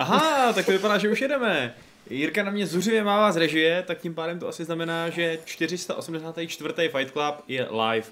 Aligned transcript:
Aha, 0.00 0.52
tak 0.52 0.66
to 0.66 0.72
vypadá, 0.72 0.98
že 0.98 1.10
už 1.10 1.20
jedeme. 1.20 1.74
Jirka 2.10 2.42
na 2.42 2.50
mě 2.50 2.66
zuřivě 2.66 3.04
mává 3.04 3.32
z 3.32 3.36
režie, 3.36 3.84
tak 3.86 3.98
tím 3.98 4.14
pádem 4.14 4.38
to 4.38 4.48
asi 4.48 4.64
znamená, 4.64 5.10
že 5.10 5.38
484. 5.44 6.74
Fight 6.88 7.12
Club 7.12 7.34
je 7.48 7.68
live. 7.70 8.06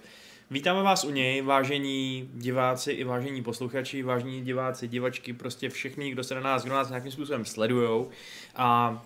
Vítáme 0.51 0.83
vás 0.83 1.05
u 1.05 1.11
něj, 1.11 1.43
vážení 1.43 2.31
diváci 2.35 2.93
i 2.93 3.05
vážení 3.05 3.43
posluchači, 3.43 4.03
vážení 4.03 4.43
diváci, 4.43 4.89
divačky, 4.89 5.33
prostě 5.33 5.69
všichni, 5.69 6.11
kdo 6.11 6.25
se 6.25 6.35
na 6.35 6.41
nás, 6.41 6.65
kdo 6.65 6.75
nás 6.75 6.89
nějakým 6.89 7.13
způsobem 7.13 7.45
sledujou. 7.45 8.11
A 8.57 9.03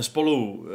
spolu, 0.00 0.66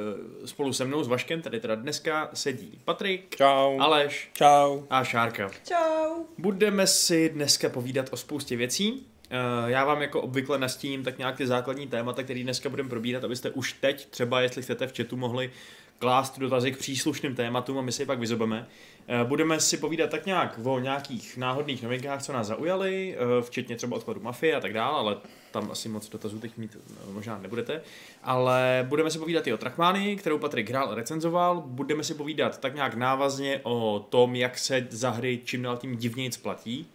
eh, 0.43 0.47
spolu 0.47 0.73
se 0.73 0.85
mnou 0.85 1.03
s 1.03 1.07
Vaškem, 1.07 1.41
tady 1.41 1.59
teda 1.59 1.75
dneska 1.75 2.29
sedí 2.33 2.79
Patrik, 2.85 3.35
Čau. 3.35 3.79
Aleš 3.79 4.29
Čau. 4.33 4.81
a 4.89 5.03
Šárka. 5.03 5.51
Čau. 5.67 6.23
Budeme 6.37 6.87
si 6.87 7.29
dneska 7.29 7.69
povídat 7.69 8.09
o 8.11 8.17
spoustě 8.17 8.55
věcí. 8.55 9.10
Eh, 9.31 9.71
Já 9.71 9.85
vám 9.85 10.01
jako 10.01 10.21
obvykle 10.21 10.57
nastíním 10.57 11.03
tak 11.03 11.17
nějak 11.17 11.37
ty 11.37 11.47
základní 11.47 11.87
témata, 11.87 12.23
které 12.23 12.43
dneska 12.43 12.69
budeme 12.69 12.89
probírat, 12.89 13.23
abyste 13.23 13.49
už 13.49 13.73
teď, 13.73 14.09
třeba 14.09 14.41
jestli 14.41 14.61
chcete 14.61 14.87
v 14.87 14.97
chatu, 14.97 15.17
mohli 15.17 15.51
klást 15.99 16.39
dotazy 16.39 16.71
k 16.71 16.77
příslušným 16.77 17.35
tématům 17.35 17.77
a 17.77 17.81
my 17.81 17.91
si 17.91 18.01
je 18.01 18.05
pak 18.05 18.19
vyzobeme. 18.19 18.67
Eh, 19.07 19.23
Budeme 19.23 19.59
si 19.59 19.77
povídat 19.77 20.09
tak 20.09 20.25
nějak 20.25 20.59
o 20.63 20.79
nějakých 20.79 21.37
náhodných 21.37 21.83
novinkách, 21.83 22.23
co 22.23 22.33
nás 22.33 22.47
zaujaly, 22.47 23.15
eh, 23.15 23.41
včetně 23.41 23.75
třeba 23.75 23.97
odpadu 23.97 24.21
mafie 24.21 24.55
a 24.55 24.59
tak 24.59 24.73
dále, 24.73 24.99
ale 24.99 25.17
tam 25.51 25.71
asi 25.71 25.89
moc 25.89 26.09
dotazů 26.09 26.39
teď 26.39 26.57
mít 26.57 26.77
možná 27.11 27.37
nebudete. 27.37 27.81
Ale 28.23 28.85
budeme 28.89 29.11
si 29.11 29.19
povídat 29.19 29.47
i 29.47 29.53
o 29.53 29.57
Trackmany, 29.57 30.15
kterou 30.15 30.37
Patrik 30.37 30.69
hrál 30.69 30.89
a 30.89 30.95
recenzoval. 30.95 31.63
Budeme 31.65 32.03
si 32.03 32.13
povídat 32.13 32.59
tak 32.59 32.75
nějak 32.75 32.93
návazně 32.95 33.59
o 33.63 34.07
tom, 34.09 34.35
jak 34.35 34.57
se 34.57 34.87
za 34.89 35.09
hry 35.09 35.41
čím 35.43 35.61
dál 35.61 35.77
tím 35.77 35.97
divněji 35.97 36.29
platí, 36.41 36.87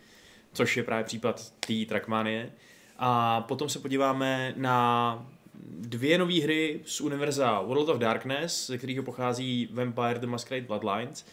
což 0.56 0.76
je 0.76 0.82
právě 0.82 1.04
případ 1.04 1.50
té 1.50 1.74
Trackmanie. 1.88 2.52
A 2.98 3.40
potom 3.40 3.68
se 3.68 3.78
podíváme 3.78 4.54
na 4.56 5.28
dvě 5.78 6.18
nové 6.18 6.40
hry 6.40 6.80
z 6.84 7.00
univerza 7.00 7.60
World 7.60 7.88
of 7.88 7.98
Darkness, 7.98 8.66
ze 8.66 8.78
kterého 8.78 9.02
pochází 9.02 9.68
Vampire 9.72 10.18
the 10.18 10.26
Masquerade 10.26 10.66
Bloodlines 10.66 11.26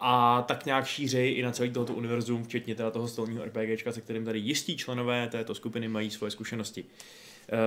a 0.00 0.42
tak 0.42 0.66
nějak 0.66 0.86
šířeji 0.86 1.34
i 1.34 1.42
na 1.42 1.52
celý 1.52 1.70
tohoto 1.70 1.94
univerzum, 1.94 2.44
včetně 2.44 2.74
teda 2.74 2.90
toho 2.90 3.08
stolního 3.08 3.44
RPGčka, 3.44 3.92
se 3.92 4.00
kterým 4.00 4.24
tady 4.24 4.38
jistí 4.38 4.76
členové 4.76 5.28
této 5.28 5.54
skupiny 5.54 5.88
mají 5.88 6.10
svoje 6.10 6.30
zkušenosti. 6.30 6.84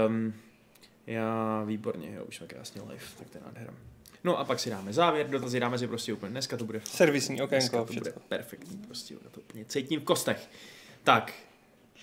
Um, 0.08 0.34
já 1.08 1.64
výborně, 1.64 2.14
jo, 2.16 2.26
už 2.26 2.36
jsme 2.36 2.48
krásně 2.48 2.82
live, 2.82 3.04
tak 3.18 3.30
to 3.30 3.38
je 3.38 3.44
nádhera. 3.46 3.74
No 4.24 4.40
a 4.40 4.44
pak 4.44 4.60
si 4.60 4.70
dáme 4.70 4.94
závěr, 4.94 5.30
dotazy 5.30 5.60
dáme 5.60 5.78
si 5.78 5.88
prostě 5.88 6.14
úplně 6.14 6.32
dneska, 6.32 6.58
to 6.58 6.66
bude. 6.66 6.82
Servisní 6.84 7.36
Dneska 7.36 7.82
okénko, 7.82 7.86
to 7.86 8.00
bude 8.00 8.14
perfektní, 8.28 8.78
prostě 8.78 9.16
to 9.32 9.40
úplně 9.40 9.66
cítím 9.66 10.00
v 10.00 10.04
kostech. 10.04 10.50
Tak, 11.04 11.34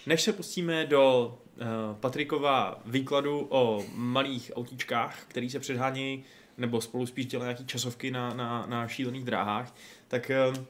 než 0.06 0.22
se 0.22 0.32
pustíme 0.32 0.86
do 0.86 1.34
uh, 1.56 1.96
Patrikova 2.00 2.80
výkladu 2.86 3.46
o 3.50 3.84
malých 3.94 4.52
autíčkách, 4.54 5.24
který 5.28 5.50
se 5.50 5.60
předhánějí, 5.60 6.24
nebo 6.58 6.80
spolu 6.80 7.06
spíš 7.06 7.26
dělají 7.26 7.46
nějaký 7.46 7.66
časovky 7.66 8.10
na, 8.10 8.34
na, 8.34 8.66
na 8.66 8.88
šílených 8.88 9.24
dráhách, 9.24 9.74
tak 10.08 10.30
uh, 10.48 10.64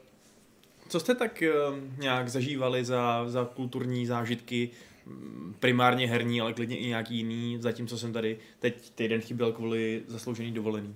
co 0.89 0.99
jste 0.99 1.15
tak 1.15 1.43
uh, 1.69 1.77
nějak 1.99 2.29
zažívali 2.29 2.85
za, 2.85 3.29
za 3.29 3.45
kulturní 3.45 4.05
zážitky, 4.05 4.69
mm, 5.05 5.55
primárně 5.59 6.07
herní, 6.07 6.41
ale 6.41 6.53
klidně 6.53 6.77
i 6.77 6.87
nějaký 6.87 7.15
jiný, 7.17 7.57
zatímco 7.61 7.97
jsem 7.97 8.13
tady 8.13 8.37
teď 8.59 8.89
týden 8.89 9.21
chyběl 9.21 9.51
kvůli 9.51 10.03
zasloužený 10.07 10.51
dovolený. 10.51 10.95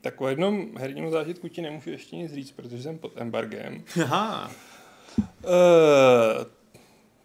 Tak 0.00 0.20
o 0.20 0.28
jednom 0.28 0.76
herním 0.76 1.10
zážitku 1.10 1.48
ti 1.48 1.62
nemůžu 1.62 1.90
ještě 1.90 2.16
nic 2.16 2.32
říct, 2.32 2.52
protože 2.52 2.82
jsem 2.82 2.98
pod 2.98 3.12
embargem. 3.16 3.84
Aha, 4.02 4.50
Uh, 5.18 6.44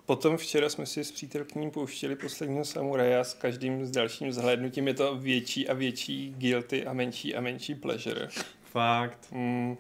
potom 0.06 0.38
včera 0.38 0.70
jsme 0.70 0.86
si 0.86 1.04
s 1.04 1.12
přítelkyním 1.12 1.72
pouštěli 1.72 2.16
posledního 2.16 2.66
samuraje 2.66 3.20
a 3.20 3.24
s 3.24 3.34
každým 3.34 3.86
s 3.86 3.92
dalším 3.92 4.32
zhlédnutím 4.32 4.88
je 4.88 4.94
to 4.94 5.18
větší 5.18 5.70
a 5.70 5.74
větší 5.74 6.36
guilty 6.38 6.86
a 6.86 6.94
menší 6.94 7.36
a 7.36 7.42
menší 7.42 7.76
pleasure. 7.76 8.28
fakt. 8.64 9.28
Mm, 9.32 9.78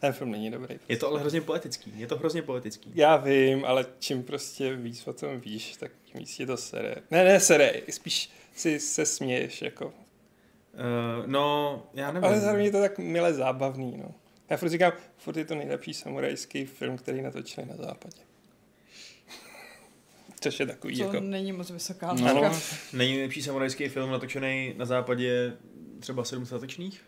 ten 0.00 0.12
film 0.12 0.30
není 0.30 0.50
dobrý. 0.50 0.78
Je 0.88 0.96
to 0.96 1.08
ale 1.08 1.20
hrozně 1.20 1.40
poetický. 1.40 1.92
Je 1.96 2.06
to 2.06 2.16
hrozně 2.16 2.42
poetický. 2.42 2.92
Já 2.94 3.16
vím, 3.16 3.64
ale 3.64 3.86
čím 3.98 4.22
prostě 4.22 4.76
víc 4.76 5.06
o 5.06 5.12
tom 5.12 5.40
víš, 5.40 5.76
tak 5.76 5.92
tím 6.04 6.18
víc 6.20 6.40
je 6.40 6.46
to 6.46 6.56
sere. 6.56 6.94
Ne, 7.10 7.24
ne 7.24 7.40
sere, 7.40 7.72
spíš 7.90 8.30
si 8.54 8.80
se 8.80 9.06
směješ, 9.06 9.62
jako. 9.62 9.86
Uh, 9.86 11.26
no, 11.26 11.82
já 11.94 12.12
nevím. 12.12 12.24
Ale 12.24 12.40
zároveň 12.40 12.64
je 12.64 12.72
to 12.72 12.80
tak 12.80 12.98
milé 12.98 13.34
zábavný, 13.34 13.96
no. 13.96 14.14
Já 14.52 14.58
furt 14.58 14.68
říkám, 14.68 14.92
furt 15.16 15.36
je 15.36 15.44
to 15.44 15.54
nejlepší 15.54 15.94
samurajský 15.94 16.64
film, 16.64 16.98
který 16.98 17.22
natočili 17.22 17.66
na 17.66 17.76
západě. 17.76 18.16
Což 20.40 20.60
je 20.60 20.66
takový 20.66 20.98
To 20.98 21.04
jako... 21.04 21.20
není 21.20 21.52
moc 21.52 21.70
vysoká 21.70 22.12
No, 22.12 22.34
no. 22.34 22.60
není 22.92 23.12
nejlepší 23.12 23.42
samurajský 23.42 23.88
film 23.88 24.10
natočený 24.10 24.74
na 24.76 24.84
západě 24.84 25.52
třeba 26.00 26.24
sedm 26.24 26.46
statečných? 26.46 27.02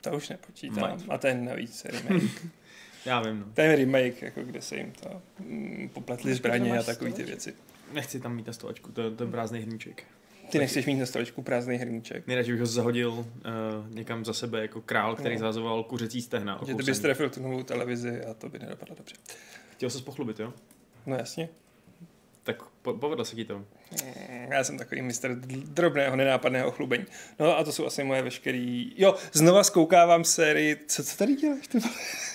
To 0.00 0.10
už 0.10 0.28
nepočítám. 0.28 0.90
Might. 0.90 1.10
A 1.10 1.18
ten 1.18 1.44
navíc 1.44 1.84
remake. 1.84 2.46
Já 3.04 3.22
vím, 3.22 3.40
no. 3.40 3.46
ten 3.54 3.76
remake, 3.76 4.22
jako 4.22 4.42
kde 4.42 4.62
se 4.62 4.76
jim 4.76 4.92
to 4.92 5.22
mm, 5.38 5.90
popletly 5.92 6.22
Počkej, 6.22 6.34
zbraně 6.34 6.78
a 6.78 6.82
takové 6.82 7.12
ty 7.12 7.22
věci. 7.22 7.54
Nechci 7.92 8.20
tam 8.20 8.36
mít 8.36 8.46
na 8.46 8.52
stolečku, 8.52 8.92
to, 8.92 9.10
to 9.10 9.24
je 9.24 9.30
prázdný 9.30 9.60
hrníček. 9.60 10.04
Ty 10.50 10.58
nechceš 10.58 10.86
mít 10.86 10.94
na 10.96 11.06
stolečku 11.06 11.42
prázdný 11.42 11.76
hrníček. 11.76 12.26
Nejradši 12.26 12.52
bych 12.52 12.60
ho 12.60 12.66
zahodil 12.66 13.10
uh, 13.12 13.24
někam 13.88 14.24
za 14.24 14.32
sebe 14.32 14.62
jako 14.62 14.80
král, 14.80 15.16
který 15.16 15.34
No. 15.34 15.38
zahazoval 15.40 15.84
kuřecí 15.84 16.22
stehna. 16.22 16.60
Že 16.66 16.74
ty 16.74 16.82
bys 16.82 16.98
trefil 16.98 17.30
tu 17.30 17.42
novou 17.42 17.62
televizi 17.62 18.24
a 18.24 18.34
to 18.34 18.48
by 18.48 18.58
nedopadlo 18.58 18.94
dobře. 18.96 19.14
Chtěl 19.72 19.90
se 19.90 20.02
pochlubit, 20.02 20.40
jo? 20.40 20.52
No 21.06 21.16
jasně. 21.16 21.48
Tak 22.42 22.62
po- 22.82 22.94
povedlo 22.94 23.24
se 23.24 23.36
ti 23.36 23.44
to. 23.44 23.58
Mm, 23.58 24.52
Já 24.52 24.64
jsem 24.64 24.78
takový 24.78 25.02
mistr 25.02 25.34
drobného, 25.64 26.16
nenápadného 26.16 26.70
chlubení. 26.70 27.04
No 27.38 27.58
a 27.58 27.64
to 27.64 27.72
jsou 27.72 27.86
asi 27.86 28.04
moje 28.04 28.22
veškerý... 28.22 28.92
Jo, 28.96 29.14
znova 29.32 29.64
zkoukávám 29.64 30.24
sérii... 30.24 30.76
Co, 30.86 31.04
co 31.04 31.16
tady 31.16 31.34
děláš? 31.34 31.66
Ty? 31.68 31.78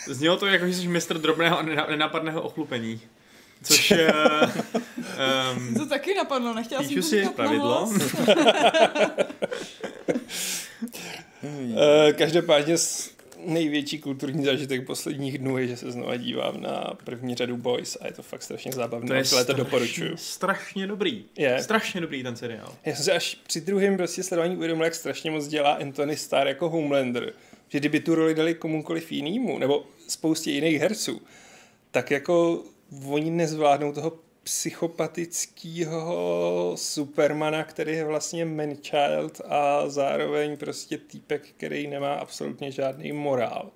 Znělo 0.08 0.38
to 0.38 0.46
jako, 0.48 0.68
že 0.68 0.74
jsi 0.74 0.88
mistr 0.88 1.18
drobného 1.18 1.60
a 1.60 1.62
nená- 1.62 1.88
nenápadného 1.90 2.42
ochlupení. 2.42 3.02
Což 3.64 3.92
je... 3.92 4.14
um, 5.58 5.74
To 5.78 5.86
taky 5.86 6.16
napadlo, 6.16 6.54
nechtěla 6.54 6.84
jsem 6.84 6.96
to 6.96 7.02
si 7.02 7.20
říkat 7.20 7.36
pravidlo. 7.36 7.94
Eh, 12.08 12.14
Každopádně 12.14 12.76
největší 13.46 14.00
kulturní 14.00 14.46
zážitek 14.46 14.86
posledních 14.86 15.38
dnů 15.38 15.58
je, 15.58 15.68
že 15.68 15.78
se 15.78 15.92
znova 15.92 16.16
dívám 16.16 16.62
na 16.62 16.94
první 17.04 17.36
řadu 17.36 17.58
Boys 17.58 17.98
a 18.02 18.08
je 18.08 18.14
to 18.14 18.24
fakt 18.24 18.44
strašně 18.44 18.72
zábavné. 18.72 19.08
to 19.08 19.14
je 19.14 19.24
To, 19.24 19.30
to 19.30 19.36
strašně, 19.44 19.54
doporučuju. 19.64 20.18
strašně 20.18 20.88
dobrý. 20.88 21.26
Je. 21.38 21.64
Strašně 21.64 22.02
dobrý 22.02 22.24
ten 22.24 22.36
seriál. 22.36 22.74
Já 22.86 22.96
jsem 22.96 23.06
se 23.06 23.12
až 23.12 23.38
při 23.48 23.62
druhém 23.62 23.98
prostě 23.98 24.24
sledování 24.24 24.56
uvědomil, 24.56 24.84
jak 24.86 24.96
strašně 24.96 25.32
moc 25.32 25.48
dělá 25.48 25.74
Anthony 25.74 26.18
Starr 26.18 26.48
jako 26.48 26.70
Homelander. 26.70 27.34
Že 27.70 27.80
kdyby 27.80 28.00
tu 28.00 28.16
roli 28.16 28.36
dali 28.36 28.54
komukoliv 28.54 29.12
jinému, 29.12 29.60
nebo 29.60 29.86
spoustě 30.08 30.52
jiných 30.52 30.80
herců, 30.82 31.22
tak 31.92 32.12
jako 32.12 32.64
oni 33.08 33.32
nezvládnou 33.32 33.94
toho 33.94 34.14
psychopatického 34.44 36.74
supermana, 36.76 37.64
který 37.64 37.92
je 37.92 38.06
vlastně 38.06 38.46
manchild 38.46 39.42
a 39.46 39.90
zároveň 39.90 40.58
prostě 40.58 40.98
týpek, 40.98 41.48
který 41.58 41.88
nemá 41.88 42.14
absolutně 42.14 42.72
žádný 42.72 43.12
morál. 43.12 43.72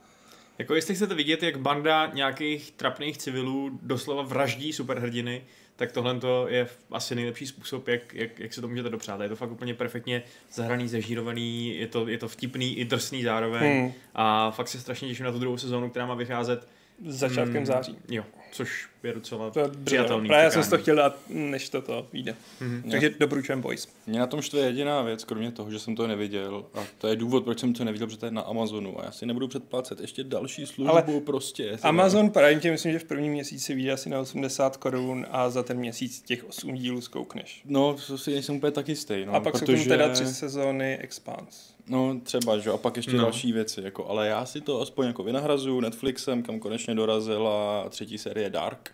Jako 0.58 0.76
jestli 0.76 0.96
chcete 0.96 1.16
vidět, 1.16 1.44
jak 1.44 1.58
banda 1.58 2.12
nějakých 2.14 2.72
trapných 2.72 3.18
civilů 3.18 3.80
doslova 3.82 4.24
vraždí 4.24 4.74
superhrdiny, 4.74 5.44
tak 5.76 5.92
tohle 5.92 6.20
je 6.48 6.68
asi 6.92 7.16
nejlepší 7.16 7.48
způsob, 7.48 7.88
jak, 7.88 8.14
jak, 8.14 8.40
jak 8.40 8.54
se 8.54 8.62
to 8.62 8.68
můžete 8.68 8.90
dopřát. 8.90 9.22
Je 9.22 9.30
to 9.30 9.36
fakt 9.36 9.52
úplně 9.52 9.74
perfektně 9.74 10.24
zahraný, 10.54 10.88
zažírovaný, 10.88 11.78
je 11.78 11.88
to, 11.88 12.08
je 12.08 12.18
to 12.18 12.28
vtipný 12.28 12.78
i 12.78 12.86
drsný 12.86 13.24
zároveň 13.24 13.82
Hmm. 13.82 13.92
a 14.16 14.52
fakt 14.52 14.68
se 14.68 14.80
strašně 14.80 15.08
těším 15.08 15.26
na 15.26 15.32
tu 15.32 15.40
druhou 15.40 15.58
sezónu, 15.58 15.90
která 15.90 16.06
má 16.06 16.16
vycházet 16.16 16.68
začátkem 17.06 17.60
mm, 17.60 17.66
září. 17.66 17.98
Jo, 18.10 18.24
což 18.52 18.90
je 19.04 19.14
docela 19.14 19.50
To 19.50 19.60
je 19.60 19.66
přijatelný. 19.84 20.28
Právě 20.28 20.44
já 20.44 20.52
jsem 20.52 20.64
si 20.64 20.70
to 20.70 20.78
chtěl 20.78 20.96
dát, 20.96 21.18
než 21.30 21.70
toto 21.70 22.08
vyjde. 22.14 22.36
Mhm. 22.62 22.92
Takže 22.92 23.10
doporučujem 23.20 23.62
Boys. 23.62 23.88
Mě 24.08 24.20
na 24.20 24.28
tom 24.28 24.42
štve 24.42 24.60
jediná 24.60 25.02
věc, 25.02 25.24
kromě 25.24 25.52
toho, 25.52 25.72
že 25.72 25.80
jsem 25.80 25.96
to 25.96 26.08
neviděl. 26.08 26.66
A 26.74 26.80
to 26.98 27.08
je 27.08 27.16
důvod, 27.16 27.44
proč 27.44 27.60
jsem 27.60 27.74
to 27.74 27.84
neviděl, 27.84 28.08
protože 28.08 28.20
to 28.20 28.26
je 28.26 28.32
na 28.32 28.42
Amazonu. 28.42 29.02
A 29.02 29.06
já 29.06 29.12
si 29.12 29.26
nebudu 29.26 29.48
předplácet 29.48 30.00
ještě 30.00 30.24
další 30.24 30.66
službu 30.66 30.92
Ale 30.92 31.04
prostě. 31.26 31.78
Amazon 31.82 32.30
Prime 32.30 32.62
tě 32.62 32.72
myslím, 32.72 32.92
že 32.92 33.00
v 33.00 33.04
prvním 33.04 33.32
měsíci 33.32 33.76
vyjde 33.76 33.92
asi 33.92 34.10
na 34.10 34.20
80 34.20 34.78
korun 34.78 35.26
a 35.32 35.50
za 35.50 35.64
ten 35.64 35.78
měsíc 35.78 36.22
těch 36.22 36.50
8 36.50 36.76
dílů 36.76 37.02
zkoukneš. 37.02 37.62
No, 37.66 37.96
to 38.08 38.18
si 38.18 38.32
nejsem 38.32 38.56
úplně 38.56 38.72
tak 38.72 38.90
jistý. 38.90 39.26
No, 39.26 39.34
a 39.34 39.40
pak 39.40 39.58
jsou 39.58 39.66
protože... 39.66 39.78
tam 39.78 39.98
teda 39.98 40.10
tři 40.10 40.26
sezóny 40.26 40.98
Expanse. 40.98 41.79
No, 41.90 42.20
třeba, 42.24 42.58
že? 42.58 42.70
jo, 42.70 42.76
A 42.76 42.78
pak 42.78 42.98
ještě 42.98 43.12
No. 43.18 43.22
další 43.24 43.52
věci. 43.52 43.82
Jako, 43.82 44.08
ale 44.10 44.28
já 44.28 44.46
si 44.46 44.62
to 44.62 44.82
aspoň 44.82 45.08
jako 45.08 45.24
vynahrazu 45.24 45.80
Netflixem, 45.80 46.44
kam 46.44 46.60
konečně 46.60 46.96
dorazila 46.96 47.86
třetí 47.90 48.18
série 48.18 48.50
Dark. 48.50 48.92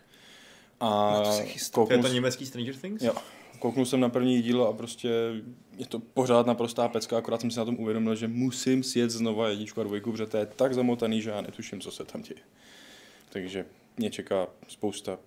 A 0.80 1.12
No, 1.18 1.24
to 1.24 1.32
se 1.32 1.44
chystá. 1.44 1.74
To 1.74 1.80
je 1.80 1.86
kouknu, 1.96 2.02
to 2.08 2.14
německý 2.14 2.46
Stranger 2.46 2.74
Things? 2.76 3.02
Jo. 3.02 3.12
kouknul 3.58 3.84
jsem 3.86 4.00
na 4.00 4.08
první 4.08 4.42
díl 4.42 4.62
a 4.64 4.72
prostě 4.72 5.08
je 5.76 5.86
to 5.86 5.98
pořád 5.98 6.46
naprostá 6.46 6.88
pecka, 6.88 7.18
akorát 7.18 7.40
jsem 7.40 7.50
si 7.50 7.58
na 7.58 7.64
tom 7.64 7.76
uvědomil, 7.80 8.14
že 8.14 8.28
musím 8.28 8.82
sjet 8.82 9.10
znova 9.10 9.48
jedničku 9.48 9.80
a 9.80 9.84
dvojku, 9.84 10.12
protože 10.12 10.26
to 10.26 10.36
je 10.36 10.46
tak 10.46 10.74
zamotaný, 10.74 11.22
že 11.22 11.30
já 11.30 11.40
netuším, 11.40 11.80
co 11.80 11.90
se 11.90 12.04
tam 12.04 12.22
děje. 12.22 12.40
Takže 13.28 13.66
mě 13.96 14.10
čeká 14.10 14.46
spousta 14.68 15.18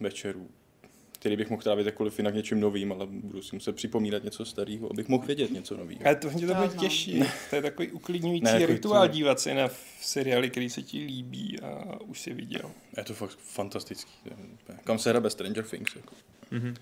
večerů 0.00 0.48
který 1.20 1.36
bych 1.36 1.50
mohl 1.50 1.62
trávit 1.62 1.86
jakkoliv 1.86 2.18
jinak 2.18 2.34
něčím 2.34 2.60
novým, 2.60 2.92
ale 2.92 3.06
budu 3.06 3.42
si 3.42 3.56
muset 3.56 3.76
připomínat 3.76 4.24
něco 4.24 4.44
starého, 4.44 4.90
abych 4.90 5.08
mohl 5.08 5.26
vědět 5.26 5.50
něco 5.50 5.76
nového. 5.76 6.00
Ale 6.04 6.16
to 6.16 6.30
mě 6.30 6.46
to 6.46 6.54
bude 6.54 6.68
těžší. 6.68 7.22
To 7.50 7.56
je 7.56 7.62
takový 7.62 7.88
uklidňující 7.90 8.44
Ne, 8.44 8.66
rituál 8.66 9.08
to- 9.08 9.14
dívat 9.14 9.40
se 9.40 9.54
na 9.54 9.68
seriály, 10.00 10.50
který 10.50 10.70
se 10.70 10.82
ti 10.82 10.98
líbí 11.04 11.60
a 11.60 12.00
už 12.00 12.20
si 12.20 12.34
viděl. 12.34 12.70
Je 12.96 13.04
to 13.04 13.14
fakt 13.14 13.38
fantastický. 13.38 14.12
Kam 14.84 14.98
se 14.98 15.10
hrabe 15.10 15.30
Stranger 15.30 15.64
Things. 15.64 15.96
Jako. 15.96 16.14
Mhm. 16.50 16.74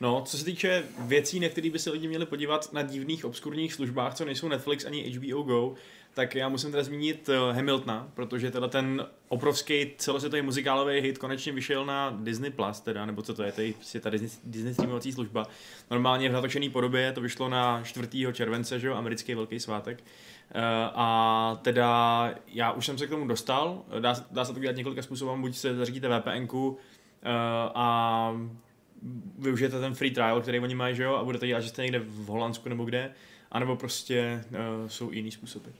No, 0.00 0.22
co 0.26 0.38
se 0.38 0.44
týče 0.44 0.84
věcí, 0.98 1.40
na 1.40 1.48
které 1.48 1.70
by 1.70 1.78
se 1.78 1.90
lidi 1.90 2.08
měli 2.08 2.26
podívat 2.26 2.72
na 2.72 2.82
divných 2.82 3.24
obskurních 3.24 3.74
službách, 3.74 4.14
co 4.14 4.24
nejsou 4.24 4.48
Netflix 4.48 4.84
ani 4.84 5.02
HBO 5.10 5.42
Go, 5.42 5.74
tak 6.18 6.34
já 6.34 6.48
musím 6.48 6.70
teda 6.70 6.82
zmínit 6.82 7.28
eh, 7.28 7.52
Hamiltona, 7.52 8.08
protože 8.14 8.50
teda 8.50 8.68
ten 8.68 9.06
obrovský 9.28 9.90
celosvětový 9.98 10.42
muzikálový 10.42 11.00
hit 11.00 11.18
konečně 11.18 11.52
vyšel 11.52 11.86
na 11.86 12.16
Disney 12.20 12.50
Plus, 12.50 12.80
teda, 12.80 13.06
nebo 13.06 13.22
co 13.22 13.34
to 13.34 13.42
je, 13.42 13.52
to 13.52 13.60
je 13.60 13.72
prostě 13.72 14.00
ta 14.00 14.10
Disney, 14.10 14.30
Disney 14.44 14.74
streamovací 14.74 15.12
služba. 15.12 15.46
Normálně 15.90 16.28
v 16.28 16.32
natočené 16.32 16.70
podobě 16.70 17.12
to 17.12 17.20
vyšlo 17.20 17.48
na 17.48 17.82
4. 17.82 18.08
července, 18.32 18.80
že 18.80 18.86
jo, 18.86 18.94
americký 18.94 19.34
velký 19.34 19.60
svátek. 19.60 20.04
Eh, 20.54 20.60
A 20.94 21.58
teda 21.62 22.30
já 22.48 22.72
už 22.72 22.86
jsem 22.86 22.98
se 22.98 23.06
k 23.06 23.10
tomu 23.10 23.26
dostal, 23.26 23.82
dá, 24.00 24.14
dá 24.30 24.44
se 24.44 24.54
to 24.54 24.60
dělat 24.60 24.76
několika 24.76 25.02
způsobů, 25.02 25.40
buď 25.40 25.56
se 25.56 25.74
zařídíte 25.74 26.08
VPNku 26.08 26.78
eh, 27.22 27.28
a 27.74 28.32
využijete 29.38 29.80
ten 29.80 29.94
free 29.94 30.10
trial, 30.10 30.40
který 30.40 30.60
oni 30.60 30.74
mají, 30.74 30.96
že 30.96 31.02
jo, 31.02 31.14
a 31.14 31.24
budete 31.24 31.46
dělat, 31.46 31.60
že 31.60 31.68
jste 31.68 31.82
někde 31.82 31.98
v 31.98 32.26
Holandsku 32.26 32.68
nebo 32.68 32.84
kde, 32.84 33.12
anebo 33.50 33.76
prostě 33.76 34.44
uh, 34.50 34.88
jsou 34.88 35.12
jiný 35.12 35.30
způsoby. 35.30 35.70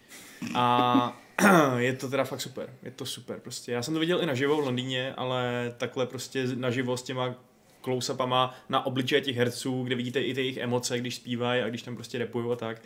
A 0.54 1.20
je 1.78 1.92
to 1.92 2.08
teda 2.08 2.24
fakt 2.24 2.40
super, 2.40 2.74
je 2.82 2.90
to 2.90 3.06
super 3.06 3.40
prostě. 3.40 3.72
Já 3.72 3.82
jsem 3.82 3.94
to 3.94 4.00
viděl 4.00 4.22
i 4.22 4.26
naživo 4.26 4.56
v 4.56 4.64
Londýně, 4.64 5.14
ale 5.14 5.74
takhle 5.76 6.06
prostě 6.06 6.46
naživo 6.54 6.96
s 6.96 7.02
těma 7.02 7.34
close-upama 7.82 8.54
na 8.68 8.86
obličeje 8.86 9.20
těch 9.20 9.36
herců, 9.36 9.82
kde 9.82 9.94
vidíte 9.94 10.20
i 10.20 10.34
ty 10.34 10.40
jejich 10.40 10.56
emoce, 10.56 10.98
když 10.98 11.14
zpívají 11.14 11.62
a 11.62 11.68
když 11.68 11.82
tam 11.82 11.94
prostě 11.94 12.18
repují 12.18 12.52
a 12.52 12.56
tak. 12.56 12.82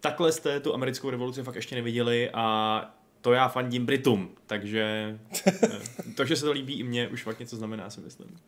Takhle 0.00 0.32
jste 0.32 0.60
tu 0.60 0.74
americkou 0.74 1.10
revoluci 1.10 1.42
fakt 1.42 1.54
ještě 1.54 1.74
neviděli 1.74 2.30
a 2.34 2.94
to 3.20 3.32
já 3.32 3.48
fandím 3.48 3.86
Britům, 3.86 4.30
takže 4.46 5.14
eh, 5.46 6.12
to, 6.16 6.24
že 6.24 6.36
se 6.36 6.44
to 6.44 6.52
líbí 6.52 6.78
i 6.78 6.82
mně, 6.82 7.08
už 7.08 7.22
fakt 7.22 7.40
něco 7.40 7.56
znamená, 7.56 7.90
si 7.90 8.00
myslím. 8.00 8.38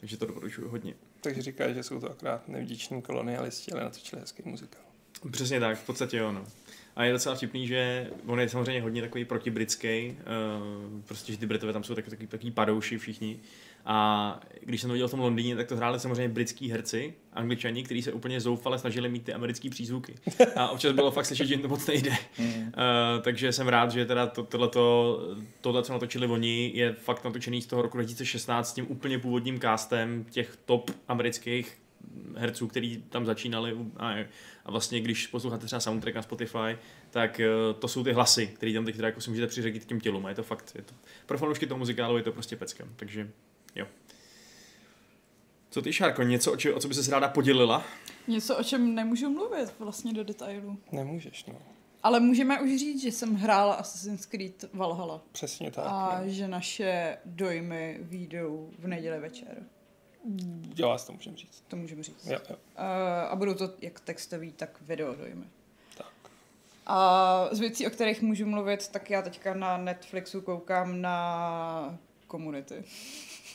Takže 0.00 0.16
to 0.16 0.26
doporučuji 0.26 0.68
hodně. 0.68 0.94
Takže 1.20 1.42
říkáš, 1.42 1.74
že 1.74 1.82
jsou 1.82 2.00
to 2.00 2.10
akorát 2.10 2.48
nevděční 2.48 3.02
kolonialisti, 3.02 3.72
ale 3.72 3.84
natočili 3.84 4.20
hezký 4.20 4.42
muzikál. 4.46 4.82
Přesně 5.30 5.60
tak, 5.60 5.78
v 5.78 5.86
podstatě 5.86 6.16
jo, 6.16 6.32
no. 6.32 6.44
A 6.96 7.04
je 7.04 7.12
docela 7.12 7.34
vtipný, 7.34 7.66
že 7.66 8.10
on 8.26 8.40
je 8.40 8.48
samozřejmě 8.48 8.82
hodně 8.82 9.02
takový 9.02 9.24
protibritský, 9.24 10.10
uh, 10.10 11.02
prostě, 11.02 11.32
že 11.32 11.38
ty 11.38 11.46
Britové 11.46 11.72
tam 11.72 11.84
jsou 11.84 11.94
takový, 11.94 12.10
takový, 12.10 12.26
takový 12.26 12.50
padouši 12.50 12.98
všichni. 12.98 13.40
A 13.84 14.40
když 14.60 14.80
jsem 14.80 14.88
to 14.88 14.92
viděl 14.92 15.08
v 15.08 15.10
tom 15.10 15.20
Londýně, 15.20 15.56
tak 15.56 15.68
to 15.68 15.76
hráli 15.76 16.00
samozřejmě 16.00 16.28
britskí 16.28 16.70
herci, 16.70 17.14
angličani, 17.32 17.82
kteří 17.82 18.02
se 18.02 18.12
úplně 18.12 18.40
zoufale 18.40 18.78
snažili 18.78 19.08
mít 19.08 19.24
ty 19.24 19.32
americké 19.32 19.70
přízvuky. 19.70 20.14
A 20.56 20.68
občas 20.68 20.92
bylo 20.92 21.10
fakt 21.10 21.26
slyšet, 21.26 21.46
že 21.46 21.54
jim 21.54 21.62
to 21.62 21.68
moc 21.68 21.86
nejde. 21.86 22.10
Uh, 22.38 22.46
takže 23.22 23.52
jsem 23.52 23.68
rád, 23.68 23.90
že 23.90 24.06
teda 24.06 24.26
to, 24.26 24.42
tohleto, 24.42 25.18
tohle, 25.60 25.82
co 25.82 25.92
natočili 25.92 26.26
oni, 26.26 26.72
je 26.74 26.92
fakt 26.92 27.24
natočený 27.24 27.62
z 27.62 27.66
toho 27.66 27.82
roku 27.82 27.96
2016 27.96 28.70
s 28.70 28.72
tím 28.72 28.86
úplně 28.88 29.18
původním 29.18 29.60
castem 29.60 30.24
těch 30.30 30.58
top 30.64 30.90
amerických 31.08 31.78
herců, 32.36 32.68
který 32.68 33.02
tam 33.08 33.26
začínali 33.26 33.76
a, 33.96 34.14
a 34.64 34.70
vlastně 34.70 35.00
když 35.00 35.26
posloucháte 35.26 35.66
třeba 35.66 35.80
soundtrack 35.80 36.14
na 36.14 36.22
Spotify, 36.22 36.78
tak 37.10 37.40
eh, 37.40 37.48
to 37.78 37.88
jsou 37.88 38.04
ty 38.04 38.12
hlasy, 38.12 38.46
které 38.46 38.72
tam 38.72 38.84
teď 38.84 38.96
teda 38.96 39.08
jako 39.08 39.20
si 39.20 39.30
můžete 39.30 39.46
přiřadit 39.46 39.84
k 39.84 39.86
těm 39.86 40.00
tělům 40.00 40.26
a 40.26 40.28
je 40.28 40.34
to 40.34 40.42
fakt, 40.42 40.72
je 40.74 40.82
to, 40.82 40.94
pro 41.26 41.38
fanoušky 41.38 41.66
toho 41.66 41.78
muzikálu 41.78 42.16
je 42.16 42.22
to 42.22 42.32
prostě 42.32 42.56
pecka, 42.56 42.84
takže 42.96 43.30
jo. 43.74 43.86
Co 45.70 45.82
ty, 45.82 45.92
Šárko, 45.92 46.22
něco, 46.22 46.52
o, 46.52 46.56
či, 46.56 46.72
o 46.72 46.80
co 46.80 46.88
by 46.88 46.94
se 46.94 47.10
ráda 47.10 47.28
podělila? 47.28 47.84
Něco, 48.28 48.56
o 48.56 48.62
čem 48.64 48.94
nemůžu 48.94 49.30
mluvit 49.30 49.74
vlastně 49.78 50.12
do 50.12 50.24
detailu. 50.24 50.78
Nemůžeš, 50.92 51.44
no. 51.44 51.54
Ale 52.02 52.20
můžeme 52.20 52.60
už 52.60 52.70
říct, 52.70 53.02
že 53.02 53.12
jsem 53.12 53.34
hrála 53.34 53.74
Assassin's 53.74 54.26
Creed 54.26 54.64
Valhalla. 54.72 55.20
Přesně 55.32 55.70
tak. 55.70 55.84
A 55.88 56.20
no. 56.24 56.32
že 56.32 56.48
naše 56.48 57.18
dojmy 57.24 57.98
výjdou 58.00 58.70
v 58.78 58.86
neděli 58.86 59.20
večer. 59.20 59.62
Jo, 60.76 60.88
vás 60.88 61.04
to 61.04 61.12
můžeme 61.12 61.36
říct. 61.36 61.64
To 61.68 61.76
můžeme 61.76 62.02
říct. 62.02 62.26
Jo, 62.26 62.38
jo. 62.50 62.56
Uh, 62.56 62.84
a 63.28 63.36
budou 63.36 63.54
to 63.54 63.70
jak 63.80 64.00
textový, 64.00 64.52
tak 64.52 64.80
video 64.80 65.14
dojmy. 65.14 65.44
Tak. 65.98 66.12
A 66.86 67.48
z 67.52 67.58
věcí, 67.58 67.86
o 67.86 67.90
kterých 67.90 68.22
můžu 68.22 68.46
mluvit, 68.46 68.88
tak 68.88 69.10
já 69.10 69.22
teďka 69.22 69.54
na 69.54 69.76
Netflixu 69.76 70.40
koukám 70.40 71.00
na 71.00 71.98
Community. 72.30 72.84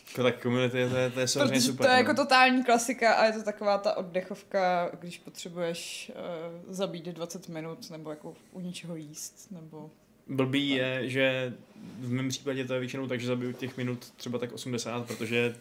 Jako 0.08 0.24
tak 0.24 0.42
komunity, 0.42 0.90
to 0.90 0.98
je, 0.98 1.10
to 1.10 1.20
je 1.20 1.28
samozřejmě 1.28 1.50
Protože 1.50 1.62
super. 1.62 1.86
to 1.86 1.92
je 1.92 1.94
no. 1.94 1.98
jako 1.98 2.14
totální 2.14 2.64
klasika 2.64 3.14
a 3.14 3.26
je 3.26 3.32
to 3.32 3.44
taková 3.44 3.78
ta 3.78 3.98
oddechovka, 3.98 4.92
když 5.00 5.20
potřebuješ 5.20 6.12
uh, 6.16 6.74
zabít 6.74 7.06
20 7.06 7.50
minut 7.50 7.90
nebo 7.92 8.10
jako 8.10 8.36
u 8.52 8.60
něčeho 8.60 8.96
jíst, 8.96 9.48
nebo... 9.52 9.92
Blbý 10.28 10.70
je, 10.70 11.10
že 11.10 11.54
v 12.00 12.12
mém 12.12 12.30
případě 12.30 12.66
to 12.66 12.74
je 12.74 12.80
většinou 12.80 13.08
tak, 13.08 13.20
že 13.20 13.28
zabiju 13.28 13.52
těch 13.54 13.78
minut 13.78 14.14
třeba 14.16 14.40
tak 14.40 14.52
80, 14.52 15.08
protože 15.08 15.56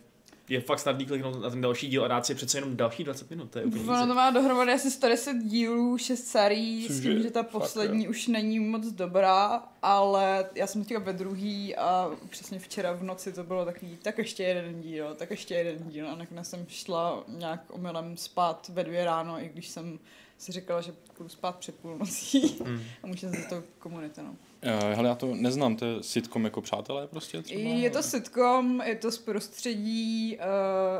je 0.48 0.60
fakt 0.60 0.78
snadný 0.78 1.06
kliknout 1.06 1.42
na 1.42 1.50
ten 1.50 1.60
další 1.60 1.88
díl 1.88 2.04
a 2.04 2.08
dát 2.08 2.26
si 2.26 2.34
přece 2.34 2.58
jenom 2.58 2.76
další 2.76 3.04
20 3.04 3.30
minut, 3.30 3.50
to 3.50 3.58
je 3.58 3.64
úplně 3.64 3.84
Ono 3.84 4.06
to 4.06 4.14
má 4.14 4.30
dohromady 4.30 4.72
asi 4.72 4.90
110 4.90 5.36
dílů, 5.36 5.98
6 5.98 6.26
sérií, 6.26 6.88
s 6.88 7.02
tím, 7.02 7.22
že 7.22 7.30
ta 7.30 7.42
Fakt, 7.42 7.52
poslední 7.52 8.08
už 8.08 8.26
není 8.26 8.60
moc 8.60 8.86
dobrá, 8.86 9.62
ale 9.82 10.46
já 10.54 10.66
jsem 10.66 10.84
teďka 10.84 10.98
ve 10.98 11.12
druhý 11.12 11.76
a 11.76 12.10
přesně 12.30 12.58
včera 12.58 12.92
v 12.92 13.02
noci 13.02 13.32
to 13.32 13.44
bylo 13.44 13.64
takový, 13.64 13.98
tak 14.02 14.18
ještě 14.18 14.42
jeden 14.42 14.82
díl, 14.82 15.14
tak 15.14 15.30
ještě 15.30 15.54
jeden 15.54 15.88
díl 15.88 16.08
a 16.08 16.14
nakonec 16.16 16.48
jsem 16.48 16.66
šla 16.68 17.24
nějak 17.28 17.60
omylem 17.68 18.16
spát 18.16 18.70
ve 18.74 18.84
dvě 18.84 19.04
ráno, 19.04 19.42
i 19.42 19.48
když 19.48 19.68
jsem 19.68 19.98
si 20.38 20.52
říkala, 20.52 20.80
že 20.80 20.92
budu 21.18 21.28
spát 21.28 21.56
před 21.56 21.74
půlnocí 21.74 22.56
Hmm. 22.64 22.80
a 23.02 23.06
může 23.06 23.28
za 23.28 23.48
to 23.48 23.62
komunita, 23.78 24.22
no. 24.22 24.36
Uh, 24.64 24.94
hele, 24.94 25.08
já 25.08 25.14
to 25.14 25.34
neznám, 25.34 25.76
to 25.76 25.84
je 25.84 26.02
sitcom 26.02 26.44
jako 26.44 26.60
přátelé 26.60 27.06
prostě 27.06 27.42
třeba? 27.42 27.60
Je 27.60 27.90
to 27.90 28.02
sitcom, 28.02 28.82
je 28.86 28.94
to 28.94 29.12
z 29.12 29.18
prostředí 29.18 30.36
uh, 30.36 30.42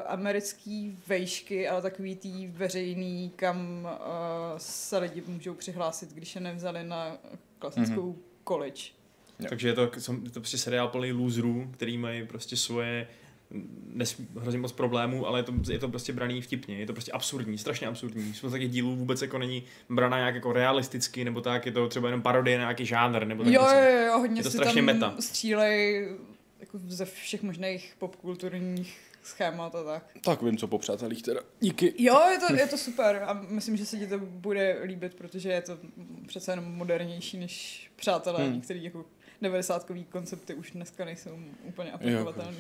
americký 0.07 0.99
vejšky, 1.07 1.69
ale 1.69 1.83
takový 1.83 2.17
tý 2.17 2.47
veřejný, 2.47 3.33
kam 3.37 3.85
uh, 3.85 3.91
se 4.57 4.99
lidi 4.99 5.23
můžou 5.27 5.55
přihlásit, 5.55 6.13
když 6.13 6.35
je 6.35 6.41
nevzali 6.41 6.85
na 6.85 7.17
klasickou 7.59 8.13
mm-hmm. 8.13 8.49
college. 8.49 8.83
Jo. 9.41 9.47
Takže 9.49 9.69
je 9.69 9.75
to, 9.75 9.83
je 10.25 10.31
to 10.31 10.41
prostě 10.41 10.59
seriál 10.59 10.89
plný 10.89 11.13
loserů, 11.13 11.71
který 11.73 11.99
mají 11.99 12.27
prostě 12.27 12.57
svoje 12.57 13.09
nes, 13.87 14.21
hrozně 14.41 14.61
moc 14.61 14.73
problémů, 14.73 15.27
ale 15.27 15.39
je 15.39 15.43
to, 15.43 15.53
je 15.71 15.79
to 15.79 15.89
prostě 15.89 16.13
braný 16.13 16.43
vtipně, 16.43 16.79
je 16.79 16.87
to 16.87 16.93
prostě 16.93 17.13
absurdní, 17.13 17.59
strašně 17.59 17.87
absurdní. 17.87 18.35
Jsou 18.35 18.51
těch 18.51 18.71
dílů 18.71 18.97
vůbec 18.97 19.23
jako 19.23 19.39
není 19.39 19.65
braná 19.89 20.17
nějak 20.19 20.35
jako 20.35 20.53
realisticky, 20.53 21.25
nebo 21.25 21.41
tak, 21.41 21.67
je 21.67 21.73
to 21.73 21.89
třeba 21.89 22.09
jenom 22.09 22.23
parodie 22.23 22.59
na 22.59 22.63
nějaký 22.65 22.87
žánr, 22.87 23.27
nebo 23.27 23.45
tak 23.45 23.53
Jo, 23.53 23.63
něco. 23.63 23.75
jo, 23.75 24.07
jo, 24.07 24.19
hodně 24.19 24.41
Je 24.41 24.43
to 24.45 24.51
si 24.51 24.57
strašně 24.57 24.83
tam 24.83 24.85
meta. 24.87 25.15
střílej 25.21 26.09
jako 26.61 26.79
ze 26.87 27.05
všech 27.05 27.43
možných 27.43 27.95
popkulturních 27.99 28.99
schémat 29.23 29.75
a 29.75 29.83
tak. 29.85 30.07
Tak 30.25 30.43
vím, 30.43 30.57
co 30.57 30.67
po 30.67 30.79
přátelích 30.79 31.23
teda. 31.23 31.41
Díky. 31.61 31.95
Jo, 31.99 32.21
je 32.33 32.39
to, 32.39 32.55
je 32.55 32.67
to 32.67 32.79
super 32.79 33.23
a 33.27 33.33
myslím, 33.49 33.77
že 33.77 33.87
se 33.87 33.99
ti 33.99 34.07
to 34.07 34.19
bude 34.19 34.79
líbit, 34.85 35.15
protože 35.15 35.49
je 35.49 35.61
to 35.63 35.79
přece 36.27 36.53
jenom 36.53 36.65
modernější 36.65 37.39
než 37.39 37.87
přátelé, 37.97 38.37
Hmm. 38.39 38.47
hmm. 38.47 38.57
některý 38.57 38.85
jako 38.85 39.05
90 39.43 39.91
koncepty 40.09 40.55
už 40.55 40.71
dneska 40.71 41.05
nejsou 41.05 41.39
úplně 41.65 41.93
aplikovatelné. 41.93 42.57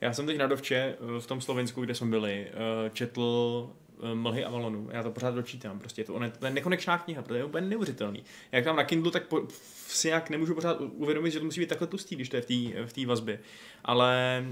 Já 0.00 0.12
jsem 0.12 0.26
teď 0.26 0.38
na 0.38 0.46
Dovče 0.46 0.76
eh, 0.76 1.20
v 1.20 1.26
tom 1.26 1.40
Slovensku, 1.40 1.80
kde 1.80 1.94
jsme 1.94 2.06
byli, 2.06 2.46
eh, 2.48 2.90
četl 2.92 3.70
eh, 4.02 4.14
Mlhy 4.14 4.44
Avalonu. 4.44 4.88
Já 4.92 5.02
to 5.02 5.10
pořád 5.10 5.34
dočítám. 5.34 5.78
Prostě 5.78 6.00
je 6.00 6.04
to, 6.04 6.14
on 6.14 6.24
je, 6.24 6.30
to 6.30 6.46
je 6.46 6.52
nekonečná 6.52 6.98
kniha, 6.98 7.22
protože 7.22 7.38
je 7.38 7.44
úplně 7.44 7.66
neuvěřitelný. 7.66 8.24
Jak 8.52 8.64
tam 8.64 8.76
na 8.76 8.84
Kindle, 8.84 9.12
tak 9.12 9.26
po, 9.26 9.42
si 9.86 10.08
jak 10.08 10.30
nemůžu 10.30 10.54
pořád 10.54 10.80
uvědomit, 10.80 11.30
že 11.30 11.38
to 11.38 11.44
musí 11.44 11.60
být 11.60 11.68
takhle 11.68 11.86
tlustý, 11.86 12.16
když 12.16 12.28
to 12.28 12.36
je 12.36 12.42
v 12.86 12.92
té 12.92 13.02
v 13.02 13.06
vazbě. 13.06 13.40
Ale 13.84 14.44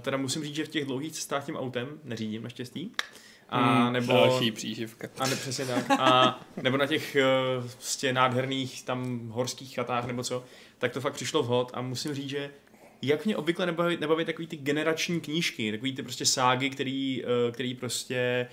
teda 0.00 0.16
musím 0.16 0.44
říct, 0.44 0.54
že 0.54 0.64
v 0.64 0.68
těch 0.68 0.84
dlouhých 0.84 1.12
cestách 1.12 1.46
tím 1.46 1.56
autem 1.56 1.88
neřídím 2.04 2.42
naštěstí. 2.42 2.92
A 3.48 3.82
Hmm, 3.82 3.92
nebo... 3.92 4.12
Další 4.12 4.52
příživka. 4.52 5.08
A 5.18 5.26
ne, 5.26 5.36
přesně 5.36 5.66
tak. 5.66 5.90
A 5.90 6.40
nebo 6.62 6.76
na 6.76 6.86
těch 6.86 7.16
prostě 7.62 8.12
nádherných 8.12 8.82
tam 8.82 9.28
horských 9.28 9.74
chatách 9.74 10.06
nebo 10.06 10.22
co, 10.22 10.44
tak 10.78 10.92
to 10.92 11.00
fakt 11.00 11.14
přišlo 11.14 11.42
vhod 11.42 11.70
a 11.74 11.82
musím 11.82 12.14
říct, 12.14 12.28
že 12.28 12.50
jak 13.02 13.26
mě 13.26 13.36
obvykle 13.36 13.66
nebaví, 13.66 13.96
nebaví 14.00 14.24
takový 14.24 14.46
ty 14.46 14.56
generační 14.56 15.20
knížky, 15.20 15.72
takový 15.72 15.94
ty 15.94 16.02
prostě 16.02 16.26
ságy, 16.26 16.70
který, 16.70 17.24
uh, 17.24 17.52
který 17.52 17.74
prostě 17.74 18.48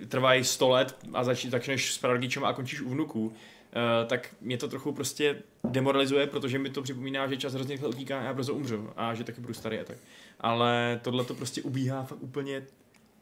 uh, 0.00 0.06
trvají 0.08 0.44
100 0.44 0.68
let 0.68 0.96
a 1.12 1.24
zač, 1.24 1.46
začneš 1.46 1.94
s 1.94 1.98
prarodičem 1.98 2.44
a 2.44 2.52
končíš 2.52 2.80
u 2.80 2.90
vnuků, 2.90 3.26
uh, 3.26 3.32
tak 4.06 4.34
mě 4.40 4.58
to 4.58 4.68
trochu 4.68 4.92
prostě 4.92 5.42
demoralizuje, 5.64 6.26
protože 6.26 6.58
mi 6.58 6.70
to 6.70 6.82
připomíná, 6.82 7.26
že 7.26 7.36
čas 7.36 7.54
hrozně 7.54 7.72
rychle 7.72 7.88
utíká 7.88 8.20
a 8.20 8.22
já 8.22 8.34
brzo 8.34 8.54
umřu 8.54 8.90
a 8.96 9.14
že 9.14 9.24
taky 9.24 9.40
budu 9.40 9.54
starý 9.54 9.78
a 9.78 9.84
tak. 9.84 9.96
Ale 10.40 11.00
tohle 11.02 11.24
to 11.24 11.34
prostě 11.34 11.62
ubíhá 11.62 12.02
fakt 12.02 12.22
úplně 12.22 12.62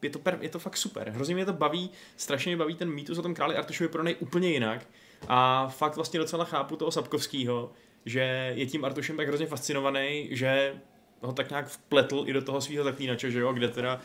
je 0.04 0.10
to, 0.10 0.18
per, 0.18 0.38
je 0.40 0.48
to 0.48 0.58
fakt 0.58 0.76
super. 0.76 1.10
Hrozně 1.10 1.34
mě 1.34 1.46
to 1.46 1.52
baví, 1.52 1.90
strašně 2.16 2.50
mě 2.50 2.56
baví 2.56 2.74
ten 2.74 2.90
mýtus 2.90 3.18
o 3.18 3.22
tom 3.22 3.34
králi 3.34 3.56
Artušovi 3.56 3.88
pro 3.88 4.02
něj 4.02 4.16
úplně 4.20 4.50
jinak. 4.50 4.86
A 5.28 5.68
fakt 5.68 5.96
vlastně 5.96 6.20
docela 6.20 6.44
chápu 6.44 6.76
toho 6.76 6.90
Sapkovského, 6.90 7.72
že 8.06 8.52
je 8.56 8.66
tím 8.66 8.84
Artušem 8.84 9.16
tak 9.16 9.28
hrozně 9.28 9.46
fascinovaný, 9.46 10.28
že 10.30 10.74
ho 11.20 11.32
tak 11.32 11.50
nějak 11.50 11.68
vpletl 11.68 12.24
i 12.26 12.32
do 12.32 12.42
toho 12.42 12.60
svého 12.60 12.84
zaklínače, 12.84 13.30
že 13.30 13.40
jo, 13.40 13.52
kde 13.52 13.68
teda 13.68 14.00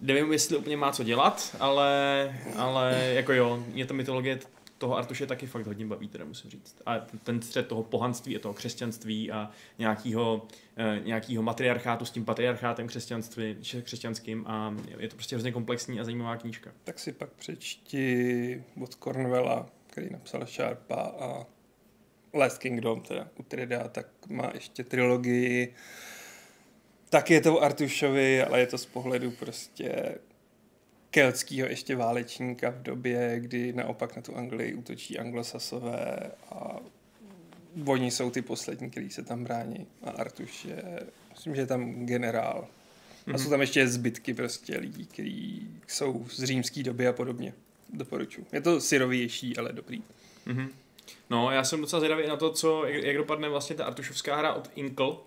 nevím, 0.00 0.32
jestli 0.32 0.56
úplně 0.56 0.76
má 0.76 0.92
co 0.92 1.04
dělat, 1.04 1.56
ale, 1.60 2.34
ale 2.56 3.10
jako 3.14 3.32
jo, 3.32 3.64
mě 3.72 3.86
ta 3.86 3.94
mytologie 3.94 4.38
toho 4.78 4.96
Artuše 4.96 5.26
taky 5.26 5.46
fakt 5.46 5.66
hodně 5.66 5.86
baví, 5.86 6.08
teda 6.08 6.24
musím 6.24 6.50
říct. 6.50 6.82
A 6.86 6.98
ten 7.24 7.42
střed 7.42 7.66
toho 7.66 7.82
pohanství 7.82 8.36
a 8.36 8.38
toho 8.38 8.54
křesťanství 8.54 9.30
a 9.32 9.50
nějakýho, 9.78 10.46
eh, 10.76 11.00
nějakýho 11.04 11.42
matriarchátu 11.42 12.04
s 12.04 12.10
tím 12.10 12.24
patriarchátem 12.24 12.86
křesťanství, 12.86 13.56
křesťanským 13.82 14.44
a 14.46 14.74
je 14.98 15.08
to 15.08 15.16
prostě 15.16 15.36
hrozně 15.36 15.52
komplexní 15.52 16.00
a 16.00 16.04
zajímavá 16.04 16.36
knížka. 16.36 16.70
Tak 16.84 16.98
si 16.98 17.12
pak 17.12 17.32
přečti 17.32 18.64
od 18.82 18.94
Cornwella, 18.94 19.66
který 19.86 20.10
napsal 20.10 20.46
Sharpa 20.46 21.02
a 21.20 21.46
Last 22.34 22.58
Kingdom, 22.58 23.00
teda 23.00 23.28
Utrida, 23.36 23.88
tak 23.88 24.06
má 24.28 24.50
ještě 24.54 24.84
trilogii. 24.84 25.74
Tak 27.10 27.30
je 27.30 27.40
to 27.40 27.54
o 27.56 27.60
Artušovi, 27.60 28.42
ale 28.42 28.60
je 28.60 28.66
to 28.66 28.78
z 28.78 28.86
pohledu 28.86 29.30
prostě 29.30 30.14
keltského 31.10 31.68
ještě 31.68 31.96
válečníka 31.96 32.70
v 32.70 32.82
době, 32.82 33.40
kdy 33.40 33.72
naopak 33.72 34.16
na 34.16 34.22
tu 34.22 34.36
Anglii 34.36 34.74
útočí 34.74 35.18
anglosasové 35.18 36.30
a 36.50 36.76
oni 37.86 38.10
jsou 38.10 38.30
ty 38.30 38.42
poslední, 38.42 38.90
kteří 38.90 39.10
se 39.10 39.22
tam 39.22 39.44
brání. 39.44 39.86
A 40.02 40.10
Artuš 40.10 40.64
je, 40.64 40.82
myslím, 41.30 41.54
že 41.54 41.60
je 41.60 41.66
tam 41.66 42.06
generál. 42.06 42.68
A 43.26 43.30
Mhm. 43.30 43.38
jsou 43.38 43.50
tam 43.50 43.60
ještě 43.60 43.88
zbytky 43.88 44.34
prostě 44.34 44.78
lidí, 44.78 45.06
kteří 45.06 45.70
jsou 45.86 46.26
z 46.30 46.44
římské 46.44 46.82
doby 46.82 47.06
a 47.08 47.12
podobně. 47.12 47.52
Doporučuji. 47.92 48.46
Je 48.52 48.60
to 48.60 48.80
syrovější, 48.80 49.56
ale 49.56 49.72
dobrý. 49.72 50.02
Mhm. 50.46 50.68
No, 51.30 51.50
já 51.50 51.64
jsem 51.64 51.80
docela 51.80 52.00
zvědavý 52.00 52.28
na 52.28 52.36
to, 52.36 52.50
co, 52.50 52.86
jak, 52.86 53.04
jak 53.04 53.16
dopadne 53.16 53.48
vlastně 53.48 53.76
ta 53.76 53.84
Artušovská 53.84 54.36
hra 54.36 54.52
od 54.52 54.70
Inkle, 54.74 55.08
uh, 55.08 55.18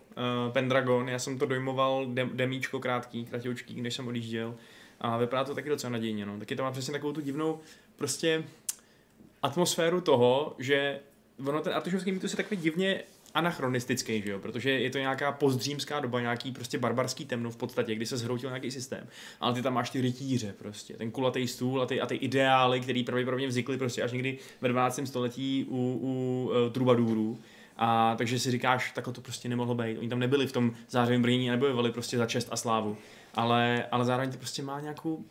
Pendragon. 0.51 1.09
Já 1.09 1.19
jsem 1.19 1.39
to 1.39 1.45
dojmoval 1.45 2.05
dem, 2.05 2.29
demíčko 2.33 2.79
krátký, 2.79 3.25
kratoučký, 3.25 3.73
když 3.73 3.93
jsem 3.93 4.07
odjížděl. 4.07 4.55
A 5.01 5.17
vypadá 5.17 5.43
to 5.43 5.55
taky 5.55 5.69
docela 5.69 5.91
nadějně, 5.91 6.25
no. 6.25 6.39
Taky 6.39 6.55
to 6.55 6.63
má 6.63 6.71
přesně 6.71 6.91
takovou 6.91 7.13
tu 7.13 7.21
divnou 7.21 7.59
prostě 7.95 8.43
atmosféru 9.43 10.01
toho, 10.01 10.55
že 10.59 10.99
ono 11.47 11.61
ten 11.61 11.73
Artušovský 11.73 12.11
mýtus 12.11 12.31
je 12.31 12.37
takový 12.37 12.61
divně 12.61 13.03
anachronistický, 13.33 14.21
že 14.21 14.31
jo? 14.31 14.39
protože 14.39 14.69
je 14.69 14.89
to 14.89 14.97
nějaká 14.97 15.31
pozdřímská 15.31 15.99
doba, 15.99 16.21
nějaký 16.21 16.51
prostě 16.51 16.77
barbarský 16.77 17.25
temno 17.25 17.51
v 17.51 17.55
podstatě, 17.55 17.95
kdy 17.95 18.05
se 18.05 18.17
zhroutil 18.17 18.49
nějaký 18.49 18.71
systém. 18.71 19.07
Ale 19.39 19.53
ty 19.53 19.61
tam 19.61 19.73
máš 19.73 19.89
ty 19.89 20.01
rytíře 20.01 20.53
prostě, 20.57 20.93
ten 20.93 21.11
kulatý 21.11 21.47
stůl 21.47 21.81
a 21.81 21.85
ty, 21.85 22.01
a 22.01 22.05
ty 22.05 22.15
ideály, 22.15 22.79
které 22.79 23.03
pravděpodobně 23.05 23.47
vznikly 23.47 23.77
prostě 23.77 24.03
až 24.03 24.11
někdy 24.11 24.37
ve 24.61 24.69
12. 24.69 24.99
století 25.05 25.65
u, 25.69 25.99
u 26.01 26.49
uh, 26.49 26.73
trubadůrů. 26.73 27.39
A 27.77 28.15
takže 28.17 28.39
si 28.39 28.51
říkáš, 28.51 28.91
takhle 28.91 29.13
to 29.13 29.21
prostě 29.21 29.49
nemohlo 29.49 29.75
být. 29.75 29.97
Oni 29.97 30.09
tam 30.09 30.19
nebyli 30.19 30.47
v 30.47 30.51
tom 30.51 30.75
zářivém 30.89 31.21
brnění 31.21 31.49
a 31.49 31.53
nebojovali 31.53 31.91
prostě 31.91 32.17
za 32.17 32.25
čest 32.25 32.47
a 32.51 32.57
slávu. 32.57 32.97
Ale, 33.33 33.85
ale 33.91 34.05
zároveň 34.05 34.31
to 34.31 34.37
prostě 34.37 34.61
má 34.61 34.79
nějakou, 34.79 35.25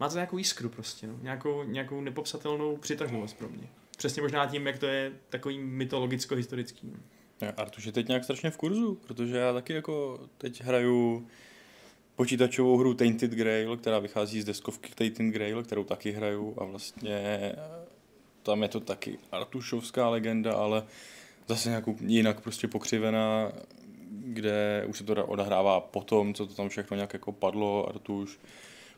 má 0.00 0.08
to 0.08 0.14
nějakou 0.14 0.38
jiskru 0.38 0.68
prostě, 0.68 1.06
no. 1.06 1.18
nějakou, 1.22 1.62
nějakou 1.62 2.00
nepopsatelnou 2.00 2.76
přitažlivost 2.76 3.38
pro 3.38 3.48
mě. 3.48 3.68
Přesně 3.96 4.22
možná 4.22 4.46
tím, 4.46 4.66
jak 4.66 4.78
to 4.78 4.86
je 4.86 5.12
takový 5.28 5.58
mytologicko-historický. 5.58 6.90
no. 6.92 6.98
Artuš 7.56 7.84
je 7.84 7.92
teď 7.92 8.08
nějak 8.08 8.24
strašně 8.24 8.50
v 8.50 8.56
kurzu, 8.56 8.94
protože 8.94 9.36
já 9.36 9.52
taky 9.52 9.72
jako 9.72 10.20
teď 10.38 10.62
hraju 10.62 11.26
počítačovou 12.16 12.76
hru 12.76 12.94
Tainted 12.94 13.30
Grail, 13.30 13.76
která 13.76 13.98
vychází 13.98 14.40
z 14.40 14.44
deskovky 14.44 14.90
Tainted 14.94 15.26
Grail, 15.26 15.62
kterou 15.62 15.84
taky 15.84 16.12
hraju 16.12 16.54
a 16.58 16.64
vlastně 16.64 17.14
eh, 17.14 17.56
tam 18.42 18.62
je 18.62 18.68
to 18.68 18.80
taky 18.80 19.18
Artušovská 19.32 20.08
legenda, 20.08 20.52
ale 20.52 20.86
zase 21.48 21.68
nějakou 21.68 21.96
jinak 22.00 22.40
prostě 22.40 22.68
pokřivená, 22.68 23.52
kde 24.10 24.84
už 24.88 24.98
se 24.98 25.04
to 25.04 25.26
odehrává 25.26 25.80
potom, 25.80 26.34
co 26.34 26.46
to 26.46 26.54
tam 26.54 26.68
všechno 26.68 26.94
nějak 26.94 27.12
jako 27.12 27.32
padlo, 27.32 27.88
Artuš, 27.88 28.38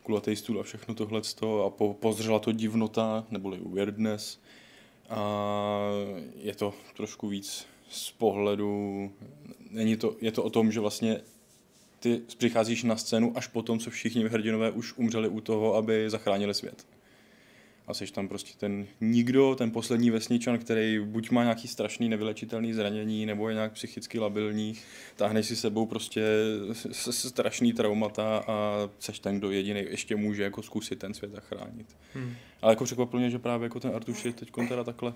kulatý 0.03 0.35
stůl 0.35 0.59
a 0.59 0.63
všechno 0.63 0.95
tohleto 0.95 1.65
a 1.65 1.69
po, 1.69 1.93
pozřela 1.93 2.39
to 2.39 2.51
divnota, 2.51 3.25
neboli 3.31 3.59
weirdness 3.65 4.39
a 5.09 5.79
je 6.35 6.55
to 6.55 6.73
trošku 6.97 7.27
víc 7.27 7.67
z 7.91 8.11
pohledu, 8.11 9.11
není 9.71 9.97
to, 9.97 10.15
je 10.21 10.31
to 10.31 10.43
o 10.43 10.49
tom, 10.49 10.71
že 10.71 10.79
vlastně 10.79 11.21
ty 11.99 12.21
přicházíš 12.37 12.83
na 12.83 12.95
scénu 12.95 13.37
až 13.37 13.47
po 13.47 13.61
tom, 13.61 13.79
co 13.79 13.89
všichni 13.89 14.27
hrdinové 14.27 14.71
už 14.71 14.93
umřeli 14.97 15.27
u 15.27 15.41
toho, 15.41 15.75
aby 15.75 16.09
zachránili 16.09 16.53
svět. 16.53 16.85
A 17.87 17.93
jsi 17.93 18.11
tam 18.11 18.27
prostě 18.27 18.53
ten 18.57 18.87
nikdo, 19.01 19.55
ten 19.55 19.71
poslední 19.71 20.09
vesničan, 20.09 20.57
který 20.57 20.99
buď 20.99 21.29
má 21.29 21.43
nějaký 21.43 21.67
strašný 21.67 22.09
nevylečitelný 22.09 22.73
zranění, 22.73 23.25
nebo 23.25 23.49
je 23.49 23.55
nějak 23.55 23.71
psychicky 23.71 24.19
labilní, 24.19 24.75
táhneš 25.15 25.45
si 25.45 25.55
sebou 25.55 25.85
prostě 25.85 26.23
strašný 27.11 27.73
traumata 27.73 28.43
a 28.47 28.89
seš 28.99 29.19
ten, 29.19 29.37
kdo 29.39 29.51
jediný 29.51 29.83
ještě 29.89 30.15
může 30.15 30.43
jako 30.43 30.61
zkusit 30.61 30.99
ten 30.99 31.13
svět 31.13 31.31
zachránit. 31.31 31.97
Hmm. 32.13 32.35
Ale 32.61 32.71
jako 32.71 32.83
překvapilo 32.83 33.19
mě, 33.19 33.29
že 33.29 33.39
právě 33.39 33.65
jako 33.65 33.79
ten 33.79 33.91
Artuš 33.95 34.25
je 34.25 34.33
teď 34.33 34.51
teda 34.67 34.83
takhle. 34.83 35.13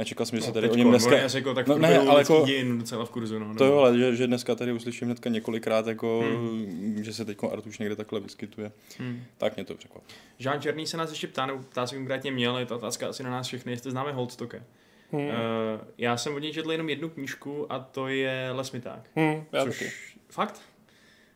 Nečekal 0.00 0.26
jsem, 0.26 0.38
že 0.38 0.44
se 0.44 0.52
tady 0.52 0.68
Teďko, 0.68 0.74
o 0.74 0.78
něm 0.78 0.88
dneska... 0.88 1.10
no, 1.10 1.28
jako 1.34 1.54
tak 1.54 1.66
No, 1.66 1.74
no, 1.74 1.80
ne, 1.80 1.98
ale 1.98 2.20
jako- 2.20 2.42
dějin 2.46 2.78
docela 2.78 3.04
v 3.04 3.10
kurzu. 3.10 3.38
No, 3.38 3.54
To 3.54 3.64
nebo- 3.64 3.64
jo, 3.64 3.78
ale 3.78 3.98
že, 3.98 4.16
že 4.16 4.26
dneska 4.26 4.54
tady 4.54 4.72
uslyším 4.72 5.06
hnedka 5.08 5.30
několikrát, 5.30 5.86
jako, 5.86 6.20
hmm. 6.20 6.98
že 7.04 7.12
se 7.12 7.24
teď 7.24 7.38
Artuš 7.52 7.78
někde 7.78 7.96
takhle 7.96 8.20
vyskytuje, 8.20 8.72
Hmm. 8.98 9.22
tak 9.38 9.56
mě 9.56 9.64
to 9.64 9.74
překvapilo. 9.74 10.18
Žán 10.38 10.60
Černý 10.60 10.86
se 10.86 10.96
nás 10.96 11.10
ještě 11.10 11.26
ptá, 11.26 11.46
nebo 11.46 11.58
ptá 11.58 11.86
se 11.86 11.96
konkrétně 11.96 12.30
měl, 12.30 12.56
je 12.58 12.66
to 12.66 12.76
otázka 12.76 13.08
asi 13.08 13.22
na 13.22 13.30
nás 13.30 13.46
všechny, 13.46 13.72
jestli 13.72 13.90
známe 13.90 14.12
Holdstocke. 14.12 14.62
Hmm. 15.12 15.24
Uh, 15.26 15.30
já 15.98 16.16
jsem 16.16 16.34
od 16.34 16.38
něj 16.38 16.52
četl 16.52 16.72
jenom 16.72 16.88
jednu 16.88 17.08
knížku 17.08 17.72
a 17.72 17.78
to 17.78 18.08
je 18.08 18.48
Lesmiták. 18.52 19.10
Hmm, 19.16 19.44
já 19.52 19.64
Což... 19.64 19.78
taky. 19.78 19.90
Fakt? 20.28 20.60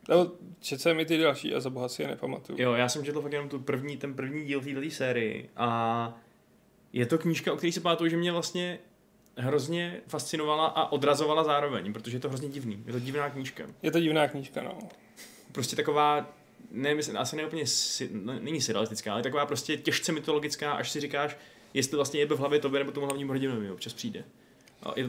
Nebo 0.08 0.30
četl 0.60 0.82
jsem 0.82 1.00
i 1.00 1.04
ty 1.04 1.18
další 1.18 1.54
a 1.54 1.60
za 1.60 1.70
boha 1.70 1.88
si 1.88 2.02
je 2.02 2.08
nepamatuju. 2.08 2.58
Jo, 2.62 2.72
já 2.72 2.88
jsem 2.88 3.04
četl 3.04 3.20
fakt 3.22 3.32
jenom 3.32 3.48
tu 3.48 3.58
první, 3.58 3.96
ten 3.96 4.14
první 4.14 4.44
díl 4.44 4.60
této 4.60 4.90
sérii 4.90 5.50
a 5.56 6.18
je 6.94 7.06
to 7.06 7.18
knížka, 7.18 7.52
o 7.52 7.56
které 7.56 7.72
si 7.72 7.80
pamatuju, 7.80 8.10
že 8.10 8.16
mě 8.16 8.32
vlastně 8.32 8.78
hrozně 9.36 10.00
fascinovala 10.08 10.66
a 10.66 10.92
odrazovala 10.92 11.44
zároveň, 11.44 11.92
protože 11.92 12.16
je 12.16 12.20
to 12.20 12.28
hrozně 12.28 12.48
divný. 12.48 12.82
Je 12.86 12.92
to 12.92 12.98
divná 12.98 13.30
knížka. 13.30 13.64
Je 13.82 13.90
to 13.90 14.00
divná 14.00 14.28
knížka, 14.28 14.62
no. 14.62 14.78
Prostě 15.52 15.76
taková, 15.76 16.34
ne, 16.70 16.94
myslím, 16.94 17.16
asi 17.16 17.36
ne 17.36 17.46
úplně, 17.46 17.66
si, 17.66 18.10
ne, 18.12 18.40
není 18.40 18.60
surrealistická, 18.60 19.12
ale 19.12 19.22
taková 19.22 19.46
prostě 19.46 19.76
těžce 19.76 20.12
mytologická, 20.12 20.72
až 20.72 20.90
si 20.90 21.00
říkáš, 21.00 21.36
jestli 21.74 21.96
vlastně 21.96 22.20
je 22.20 22.26
v 22.26 22.38
hlavě 22.38 22.58
tobě 22.58 22.80
nebo 22.80 22.92
tomu 22.92 23.06
hlavnímu 23.06 23.32
hrdinovi 23.32 23.70
občas 23.70 23.92
přijde. 23.92 24.24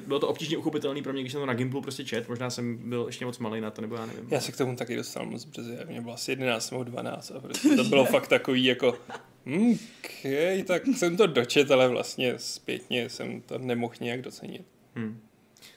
Bylo 0.08 0.20
to 0.20 0.28
obtížně 0.28 0.58
uchopitelný 0.58 1.02
pro 1.04 1.14
mě, 1.14 1.22
když 1.22 1.32
jsem 1.32 1.42
to 1.42 1.46
na 1.46 1.54
Gimplu 1.54 1.82
prostě 1.82 2.06
čet, 2.06 2.30
možná 2.30 2.50
jsem 2.50 2.90
byl 2.90 3.04
ještě 3.08 3.26
moc 3.26 3.40
malý 3.40 3.62
na 3.62 3.72
to, 3.72 3.82
nebo 3.82 3.96
já 3.96 4.06
nevím. 4.06 4.28
Já 4.30 4.40
se 4.42 4.52
k 4.52 4.58
tomu 4.58 4.76
taky 4.76 4.96
dostal 4.96 5.26
moc 5.26 5.46
brzy. 5.46 5.78
Mě 5.88 6.02
bylo 6.02 6.14
asi 6.14 6.32
11 6.32 6.72
nebo 6.72 6.84
12 6.84 7.32
a 7.32 7.40
prostě 7.40 7.70
to 7.76 7.84
bylo 7.84 8.06
fakt 8.06 8.28
takový 8.28 8.66
jako 8.66 8.98
hm, 9.46 9.78
okay, 10.00 10.64
tak 10.64 10.84
jsem 10.88 11.18
to 11.18 11.28
dočet, 11.28 11.72
ale 11.72 11.88
vlastně 11.88 12.34
zpětně 12.38 13.10
jsem 13.10 13.42
to 13.42 13.58
nemohl 13.58 13.94
nějak 14.02 14.22
docenit. 14.22 14.66
Hmm. 14.96 15.22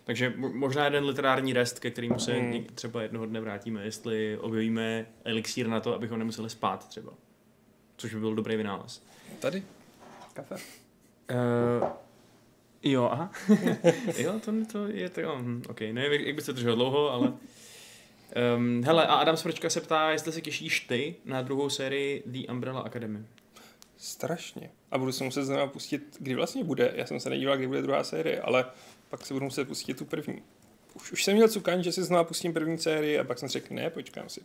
Takže 0.04 0.30
mo- 0.30 0.54
možná 0.54 0.84
jeden 0.84 1.04
literární 1.04 1.52
rest, 1.52 1.78
ke 1.78 1.90
kterému 1.90 2.18
se 2.18 2.32
Hmm. 2.32 2.50
hmm. 2.52 2.64
třeba 2.74 3.02
jednoho 3.02 3.26
dne 3.26 3.40
vrátíme, 3.40 3.84
jestli 3.84 4.38
objevíme 4.38 5.06
elixír 5.24 5.68
na 5.68 5.80
to, 5.80 5.94
abychom 5.94 6.18
nemuseli 6.18 6.50
spát 6.50 6.88
třeba. 6.88 7.12
Což 7.96 8.14
by 8.14 8.20
byl 8.20 8.34
dobrý 8.34 8.56
vynález. 8.56 9.02
Tady? 9.38 9.62
Kafe? 10.32 10.54
Uh, 10.54 11.88
jo, 12.82 13.08
aha. 13.12 13.30
jo, 14.18 14.40
to, 14.44 14.52
to 14.72 14.86
je 14.86 15.08
to, 15.08 15.36
hm, 15.38 15.62
ok, 15.68 15.80
nevím, 15.80 16.26
jak, 16.26 16.36
by 16.36 16.42
se 16.42 16.52
držel 16.52 16.76
dlouho, 16.76 17.10
ale... 17.10 17.32
Um, 18.56 18.82
hele, 18.84 19.06
a 19.06 19.14
Adam 19.14 19.36
Smrčka 19.36 19.70
se 19.70 19.80
ptá, 19.80 20.10
jestli 20.10 20.32
se 20.32 20.40
těšíš 20.40 20.80
ty 20.80 21.14
na 21.24 21.42
druhou 21.42 21.70
sérii 21.70 22.22
The 22.26 22.52
Umbrella 22.52 22.80
Academy. 22.80 23.18
Strašně. 23.96 24.70
A 24.90 24.98
budu 24.98 25.12
se 25.12 25.24
muset 25.24 25.44
znovu 25.44 25.68
pustit, 25.68 26.16
kdy 26.20 26.34
vlastně 26.34 26.64
bude. 26.64 26.92
Já 26.96 27.06
jsem 27.06 27.20
se 27.20 27.30
nedíval, 27.30 27.56
kdy 27.56 27.66
bude 27.66 27.82
druhá 27.82 28.04
série, 28.04 28.40
ale 28.40 28.64
pak 29.08 29.26
se 29.26 29.34
budu 29.34 29.44
muset 29.44 29.68
pustit 29.68 29.94
tu 29.94 30.04
první. 30.04 30.42
Už, 30.94 31.12
už 31.12 31.24
jsem 31.24 31.34
měl 31.34 31.48
cukan, 31.48 31.82
že 31.82 31.92
si 31.92 32.02
znovu 32.02 32.24
pustím 32.24 32.52
první 32.52 32.78
sérii 32.78 33.18
a 33.18 33.24
pak 33.24 33.38
jsem 33.38 33.48
řekl, 33.48 33.74
ne, 33.74 33.90
počkám 33.90 34.28
si. 34.28 34.40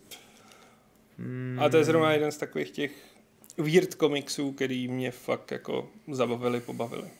Hmm. 1.18 1.58
A 1.62 1.68
to 1.68 1.76
je 1.76 1.84
zrovna 1.84 2.12
jeden 2.12 2.32
z 2.32 2.36
takových 2.36 2.70
těch 2.70 2.92
weird 3.58 3.94
komiksů, 3.94 4.52
který 4.52 4.88
mě 4.88 5.10
fakt 5.10 5.50
jako 5.50 5.90
zabavili, 6.10 6.60
pobavili. 6.60 7.10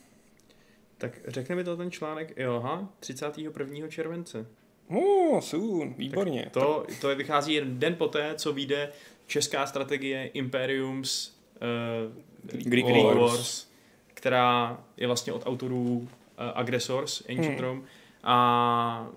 Tak 1.04 1.20
řekne 1.28 1.56
mi 1.56 1.64
to 1.64 1.76
ten 1.76 1.90
článek, 1.90 2.32
jo, 2.36 2.56
aha, 2.64 2.88
31. 3.00 3.88
července. 3.88 4.46
Oh, 4.88 5.40
soon, 5.40 5.94
výborně. 5.94 6.50
To, 6.52 6.86
to 7.00 7.10
je, 7.10 7.16
vychází 7.16 7.54
jeden 7.54 7.78
den 7.78 7.94
poté, 7.94 8.34
co 8.34 8.52
vyjde 8.52 8.92
česká 9.26 9.66
strategie 9.66 10.26
Imperiums 10.26 11.36
uh, 12.46 12.58
Greek 12.62 12.86
Greek 12.86 13.04
Wars. 13.04 13.18
Wars. 13.18 13.68
která 14.14 14.78
je 14.96 15.06
vlastně 15.06 15.32
od 15.32 15.46
autorů 15.46 15.96
uh, 15.98 16.06
Aggressors, 16.54 17.20
Ancient 17.20 17.46
Hmm. 17.46 17.58
Rome, 17.58 17.82
a 18.22 19.08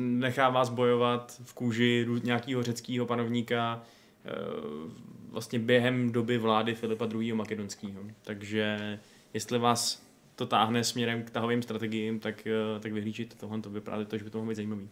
nechá 0.00 0.48
vás 0.48 0.68
bojovat 0.68 1.40
v 1.44 1.54
kůži 1.54 2.06
nějakého 2.22 2.62
řeckého 2.62 3.06
panovníka 3.06 3.82
uh, 4.24 4.92
vlastně 5.30 5.58
během 5.58 6.12
doby 6.12 6.38
vlády 6.38 6.74
Filipa 6.74 7.08
II. 7.14 7.32
Makedonského. 7.32 8.00
Takže 8.22 8.98
jestli 9.34 9.58
vás 9.58 10.11
to 10.36 10.46
táhne 10.46 10.84
směrem 10.84 11.22
k 11.22 11.30
tahovým 11.30 11.62
strategiím, 11.62 12.20
tak, 12.20 12.48
uh, 12.74 12.80
tak 12.80 12.92
vyhlížíte 12.92 13.36
tohle, 13.36 13.60
to 13.60 13.70
vypadá 13.70 14.04
to, 14.04 14.18
že 14.18 14.24
by 14.24 14.30
to 14.30 14.38
mohlo 14.38 14.48
být 14.48 14.54
zajímavý. 14.54 14.88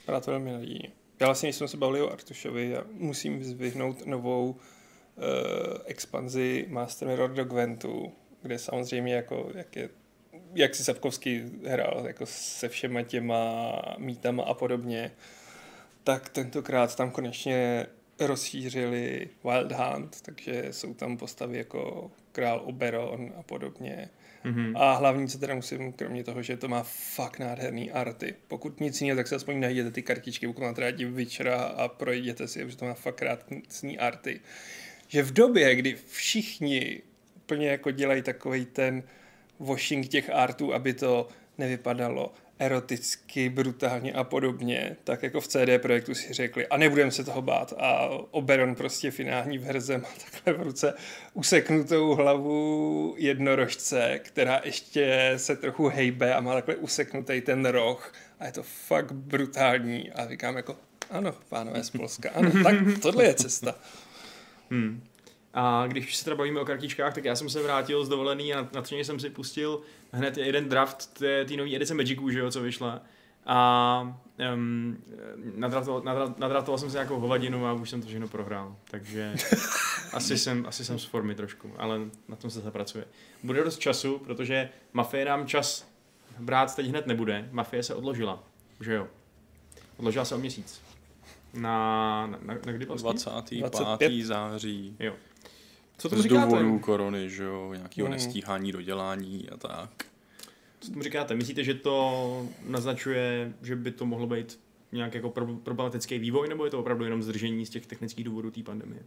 Vypadá 0.00 0.20
to 0.20 0.30
velmi 0.30 0.52
nadějně. 0.52 0.90
Já 1.20 1.26
vlastně, 1.26 1.52
jsme 1.52 1.68
se 1.68 1.76
bavili 1.76 2.02
o 2.02 2.12
Artušovi, 2.12 2.70
já 2.70 2.84
musím 2.92 3.38
vyzvihnout 3.38 4.06
novou 4.06 4.50
uh, 4.50 4.56
expanzi 5.84 6.66
Master 6.68 7.08
Mirror 7.08 7.30
do 7.30 7.44
Gwentu, 7.44 8.12
kde 8.42 8.58
samozřejmě 8.58 9.14
jako, 9.14 9.50
jak 9.54 9.76
je 9.76 9.88
jak 10.54 10.74
si 10.74 10.84
Sapkovský 10.84 11.42
hrál 11.66 12.04
jako 12.06 12.26
se 12.26 12.68
všema 12.68 13.02
těma 13.02 13.72
mítama 13.98 14.42
a 14.42 14.54
podobně, 14.54 15.10
tak 16.04 16.28
tentokrát 16.28 16.96
tam 16.96 17.10
konečně 17.10 17.86
rozšířili 18.20 19.28
Wild 19.44 19.72
Hunt, 19.72 20.20
takže 20.22 20.64
jsou 20.70 20.94
tam 20.94 21.16
postavy 21.16 21.58
jako 21.58 22.10
král 22.32 22.62
Oberon 22.64 23.32
a 23.38 23.42
podobně. 23.42 24.10
Mm-hmm. 24.44 24.72
A 24.76 24.94
hlavní, 24.94 25.28
co 25.28 25.38
teda 25.38 25.54
musím, 25.54 25.92
kromě 25.92 26.24
toho, 26.24 26.42
že 26.42 26.56
to 26.56 26.68
má 26.68 26.82
fakt 26.82 27.38
nádherný 27.38 27.90
arty. 27.90 28.34
Pokud 28.48 28.80
nic 28.80 29.00
jiného, 29.00 29.16
tak 29.16 29.26
se 29.26 29.36
aspoň 29.36 29.60
najděte 29.60 29.90
ty 29.90 30.02
kartičky, 30.02 30.46
pokud 30.46 30.62
máte 30.62 30.80
rádi 30.80 31.04
Witchera 31.04 31.62
a 31.62 31.88
projděte 31.88 32.48
si, 32.48 32.64
protože 32.64 32.76
to 32.76 32.84
má 32.84 32.94
fakt 32.94 33.14
krásný 33.14 33.98
arty. 33.98 34.40
Že 35.08 35.22
v 35.22 35.32
době, 35.32 35.74
kdy 35.74 35.96
všichni 36.06 37.02
úplně 37.36 37.68
jako 37.68 37.90
dělají 37.90 38.22
takový 38.22 38.66
ten 38.66 39.02
washing 39.58 40.08
těch 40.08 40.30
artů, 40.30 40.74
aby 40.74 40.94
to 40.94 41.28
nevypadalo 41.58 42.34
eroticky, 42.60 43.48
brutálně 43.48 44.12
a 44.12 44.24
podobně, 44.24 44.96
tak 45.04 45.22
jako 45.22 45.40
v 45.40 45.48
CD 45.48 45.82
Projektu 45.82 46.14
si 46.14 46.32
řekli 46.32 46.66
a 46.66 46.76
nebudeme 46.76 47.10
se 47.10 47.24
toho 47.24 47.42
bát 47.42 47.72
a 47.78 48.08
Oberon 48.30 48.74
prostě 48.74 49.10
finální 49.10 49.58
verze 49.58 49.98
má 49.98 50.08
takhle 50.30 50.52
v 50.52 50.66
ruce 50.66 50.94
useknutou 51.34 52.14
hlavu 52.14 53.14
jednorožce, 53.18 54.20
která 54.22 54.60
ještě 54.64 55.32
se 55.36 55.56
trochu 55.56 55.88
hejbe 55.88 56.34
a 56.34 56.40
má 56.40 56.54
takhle 56.54 56.76
useknutý 56.76 57.40
ten 57.40 57.66
roh 57.66 58.12
a 58.40 58.46
je 58.46 58.52
to 58.52 58.62
fakt 58.62 59.12
brutální 59.12 60.12
a 60.12 60.28
říkám 60.28 60.56
jako 60.56 60.76
ano, 61.10 61.34
pánové 61.48 61.84
z 61.84 61.90
Polska, 61.90 62.30
ano, 62.34 62.50
tak 62.64 62.76
tohle 63.02 63.24
je 63.24 63.34
cesta. 63.34 63.74
Hmm. 64.70 65.02
A 65.54 65.86
když 65.86 66.16
se 66.16 66.24
teda 66.24 66.36
bavíme 66.36 66.60
o 66.60 66.64
kartičkách, 66.64 67.14
tak 67.14 67.24
já 67.24 67.36
jsem 67.36 67.48
se 67.48 67.62
vrátil 67.62 68.04
z 68.04 68.08
dovolený 68.08 68.54
a 68.54 68.68
na 68.74 68.82
jsem 68.90 69.20
si 69.20 69.30
pustil 69.30 69.82
hned 70.12 70.36
jeden 70.36 70.68
draft 70.68 71.18
té 71.18 71.56
nové 71.56 71.76
edice 71.76 71.94
Magicu, 71.94 72.30
že 72.30 72.38
jo, 72.38 72.50
co 72.50 72.62
vyšla. 72.62 73.02
A 73.46 74.18
um, 74.54 75.04
nadraftoval, 75.54 76.02
nadraftoval 76.38 76.78
jsem 76.78 76.90
si 76.90 76.96
nějakou 76.96 77.20
hovadinu 77.20 77.66
a 77.66 77.72
už 77.72 77.90
jsem 77.90 78.00
to 78.02 78.08
všechno 78.08 78.28
prohrál. 78.28 78.76
Takže 78.90 79.34
asi, 80.12 80.38
jsem, 80.38 80.66
asi 80.66 80.84
jsem 80.84 80.98
z 80.98 81.04
formy 81.04 81.34
trošku, 81.34 81.72
ale 81.76 81.98
na 82.28 82.36
tom 82.36 82.50
se 82.50 82.60
zapracuje. 82.60 83.04
Bude 83.42 83.64
dost 83.64 83.78
času, 83.78 84.18
protože 84.18 84.68
Mafie 84.92 85.24
nám 85.24 85.46
čas 85.46 85.88
brát 86.38 86.76
teď 86.76 86.86
hned 86.86 87.06
nebude. 87.06 87.48
Mafie 87.52 87.82
se 87.82 87.94
odložila, 87.94 88.42
že 88.80 88.94
jo. 88.94 89.08
Odložila 89.96 90.24
se 90.24 90.34
o 90.34 90.38
měsíc. 90.38 90.82
Na, 91.54 92.26
na, 92.26 92.38
na, 92.42 92.54
na 92.66 92.72
kdy 92.72 92.84
vlastně? 92.84 93.12
25. 93.12 93.60
25. 93.60 94.24
září. 94.24 94.96
Jo. 94.98 95.14
Co 96.00 96.08
to 96.08 96.22
z 96.22 96.26
důvodu 96.26 96.78
korony, 96.78 97.30
že 97.30 97.44
jo, 97.44 97.74
nějakého 97.74 98.08
mm. 98.08 98.12
nestíhání 98.12 98.72
dodělání 98.72 99.48
a 99.50 99.56
tak. 99.56 99.90
Co 100.80 100.90
tomu 100.90 101.02
říkáte? 101.02 101.34
Myslíte, 101.34 101.64
že 101.64 101.74
to 101.74 102.46
naznačuje, 102.66 103.52
že 103.62 103.76
by 103.76 103.90
to 103.90 104.06
mohlo 104.06 104.26
být 104.26 104.60
nějak 104.92 105.14
jako 105.14 105.30
problematický 105.62 106.18
vývoj, 106.18 106.48
nebo 106.48 106.64
je 106.64 106.70
to 106.70 106.80
opravdu 106.80 107.04
jenom 107.04 107.22
zdržení 107.22 107.66
z 107.66 107.70
těch 107.70 107.86
technických 107.86 108.24
důvodů 108.24 108.50
té 108.50 108.62
pandemie? 108.62 109.02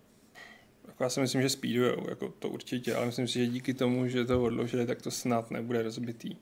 Jako 0.88 1.04
já 1.04 1.10
si 1.10 1.20
myslím, 1.20 1.42
že 1.42 1.50
speedujou, 1.50 2.10
jako 2.10 2.34
to 2.40 2.50
určitě, 2.50 2.96
ale 2.96 3.06
myslím 3.06 3.28
si, 3.28 3.40
že 3.40 3.48
díky 3.48 3.74
tomu, 3.74 4.08
že 4.08 4.26
to 4.26 4.44
odložili, 4.44 4.86
tak 4.86 5.02
to 5.02 5.12
snad 5.12 5.52
nebude 5.52 5.84
rozbitý. 5.84 6.36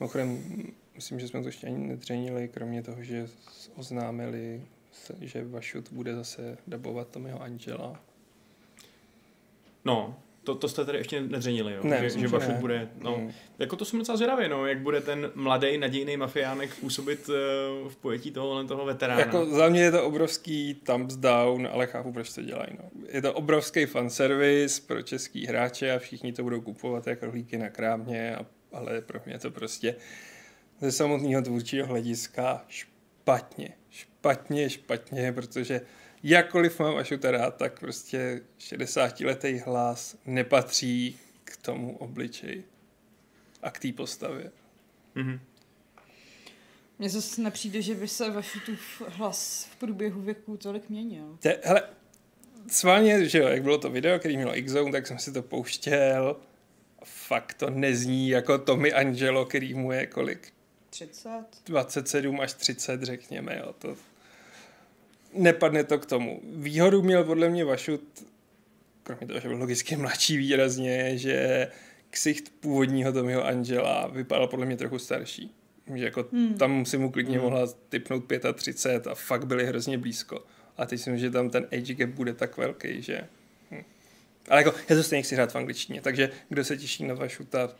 Mimochodem, 0.00 0.42
myslím, 0.94 1.20
že 1.20 1.28
jsme 1.28 1.40
to 1.40 1.48
ještě 1.48 1.66
ani 1.66 1.86
nedřenili, 1.86 2.48
kromě 2.48 2.82
toho, 2.82 3.02
že 3.02 3.28
oznámili, 3.74 4.62
že 5.20 5.44
Vašut 5.44 5.92
bude 5.92 6.14
zase 6.14 6.58
dabovat 6.66 7.08
Tomiho 7.08 7.42
Angela 7.42 8.00
No, 9.86 10.16
to, 10.44 10.54
to 10.54 10.68
jste 10.68 10.84
tady 10.84 10.98
ještě 10.98 11.20
nedřenili, 11.20 11.74
jo? 11.74 11.80
Ne, 11.84 12.00
že, 12.10 12.20
že 12.20 12.28
Bašut 12.28 12.54
bude, 12.54 12.88
no, 13.00 13.16
mm. 13.16 13.32
jako 13.58 13.76
to 13.76 13.84
jsem 13.84 13.98
docela 13.98 14.16
zvědavý, 14.16 14.48
no, 14.48 14.66
jak 14.66 14.80
bude 14.80 15.00
ten 15.00 15.30
mladý, 15.34 15.78
nadějný 15.78 16.16
mafiánek 16.16 16.74
působit 16.74 17.28
uh, 17.28 17.88
v 17.88 17.96
pojetí 17.96 18.30
toho, 18.30 18.64
toho 18.64 18.84
veterána. 18.84 19.20
Jako 19.20 19.46
za 19.46 19.68
mě 19.68 19.82
je 19.82 19.90
to 19.90 20.04
obrovský 20.04 20.74
thumbs 20.74 21.16
down, 21.16 21.68
ale 21.72 21.86
chápu, 21.86 22.12
proč 22.12 22.34
to 22.34 22.42
dělají, 22.42 22.70
no. 22.78 22.90
Je 23.08 23.22
to 23.22 23.32
obrovský 23.32 23.86
fanservice 23.86 24.82
pro 24.86 25.02
český 25.02 25.46
hráče 25.46 25.92
a 25.92 25.98
všichni 25.98 26.32
to 26.32 26.42
budou 26.42 26.60
kupovat 26.60 27.06
jako 27.06 27.26
rohlíky 27.26 27.58
na 27.58 27.70
krámě, 27.70 28.36
a, 28.36 28.46
ale 28.72 29.00
pro 29.00 29.20
mě 29.26 29.38
to 29.38 29.50
prostě 29.50 29.96
ze 30.80 30.92
samotného 30.92 31.42
tvůrčího 31.42 31.86
hlediska 31.86 32.64
špatně, 32.68 33.68
špatně, 33.90 34.70
špatně, 34.70 35.32
protože 35.32 35.80
jakkoliv 36.30 36.80
mám 36.80 36.96
Ašuta 36.96 37.30
rád, 37.30 37.56
tak 37.56 37.80
prostě 37.80 38.40
60-letý 38.58 39.58
hlas 39.58 40.16
nepatří 40.26 41.18
k 41.44 41.56
tomu 41.56 41.96
obličeji 41.96 42.64
a 43.62 43.70
k 43.70 43.78
té 43.78 43.92
postavě. 43.92 44.52
Mm-hmm. 45.16 45.40
Mně 46.98 47.10
zase 47.10 47.40
nepřijde, 47.42 47.82
že 47.82 47.94
by 47.94 48.08
se 48.08 48.24
tu 48.66 48.72
hlas 49.08 49.68
v 49.72 49.76
průběhu 49.76 50.20
věku 50.20 50.56
tolik 50.56 50.88
měnil. 50.88 51.38
Te, 51.40 51.60
hele, 51.64 51.82
sválně, 52.68 53.28
že 53.28 53.38
jo, 53.38 53.48
jak 53.48 53.62
bylo 53.62 53.78
to 53.78 53.90
video, 53.90 54.18
který 54.18 54.36
mělo 54.36 54.58
x 54.58 54.72
tak 54.92 55.06
jsem 55.06 55.18
si 55.18 55.32
to 55.32 55.42
pouštěl. 55.42 56.36
Fakt 57.04 57.54
to 57.54 57.70
nezní 57.70 58.28
jako 58.28 58.58
Tommy 58.58 58.92
Angelo, 58.92 59.44
který 59.44 59.74
mu 59.74 59.92
je 59.92 60.06
kolik? 60.06 60.52
30? 60.90 61.30
27 61.66 62.40
až 62.40 62.52
30, 62.52 63.02
řekněme, 63.02 63.58
jo. 63.58 63.74
To, 63.78 63.96
nepadne 65.36 65.84
to 65.84 65.98
k 65.98 66.06
tomu. 66.06 66.40
Výhodu 66.44 67.02
měl 67.02 67.24
podle 67.24 67.48
mě 67.48 67.64
Vašut, 67.64 68.02
kromě 69.02 69.26
toho, 69.26 69.40
že 69.40 69.48
byl 69.48 69.58
logicky 69.58 69.96
mladší 69.96 70.36
výrazně, 70.36 71.18
že 71.18 71.68
ksicht 72.10 72.52
původního 72.60 73.12
Tomiho 73.12 73.46
Angela 73.46 74.06
vypadal 74.06 74.48
podle 74.48 74.66
mě 74.66 74.76
trochu 74.76 74.98
starší. 74.98 75.54
Že 75.94 76.04
jako 76.04 76.28
hmm. 76.32 76.54
tam 76.54 76.84
si 76.84 76.98
mu 76.98 77.10
klidně 77.10 77.38
hmm. 77.38 77.44
mohla 77.44 77.66
typnout 77.88 78.24
35 78.54 79.06
a 79.06 79.14
fakt 79.14 79.44
byli 79.44 79.66
hrozně 79.66 79.98
blízko. 79.98 80.44
A 80.76 80.86
teď 80.86 81.00
si 81.00 81.10
myslím, 81.10 81.28
že 81.28 81.30
tam 81.30 81.50
ten 81.50 81.66
age 81.72 81.94
gap 81.94 82.10
bude 82.10 82.34
tak 82.34 82.56
velký, 82.56 83.02
že... 83.02 83.20
Hm. 83.70 83.82
Ale 84.48 84.60
jako, 84.60 84.78
já 84.88 84.96
to 84.96 85.02
stejně 85.02 85.22
chci 85.22 85.34
hrát 85.34 85.52
v 85.52 85.56
angličtině, 85.56 86.02
takže 86.02 86.30
kdo 86.48 86.64
se 86.64 86.76
těší 86.76 87.04
na 87.04 87.14
Vašuta, 87.14 87.74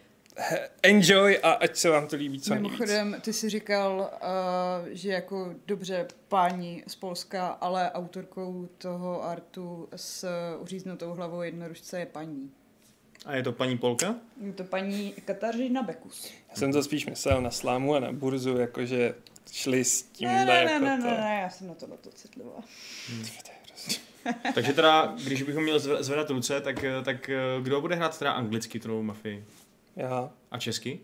enjoy 0.83 1.38
a 1.42 1.53
ať 1.53 1.77
se 1.77 1.90
vám 1.90 2.07
to 2.07 2.16
líbí 2.16 2.40
co 2.40 2.55
Mimochodem, 2.55 3.11
nejvíc. 3.11 3.25
ty 3.25 3.33
jsi 3.33 3.49
říkal, 3.49 4.11
uh, 4.22 4.88
že 4.90 5.12
jako 5.12 5.55
dobře 5.66 6.07
páni 6.29 6.85
z 6.87 6.94
Polska, 6.94 7.46
ale 7.46 7.90
autorkou 7.92 8.68
toho 8.79 9.25
artu 9.25 9.88
s 9.96 10.29
uříznutou 10.59 11.14
hlavou 11.14 11.42
jednoručce 11.42 11.99
je 11.99 12.07
paní. 12.07 12.51
A 13.27 13.35
je 13.35 13.42
to 13.42 13.53
paní 13.53 13.79
Polka? 13.79 14.14
Je 14.40 14.53
to 14.53 14.64
paní 14.64 15.14
Katarzyna 15.25 15.83
Bekus. 15.83 16.33
Já 16.51 16.57
jsem 16.57 16.72
to 16.72 16.83
spíš 16.83 17.07
myslel 17.07 17.42
na 17.42 17.51
slámu 17.51 17.94
a 17.94 18.01
na 18.01 18.12
burzu, 18.12 18.59
jakože 18.59 19.14
šli 19.53 19.85
s 19.85 20.03
tím 20.03 20.29
ne, 20.29 20.44
ne, 20.44 20.55
jako 20.55 20.85
ne, 20.85 20.99
to... 20.99 21.07
ne, 21.07 21.20
ne, 21.20 21.38
já 21.42 21.51
jsem 21.51 21.68
na 21.68 21.75
to 21.75 21.87
na 21.87 21.96
to 21.96 22.11
citlivá. 22.11 22.61
Hmm. 23.09 23.25
Takže 24.55 24.72
teda, 24.72 25.14
když 25.25 25.42
bychom 25.42 25.62
měli 25.62 25.81
zvedat 25.81 26.31
ruce, 26.31 26.61
tak, 26.61 26.85
tak 27.05 27.31
kdo 27.62 27.81
bude 27.81 27.94
hrát 27.94 28.18
teda 28.18 28.33
anglicky 28.33 28.81
tu 28.81 28.88
novou 28.88 29.03
mafii? 29.03 29.44
Já. 29.96 30.30
A 30.50 30.59
česky? 30.59 31.00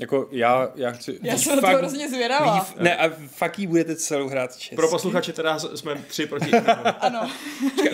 Jako 0.00 0.28
já, 0.30 0.72
já 0.74 0.90
chci... 0.90 1.18
Já 1.22 1.38
jsem 1.38 1.60
fakt, 1.60 1.72
to 1.72 1.78
hrozně 1.78 2.08
zvědavá. 2.08 2.74
ne, 2.80 2.96
a 2.96 3.10
fakt 3.26 3.58
jí 3.58 3.66
budete 3.66 3.96
celou 3.96 4.28
hrát 4.28 4.56
česky? 4.56 4.76
Pro 4.76 4.88
posluchače 4.88 5.32
teda 5.32 5.58
jsme 5.58 5.94
tři 5.94 6.26
proti 6.26 6.50
Ano. 7.00 7.30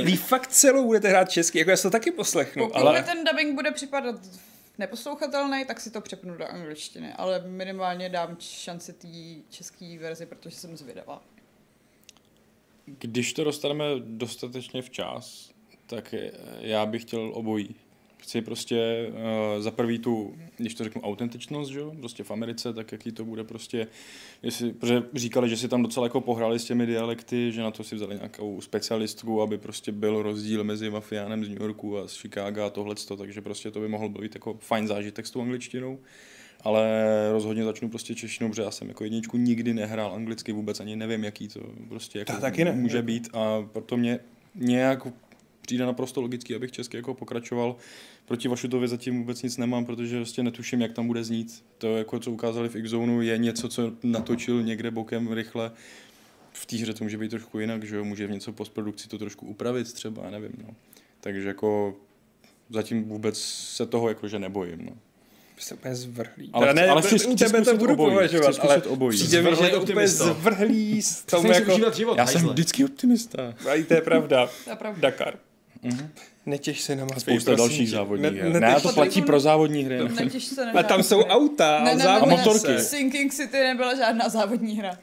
vy 0.04 0.16
fakt 0.16 0.46
celou 0.46 0.86
budete 0.86 1.08
hrát 1.08 1.30
česky, 1.30 1.58
jako 1.58 1.70
já 1.70 1.76
se 1.76 1.82
to 1.82 1.90
taky 1.90 2.10
poslechnu. 2.10 2.66
Pokud 2.66 2.78
ale... 2.78 3.02
ten 3.02 3.24
dubbing 3.24 3.54
bude 3.54 3.70
připadat 3.70 4.20
neposlouchatelný, 4.78 5.64
tak 5.64 5.80
si 5.80 5.90
to 5.90 6.00
přepnu 6.00 6.36
do 6.36 6.46
angličtiny, 6.46 7.12
ale 7.12 7.42
minimálně 7.46 8.08
dám 8.08 8.36
šanci 8.40 8.92
té 8.92 9.08
české 9.50 9.98
verzi, 9.98 10.26
protože 10.26 10.56
jsem 10.56 10.76
zvědavá. 10.76 11.22
Když 12.86 13.32
to 13.32 13.44
dostaneme 13.44 13.84
dostatečně 13.98 14.82
včas, 14.82 15.50
tak 15.86 16.14
já 16.60 16.86
bych 16.86 17.02
chtěl 17.02 17.30
obojí 17.34 17.76
chci 18.18 18.42
prostě 18.42 19.06
uh, 19.08 19.62
za 19.62 19.70
prvý 19.70 19.98
tu, 19.98 20.34
když 20.56 20.74
to 20.74 20.84
řeknu, 20.84 21.02
autentičnost, 21.02 21.70
že 21.70 21.78
jo? 21.78 21.94
prostě 22.00 22.24
v 22.24 22.30
Americe, 22.30 22.72
tak 22.72 22.92
jaký 22.92 23.12
to 23.12 23.24
bude 23.24 23.44
prostě, 23.44 23.86
jestli, 24.42 24.72
protože 24.72 25.02
říkali, 25.14 25.48
že 25.48 25.56
si 25.56 25.68
tam 25.68 25.82
docela 25.82 26.06
jako 26.06 26.20
pohrali 26.20 26.58
s 26.58 26.64
těmi 26.64 26.86
dialekty, 26.86 27.52
že 27.52 27.62
na 27.62 27.70
to 27.70 27.84
si 27.84 27.94
vzali 27.94 28.14
nějakou 28.14 28.60
specialistku, 28.60 29.42
aby 29.42 29.58
prostě 29.58 29.92
byl 29.92 30.22
rozdíl 30.22 30.64
mezi 30.64 30.90
mafiánem 30.90 31.44
z 31.44 31.48
New 31.48 31.60
Yorku 31.60 31.98
a 31.98 32.08
z 32.08 32.16
Chicago 32.16 32.62
a 32.62 32.70
tohleto, 32.70 33.16
takže 33.16 33.40
prostě 33.40 33.70
to 33.70 33.80
by 33.80 33.88
mohl 33.88 34.08
být 34.08 34.34
jako 34.34 34.56
fajn 34.60 34.86
zážitek 34.86 35.26
s 35.26 35.30
tou 35.30 35.40
angličtinou 35.40 35.98
ale 36.60 36.88
rozhodně 37.32 37.64
začnu 37.64 37.88
prostě 37.88 38.14
češtinou, 38.14 38.50
protože 38.50 38.62
já 38.62 38.70
jsem 38.70 38.88
jako 38.88 39.04
jedničku 39.04 39.36
nikdy 39.36 39.74
nehrál 39.74 40.14
anglicky 40.14 40.52
vůbec, 40.52 40.80
ani 40.80 40.96
nevím, 40.96 41.24
jaký 41.24 41.48
to 41.48 41.60
prostě 41.88 42.18
jako 42.18 42.32
to 42.32 42.40
taky 42.40 42.64
ne. 42.64 42.72
může 42.72 43.02
být 43.02 43.28
a 43.32 43.68
proto 43.72 43.96
mě 43.96 44.18
nějak 44.54 45.06
přijde 45.68 45.86
naprosto 45.86 46.20
logický, 46.20 46.54
abych 46.54 46.72
česky 46.72 46.96
jako 46.96 47.14
pokračoval. 47.14 47.76
Proti 48.26 48.48
Vašutovi 48.48 48.88
zatím 48.88 49.18
vůbec 49.18 49.42
nic 49.42 49.56
nemám, 49.56 49.84
protože 49.84 50.16
prostě 50.16 50.42
netuším, 50.42 50.80
jak 50.80 50.92
tam 50.92 51.06
bude 51.06 51.24
znít. 51.24 51.64
To, 51.78 51.96
jako 51.96 52.18
co 52.20 52.30
ukázali 52.30 52.68
v 52.68 52.76
X-Zone, 52.76 53.24
je 53.24 53.38
něco, 53.38 53.68
co 53.68 53.92
natočil 54.02 54.62
někde 54.62 54.90
bokem 54.90 55.32
rychle. 55.32 55.70
V 56.52 56.66
té 56.66 56.76
hře 56.76 56.94
to 56.94 57.04
může 57.04 57.18
být 57.18 57.28
trošku 57.30 57.58
jinak, 57.58 57.84
že 57.84 57.96
jo? 57.96 58.04
může 58.04 58.26
v 58.26 58.30
něco 58.30 58.52
postprodukci 58.52 59.08
to 59.08 59.18
trošku 59.18 59.46
upravit 59.46 59.92
třeba, 59.92 60.24
já 60.24 60.30
nevím. 60.30 60.52
No. 60.68 60.74
Takže 61.20 61.48
jako 61.48 61.94
zatím 62.70 63.04
vůbec 63.04 63.38
se 63.42 63.86
toho 63.86 64.08
jakože 64.08 64.38
nebojím. 64.38 64.78
No. 64.86 64.92
Jste 65.60 65.74
úplně 65.74 65.94
zvrhlý. 65.94 66.50
Ale 66.52 66.72
chci- 66.72 66.82
ale 66.88 67.02
chci- 67.02 67.14
u 67.14 67.18
chci 67.18 67.44
tebe 67.44 67.58
to 67.58 67.64
zkusit 67.64 67.78
budu 67.78 67.92
obojí, 67.92 68.10
považovat, 68.14 68.50
chci 68.52 68.60
ale 68.60 68.74
zkusit 68.74 68.86
obojí. 68.92 69.18
přijde 69.18 69.42
mi, 69.42 69.50
že 69.50 69.54
Zvrhlý 69.56 69.66
je 69.68 69.70
to 69.76 69.82
úplně 69.82 69.94
optimista. 69.94 70.24
zvrhlý 70.24 71.02
s 71.02 71.22
tom 71.22 71.24
Přestaň 71.44 71.54
si 71.54 71.60
jako... 71.60 71.72
užívat 71.72 71.94
život, 71.96 72.18
Já 72.18 72.26
jsem 72.26 72.34
hajzle. 72.34 72.52
vždycky 72.52 72.84
optimista. 72.84 73.54
A 73.70 73.74
i 73.74 73.84
to 73.84 73.94
je 73.94 74.00
pravda. 74.00 74.50
To 74.64 74.70
je 74.70 74.76
pravda. 74.76 75.00
Dakar. 75.00 75.38
Mhm. 75.82 76.08
Netěš 76.46 76.80
se 76.80 76.96
na 76.96 77.04
mapě, 77.04 77.20
Spousta 77.20 77.50
prosím 77.50 77.56
dalších 77.68 77.90
závodních 77.90 78.32
Ne- 78.32 78.38
her. 78.42 78.52
ne- 78.52 78.60
Ne, 78.60 78.66
netěš- 78.68 78.82
to 78.82 78.92
platí 78.92 79.22
pro 79.22 79.40
závodní 79.40 79.82
hry. 79.84 79.98
Netěš 80.08 80.44
se 80.44 80.66
na 80.66 80.72
Ale 80.72 80.84
tam 80.84 81.02
jsou 81.02 81.20
auta 81.24 81.84
Ne, 81.84 81.90
a 81.92 81.94
ne, 81.94 82.04
závodní 82.04 82.36
ne, 82.36 82.44
motorky. 82.44 82.78
Sinking 82.82 83.32
City 83.34 83.56
nebyla 83.58 83.94
žádná 83.96 84.28
závodní 84.28 84.76
hra. 84.78 84.98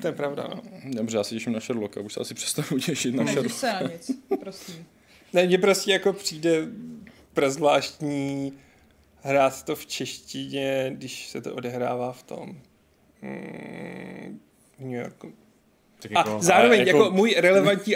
To 0.00 0.06
je 0.06 0.12
pravda, 0.12 0.48
no. 0.54 0.62
Dobře, 0.84 1.16
já 1.16 1.24
se 1.24 1.34
těším 1.34 1.52
na 1.52 1.60
Sherlocka, 1.60 2.00
už 2.00 2.12
se 2.12 2.20
asi 2.20 2.34
přestanu 2.34 2.80
těšit 2.80 3.14
na 3.14 3.24
Netěš 3.24 3.34
Sherlocka. 3.34 3.58
se 3.78 3.84
na 3.84 3.90
nic, 3.92 4.10
prosím. 4.40 4.86
Ne, 5.32 5.46
mně 5.46 5.58
prostě 5.58 5.92
jako 5.92 6.12
přijde 6.12 6.66
prezvláštní 7.34 8.52
hrát 9.22 9.62
to 9.62 9.76
v 9.76 9.86
češtině, 9.86 10.90
když 10.94 11.26
se 11.28 11.40
to 11.40 11.54
odehrává 11.54 12.12
v 12.12 12.22
tom 12.22 12.56
mm, 13.22 14.40
v 14.78 14.80
New 14.84 14.92
Yorku. 15.00 15.32
Tak 16.02 16.12
A 16.14 16.38
zároveň 16.42 16.78
jako, 16.78 16.88
jako- 16.88 16.98
jako 17.04 17.10
můj 17.16 17.34
relevantní, 17.38 17.94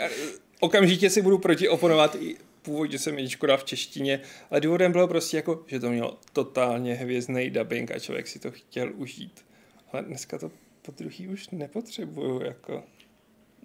okamžitě 0.61 1.11
si 1.11 1.23
budu 1.23 1.39
proti 1.39 1.69
oponovat 1.69 2.15
i 2.15 2.37
původně 2.63 2.99
jsem 2.99 3.15
jedničku 3.15 3.47
dal 3.47 3.59
v 3.59 3.65
češtině, 3.65 4.21
ale 4.51 4.61
důvodem 4.61 4.93
bylo 4.93 5.09
prostě 5.09 5.37
jako, 5.37 5.65
že 5.67 5.81
to 5.81 5.91
mělo 5.91 6.19
totálně 6.33 6.95
hvězdný 6.95 7.51
dubbing 7.51 7.91
a 7.91 7.99
člověk 7.99 8.27
si 8.27 8.39
to 8.39 8.51
chtěl 8.51 8.93
užít. 8.95 9.45
Ale 9.93 10.03
dneska 10.03 10.39
to 10.39 10.51
po 10.83 10.93
druhý 10.93 11.29
už 11.29 11.51
nepotřebuju, 11.51 12.43
jako. 12.43 12.85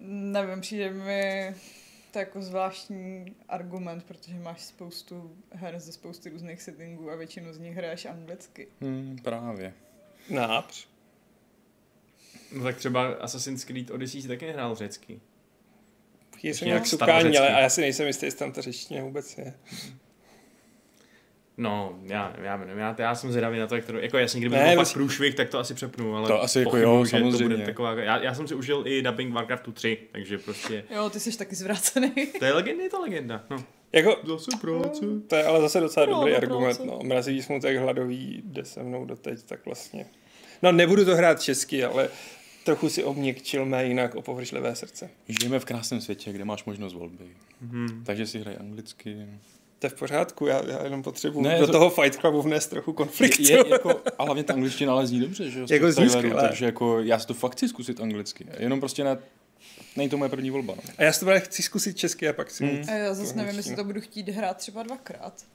Nevím, 0.07 0.61
přijde 0.61 0.89
mi 0.89 1.55
to 2.11 2.19
jako 2.19 2.41
zvláštní 2.41 3.35
argument, 3.49 4.03
protože 4.03 4.33
máš 4.33 4.61
spoustu 4.61 5.37
her 5.51 5.79
ze 5.79 5.91
spousty 5.91 6.29
různých 6.29 6.61
settingů 6.61 7.11
a 7.11 7.15
většinu 7.15 7.53
z 7.53 7.59
nich 7.59 7.75
hraješ 7.75 8.05
anglicky. 8.05 8.67
Hmm, 8.81 9.17
právě. 9.23 9.73
Nápř. 10.29 10.87
No 12.51 12.63
tak 12.63 12.77
třeba 12.77 13.07
Assassin's 13.07 13.63
Creed 13.63 13.91
Odyssey 13.91 14.21
si 14.21 14.27
taky 14.27 14.45
nehrál 14.45 14.75
řecky. 14.75 15.21
Chvíli 16.45 16.55
jsem 16.57 16.67
nějak 16.67 16.87
sukání, 16.87 17.37
ale 17.37 17.49
a 17.49 17.59
já 17.59 17.69
si 17.69 17.81
nejsem 17.81 18.07
jistý, 18.07 18.25
jestli 18.25 18.39
tam 18.39 18.51
ta 18.51 18.61
řečtina 18.61 19.03
vůbec 19.03 19.37
je. 19.37 19.53
No, 21.57 21.99
já 22.03 22.35
já, 22.41 22.57
nevím, 22.57 22.77
já, 22.77 22.95
já 22.99 23.15
jsem 23.15 23.31
zvědavý 23.31 23.59
na 23.59 23.67
to, 23.67 23.75
jak 23.75 23.85
to, 23.85 23.97
jako 23.97 24.17
jasně, 24.17 24.39
kdyby 24.39 24.55
Ne, 24.55 24.61
to 24.61 24.65
byl 24.67 24.75
vlastně- 24.75 24.91
fakt 24.93 24.97
průšvih, 24.97 25.35
tak 25.35 25.49
to 25.49 25.59
asi 25.59 25.73
přepnu, 25.73 26.15
ale 26.15 26.27
To 26.27 26.41
asi 26.41 26.59
jako 26.59 26.69
pochybuju, 26.71 26.95
jo, 26.97 27.05
že 27.05 27.11
To 27.11 27.17
samozřejmě. 27.17 27.55
bude 27.55 27.65
taková, 27.65 27.93
já, 27.93 28.23
já, 28.23 28.33
jsem 28.33 28.47
si 28.47 28.55
užil 28.55 28.83
i 28.87 29.01
dubbing 29.01 29.33
Warcraftu 29.33 29.71
3, 29.71 29.97
takže 30.11 30.37
prostě, 30.37 30.83
Jo, 30.95 31.09
ty 31.09 31.19
jsi 31.19 31.37
taky 31.37 31.55
zvrácený. 31.55 32.11
to 32.39 32.45
je 32.45 32.53
legenda, 32.53 32.83
je 32.83 32.89
to 32.89 33.01
legenda, 33.01 33.43
no. 33.49 33.63
Jako, 33.93 34.17
Zase 34.27 34.51
práce. 34.61 35.05
to 35.27 35.35
je 35.35 35.43
ale 35.43 35.61
zase 35.61 35.79
docela 35.79 36.05
dobrý 36.05 36.31
no, 36.31 36.37
argument. 36.37 36.59
práce. 36.77 36.85
No. 36.85 36.99
Mrazivý 37.03 37.41
smutek 37.43 37.77
hladový 37.77 38.41
jde 38.45 38.65
se 38.65 38.83
mnou 38.83 39.05
doteď, 39.05 39.43
tak 39.43 39.65
vlastně. 39.65 40.05
No 40.61 40.71
nebudu 40.71 41.05
to 41.05 41.15
hrát 41.15 41.41
česky, 41.41 41.83
ale 41.83 42.09
trochu 42.65 42.89
si 42.89 43.03
obměkčil 43.03 43.65
mé 43.65 43.85
jinak 43.85 44.15
opovršlivé 44.15 44.75
srdce. 44.75 45.09
Žijeme 45.27 45.59
v 45.59 45.65
krásném 45.65 46.01
světě, 46.01 46.31
kde 46.31 46.45
máš 46.45 46.65
možnost 46.65 46.93
volby. 46.93 47.25
Mhm. 47.61 48.03
Takže 48.05 48.27
si 48.27 48.39
hraj 48.39 48.55
anglicky. 48.59 49.27
To 49.79 49.85
je 49.87 49.89
v 49.89 49.93
pořádku, 49.93 50.45
já, 50.45 50.61
já 50.71 50.83
jenom 50.83 51.03
potřebuji 51.03 51.41
Ne, 51.41 51.59
do 51.59 51.65
to- 51.65 51.71
toho 51.71 51.89
Fight 51.89 52.19
Clubu 52.19 52.41
vnést 52.41 52.67
trochu 52.67 52.93
konfliktu. 52.93 53.43
Je, 53.43 53.63
jako, 53.69 54.01
a 54.17 54.23
hlavně 54.23 54.43
ta 54.43 54.53
angličtina 54.53 54.91
ale 54.93 55.07
zní 55.07 55.19
dobře, 55.19 55.51
že 55.51 55.59
jo? 55.59 55.65
Jako 55.69 55.91
zní 55.91 56.31
takže 56.41 56.65
jako 56.65 56.99
já 56.99 57.19
si 57.19 57.27
to 57.27 57.33
fakt 57.33 57.51
chci 57.51 57.67
zkusit 57.67 57.99
anglicky. 57.99 58.47
Jenom 58.59 58.79
prostě 58.79 59.03
ne, 59.03 59.17
není 59.95 60.09
to 60.09 60.17
moje 60.17 60.29
první 60.29 60.49
volba. 60.49 60.73
No. 60.75 60.93
A 60.97 61.03
já 61.03 61.13
si 61.13 61.19
to 61.19 61.25
právě 61.25 61.41
chci 61.41 61.63
zkusit 61.63 61.97
česky 61.97 62.29
a 62.29 62.33
pak 62.33 62.51
si 62.51 62.65
Hmm. 62.65 62.83
A 62.89 62.91
já 62.91 63.13
zase 63.13 63.35
nevím, 63.35 63.55
jestli 63.57 63.75
to 63.75 63.83
budu 63.83 64.01
chtít 64.01 64.29
hrát 64.29 64.57
třeba 64.57 64.83
dvakrát. 64.83 65.45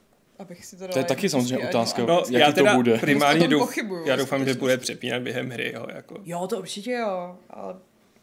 Abych 0.41 0.65
si 0.65 0.75
to 0.75 0.81
dala 0.81 0.93
To 0.93 0.99
je 0.99 1.05
taky 1.05 1.29
samozřejmě 1.29 1.67
otázka. 1.69 2.05
No, 2.05 2.17
jaký 2.17 2.33
já 2.33 2.45
to 2.47 2.53
teda 2.53 2.75
bude. 2.75 2.97
primárně 2.97 3.47
douf, 3.47 3.61
pochybuju, 3.61 4.05
já 4.05 4.15
doufám, 4.15 4.45
že 4.45 4.53
bude 4.53 4.77
přepínat 4.77 5.21
během 5.21 5.49
hry, 5.49 5.71
jo, 5.75 5.85
jako. 5.93 6.17
Jo, 6.25 6.47
to 6.47 6.57
určitě 6.57 6.91
jo, 6.91 7.35
ale 7.49 7.75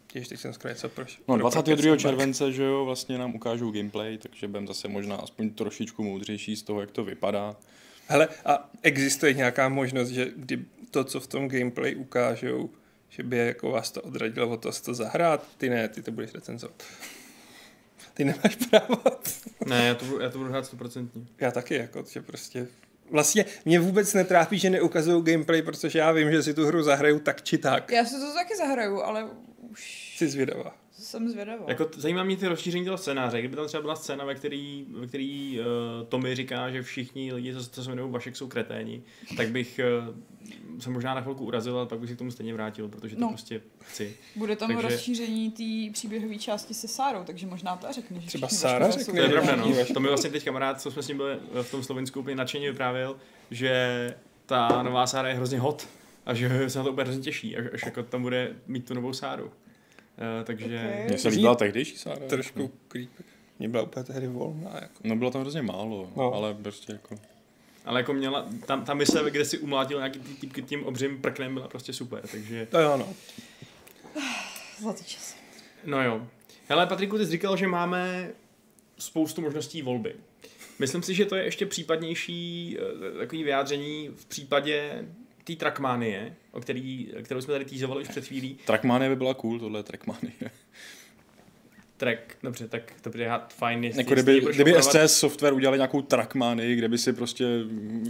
Těž 0.07 0.27
teď 0.27 0.39
jsem 0.39 0.53
skoro 0.53 0.69
něco 0.69 0.89
proš. 0.89 1.17
No, 1.17 1.25
pro- 1.25 1.37
22. 1.37 1.91
pro- 1.91 1.97
července, 1.97 2.51
že 2.51 2.63
jo, 2.63 2.85
vlastně 2.85 3.17
nám 3.17 3.35
ukážou 3.35 3.71
gameplay, 3.71 4.17
takže 4.17 4.47
budeme 4.47 4.67
zase 4.67 4.87
možná 4.87 5.15
aspoň 5.15 5.49
trošičku 5.49 6.03
moudřejší 6.03 6.55
z 6.55 6.63
toho, 6.63 6.81
jak 6.81 6.91
to 6.91 7.03
vypadá. 7.03 7.55
Hele, 8.07 8.27
a 8.45 8.69
existuje 8.83 9.33
nějaká 9.33 9.69
možnost, 9.69 10.09
že 10.09 10.27
kdy 10.35 10.65
to, 10.91 11.03
co 11.03 11.19
v 11.19 11.27
tom 11.27 11.47
gameplay 11.47 11.95
ukážou, 11.95 12.69
že 13.09 13.23
by 13.23 13.37
jako 13.37 13.71
vás 13.71 13.91
to 13.91 14.01
odradilo 14.01 14.49
od 14.49 14.61
toho 14.61 14.73
to 14.85 14.93
zahrát? 14.93 15.47
Ty 15.57 15.69
ne, 15.69 15.87
ty 15.87 16.01
to 16.01 16.11
budeš 16.11 16.33
recenzovat. 16.33 16.83
Ty 18.19 18.25
nemáš 18.25 18.55
právo. 18.69 19.01
Ne, 19.65 19.87
já 19.87 19.95
to, 19.95 20.05
budu- 20.05 20.19
já 20.21 20.29
to 20.29 20.37
budu 20.37 20.49
hrát 20.49 20.65
stoprocentně. 20.65 21.21
Já 21.39 21.51
taky, 21.51 21.75
jako, 21.75 22.03
že 22.11 22.21
prostě... 22.21 22.67
Vlastně 23.11 23.45
mě 23.65 23.79
vůbec 23.79 24.13
netrápí, 24.13 24.59
že 24.59 24.69
neukazují 24.69 25.23
gameplay, 25.23 25.61
protože 25.61 25.99
já 25.99 26.11
vím, 26.11 26.31
že 26.31 26.43
si 26.43 26.53
tu 26.53 26.65
hru 26.65 26.83
zahraju 26.83 27.19
tak 27.19 27.41
či 27.41 27.57
tak. 27.57 27.91
já 27.91 28.05
si 28.05 28.15
to 28.15 28.33
taky 28.33 28.57
zahraju, 28.57 29.01
ale 29.01 29.27
už 29.59 30.13
Jsi 30.17 30.27
zvědavá. 30.27 30.75
Jsem 31.09 31.29
zvědavá. 31.29 31.65
Jako 31.67 31.89
zajímá 31.97 32.23
mě 32.23 32.37
ty 32.37 32.47
rozšíření 32.47 32.85
toho 32.85 32.97
scénáře, 32.97 33.39
kdyby 33.39 33.55
tam 33.55 33.67
třeba 33.67 33.81
byla 33.81 33.95
scéna, 33.95 34.25
ve 34.25 34.35
který, 34.35 34.85
ve 34.89 35.07
který 35.07 35.59
uh, 35.59 35.65
Tommy 36.07 36.35
říká, 36.35 36.71
že 36.71 36.81
všichni 36.81 37.33
lidi, 37.33 37.53
co, 37.53 37.69
co 37.69 37.83
se 37.83 37.89
jmenují 37.91 38.11
Vašek, 38.11 38.35
jsou 38.35 38.47
kreténi, 38.47 39.03
tak 39.37 39.49
bych 39.49 39.79
uh, 40.77 40.79
se 40.81 40.89
možná 40.89 41.13
na 41.13 41.21
chvilku 41.21 41.45
urazil, 41.45 41.77
ale 41.77 41.85
pak 41.85 41.99
bych 41.99 42.09
se 42.09 42.15
k 42.15 42.17
tomu 42.19 42.31
stejně 42.31 42.53
vrátil, 42.53 42.87
protože 42.87 43.15
to 43.15 43.21
No. 43.21 43.27
prostě 43.29 43.61
chci. 43.81 44.17
Bude 44.35 44.55
tam 44.55 44.69
Takže- 44.73 44.87
rozšíření 44.89 45.51
té 45.51 45.93
příběhové 45.93 46.35
části 46.35 46.73
se 46.73 46.87
Sárou, 46.87 47.23
takže 47.23 47.47
možná 47.47 47.75
ta 47.75 47.91
řekne, 47.91 48.21
že 48.21 48.27
Třeba 48.27 48.47
všichni 48.47 48.61
Sára 48.61 48.87
řekne, 48.91 49.03
jsou 49.03 49.11
To 49.11 49.17
je 49.17 49.29
pravda, 49.29 49.55
no. 49.55 49.85
To 49.93 49.99
mi 49.99 50.07
vlastně 50.07 50.29
teď 50.29 50.45
kamarád, 50.45 50.81
co 50.81 50.91
jsme 50.91 51.03
s 51.03 51.07
ním 51.07 51.17
byli 51.17 51.37
v 51.61 51.71
tom 51.71 51.83
Slovensku 51.83 52.19
úplně 52.19 52.35
nadšeně 52.35 52.71
vyprávěl, 52.71 53.15
že 53.51 54.15
ta 54.45 54.83
nová 54.83 55.07
Sára 55.07 55.27
je 55.29 55.35
hrozně 55.35 55.59
hot 55.59 55.87
a 56.25 56.33
že 56.33 56.69
se 56.69 56.77
na 56.79 56.83
to 56.85 56.91
úplně 56.91 57.03
hrozně 57.03 57.23
těší, 57.23 57.57
až, 57.57 57.65
až 57.73 57.85
jako 57.85 58.03
tam 58.03 58.21
bude 58.21 58.55
mít 58.67 58.87
tu 58.87 58.93
novou 58.93 59.13
Sáru. 59.13 59.51
Uh, 60.19 60.43
takže... 60.43 60.95
Ok. 61.03 61.09
Mně 61.09 61.17
se 61.17 61.27
líbila 61.29 61.55
tehdejší 61.55 61.97
Sára. 61.97 62.27
Trošku 62.27 62.71
creepy. 62.87 63.23
Mě 63.59 63.69
byla 63.69 63.83
úplně 63.83 64.03
tehdy 64.03 64.27
volná, 64.27 64.71
jako. 64.81 64.93
No 65.03 65.15
bylo 65.15 65.31
tam 65.31 65.41
hrozně 65.41 65.61
málo, 65.61 66.11
No. 66.15 66.33
ale 66.33 66.53
prostě 66.53 66.93
jako... 66.93 67.15
Ale 67.85 67.99
jako 67.99 68.13
měla, 68.13 68.47
tam, 68.65 68.85
ta 68.85 68.93
mise, 68.93 69.19
kde 69.31 69.45
si 69.45 69.57
umlátil 69.57 69.97
nějaký 69.97 70.19
ty 70.19 70.33
týpky 70.33 70.61
tím 70.61 70.85
obřím 70.85 71.21
prknem, 71.21 71.53
byla 71.53 71.67
prostě 71.67 71.93
super, 71.93 72.27
takže... 72.31 72.65
To 72.65 72.79
jo, 72.79 72.97
no. 72.97 73.13
Zlatý 74.79 75.03
čas. 75.03 75.35
No 75.85 76.03
jo. 76.03 76.27
Hele, 76.67 76.87
Patriku, 76.87 77.17
ty 77.17 77.25
jsi 77.25 77.31
říkal, 77.31 77.57
že 77.57 77.67
máme 77.67 78.29
spoustu 78.97 79.41
možností 79.41 79.81
volby. 79.81 80.15
Myslím 80.79 81.03
si, 81.03 81.13
že 81.13 81.25
to 81.25 81.35
je 81.35 81.43
ještě 81.43 81.65
případnější 81.65 82.77
eh, 82.79 83.17
takový 83.17 83.43
vyjádření 83.43 84.09
v 84.15 84.25
případě 84.25 85.05
té 85.49 85.59
Trackmanie, 85.59 86.35
o 86.51 86.61
který, 86.61 87.09
kterou 87.23 87.41
jsme 87.41 87.51
tady 87.51 87.65
týzovali 87.65 88.01
už 88.01 88.07
před 88.07 88.25
chvílí. 88.25 88.57
Trackmania 88.65 89.09
by 89.09 89.15
byla 89.15 89.33
cool, 89.33 89.59
tohle 89.59 89.79
je 89.79 89.83
Trackmania. 89.83 90.31
Track, 91.99 92.19
dobře, 92.43 92.67
tak 92.67 92.81
to 93.01 93.09
bude 93.09 93.27
hát 93.27 93.53
fajn. 93.53 93.83
Jestli, 93.83 94.01
Jako 94.01 94.13
jestli 94.13 94.23
kdyby, 94.23 94.41
budeš 94.41 94.55
kdyby 94.55 94.83
SCS 94.83 95.17
software 95.19 95.53
udělali 95.53 95.77
nějakou 95.77 96.01
Trackmanii, 96.01 96.75
kde 96.75 96.87
by 96.87 96.97
si 96.97 97.13
prostě 97.13 97.45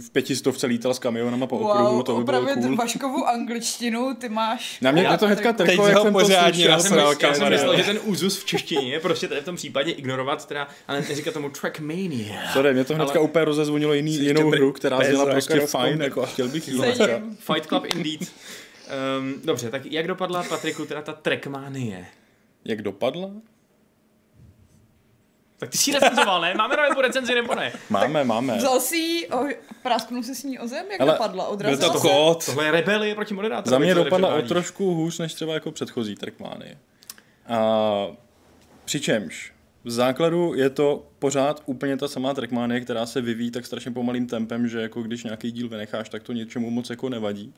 v 0.06 0.10
pětistovce 0.12 0.66
lítal 0.66 0.94
s 0.94 0.98
kamionama 0.98 1.46
po 1.46 1.58
okruhu, 1.58 1.94
Wow, 1.94 2.02
to 2.02 2.16
by 2.18 2.24
bylo 2.24 2.46
cool. 2.46 2.76
Vaškovou 2.76 3.24
angličtinu, 3.24 4.14
ty 4.14 4.28
máš... 4.28 4.80
Na 4.80 4.90
mě 4.90 5.02
Já 5.02 5.16
to 5.16 5.26
hnedka 5.26 5.52
Teď 5.52 5.68
jak 5.68 5.76
jsem 5.76 5.94
to 5.94 6.12
pořádně 6.12 6.52
slyšel. 6.52 6.70
Já 6.70 6.78
jsem, 6.78 6.98
já 7.22 7.34
jsem 7.34 7.48
myslel, 7.50 7.76
že 7.76 7.84
ten 7.84 7.98
úzus 8.04 8.38
v 8.38 8.44
češtině 8.44 8.92
je 8.92 9.00
prostě 9.00 9.28
tady 9.28 9.40
v 9.40 9.44
tom 9.44 9.56
případě 9.56 9.90
ignorovat, 9.92 10.46
teda, 10.46 10.68
ale 10.88 11.00
neříkat 11.08 11.34
tomu 11.34 11.50
Trackmania. 11.50 12.52
Sorry, 12.52 12.74
mě 12.74 12.84
to 12.84 12.94
hnedka 12.94 13.18
Ale- 13.18 13.28
úplně 13.28 13.44
rozezvonilo 13.44 13.94
jiný, 13.94 14.14
jinou 14.14 14.50
hru, 14.50 14.72
která 14.72 14.98
zněla 14.98 15.20
jako 15.20 15.30
prostě 15.30 15.60
fajn, 15.60 16.02
jako 16.02 16.22
a 16.22 16.26
chtěl 16.26 16.48
bych 16.48 16.68
jí. 16.68 16.80
Fight 17.38 17.66
Club 17.68 17.84
indeed. 17.94 18.20
Um, 19.18 19.34
dobře, 19.44 19.70
tak 19.70 19.86
jak 19.86 20.06
dopadla 20.06 20.42
Patriku 20.42 20.86
teda 20.86 21.02
ta 21.02 21.12
Trackmanie? 21.12 22.06
Jak 22.64 22.82
dopadla? 22.82 23.30
Tak 25.60 25.70
ty 25.70 25.78
si 25.78 25.90
ji 25.90 25.94
recenzoval, 25.98 26.40
ne? 26.40 26.54
Máme 26.54 26.76
na 26.76 26.88
webu 26.88 27.00
recenzi 27.00 27.34
nebo 27.34 27.54
ne? 27.54 27.72
Máme, 27.90 28.24
máme. 28.24 28.56
Vzal 28.56 28.80
si 28.80 28.96
ji, 28.96 29.28
o, 29.28 29.44
prasknul 29.82 30.22
si 30.22 30.34
s 30.34 30.44
ní 30.44 30.58
o 30.58 30.68
zem, 30.68 30.86
jak 30.90 31.00
Ale 31.00 31.12
dopadla? 31.12 31.44
Byl 31.44 31.52
Odrazila 31.52 31.92
to 31.92 31.98
se? 32.00 32.08
kód. 32.08 32.46
Tohle 32.46 32.64
je 32.64 32.70
rebelie 32.70 33.14
proti 33.14 33.34
moderátorovi. 33.34 33.70
Za 33.70 33.78
mě 33.78 33.94
dopadla 34.04 34.34
o 34.34 34.42
trošku 34.42 34.94
hůř 34.94 35.18
než 35.18 35.34
třeba 35.34 35.54
jako 35.54 35.72
předchozí 35.72 36.14
Trackmany. 36.14 36.78
A 37.48 38.06
přičemž 38.84 39.52
v 39.84 39.90
základu 39.90 40.54
je 40.54 40.70
to 40.70 41.06
pořád 41.18 41.62
úplně 41.66 41.96
ta 41.96 42.08
samá 42.08 42.34
Trackmania, 42.34 42.80
která 42.80 43.06
se 43.06 43.20
vyvíjí 43.20 43.50
tak 43.50 43.66
strašně 43.66 43.90
pomalým 43.90 44.26
tempem, 44.26 44.68
že 44.68 44.80
jako 44.80 45.02
když 45.02 45.24
nějaký 45.24 45.50
díl 45.52 45.68
vynecháš, 45.68 46.08
tak 46.08 46.22
to 46.22 46.32
něčemu 46.32 46.70
moc 46.70 46.90
jako 46.90 47.08
nevadí. 47.08 47.54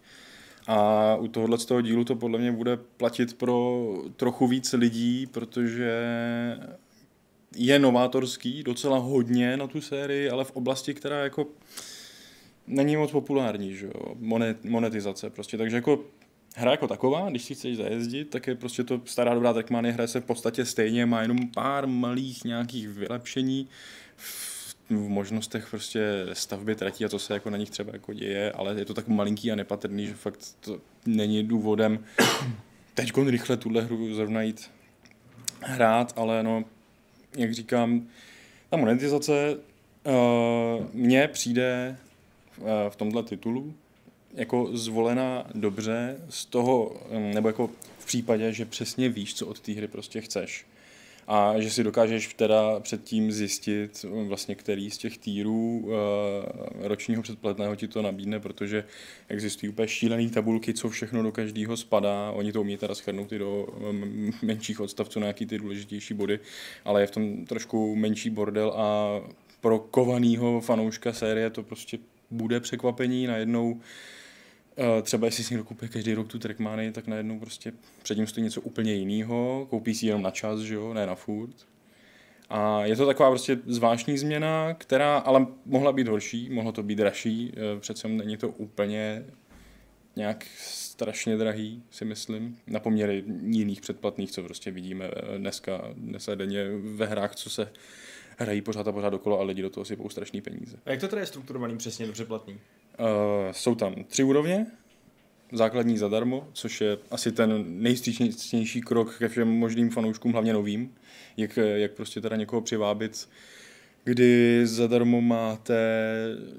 A 0.66 1.16
u 1.16 1.28
tohohle 1.28 1.58
z 1.58 1.64
toho 1.64 1.80
dílu 1.80 2.04
to 2.04 2.16
podle 2.16 2.38
mě 2.38 2.52
bude 2.52 2.76
platit 2.76 3.38
pro 3.38 3.86
trochu 4.16 4.46
víc 4.46 4.72
lidí, 4.72 5.26
protože 5.26 5.92
je 7.56 7.78
novátorský, 7.78 8.62
docela 8.62 8.98
hodně 8.98 9.56
na 9.56 9.66
tu 9.66 9.80
sérii, 9.80 10.30
ale 10.30 10.44
v 10.44 10.50
oblasti, 10.50 10.94
která 10.94 11.18
jako 11.18 11.46
není 12.66 12.96
moc 12.96 13.10
populární, 13.10 13.74
že 13.74 13.86
jo, 13.86 14.14
Monet, 14.18 14.64
monetizace 14.64 15.30
prostě, 15.30 15.58
takže 15.58 15.76
jako 15.76 16.04
hra 16.56 16.70
jako 16.70 16.88
taková, 16.88 17.30
když 17.30 17.44
si 17.44 17.54
chceš 17.54 17.76
zajezdit, 17.76 18.30
tak 18.30 18.46
je 18.46 18.54
prostě 18.54 18.84
to 18.84 19.00
stará 19.04 19.34
dobrá 19.34 19.52
Trackmania 19.52 19.94
hraje 19.94 20.08
se 20.08 20.20
v 20.20 20.24
podstatě 20.24 20.64
stejně, 20.64 21.06
má 21.06 21.22
jenom 21.22 21.48
pár 21.48 21.86
malých 21.86 22.44
nějakých 22.44 22.88
vylepšení 22.88 23.68
v, 24.16 24.74
v 24.90 25.08
možnostech 25.08 25.70
prostě 25.70 26.26
stavby 26.32 26.74
tratí 26.74 27.04
a 27.04 27.08
to 27.08 27.18
se 27.18 27.34
jako 27.34 27.50
na 27.50 27.56
nich 27.56 27.70
třeba 27.70 27.92
jako 27.92 28.12
děje, 28.12 28.52
ale 28.52 28.74
je 28.78 28.84
to 28.84 28.94
tak 28.94 29.08
malinký 29.08 29.52
a 29.52 29.56
nepatrný, 29.56 30.06
že 30.06 30.14
fakt 30.14 30.38
to 30.60 30.80
není 31.06 31.44
důvodem 31.44 32.04
teď 32.94 33.12
rychle 33.26 33.56
tuhle 33.56 33.82
hru 33.82 34.14
zrovna 34.14 34.42
jít 34.42 34.70
hrát, 35.60 36.12
ale 36.16 36.42
no, 36.42 36.64
jak 37.36 37.54
říkám, 37.54 38.08
ta 38.70 38.76
monetizace 38.76 39.56
uh, 39.56 40.86
mně 40.92 41.28
přijde 41.28 41.96
uh, 42.58 42.66
v 42.88 42.96
tomhle 42.96 43.22
titulu 43.22 43.74
jako 44.34 44.68
zvolená 44.72 45.46
dobře 45.54 46.16
z 46.28 46.44
toho, 46.44 46.96
nebo 47.34 47.48
jako 47.48 47.70
v 47.98 48.06
případě, 48.06 48.52
že 48.52 48.64
přesně 48.64 49.08
víš, 49.08 49.34
co 49.34 49.46
od 49.46 49.60
té 49.60 49.72
hry 49.72 49.88
prostě 49.88 50.20
chceš. 50.20 50.66
A 51.26 51.54
že 51.60 51.70
si 51.70 51.84
dokážeš 51.84 52.34
teda 52.34 52.80
předtím 52.80 53.32
zjistit, 53.32 54.04
vlastně 54.28 54.54
který 54.54 54.90
z 54.90 54.98
těch 54.98 55.18
týrů 55.18 55.88
e, 55.88 56.88
ročního 56.88 57.22
předplatného 57.22 57.76
ti 57.76 57.88
to 57.88 58.02
nabídne, 58.02 58.40
protože 58.40 58.84
existují 59.28 59.70
úplně 59.70 59.88
šílené 59.88 60.30
tabulky, 60.30 60.74
co 60.74 60.88
všechno 60.88 61.22
do 61.22 61.32
každého 61.32 61.76
spadá. 61.76 62.30
Oni 62.30 62.52
to 62.52 62.60
umí 62.60 62.76
teda 62.76 62.94
schrnout 62.94 63.32
i 63.32 63.38
do 63.38 63.66
menších 64.42 64.80
odstavců 64.80 65.20
na 65.20 65.24
nějaký 65.24 65.46
ty 65.46 65.58
důležitější 65.58 66.14
body, 66.14 66.40
ale 66.84 67.00
je 67.00 67.06
v 67.06 67.10
tom 67.10 67.44
trošku 67.44 67.96
menší 67.96 68.30
bordel 68.30 68.72
a 68.76 69.20
pro 69.60 69.78
kovanýho 69.78 70.60
fanouška 70.60 71.12
série 71.12 71.50
to 71.50 71.62
prostě 71.62 71.98
bude 72.30 72.60
překvapení 72.60 73.26
najednou 73.26 73.80
Eh, 73.80 74.21
třeba 75.02 75.26
jestli 75.26 75.44
si 75.44 75.54
někdo 75.54 75.64
koupí 75.64 75.88
každý 75.88 76.14
rok 76.14 76.28
tu 76.28 76.38
Trackmany, 76.38 76.92
tak 76.92 77.06
najednou 77.06 77.38
prostě 77.38 77.72
předtím 78.02 78.26
stojí 78.26 78.44
něco 78.44 78.60
úplně 78.60 78.94
jiného, 78.94 79.66
koupí 79.70 79.94
si 79.94 80.06
jenom 80.06 80.22
na 80.22 80.30
čas, 80.30 80.60
že 80.60 80.74
jo, 80.74 80.94
ne 80.94 81.06
na 81.06 81.14
furt. 81.14 81.54
A 82.54 82.84
je 82.84 82.96
to 82.96 83.06
taková 83.06 83.30
prostě 83.30 83.58
zvláštní 83.66 84.18
změna, 84.18 84.74
která 84.74 85.18
ale 85.18 85.46
mohla 85.66 85.92
být 85.92 86.08
horší, 86.08 86.50
mohlo 86.50 86.72
to 86.72 86.82
být 86.82 86.94
dražší, 86.94 87.52
eh, 87.56 87.80
přece 87.80 88.08
není 88.08 88.36
to 88.36 88.48
úplně 88.48 89.24
nějak 90.16 90.46
strašně 90.58 91.36
drahý, 91.36 91.82
si 91.90 92.04
myslím, 92.04 92.58
na 92.66 92.80
poměry 92.80 93.24
jiných 93.42 93.80
předplatných, 93.80 94.30
co 94.30 94.42
prostě 94.42 94.70
vidíme 94.70 95.10
eh, 95.16 95.38
dneska, 95.38 95.82
dneska 95.94 96.34
denně 96.34 96.64
ve 96.78 97.06
hrách, 97.06 97.34
co 97.34 97.50
se 97.50 97.72
hrají 98.38 98.62
pořád 98.62 98.88
a 98.88 98.92
pořád 98.92 99.14
okolo 99.14 99.40
a 99.40 99.42
lidi 99.42 99.62
do 99.62 99.70
toho 99.70 99.84
sypou 99.84 100.08
strašný 100.08 100.40
peníze. 100.40 100.76
A 100.86 100.90
jak 100.90 101.00
to 101.00 101.08
tedy 101.08 101.22
je 101.22 101.26
strukturovaný 101.26 101.78
přesně 101.78 102.06
do 102.06 102.12
předplatný? 102.12 102.58
Uh, 103.02 103.52
jsou 103.52 103.74
tam 103.74 103.94
tři 104.04 104.22
úrovně, 104.22 104.66
základní 105.52 105.98
zadarmo, 105.98 106.48
což 106.52 106.80
je 106.80 106.98
asi 107.10 107.32
ten 107.32 107.64
nejstříčnější 107.66 108.80
krok 108.80 109.18
ke 109.18 109.28
všem 109.28 109.48
možným 109.48 109.90
fanouškům, 109.90 110.32
hlavně 110.32 110.52
novým, 110.52 110.94
jak, 111.36 111.58
jak 111.74 111.92
prostě 111.92 112.20
teda 112.20 112.36
někoho 112.36 112.62
přivábit, 112.62 113.28
kdy 114.04 114.60
zadarmo 114.66 115.20
máte 115.20 115.74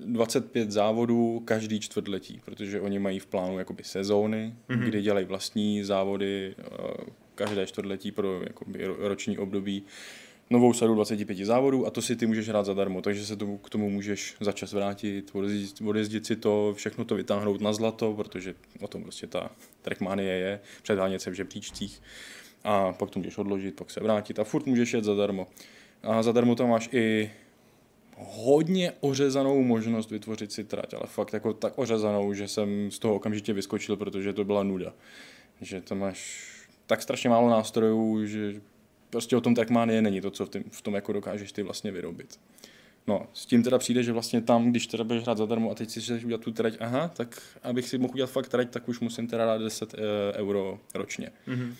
25 0.05 0.71
závodů 0.71 1.41
každý 1.45 1.79
čtvrtletí, 1.79 2.41
protože 2.45 2.81
oni 2.81 2.99
mají 2.99 3.19
v 3.19 3.25
plánu 3.25 3.59
jakoby 3.59 3.83
sezóny, 3.83 4.53
mm-hmm. 4.69 4.79
kdy 4.79 5.01
dělají 5.01 5.25
vlastní 5.25 5.83
závody 5.83 6.55
uh, 6.57 6.87
každé 7.35 7.65
čtvrtletí 7.65 8.11
pro 8.11 8.41
jakoby 8.43 8.85
roční 8.97 9.37
období 9.37 9.83
novou 10.49 10.73
sadu 10.73 10.95
25 10.95 11.45
závodů 11.45 11.85
a 11.85 11.89
to 11.89 12.01
si 12.01 12.15
ty 12.15 12.25
můžeš 12.25 12.49
hrát 12.49 12.65
zadarmo, 12.65 13.01
takže 13.01 13.25
se 13.25 13.35
tomu, 13.35 13.57
k 13.57 13.69
tomu 13.69 13.89
můžeš 13.89 14.35
za 14.39 14.51
čas 14.51 14.73
vrátit, 14.73 15.31
odjezdit, 15.33 15.87
odjezdit 15.87 16.25
si 16.25 16.35
to, 16.35 16.73
všechno 16.77 17.05
to 17.05 17.15
vytáhnout 17.15 17.61
na 17.61 17.73
zlato, 17.73 18.13
protože 18.13 18.55
o 18.79 18.87
tom 18.87 19.03
prostě 19.03 19.27
ta 19.27 19.51
trackmanie 19.81 20.33
je, 20.33 20.59
předhánět 20.81 21.21
se 21.21 21.29
v 21.29 21.33
žebříčcích 21.33 22.01
a 22.63 22.93
pak 22.93 23.09
to 23.09 23.19
můžeš 23.19 23.37
odložit, 23.37 23.75
pak 23.75 23.91
se 23.91 23.99
vrátit 23.99 24.39
a 24.39 24.43
furt 24.43 24.65
můžeš 24.65 24.93
jet 24.93 25.03
zadarmo. 25.03 25.47
A 26.03 26.23
zadarmo 26.23 26.55
tam 26.55 26.69
máš 26.69 26.89
i 26.91 27.31
hodně 28.17 28.91
ořezanou 28.99 29.63
možnost 29.63 30.11
vytvořit 30.11 30.51
si 30.51 30.63
trať, 30.63 30.93
ale 30.93 31.03
fakt 31.05 31.33
jako 31.33 31.53
tak 31.53 31.73
ořezanou, 31.75 32.33
že 32.33 32.47
jsem 32.47 32.91
z 32.91 32.99
toho 32.99 33.15
okamžitě 33.15 33.53
vyskočil, 33.53 33.97
protože 33.97 34.33
to 34.33 34.43
byla 34.43 34.63
nuda. 34.63 34.93
Že 35.61 35.81
tam 35.81 35.99
máš 35.99 36.49
tak 36.87 37.01
strašně 37.01 37.29
málo 37.29 37.49
nástrojů, 37.49 38.25
že 38.25 38.61
prostě 39.13 39.37
o 39.37 39.41
tom 39.41 39.55
Trackmania 39.55 40.01
není 40.01 40.21
to, 40.21 40.31
co 40.31 40.45
v, 40.45 40.49
tým, 40.49 40.63
v 40.71 40.81
tom 40.81 40.93
jako 40.93 41.13
dokážeš 41.13 41.51
ty 41.51 41.63
vlastně 41.63 41.91
vyrobit. 41.91 42.39
No, 43.07 43.27
s 43.33 43.45
tím 43.45 43.63
teda 43.63 43.77
přijde, 43.77 44.03
že 44.03 44.11
vlastně 44.11 44.41
tam, 44.41 44.71
když 44.71 44.87
teda 44.87 45.03
budeš 45.03 45.23
hrát 45.23 45.37
zadarmo 45.37 45.71
a 45.71 45.75
teď 45.75 45.89
si 45.89 46.01
chceš 46.01 46.23
udělat 46.23 46.41
tu 46.41 46.51
trať, 46.51 46.73
aha, 46.79 47.07
tak 47.07 47.41
abych 47.63 47.89
si 47.89 47.97
mohl 47.97 48.13
udělat 48.13 48.31
fakt 48.31 48.49
trať, 48.49 48.69
tak 48.69 48.89
už 48.89 48.99
musím 48.99 49.27
teda 49.27 49.45
dát 49.45 49.57
10 49.61 49.93
e, 49.93 49.97
euro 50.33 50.79
ročně. 50.93 51.29
Mm-hmm. 51.47 51.73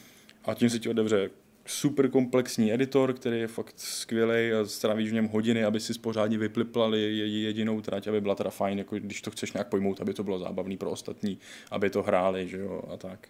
A 0.46 0.54
tím 0.54 0.70
se 0.70 0.80
ti 0.80 0.90
otevře 0.90 1.30
super 1.66 2.10
komplexní 2.10 2.74
editor, 2.74 3.14
který 3.14 3.40
je 3.40 3.48
fakt 3.48 3.74
skvělý 3.78 4.52
a 4.52 4.66
strávíš 4.66 5.10
v 5.10 5.14
něm 5.14 5.28
hodiny, 5.28 5.66
aby 5.66 5.80
si 5.80 6.00
pořádně 6.00 6.38
vypliplali 6.38 7.18
jedinou 7.18 7.82
trať, 7.82 8.08
aby 8.08 8.22
byla 8.22 8.36
teda 8.36 8.50
fajn, 8.50 8.78
jako 8.78 8.96
když 8.96 9.22
to 9.22 9.32
chceš 9.32 9.54
nějak 9.54 9.68
pojmout, 9.68 10.02
aby 10.02 10.14
to 10.14 10.24
bylo 10.24 10.40
zábavný 10.40 10.78
pro 10.78 10.92
ostatní, 10.92 11.38
aby 11.72 11.90
to 11.90 12.04
hráli, 12.04 12.48
že 12.48 12.58
jo, 12.58 12.82
a 12.94 12.98
tak. 12.98 13.28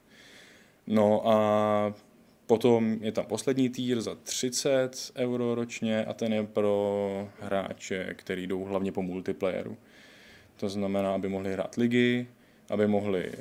No 0.87 1.27
a 1.27 1.93
Potom 2.47 2.97
je 3.01 3.11
tam 3.11 3.25
poslední 3.25 3.69
týr 3.69 4.01
za 4.01 4.15
30 4.15 5.11
euro 5.15 5.55
ročně 5.55 6.05
a 6.05 6.13
ten 6.13 6.33
je 6.33 6.43
pro 6.43 7.29
hráče, 7.39 8.13
který 8.13 8.47
jdou 8.47 8.63
hlavně 8.63 8.91
po 8.91 9.01
multiplayeru. 9.01 9.77
To 10.55 10.69
znamená, 10.69 11.13
aby 11.13 11.29
mohli 11.29 11.53
hrát 11.53 11.75
ligy, 11.75 12.27
aby 12.69 12.87
mohli 12.87 13.31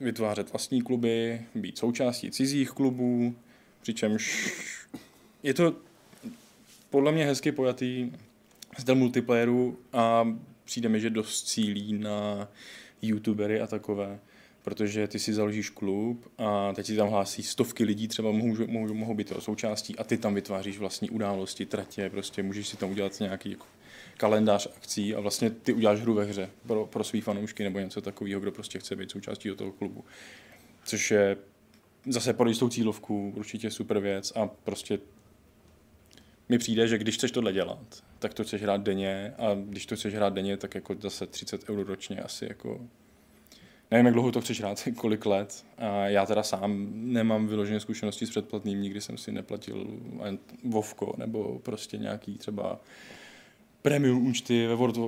vytvářet 0.00 0.52
vlastní 0.52 0.82
kluby, 0.82 1.40
být 1.54 1.78
součástí 1.78 2.30
cizích 2.30 2.70
klubů, 2.70 3.34
přičemž 3.82 4.52
je 5.42 5.54
to 5.54 5.76
podle 6.90 7.12
mě 7.12 7.26
hezky 7.26 7.52
pojatý 7.52 8.12
styl 8.78 8.94
multiplayeru 8.94 9.78
a 9.92 10.36
přijde 10.64 10.88
mi, 10.88 11.00
že 11.00 11.10
dost 11.10 11.48
cílí 11.48 11.92
na 11.92 12.48
youtubery 13.02 13.60
a 13.60 13.66
takové 13.66 14.18
protože 14.62 15.08
ty 15.08 15.18
si 15.18 15.34
založíš 15.34 15.70
klub 15.70 16.32
a 16.38 16.72
teď 16.72 16.86
si 16.86 16.96
tam 16.96 17.08
hlásí 17.08 17.42
stovky 17.42 17.84
lidí, 17.84 18.08
třeba 18.08 18.30
mohou, 18.30 18.66
mohou, 18.66 18.94
mohou 18.94 19.14
být 19.14 19.32
součástí 19.38 19.96
a 19.96 20.04
ty 20.04 20.18
tam 20.18 20.34
vytváříš 20.34 20.78
vlastní 20.78 21.10
události, 21.10 21.66
tratě, 21.66 22.10
prostě 22.10 22.42
můžeš 22.42 22.68
si 22.68 22.76
tam 22.76 22.90
udělat 22.90 23.20
nějaký 23.20 23.50
jako 23.50 23.66
kalendář 24.16 24.68
akcí 24.76 25.14
a 25.14 25.20
vlastně 25.20 25.50
ty 25.50 25.72
uděláš 25.72 26.00
hru 26.00 26.14
ve 26.14 26.24
hře 26.24 26.50
pro, 26.66 26.86
pro 26.86 27.04
svý 27.04 27.20
fanoušky 27.20 27.64
nebo 27.64 27.78
něco 27.78 28.00
takového, 28.00 28.40
kdo 28.40 28.52
prostě 28.52 28.78
chce 28.78 28.96
být 28.96 29.10
součástí 29.10 29.48
do 29.48 29.56
toho 29.56 29.72
klubu. 29.72 30.04
Což 30.84 31.10
je 31.10 31.36
zase 32.06 32.32
pro 32.32 32.48
jistou 32.48 32.68
cílovku 32.68 33.32
určitě 33.36 33.70
super 33.70 33.98
věc 33.98 34.32
a 34.36 34.46
prostě 34.46 34.98
mi 36.48 36.58
přijde, 36.58 36.88
že 36.88 36.98
když 36.98 37.14
chceš 37.14 37.30
tohle 37.30 37.52
dělat, 37.52 38.04
tak 38.18 38.34
to 38.34 38.44
chceš 38.44 38.62
hrát 38.62 38.82
denně 38.82 39.34
a 39.38 39.54
když 39.54 39.86
to 39.86 39.96
chceš 39.96 40.14
hrát 40.14 40.34
denně, 40.34 40.56
tak 40.56 40.74
jako 40.74 40.94
zase 41.00 41.26
30 41.26 41.70
euro 41.70 41.84
ročně 41.84 42.20
asi 42.20 42.44
jako 42.44 42.80
nevím, 43.92 44.06
jak 44.06 44.14
dlouho 44.14 44.32
to 44.32 44.40
chceš 44.40 44.60
hrát, 44.60 44.88
kolik 44.96 45.26
let. 45.26 45.64
A 45.78 46.08
já 46.08 46.26
teda 46.26 46.42
sám 46.42 46.88
nemám 46.92 47.46
vyložené 47.46 47.80
zkušenosti 47.80 48.26
s 48.26 48.30
předplatným, 48.30 48.82
nikdy 48.82 49.00
jsem 49.00 49.18
si 49.18 49.32
neplatil 49.32 49.86
Vovko 50.64 51.14
nebo 51.16 51.58
prostě 51.62 51.98
nějaký 51.98 52.38
třeba 52.38 52.80
premium 53.82 54.26
účty 54.26 54.66
ve 54.66 54.74
World 54.74 54.98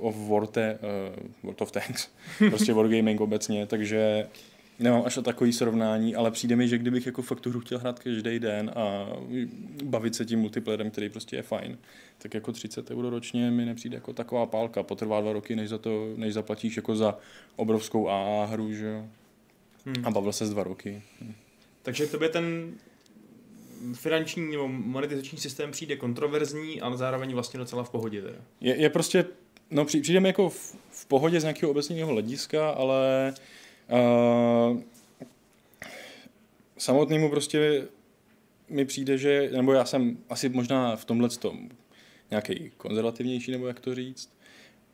of 0.00 0.28
Warte, 0.28 0.78
uh, 0.78 1.26
World 1.42 1.62
of 1.62 1.72
Tanks, 1.72 2.08
prostě 2.48 2.72
Wargaming 2.72 3.20
obecně, 3.20 3.66
takže 3.66 4.26
nemám 4.78 5.02
až 5.06 5.18
takový 5.24 5.52
srovnání, 5.52 6.14
ale 6.14 6.30
přijde 6.30 6.56
mi, 6.56 6.68
že 6.68 6.78
kdybych 6.78 7.06
jako 7.06 7.22
fakt 7.22 7.40
tu 7.40 7.50
hru 7.50 7.60
chtěl 7.60 7.78
hrát 7.78 7.98
každý 7.98 8.38
den 8.38 8.70
a 8.76 9.08
bavit 9.84 10.14
se 10.14 10.24
tím 10.24 10.40
multiplayerem, 10.40 10.90
který 10.90 11.08
prostě 11.08 11.36
je 11.36 11.42
fajn, 11.42 11.78
tak 12.18 12.34
jako 12.34 12.52
30 12.52 12.90
euro 12.90 13.10
ročně 13.10 13.50
mi 13.50 13.64
nepřijde 13.64 13.94
jako 13.94 14.12
taková 14.12 14.46
pálka. 14.46 14.82
Potrvá 14.82 15.20
dva 15.20 15.32
roky, 15.32 15.56
než, 15.56 15.68
za 15.68 15.78
to, 15.78 16.12
než 16.16 16.34
zaplatíš 16.34 16.76
jako 16.76 16.96
za 16.96 17.18
obrovskou 17.56 18.08
AA 18.08 18.44
hru, 18.44 18.72
že 18.72 18.86
jo. 18.86 19.08
Hmm. 19.86 20.06
A 20.06 20.10
bavil 20.10 20.32
se 20.32 20.46
z 20.46 20.50
dva 20.50 20.64
roky. 20.64 21.02
Hmm. 21.20 21.34
Takže 21.82 22.06
tobě 22.06 22.28
ten 22.28 22.72
finanční 23.94 24.50
nebo 24.50 24.68
monetizační 24.68 25.38
systém 25.38 25.70
přijde 25.70 25.96
kontroverzní, 25.96 26.80
ale 26.80 26.96
zároveň 26.96 27.34
vlastně 27.34 27.58
docela 27.58 27.84
v 27.84 27.90
pohodě. 27.90 28.22
Teda. 28.22 28.38
Je, 28.60 28.76
je 28.76 28.90
prostě, 28.90 29.24
no 29.70 29.84
přijde 29.84 30.20
mi 30.20 30.28
jako 30.28 30.48
v, 30.48 30.76
v 30.90 31.06
pohodě 31.06 31.40
z 31.40 31.42
nějakého 31.42 31.70
obecného 31.70 32.10
hlediska, 32.10 32.70
ale 32.70 33.32
uh, 33.32 33.44
samotnému 36.78 37.30
prostě 37.30 37.88
mi 38.70 38.84
přijde, 38.84 39.18
že, 39.18 39.50
nebo 39.52 39.72
já 39.72 39.84
jsem 39.84 40.18
asi 40.28 40.48
možná 40.48 40.96
v 40.96 41.04
tomhle 41.04 41.28
tom 41.28 41.68
nějaký 42.30 42.70
konzervativnější, 42.76 43.50
nebo 43.52 43.66
jak 43.66 43.80
to 43.80 43.94
říct, 43.94 44.34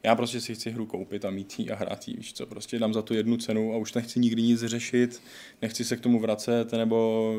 Já 0.03 0.15
prostě 0.15 0.41
si 0.41 0.55
chci 0.55 0.71
hru 0.71 0.87
koupit 0.87 1.25
a 1.25 1.31
mít 1.31 1.59
ji 1.59 1.71
a 1.71 1.75
hrát 1.75 2.09
ji, 2.09 2.17
víš 2.17 2.33
co, 2.33 2.47
prostě 2.47 2.79
dám 2.79 2.95
za 2.95 3.03
to 3.03 3.15
jednu 3.15 3.37
cenu 3.37 3.75
a 3.75 3.77
už 3.77 3.95
nechci 3.95 4.21
nikdy 4.21 4.43
nic 4.43 4.61
řešit, 4.61 5.23
nechci 5.63 5.85
se 5.85 5.97
k 5.97 6.01
tomu 6.01 6.21
vracet, 6.21 6.73
nebo 6.73 7.33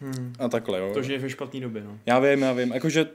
Hmm. 0.00 0.32
a 0.38 0.48
takhle, 0.48 0.78
jo. 0.78 0.90
To, 0.94 1.02
že 1.02 1.12
je 1.12 1.18
ve 1.18 1.30
špatné 1.30 1.60
době, 1.60 1.84
no. 1.84 1.98
Já 2.06 2.18
vím, 2.18 2.42
já 2.42 2.52
vím, 2.52 2.72
jakože 2.72 3.06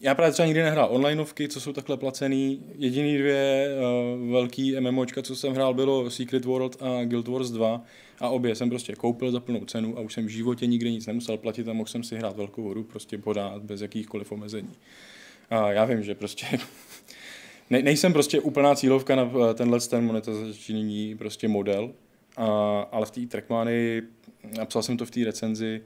já 0.00 0.14
právě 0.14 0.32
třeba 0.32 0.46
nikdy 0.46 0.62
nehrál 0.62 0.88
onlineovky, 0.90 1.48
co 1.48 1.60
jsou 1.60 1.72
takhle 1.72 1.96
placený. 1.96 2.62
Jediný 2.78 3.18
dvě 3.18 3.68
uh, 3.68 4.32
velký 4.32 4.80
MMOčka, 4.80 5.22
co 5.22 5.36
jsem 5.36 5.54
hrál, 5.54 5.74
bylo 5.74 6.10
Secret 6.10 6.44
World 6.44 6.82
a 6.82 7.04
Guild 7.04 7.28
Wars 7.28 7.50
2 7.50 7.82
a 8.20 8.28
obě 8.28 8.54
jsem 8.54 8.68
prostě 8.68 8.94
koupil 8.94 9.32
za 9.32 9.40
plnou 9.40 9.64
cenu 9.64 9.98
a 9.98 10.00
už 10.00 10.12
jsem 10.12 10.26
v 10.26 10.28
životě 10.28 10.66
nikdy 10.66 10.92
nic 10.92 11.06
nemusel 11.06 11.36
platit 11.36 11.68
a 11.68 11.72
mohl 11.72 11.88
jsem 11.88 12.02
si 12.02 12.16
hrát 12.16 12.36
velkou 12.36 12.70
hru 12.70 12.84
prostě 12.84 13.18
pořád 13.18 13.62
bez 13.62 13.80
jakýchkoliv 13.80 14.32
omezení. 14.32 14.72
A 15.50 15.72
já 15.72 15.84
vím, 15.84 16.02
že 16.02 16.14
prostě 16.14 16.46
ne, 17.70 17.82
nejsem 17.82 18.12
prostě 18.12 18.40
úplná 18.40 18.74
cílovka 18.74 19.16
na 19.16 19.30
eh, 19.50 19.54
tenhle 19.54 19.80
ten 19.80 20.04
monetizační 20.04 21.16
prostě 21.18 21.48
model, 21.48 21.90
a, 22.36 22.46
ale 22.92 23.06
v 23.06 23.10
té 23.10 23.26
Trackmany, 23.26 24.02
napsal 24.58 24.82
jsem 24.82 24.96
to 24.96 25.06
v 25.06 25.10
té 25.10 25.24
recenzi, 25.24 25.82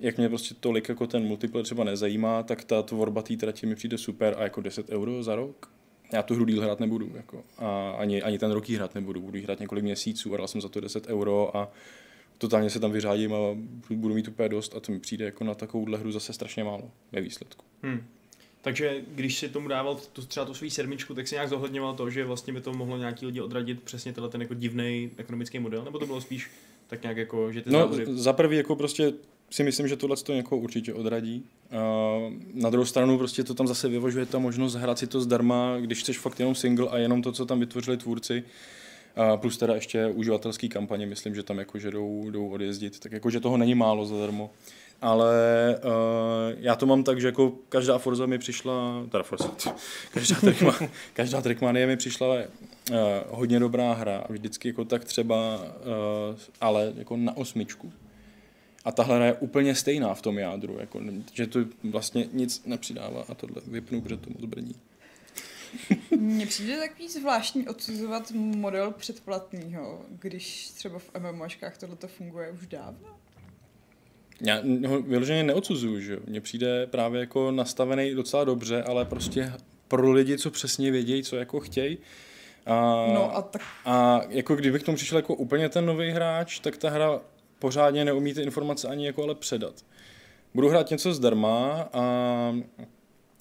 jak 0.00 0.18
mě 0.18 0.28
prostě 0.28 0.54
tolik 0.60 0.88
jako 0.88 1.06
ten 1.06 1.22
multiplayer 1.22 1.64
třeba 1.64 1.84
nezajímá, 1.84 2.42
tak 2.42 2.64
ta 2.64 2.82
tvorba 2.82 3.22
té 3.22 3.36
trati 3.36 3.66
mi 3.66 3.74
přijde 3.74 3.98
super 3.98 4.34
a 4.38 4.42
jako 4.42 4.60
10 4.60 4.88
euro 4.88 5.22
za 5.22 5.34
rok. 5.34 5.70
Já 6.12 6.22
tu 6.22 6.34
hru 6.34 6.44
díl 6.44 6.62
hrát 6.62 6.80
nebudu, 6.80 7.10
jako, 7.14 7.44
a 7.58 7.90
ani, 7.90 8.22
ani 8.22 8.38
ten 8.38 8.50
rok 8.50 8.68
hrát 8.68 8.94
nebudu, 8.94 9.20
budu 9.20 9.42
hrát 9.42 9.60
několik 9.60 9.84
měsíců 9.84 10.34
a 10.34 10.36
dal 10.36 10.48
jsem 10.48 10.60
za 10.60 10.68
to 10.68 10.80
10 10.80 11.06
euro 11.06 11.56
a 11.56 11.72
totálně 12.38 12.70
se 12.70 12.80
tam 12.80 12.92
vyřádím 12.92 13.34
a 13.34 13.38
budu 13.90 14.14
mít 14.14 14.28
úplně 14.28 14.48
dost 14.48 14.76
a 14.76 14.80
to 14.80 14.92
mi 14.92 15.00
přijde 15.00 15.24
jako 15.24 15.44
na 15.44 15.54
takovouhle 15.54 15.98
hru 15.98 16.12
zase 16.12 16.32
strašně 16.32 16.64
málo 16.64 16.90
ve 17.12 17.20
výsledku. 17.20 17.64
Hmm. 17.82 18.02
Takže 18.62 19.02
když 19.08 19.38
si 19.38 19.48
tomu 19.48 19.68
dával 19.68 20.00
tu, 20.12 20.22
třeba 20.26 20.46
tu 20.46 20.54
svou 20.54 20.70
sedmičku, 20.70 21.14
tak 21.14 21.28
si 21.28 21.34
nějak 21.34 21.48
zohledňoval 21.48 21.94
to, 21.94 22.10
že 22.10 22.24
vlastně 22.24 22.52
by 22.52 22.60
to 22.60 22.72
mohlo 22.72 22.96
nějaký 22.96 23.26
lidi 23.26 23.40
odradit 23.40 23.82
přesně 23.82 24.12
tenhle 24.12 24.30
ten 24.30 24.40
jako 24.40 24.54
divný 24.54 25.10
ekonomický 25.16 25.58
model, 25.58 25.84
nebo 25.84 25.98
to 25.98 26.06
bylo 26.06 26.20
spíš 26.20 26.50
tak 26.86 27.02
nějak 27.02 27.16
jako, 27.16 27.52
že 27.52 27.62
ty 27.62 27.70
No, 27.70 27.78
závody... 27.78 28.06
za 28.08 28.32
prvý 28.32 28.56
jako 28.56 28.76
prostě 28.76 29.12
si 29.50 29.62
myslím, 29.62 29.88
že 29.88 29.96
tohle 29.96 30.16
to 30.16 30.34
někoho 30.34 30.60
určitě 30.60 30.94
odradí. 30.94 31.44
Na 32.54 32.70
druhou 32.70 32.86
stranu 32.86 33.18
prostě 33.18 33.44
to 33.44 33.54
tam 33.54 33.66
zase 33.66 33.88
vyvožuje 33.88 34.26
ta 34.26 34.38
možnost 34.38 34.74
hrát 34.74 34.98
si 34.98 35.06
to 35.06 35.20
zdarma, 35.20 35.76
když 35.80 36.00
chceš 36.00 36.18
fakt 36.18 36.40
jenom 36.40 36.54
single 36.54 36.88
a 36.88 36.98
jenom 36.98 37.22
to, 37.22 37.32
co 37.32 37.46
tam 37.46 37.60
vytvořili 37.60 37.96
tvůrci. 37.96 38.44
Plus 39.36 39.58
teda 39.58 39.74
ještě 39.74 40.06
uživatelský 40.06 40.68
kampaně, 40.68 41.06
myslím, 41.06 41.34
že 41.34 41.42
tam 41.42 41.58
jakože 41.58 41.90
jdou, 41.90 42.30
jdou 42.30 42.48
odjezdit, 42.48 43.00
tak 43.00 43.12
jakože 43.12 43.40
toho 43.40 43.56
není 43.56 43.74
málo 43.74 44.06
zadarmo. 44.06 44.50
Ale 45.02 45.34
uh, 45.84 46.58
já 46.60 46.74
to 46.74 46.86
mám 46.86 47.04
tak, 47.04 47.20
že 47.20 47.26
jako 47.26 47.52
každá 47.68 47.98
Forza 47.98 48.26
mi 48.26 48.38
přišla, 48.38 49.06
teda 49.10 49.24
Forza, 49.24 49.50
každá, 50.12 50.36
trackma, 50.40 50.74
každá 51.12 51.40
Trackmania 51.40 51.86
mi 51.86 51.96
přišla 51.96 52.34
uh, 52.34 52.96
hodně 53.30 53.60
dobrá 53.60 53.92
hra 53.92 54.18
a 54.18 54.32
vždycky 54.32 54.68
jako 54.68 54.84
tak 54.84 55.04
třeba, 55.04 55.56
uh, 55.56 56.36
ale 56.60 56.92
jako 56.96 57.16
na 57.16 57.36
osmičku. 57.36 57.92
A 58.84 58.92
tahle 58.92 59.16
hra 59.16 59.26
je 59.26 59.32
úplně 59.32 59.74
stejná 59.74 60.14
v 60.14 60.22
tom 60.22 60.38
jádru, 60.38 60.76
jako, 60.80 61.00
že 61.32 61.46
to 61.46 61.60
vlastně 61.84 62.28
nic 62.32 62.62
nepřidává 62.66 63.24
a 63.28 63.34
tohle 63.34 63.62
vypnu, 63.66 64.00
protože 64.00 64.16
to 64.16 64.30
moc 64.30 64.44
brní. 64.44 64.74
Mně 66.18 66.46
přijde 66.46 66.76
takový 66.76 67.08
zvláštní 67.08 67.68
odsuzovat 67.68 68.30
model 68.34 68.90
předplatného, 68.90 70.02
když 70.08 70.70
třeba 70.70 70.98
v 70.98 71.10
MMOčkách 71.32 71.78
tohle 71.78 71.96
to 71.96 72.08
funguje 72.08 72.50
už 72.50 72.66
dávno. 72.66 73.08
Já 74.40 74.62
ho 74.88 75.02
vyloženě 75.02 75.42
neodsuzuju, 75.42 76.00
že 76.00 76.12
jo. 76.12 76.20
Mně 76.26 76.40
přijde 76.40 76.86
právě 76.86 77.20
jako 77.20 77.50
nastavený 77.50 78.14
docela 78.14 78.44
dobře, 78.44 78.82
ale 78.82 79.04
prostě 79.04 79.52
pro 79.88 80.12
lidi, 80.12 80.38
co 80.38 80.50
přesně 80.50 80.90
vědějí, 80.90 81.22
co 81.22 81.36
jako 81.36 81.60
chtějí. 81.60 81.98
A, 82.66 83.06
No 83.14 83.36
a 83.36 83.42
tak 83.42 83.62
a 83.84 84.20
jako 84.28 84.56
kdybych 84.56 84.82
k 84.82 84.84
tomu 84.86 84.96
přišel 84.96 85.18
jako 85.18 85.34
úplně 85.34 85.68
ten 85.68 85.86
nový 85.86 86.10
hráč, 86.10 86.58
tak 86.58 86.76
ta 86.76 86.90
hra 86.90 87.20
pořádně 87.64 88.04
neumí 88.04 88.34
ty 88.34 88.42
informace 88.42 88.88
ani 88.88 89.06
jako 89.06 89.22
ale 89.22 89.34
předat. 89.34 89.74
Budu 90.54 90.68
hrát 90.68 90.90
něco 90.90 91.14
zdarma 91.14 91.88
a 91.92 92.04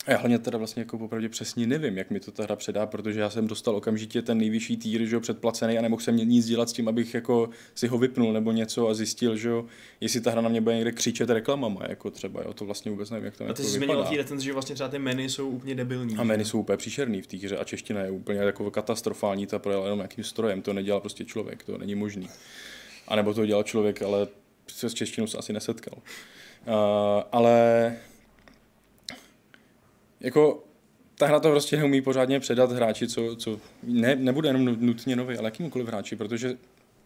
já 0.07 0.17
hlavně 0.17 0.39
teda 0.39 0.57
vlastně 0.57 0.81
jako 0.81 0.97
popravdě 0.97 1.29
přesně 1.29 1.67
nevím, 1.67 1.97
jak 1.97 2.11
mi 2.11 2.19
to 2.19 2.31
ta 2.31 2.43
hra 2.43 2.55
předá, 2.55 2.85
protože 2.85 3.19
já 3.19 3.29
jsem 3.29 3.47
dostal 3.47 3.75
okamžitě 3.75 4.21
ten 4.21 4.37
nejvyšší 4.37 4.77
týr, 4.77 5.05
že 5.05 5.15
jo, 5.15 5.19
předplacený 5.19 5.77
a 5.77 5.81
nemohl 5.81 6.01
jsem 6.01 6.17
nic 6.17 6.45
dělat 6.45 6.69
s 6.69 6.73
tím, 6.73 6.87
abych 6.87 7.13
jako 7.13 7.49
si 7.75 7.87
ho 7.87 7.97
vypnul 7.97 8.33
nebo 8.33 8.51
něco 8.51 8.87
a 8.87 8.93
zjistil, 8.93 9.37
že 9.37 9.49
jo, 9.49 9.65
jestli 10.01 10.21
ta 10.21 10.31
hra 10.31 10.41
na 10.41 10.49
mě 10.49 10.61
bude 10.61 10.75
někde 10.75 10.91
křičet 10.91 11.29
reklamama, 11.29 11.81
jako 11.89 12.11
třeba, 12.11 12.41
jo, 12.45 12.53
to 12.53 12.65
vlastně 12.65 12.91
vůbec 12.91 13.09
nevím, 13.09 13.25
jak 13.25 13.37
to 13.37 13.43
A 13.43 13.53
ty 13.53 13.61
jako 13.61 14.03
jsi 14.03 14.09
té 14.09 14.17
recenzi, 14.17 14.45
že 14.45 14.53
vlastně 14.53 14.75
třeba 14.75 14.89
ty 14.89 14.99
menu 14.99 15.23
jsou 15.23 15.49
úplně 15.49 15.75
debilní. 15.75 16.15
A 16.17 16.23
menu 16.23 16.45
jsou 16.45 16.59
úplně 16.59 16.77
příšerný 16.77 17.21
v 17.21 17.27
té 17.27 17.37
hře 17.37 17.57
a 17.57 17.63
čeština 17.63 18.01
je 18.01 18.11
úplně 18.11 18.39
jako 18.39 18.71
katastrofální, 18.71 19.47
ta 19.47 19.59
projela 19.59 19.83
jenom 19.83 19.99
nějakým 19.99 20.23
strojem, 20.23 20.61
to 20.61 20.73
nedělal 20.73 21.01
prostě 21.01 21.25
člověk, 21.25 21.63
to 21.63 21.77
není 21.77 21.95
možný. 21.95 22.29
A 23.07 23.15
nebo 23.15 23.33
to 23.33 23.45
dělal 23.45 23.63
člověk, 23.63 24.01
ale 24.01 24.27
se 24.67 24.89
s 24.89 24.93
češtinou 24.93 25.27
se 25.27 25.37
asi 25.37 25.53
nesetkal. 25.53 25.93
Uh, 25.97 26.73
ale 27.31 27.95
jako 30.19 30.63
ta 31.17 31.27
hra 31.27 31.39
to 31.39 31.51
prostě 31.51 31.77
neumí 31.77 32.01
pořádně 32.01 32.39
předat 32.39 32.71
hráči, 32.71 33.07
co, 33.07 33.35
co 33.35 33.59
ne, 33.83 34.15
nebude 34.15 34.49
jenom 34.49 34.65
nutně 34.65 35.15
nový, 35.15 35.37
ale 35.37 35.47
jakýmkoliv 35.47 35.87
hráči, 35.87 36.15
protože 36.15 36.57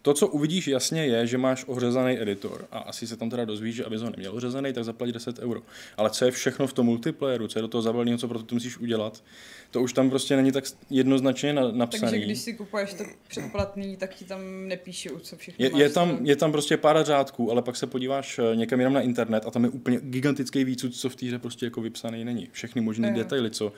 to, 0.07 0.13
co 0.13 0.27
uvidíš 0.27 0.67
jasně, 0.67 1.05
je, 1.05 1.27
že 1.27 1.37
máš 1.37 1.65
ořezaný 1.67 2.21
editor 2.21 2.67
a 2.71 2.79
asi 2.79 3.07
se 3.07 3.17
tam 3.17 3.29
teda 3.29 3.45
dozvíš, 3.45 3.75
že 3.75 3.85
abys 3.85 4.01
ho 4.01 4.09
neměl 4.09 4.35
ořezaný, 4.35 4.73
tak 4.73 4.83
zaplať 4.83 5.09
10 5.09 5.39
euro. 5.39 5.61
Ale 5.97 6.09
co 6.09 6.25
je 6.25 6.31
všechno 6.31 6.67
v 6.67 6.73
tom 6.73 6.85
multiplayeru, 6.85 7.47
co 7.47 7.59
je 7.59 7.61
do 7.61 7.67
toho 7.67 7.81
zabalného, 7.81 8.17
co 8.17 8.27
pro 8.27 8.43
to 8.43 8.55
musíš 8.55 8.77
udělat, 8.77 9.23
to 9.71 9.81
už 9.81 9.93
tam 9.93 10.09
prostě 10.09 10.35
není 10.35 10.51
tak 10.51 10.63
jednoznačně 10.89 11.53
na, 11.53 11.71
napsaný. 11.71 12.11
takže 12.11 12.25
když 12.25 12.39
si 12.39 12.53
kupuješ 12.53 12.93
to 12.93 13.03
předplatný, 13.27 13.97
tak 13.97 14.15
ti 14.15 14.25
tam 14.25 14.67
nepíšou, 14.67 15.19
co 15.19 15.37
všechno 15.37 15.65
Je, 15.65 15.71
máš 15.71 15.81
je, 15.81 15.89
tam, 15.89 16.19
je 16.21 16.35
tam 16.35 16.51
prostě 16.51 16.77
pár 16.77 17.05
řádků, 17.05 17.51
ale 17.51 17.61
pak 17.61 17.75
se 17.75 17.87
podíváš 17.87 18.39
eh, 18.39 18.55
někam 18.55 18.79
jenom 18.79 18.93
na 18.93 19.01
internet 19.01 19.43
a 19.47 19.51
tam 19.51 19.63
je 19.63 19.69
úplně 19.69 19.99
gigantický 20.01 20.63
výcud, 20.63 20.95
co 20.95 21.09
v 21.09 21.15
té 21.15 21.25
hře 21.25 21.39
prostě 21.39 21.65
jako 21.65 21.81
vypsaný 21.81 22.25
není. 22.25 22.49
Všechny 22.51 22.81
možné 22.81 23.13
detaily, 23.13 23.51
co, 23.51 23.73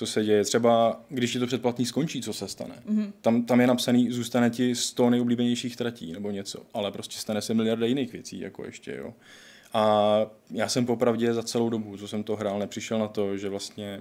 co 0.00 0.06
se 0.06 0.24
děje. 0.24 0.44
Třeba 0.44 1.00
když 1.08 1.32
ti 1.32 1.38
to 1.38 1.46
předplatný 1.46 1.86
skončí, 1.86 2.22
co 2.22 2.32
se 2.32 2.48
stane. 2.48 2.74
Mhm. 2.84 3.02
Mm-hmm. 3.02 3.12
Tam, 3.20 3.42
tam 3.42 3.60
je 3.60 3.66
napsaný, 3.66 4.10
zůstane 4.10 4.50
ti 4.50 4.74
100 4.74 5.10
nejoblíbenějších 5.10 5.76
tratí 5.76 6.12
nebo 6.12 6.30
něco, 6.30 6.62
ale 6.74 6.92
prostě 6.92 7.18
stane 7.18 7.42
se 7.42 7.54
miliarda 7.54 7.86
jiných 7.86 8.12
věcí, 8.12 8.40
jako 8.40 8.64
ještě, 8.64 8.96
jo. 8.96 9.14
A 9.72 10.26
já 10.50 10.68
jsem 10.68 10.86
popravdě 10.86 11.34
za 11.34 11.42
celou 11.42 11.70
dobu, 11.70 11.96
co 11.96 12.08
jsem 12.08 12.22
to 12.22 12.36
hrál, 12.36 12.58
nepřišel 12.58 12.98
na 12.98 13.08
to, 13.08 13.36
že 13.36 13.48
vlastně 13.48 14.00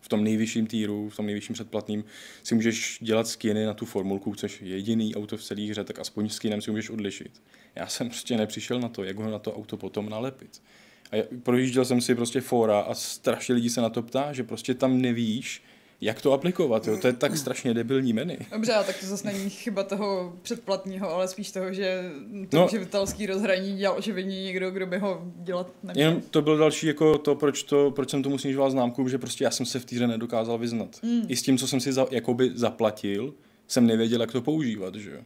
v 0.00 0.08
tom 0.08 0.24
nejvyšším 0.24 0.66
týru, 0.66 1.08
v 1.08 1.16
tom 1.16 1.26
nejvyšším 1.26 1.54
předplatným 1.54 2.04
si 2.42 2.54
můžeš 2.54 2.98
dělat 3.02 3.28
skiny 3.28 3.66
na 3.66 3.74
tu 3.74 3.86
formulku, 3.86 4.34
což 4.34 4.62
je 4.62 4.68
jediný 4.68 5.14
auto 5.14 5.36
v 5.36 5.42
celé 5.42 5.62
hře, 5.70 5.84
tak 5.84 5.98
aspoň 5.98 6.28
skinem 6.28 6.60
si 6.60 6.70
můžeš 6.70 6.90
odlišit. 6.90 7.42
Já 7.74 7.86
jsem 7.86 8.08
prostě 8.08 8.36
nepřišel 8.36 8.80
na 8.80 8.88
to, 8.88 9.04
jak 9.04 9.16
ho 9.16 9.30
na 9.30 9.38
to 9.38 9.56
auto 9.56 9.76
potom 9.76 10.08
nalepit. 10.08 10.62
A 11.12 11.16
já- 11.16 11.24
projížděl 11.42 11.84
jsem 11.84 12.00
si 12.00 12.14
prostě 12.14 12.40
fora 12.40 12.80
a 12.80 12.94
strašně 12.94 13.54
lidí 13.54 13.70
se 13.70 13.80
na 13.80 13.88
to 13.88 14.02
ptá, 14.02 14.32
že 14.32 14.44
prostě 14.44 14.74
tam 14.74 15.00
nevíš, 15.00 15.62
jak 16.00 16.22
to 16.22 16.32
aplikovat. 16.32 16.86
Jo? 16.86 16.96
To 16.96 17.06
je 17.06 17.12
tak 17.12 17.36
strašně 17.36 17.74
debilní 17.74 18.12
menu. 18.12 18.36
Dobře, 18.52 18.72
a 18.74 18.82
tak 18.82 18.98
to 19.00 19.06
zase 19.06 19.26
není 19.26 19.50
chyba 19.50 19.82
toho 19.84 20.32
předplatného, 20.42 21.10
ale 21.10 21.28
spíš 21.28 21.50
toho, 21.50 21.72
že 21.72 22.02
to 22.48 22.56
No. 22.56 22.68
živitelský 22.70 23.26
rozhraní 23.26 23.76
dělal 23.76 23.98
očividně 23.98 24.42
někdo, 24.42 24.70
kdo 24.70 24.86
by 24.86 24.98
ho 24.98 25.22
dělat 25.36 25.70
neměl. 25.82 26.08
Jenom 26.08 26.22
to 26.30 26.42
byl 26.42 26.56
další 26.56 26.86
jako 26.86 27.18
to, 27.18 27.34
proč, 27.34 27.62
to, 27.62 27.90
proč 27.90 28.10
jsem 28.10 28.22
tomu 28.22 28.38
snižoval 28.38 28.70
známku, 28.70 29.08
že 29.08 29.18
prostě 29.18 29.44
já 29.44 29.50
jsem 29.50 29.66
se 29.66 29.78
v 29.80 29.84
té 29.84 29.96
hře 29.96 30.06
nedokázal 30.06 30.58
vyznat. 30.58 30.96
Mm. 31.02 31.22
I 31.28 31.36
s 31.36 31.42
tím, 31.42 31.58
co 31.58 31.68
jsem 31.68 31.80
si 31.80 31.92
za, 31.92 32.06
jakoby 32.10 32.50
zaplatil, 32.54 33.34
jsem 33.68 33.86
nevěděl, 33.86 34.20
jak 34.20 34.32
to 34.32 34.42
používat, 34.42 34.94
že 34.94 35.10
jo. 35.10 35.20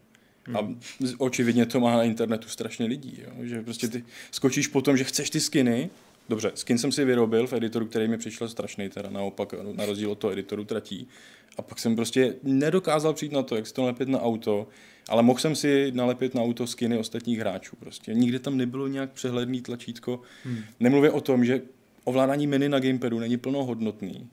A 0.54 0.68
z- 1.00 1.14
očividně 1.18 1.66
to 1.66 1.80
má 1.80 1.96
na 1.96 2.02
internetu 2.02 2.48
strašně 2.48 2.86
lidí, 2.86 3.18
jo? 3.24 3.32
že 3.42 3.62
prostě 3.62 3.88
ty 3.88 4.04
skočíš 4.30 4.66
po 4.66 4.82
tom, 4.82 4.96
že 4.96 5.04
chceš 5.04 5.30
ty 5.30 5.40
skiny, 5.40 5.90
dobře, 6.28 6.52
skin 6.54 6.78
jsem 6.78 6.92
si 6.92 7.04
vyrobil 7.04 7.46
v 7.46 7.52
editoru, 7.52 7.86
který 7.86 8.08
mi 8.08 8.18
přišel 8.18 8.48
strašný, 8.48 8.88
teda 8.88 9.10
naopak, 9.10 9.54
na 9.72 9.86
rozdíl 9.86 10.10
od 10.10 10.18
toho 10.18 10.32
editoru 10.32 10.64
tratí. 10.64 11.08
A 11.56 11.62
pak 11.62 11.78
jsem 11.78 11.96
prostě 11.96 12.34
nedokázal 12.42 13.12
přijít 13.14 13.32
na 13.32 13.42
to, 13.42 13.56
jak 13.56 13.66
si 13.66 13.74
to 13.74 13.82
nalepit 13.82 14.08
na 14.08 14.20
auto, 14.22 14.68
ale 15.08 15.22
mohl 15.22 15.38
jsem 15.40 15.56
si 15.56 15.92
nalepit 15.94 16.34
na 16.34 16.42
auto 16.42 16.66
skiny 16.66 16.98
ostatních 16.98 17.38
hráčů. 17.38 17.76
Prostě 17.76 18.14
nikde 18.14 18.38
tam 18.38 18.56
nebylo 18.56 18.88
nějak 18.88 19.12
přehledný 19.12 19.60
tlačítko. 19.62 20.20
Hmm. 20.44 20.58
Nemluvě 20.80 21.10
o 21.10 21.20
tom, 21.20 21.44
že 21.44 21.62
ovládání 22.04 22.46
menu 22.46 22.68
na 22.68 22.80
gamepadu 22.80 23.18
není 23.18 23.36
plnohodnotný. 23.36 24.28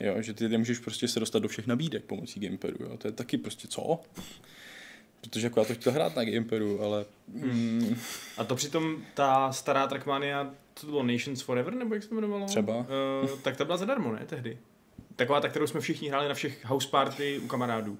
Jo, 0.00 0.22
že 0.22 0.34
ty 0.34 0.48
nemůžeš 0.48 0.78
prostě 0.78 1.08
se 1.08 1.20
dostat 1.20 1.38
do 1.38 1.48
všech 1.48 1.66
nabídek 1.66 2.04
pomocí 2.04 2.40
gamepadu. 2.40 2.76
Jo. 2.80 2.96
To 2.96 3.08
je 3.08 3.12
taky 3.12 3.38
prostě 3.38 3.68
co? 3.68 4.00
Protože 5.30 5.46
jako 5.46 5.60
já 5.60 5.66
to 5.66 5.74
chtěl 5.74 5.92
hrát 5.92 6.16
na 6.16 6.24
gamepadu, 6.24 6.82
ale 6.82 7.04
mm, 7.28 7.96
A 8.38 8.44
to 8.44 8.54
přitom 8.56 8.96
ta 9.14 9.52
stará 9.52 9.86
Trackmania, 9.86 10.50
co 10.74 10.86
to 10.86 10.90
bylo 10.92 11.02
Nations 11.02 11.40
Forever, 11.42 11.74
nebo 11.74 11.94
jak 11.94 12.02
se 12.02 12.08
to 12.08 12.14
jmenovalo? 12.14 12.46
Třeba. 12.46 12.76
Uh, 12.76 12.84
tak 13.42 13.56
ta 13.56 13.64
byla 13.64 13.76
zadarmo, 13.76 14.12
ne, 14.12 14.26
tehdy? 14.26 14.58
Taková 15.16 15.40
ta, 15.40 15.48
kterou 15.48 15.66
jsme 15.66 15.80
všichni 15.80 16.08
hráli 16.08 16.28
na 16.28 16.34
všech 16.34 16.64
house 16.64 16.88
party 16.88 17.38
u 17.38 17.46
kamarádů. 17.46 17.98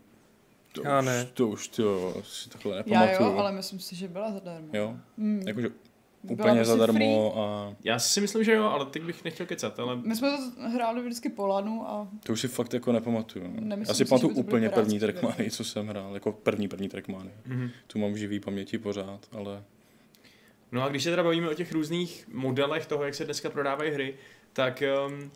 to, 0.72 0.82
Já 0.84 1.00
už, 1.00 1.06
ne. 1.06 1.28
to 1.34 1.48
už 1.48 1.68
to 1.68 2.14
si 2.24 2.48
takhle 2.50 2.76
Já 2.86 3.00
nepamatuju. 3.00 3.28
jo, 3.30 3.38
ale 3.38 3.52
myslím 3.52 3.80
si, 3.80 3.96
že 3.96 4.08
byla 4.08 4.32
zadarmo. 4.32 4.68
jo? 4.72 4.96
Mm. 5.16 5.42
Jakože 5.46 5.68
úplně 6.30 6.54
prostě 6.54 6.64
zadarmo 6.64 7.38
a 7.38 7.74
Já 7.84 7.98
si 7.98 8.20
myslím, 8.20 8.44
že 8.44 8.52
jo, 8.54 8.64
ale 8.64 8.86
teď 8.86 9.02
bych 9.02 9.24
nechtěl 9.24 9.46
kecat, 9.46 9.78
ale 9.80 9.96
My 9.96 10.16
jsme 10.16 10.30
to 10.30 10.68
hráli 10.68 11.02
vždycky 11.02 11.28
po 11.28 11.46
lanu 11.46 11.88
a 11.88 12.08
to 12.24 12.32
už 12.32 12.40
si 12.40 12.48
fakt 12.48 12.74
jako 12.74 12.92
nepamatuju. 12.92 13.44
no. 13.60 13.76
Já 13.88 13.94
si, 13.94 14.04
pamatuju 14.04 14.34
úplně 14.34 14.68
první 14.68 14.98
verze. 14.98 15.50
co 15.50 15.64
jsem 15.64 15.88
hrál, 15.88 16.14
jako 16.14 16.32
první 16.32 16.68
první 16.68 16.88
Trackmany. 16.88 17.30
Mhm. 17.46 17.70
Tu 17.86 17.98
mám 17.98 18.12
v 18.12 18.16
živý 18.16 18.40
paměti 18.40 18.78
pořád, 18.78 19.28
ale 19.32 19.62
No 20.72 20.82
a 20.82 20.88
když 20.88 21.02
se 21.04 21.10
teda 21.10 21.22
bavíme 21.22 21.48
o 21.50 21.54
těch 21.54 21.72
různých 21.72 22.28
modelech 22.32 22.86
toho, 22.86 23.04
jak 23.04 23.14
se 23.14 23.24
dneska 23.24 23.50
prodávají 23.50 23.90
hry, 23.90 24.14
tak 24.52 24.82
um, 25.08 25.30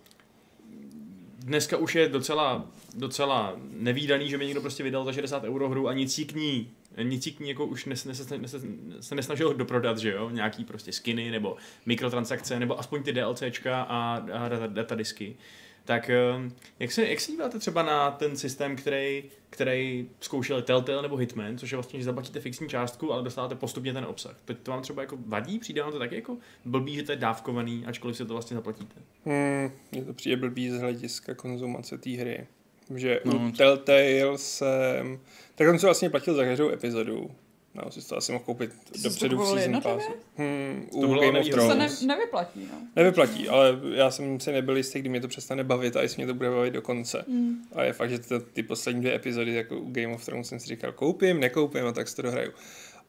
dneska 1.44 1.76
už 1.76 1.94
je 1.94 2.08
docela, 2.08 2.66
docela 2.94 3.56
nevýdaný, 3.70 4.28
že 4.28 4.38
by 4.38 4.46
někdo 4.46 4.60
prostě 4.60 4.82
vydal 4.82 5.04
za 5.04 5.12
60 5.12 5.44
euro 5.44 5.68
hru 5.68 5.88
a 5.88 5.94
nic 5.94 6.20
k 6.26 6.32
ní 6.32 6.70
nic 7.02 7.28
k 7.36 7.40
ní 7.40 7.48
jako 7.48 7.66
už 7.66 7.84
nes, 7.84 8.04
nes, 8.04 8.18
nes, 8.18 8.38
nes, 8.52 8.64
se 9.00 9.14
nesnažil 9.14 9.54
doprodat, 9.54 9.98
že 9.98 10.10
jo, 10.10 10.30
nějaký 10.30 10.64
prostě 10.64 10.92
skiny 10.92 11.30
nebo 11.30 11.56
mikrotransakce, 11.86 12.58
nebo 12.58 12.78
aspoň 12.78 13.02
ty 13.02 13.12
DLCčka 13.12 13.82
a, 13.82 14.22
a 14.32 14.48
data, 14.48 14.66
datadisky. 14.66 15.36
Tak 15.84 16.10
um, 16.36 16.52
jak 16.78 16.92
se, 16.92 17.08
jak 17.08 17.20
se 17.20 17.32
díváte 17.32 17.58
třeba 17.58 17.82
na 17.82 18.10
ten 18.10 18.36
systém, 18.36 18.76
který, 18.76 19.24
který 19.50 20.08
zkoušeli 20.20 20.62
Telltale 20.62 21.02
nebo 21.02 21.16
Hitman, 21.16 21.58
což 21.58 21.70
je 21.70 21.76
vlastně, 21.76 21.98
že 21.98 22.04
zaplatíte 22.04 22.40
fixní 22.40 22.68
částku, 22.68 23.12
ale 23.12 23.22
dostáváte 23.22 23.54
postupně 23.54 23.92
ten 23.92 24.04
obsah. 24.04 24.36
To, 24.44 24.54
to 24.54 24.70
vám 24.70 24.82
třeba 24.82 25.02
jako 25.02 25.18
vadí? 25.26 25.58
Přijde 25.58 25.82
vám 25.82 25.92
to 25.92 25.98
taky 25.98 26.14
jako 26.14 26.36
blbý, 26.64 26.94
že 26.94 27.02
to 27.02 27.12
je 27.12 27.18
dávkovaný, 27.18 27.84
ačkoliv 27.86 28.16
si 28.16 28.24
to 28.24 28.32
vlastně 28.32 28.54
zaplatíte? 28.54 28.94
Hmm, 29.24 29.70
mně 29.92 30.04
to 30.04 30.12
přijde 30.12 30.36
blbý 30.36 30.70
z 30.70 30.80
hlediska 30.80 31.34
konzumace 31.34 31.98
té 31.98 32.10
hry. 32.10 32.46
Že 32.94 33.20
No, 33.24 33.48
u 33.48 33.52
Telltale 33.52 34.38
jsem... 34.38 35.20
Tak 35.54 35.68
on 35.68 35.78
se 35.78 35.86
vlastně 35.86 36.10
platil 36.10 36.34
za 36.34 36.44
každou 36.44 36.70
epizodu. 36.70 37.30
No, 37.74 37.90
si 37.90 38.08
to 38.08 38.16
asi 38.16 38.32
mohl 38.32 38.44
koupit 38.44 38.70
jsi 38.96 39.02
dopředu 39.02 39.38
v 39.38 39.46
season 39.46 39.82
passu. 39.82 40.10
Hmm, 40.36 40.86
u 40.92 41.00
To 41.00 41.06
bylo 41.06 41.20
Game 41.20 41.26
of 41.28 41.34
nevýhodné. 41.34 41.62
to 41.64 41.70
se 41.70 41.76
Thrones. 41.76 42.00
ne, 42.02 42.06
nevyplatí, 42.06 42.68
no. 42.72 42.78
Nevyplatí, 42.96 43.48
ale 43.48 43.78
já 43.94 44.10
jsem 44.10 44.40
si 44.40 44.52
nebyl 44.52 44.76
jistý, 44.76 44.98
kdy 45.00 45.08
mě 45.08 45.20
to 45.20 45.28
přestane 45.28 45.64
bavit 45.64 45.96
a 45.96 46.02
jestli 46.02 46.16
mě 46.16 46.26
to 46.26 46.34
bude 46.34 46.50
bavit 46.50 46.70
do 46.70 46.82
konce. 46.82 47.24
Mm. 47.28 47.56
A 47.72 47.82
je 47.82 47.92
fakt, 47.92 48.10
že 48.10 48.18
to, 48.18 48.40
ty 48.40 48.62
poslední 48.62 49.00
dvě 49.00 49.14
epizody 49.14 49.54
jako 49.54 49.78
u 49.78 49.90
Game 49.92 50.14
of 50.14 50.24
Thrones 50.24 50.48
jsem 50.48 50.60
si 50.60 50.66
říkal, 50.66 50.92
koupím, 50.92 51.40
nekoupím 51.40 51.86
a 51.86 51.92
tak 51.92 52.08
si 52.08 52.16
to 52.16 52.22
dohraju. 52.22 52.52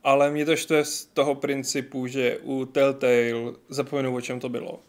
Ale 0.03 0.31
mě 0.31 0.45
to 0.45 0.55
štve 0.55 0.85
z 0.85 1.05
toho 1.05 1.35
principu, 1.35 2.07
že 2.07 2.37
u 2.43 2.65
Telltale 2.65 3.31
zapomenu, 3.69 4.15
o 4.15 4.21
čem 4.21 4.39
to 4.39 4.49
bylo. 4.49 4.79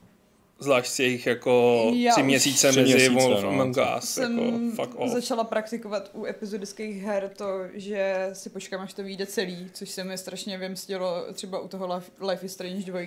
Zvlášť 0.62 0.90
s 0.92 0.98
jejich 0.98 1.26
jako 1.26 1.90
Já 1.94 2.12
tři 2.12 2.22
měsíce 2.22 2.68
Tři 2.68 2.80
mezi 2.80 2.94
měsíce, 2.94 3.12
Wolf 3.14 3.42
no. 3.42 3.48
Among 3.48 3.76
Us. 3.98 4.04
Jsem 4.04 4.38
Jako, 4.38 4.58
fuck 4.82 4.94
off. 5.00 5.10
začala 5.10 5.44
praktikovat 5.44 6.10
u 6.14 6.24
epizodických 6.26 7.02
her 7.02 7.30
to, 7.36 7.46
že 7.74 8.30
si 8.32 8.50
počkám, 8.50 8.80
až 8.80 8.94
to 8.94 9.02
vyjde 9.02 9.26
celý, 9.26 9.70
což 9.72 9.90
se 9.90 10.04
mi 10.04 10.18
strašně 10.18 10.58
vymstilo 10.58 11.24
třeba 11.32 11.58
u 11.58 11.68
toho 11.68 11.94
Life, 11.94 12.10
Life 12.30 12.46
is 12.46 12.52
Strange 12.52 12.82
2, 12.92 13.00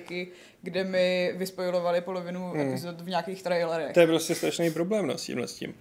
kde 0.62 0.84
mi 0.84 1.34
vyspojovali 1.36 2.02
polovinu 2.02 2.52
Hmm. 2.52 2.60
epizod 2.70 3.02
v 3.02 3.10
nějakých 3.10 3.44
trailerech. 3.44 3.94
To 3.94 4.00
je 4.00 4.08
prostě 4.08 4.36
strašný 4.36 4.72
problém 4.72 5.08
no, 5.08 5.18
s 5.18 5.24
tímhle 5.24 5.48
s 5.48 5.54
tím. 5.54 5.74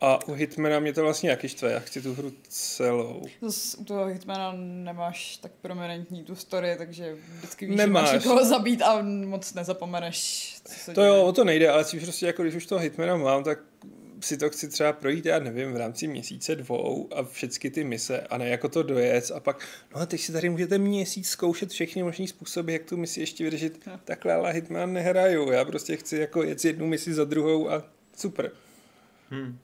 A 0.00 0.28
u 0.28 0.32
Hitmana 0.32 0.80
mě 0.80 0.92
to 0.92 1.02
vlastně 1.02 1.30
jaký 1.30 1.48
štve, 1.48 1.72
já 1.72 1.80
chci 1.80 2.02
tu 2.02 2.14
hru 2.14 2.32
celou. 2.48 3.22
Zas 3.42 3.74
u 3.78 3.84
toho 3.84 4.06
Hitmana 4.06 4.52
nemáš 4.56 5.36
tak 5.36 5.52
prominentní 5.62 6.24
tu 6.24 6.34
story, 6.34 6.74
takže 6.78 7.16
vždycky 7.38 7.66
víš, 7.66 7.76
Nemáš. 7.76 8.08
že 8.10 8.14
máš 8.16 8.24
někoho 8.24 8.44
zabít 8.44 8.82
a 8.82 9.02
moc 9.02 9.54
nezapomeneš, 9.54 10.56
co 10.64 10.72
se 10.74 10.94
To 10.94 11.00
děje. 11.00 11.08
jo, 11.08 11.22
o 11.24 11.32
to 11.32 11.44
nejde, 11.44 11.70
ale 11.70 11.84
spíš 11.84 12.02
prostě 12.02 12.26
jako 12.26 12.42
když 12.42 12.54
už 12.54 12.66
toho 12.66 12.78
Hitmana 12.80 13.16
mám, 13.16 13.44
tak 13.44 13.58
si 14.20 14.36
to 14.36 14.50
chci 14.50 14.68
třeba 14.68 14.92
projít, 14.92 15.26
já 15.26 15.38
nevím, 15.38 15.72
v 15.72 15.76
rámci 15.76 16.06
měsíce 16.06 16.56
dvou 16.56 17.08
a 17.16 17.22
všechny 17.22 17.70
ty 17.70 17.84
mise 17.84 18.20
a 18.20 18.38
ne 18.38 18.48
jako 18.48 18.68
to 18.68 18.82
dojec 18.82 19.30
a 19.30 19.40
pak, 19.40 19.66
no 19.94 20.00
a 20.00 20.06
teď 20.06 20.20
si 20.20 20.32
tady 20.32 20.48
můžete 20.50 20.78
měsíc 20.78 21.28
zkoušet 21.28 21.70
všechny 21.70 22.02
možný 22.02 22.28
způsoby, 22.28 22.72
jak 22.72 22.84
tu 22.84 22.96
misi 22.96 23.20
ještě 23.20 23.44
vyřešit. 23.44 23.86
No. 23.86 24.00
Takhle 24.04 24.32
ale 24.34 24.52
Hitman 24.52 24.92
nehraju, 24.92 25.50
já 25.50 25.64
prostě 25.64 25.96
chci 25.96 26.16
jako 26.16 26.42
jet 26.42 26.64
jednu 26.64 26.86
misi 26.86 27.14
za 27.14 27.24
druhou 27.24 27.70
a 27.70 27.82
super. 28.16 28.50
Hmm. 29.30 29.58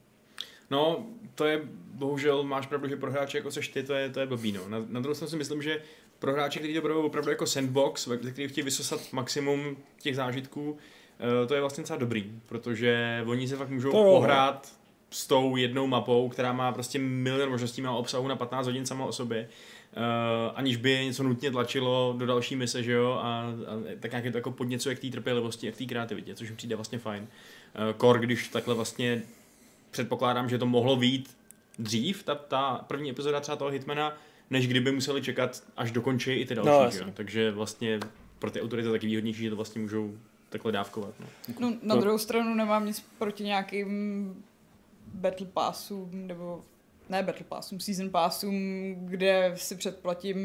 No, 0.73 1.07
to 1.35 1.45
je, 1.45 1.61
bohužel 1.95 2.43
máš 2.43 2.67
pravdu, 2.67 2.89
že 2.89 2.97
pro 2.97 3.11
hráče 3.11 3.39
jako 3.39 3.51
seš 3.51 3.69
ty, 3.69 3.83
to 3.83 3.95
je, 3.95 4.09
to 4.09 4.21
je 4.21 4.27
blbý, 4.27 4.53
no. 4.53 4.69
Na, 4.69 4.79
na 4.89 5.01
druhou 5.01 5.15
stranu 5.15 5.31
si 5.31 5.37
myslím, 5.37 5.63
že 5.63 5.83
pro 6.19 6.33
hráče, 6.33 6.59
kteří 6.59 6.75
to 6.75 6.83
berou 6.83 7.03
opravdu 7.03 7.31
jako 7.31 7.47
sandbox, 7.47 8.07
ve 8.07 8.17
který 8.17 8.49
chtějí 8.49 8.65
vysosat 8.65 9.13
maximum 9.13 9.77
těch 10.03 10.17
zážitků, 10.17 10.77
eh, 11.19 11.47
to 11.47 11.55
je 11.55 11.61
vlastně 11.61 11.83
docela 11.83 11.99
dobrý, 11.99 12.33
protože 12.47 13.23
oni 13.27 13.49
se 13.49 13.57
fakt 13.57 13.69
můžou 13.69 13.91
To 13.91 13.99
jo, 13.99 14.05
no. 14.05 14.11
pohrát 14.11 14.73
s 15.11 15.27
tou 15.27 15.57
jednou 15.57 15.87
mapou, 15.87 16.29
která 16.29 16.53
má 16.53 16.73
prostě 16.73 16.99
milion 16.99 17.51
možností, 17.51 17.83
má 17.83 17.93
obsahu 17.93 18.29
na 18.29 18.37
15 18.37 18.67
hodin 18.67 18.87
sama 18.87 19.05
o 19.05 19.13
sobě, 19.13 19.49
uh, 19.97 20.03
aniž 20.55 20.77
by 20.77 20.91
je 20.91 21.05
něco 21.05 21.23
nutně 21.23 21.51
tlačilo 21.51 22.15
do 22.19 22.27
další 22.27 22.57
mise, 22.57 22.83
že 22.83 22.93
jo, 22.93 23.13
a, 23.23 23.41
a 23.41 23.53
tak 24.01 24.11
nějak 24.11 24.25
je 24.25 24.33
to 24.33 24.39
jako 24.39 24.51
podněcuje 24.51 24.95
k 24.95 24.99
té 24.99 25.09
trpělivosti 25.09 25.69
a 25.69 25.73
k 25.73 25.77
té 25.77 25.85
kreativitě, 25.85 26.35
což 26.35 26.51
mi 26.51 26.57
přijde 26.57 26.77
vlastně 26.77 26.99
fajn. 26.99 27.23
Uh, 27.23 27.99
Core, 28.01 28.21
když 28.21 28.49
takhle 28.49 28.75
vlastně 28.75 29.23
předpokládám, 29.93 30.49
že 30.49 30.59
to 30.59 30.67
mohlo 30.67 30.97
být 30.97 31.37
dřív, 31.79 32.23
ta, 32.23 32.35
ta 32.35 32.85
první 32.89 33.11
epizoda 33.11 33.41
třeba 33.41 33.57
toho 33.57 33.71
Hitmana, 33.71 34.17
než 34.51 34.69
kdyby 34.69 34.93
museli 34.93 35.23
čekat, 35.23 35.63
až 35.77 35.91
dokončí 35.91 36.31
i 36.33 36.47
ty 36.47 36.55
další, 36.55 36.69
No, 36.71 36.79
no, 36.79 36.85
jasně. 36.85 36.99
že? 36.99 37.05
jo? 37.05 37.11
takže 37.15 37.51
vlastně 37.51 38.01
pro 38.39 38.51
ty 38.51 38.61
autory 38.63 38.83
to 38.83 38.89
je 38.89 38.93
taky 38.93 39.07
výhodnější, 39.07 39.43
že 39.43 39.51
to 39.51 39.57
vlastně 39.57 39.81
můžou 39.83 40.15
takhle 40.49 40.73
dávkovat. 40.73 41.15
No. 41.21 41.27
No, 41.61 41.77
na 41.83 41.95
To- 41.95 42.01
druhou 42.01 42.19
stranu 42.19 42.55
nemám 42.55 42.87
nic 42.87 43.05
proti 43.19 43.45
nějakým 43.45 44.45
Battle 45.15 45.47
Passům, 45.47 46.11
nebo 46.27 46.65
ne 47.09 47.23
Battle 47.23 47.45
Passům, 47.49 47.81
Season 47.81 48.11
Passům, 48.11 48.55
kde 48.99 49.53
si 49.57 49.77
předplatím 49.77 50.39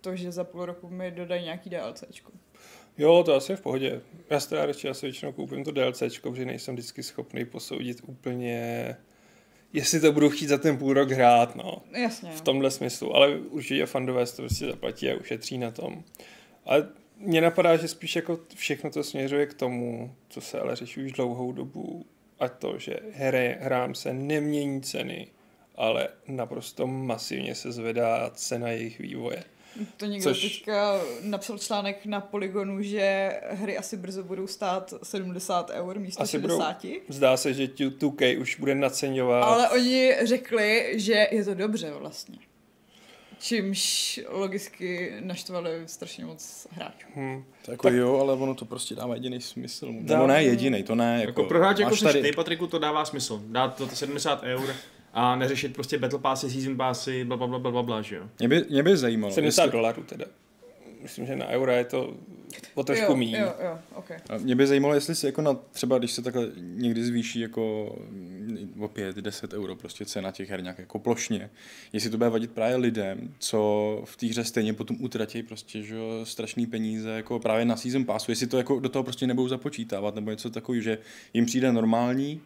to, 0.00 0.16
že 0.16 0.32
za 0.32 0.44
půl 0.44 0.66
roku 0.66 0.88
mi 0.88 1.10
dodají 1.10 1.44
nějaký 1.44 1.70
DLCčko. 1.70 2.32
Jo, 2.98 3.22
to 3.26 3.34
asi 3.34 3.52
je 3.52 3.56
v 3.56 3.60
pohodě. 3.60 4.00
Já 4.30 4.40
si 4.40 4.48
teda 4.48 4.66
radši 4.66 4.88
asi 4.88 5.06
většinou 5.06 5.32
koupím 5.32 5.64
to 5.64 5.70
DLCčko, 5.70 6.30
protože 6.30 6.44
nejsem 6.44 6.74
vždycky 6.74 7.02
schopný 7.02 7.44
posoudit 7.44 8.02
úplně, 8.06 8.96
jestli 9.72 10.00
to 10.00 10.12
budu 10.12 10.30
chtít 10.30 10.46
za 10.46 10.58
ten 10.58 10.78
půl 10.78 10.92
rok 10.92 11.10
hrát, 11.10 11.56
no. 11.56 11.82
Jasně. 11.92 12.30
v 12.30 12.40
tomhle 12.40 12.70
smyslu, 12.70 13.16
ale 13.16 13.36
určitě 13.36 13.86
fandové 13.86 14.26
si 14.26 14.36
to 14.36 14.42
prostě 14.42 14.66
zaplatí 14.66 15.10
a 15.10 15.16
ušetří 15.16 15.58
na 15.58 15.70
tom. 15.70 16.04
Ale 16.64 16.88
mně 17.18 17.40
napadá, 17.40 17.76
že 17.76 17.88
spíš 17.88 18.16
jako 18.16 18.40
všechno 18.54 18.90
to 18.90 19.04
směřuje 19.04 19.46
k 19.46 19.54
tomu, 19.54 20.14
co 20.28 20.40
se 20.40 20.60
ale 20.60 20.76
řeší 20.76 21.04
už 21.04 21.12
dlouhou 21.12 21.52
dobu, 21.52 22.06
a 22.38 22.48
to, 22.48 22.78
že 22.78 22.96
hry, 23.12 23.56
hrám 23.60 23.94
se 23.94 24.12
nemění 24.12 24.82
ceny, 24.82 25.28
ale 25.74 26.08
naprosto 26.28 26.86
masivně 26.86 27.54
se 27.54 27.72
zvedá 27.72 28.30
cena 28.34 28.68
jejich 28.68 28.98
vývoje. 28.98 29.44
To 29.96 30.06
někdo 30.06 30.30
Což- 30.30 30.42
teďka 30.42 31.00
napsal 31.22 31.58
článek 31.58 32.06
na 32.06 32.20
Polygonu, 32.20 32.82
že 32.82 33.32
hry 33.50 33.78
asi 33.78 33.96
brzo 33.96 34.22
budou 34.22 34.46
stát 34.46 34.94
70 35.02 35.70
eur 35.70 35.98
místo 35.98 36.22
Asi 36.22 36.36
asi 36.36 36.38
budou. 36.42 36.56
60. 36.60 36.82
Zdá 37.08 37.36
se, 37.36 37.54
že 37.54 37.66
2K 37.66 38.40
už 38.40 38.58
bude 38.60 38.74
naceňovat. 38.74 39.42
Ale 39.44 39.70
oni 39.70 40.16
řekli, 40.24 40.92
že 40.96 41.26
je 41.30 41.44
to 41.44 41.54
dobře 41.54 41.90
vlastně. 41.90 42.38
Čímž 43.38 44.20
logicky 44.28 45.12
naštvali 45.20 45.70
strašně 45.86 46.24
moc 46.24 46.66
hráčů. 46.70 47.06
Hm. 47.16 47.44
To 47.64 47.70
jako 47.70 47.82
tak. 47.88 47.94
jo, 47.94 48.18
ale 48.18 48.32
ono 48.34 48.54
to 48.54 48.64
prostě 48.64 48.94
dává 48.94 49.14
jediný 49.14 49.40
smysl. 49.40 49.92
Dá- 50.00 50.14
Nebo 50.14 50.26
ne 50.26 50.44
jediný, 50.44 50.82
to 50.82 50.94
ne. 50.94 51.12
Jako, 51.20 51.40
Jako 51.40 51.44
pro 51.44 51.58
hráče 51.58 51.82
jako 51.82 51.96
seš 51.96 52.12
ty, 52.22 52.32
Patriku, 52.32 52.66
to 52.66 52.78
dává 52.78 53.04
smysl. 53.04 53.42
Dát 53.46 53.76
to 53.76 53.88
70 53.88 54.42
eur 54.42 54.74
a 55.18 55.36
neřešit 55.36 55.74
prostě 55.74 55.98
Battle 55.98 56.18
Passy, 56.18 56.50
Season 56.50 56.76
Passy, 56.76 57.24
bla, 57.24 57.36
bla, 57.36 57.46
bla, 57.46 57.58
bla, 57.58 57.70
bla, 57.70 57.82
bla 57.82 58.02
že 58.02 58.16
jo. 58.16 58.22
Mě 58.38 58.48
by, 58.48 58.64
mě 58.70 58.82
by 58.82 58.96
zajímalo. 58.96 59.34
70 59.34 59.62
jestli- 59.62 59.72
dolarů 59.72 60.02
teda. 60.02 60.24
Myslím, 61.02 61.26
že 61.26 61.36
na 61.36 61.46
euro 61.48 61.72
je 61.72 61.84
to 61.84 62.14
o 62.74 62.84
trošku 62.84 63.12
jo, 63.12 63.16
míň. 63.16 63.34
jo, 63.34 63.52
jo, 63.64 63.78
ok. 63.94 64.10
A 64.10 64.36
Mě 64.38 64.56
by 64.56 64.66
zajímalo, 64.66 64.94
jestli 64.94 65.14
si 65.14 65.26
jako 65.26 65.42
na, 65.42 65.54
třeba 65.72 65.98
když 65.98 66.12
se 66.12 66.22
takhle 66.22 66.48
někdy 66.56 67.04
zvýší 67.04 67.40
jako 67.40 67.84
o 68.80 68.88
5-10 68.88 69.54
euro 69.56 69.76
prostě 69.76 70.04
cena 70.04 70.30
těch 70.32 70.50
her 70.50 70.62
nějak 70.62 70.78
jako 70.78 70.98
plošně, 70.98 71.50
jestli 71.92 72.10
to 72.10 72.16
bude 72.18 72.30
vadit 72.30 72.50
právě 72.50 72.76
lidem, 72.76 73.34
co 73.38 74.00
v 74.04 74.16
té 74.16 74.26
hře 74.26 74.44
stejně 74.44 74.72
potom 74.72 74.96
utratí 75.00 75.42
prostě 75.42 75.82
že 75.82 75.94
jo, 75.94 76.20
strašný 76.24 76.66
peníze 76.66 77.10
jako 77.10 77.38
právě 77.38 77.64
na 77.64 77.76
season 77.76 78.04
passu, 78.04 78.30
jestli 78.32 78.46
to 78.46 78.58
jako 78.58 78.80
do 78.80 78.88
toho 78.88 79.02
prostě 79.02 79.26
nebudou 79.26 79.48
započítávat 79.48 80.14
nebo 80.14 80.30
něco 80.30 80.50
takového, 80.50 80.82
že 80.82 80.98
jim 81.34 81.46
přijde 81.46 81.72
normální 81.72 82.40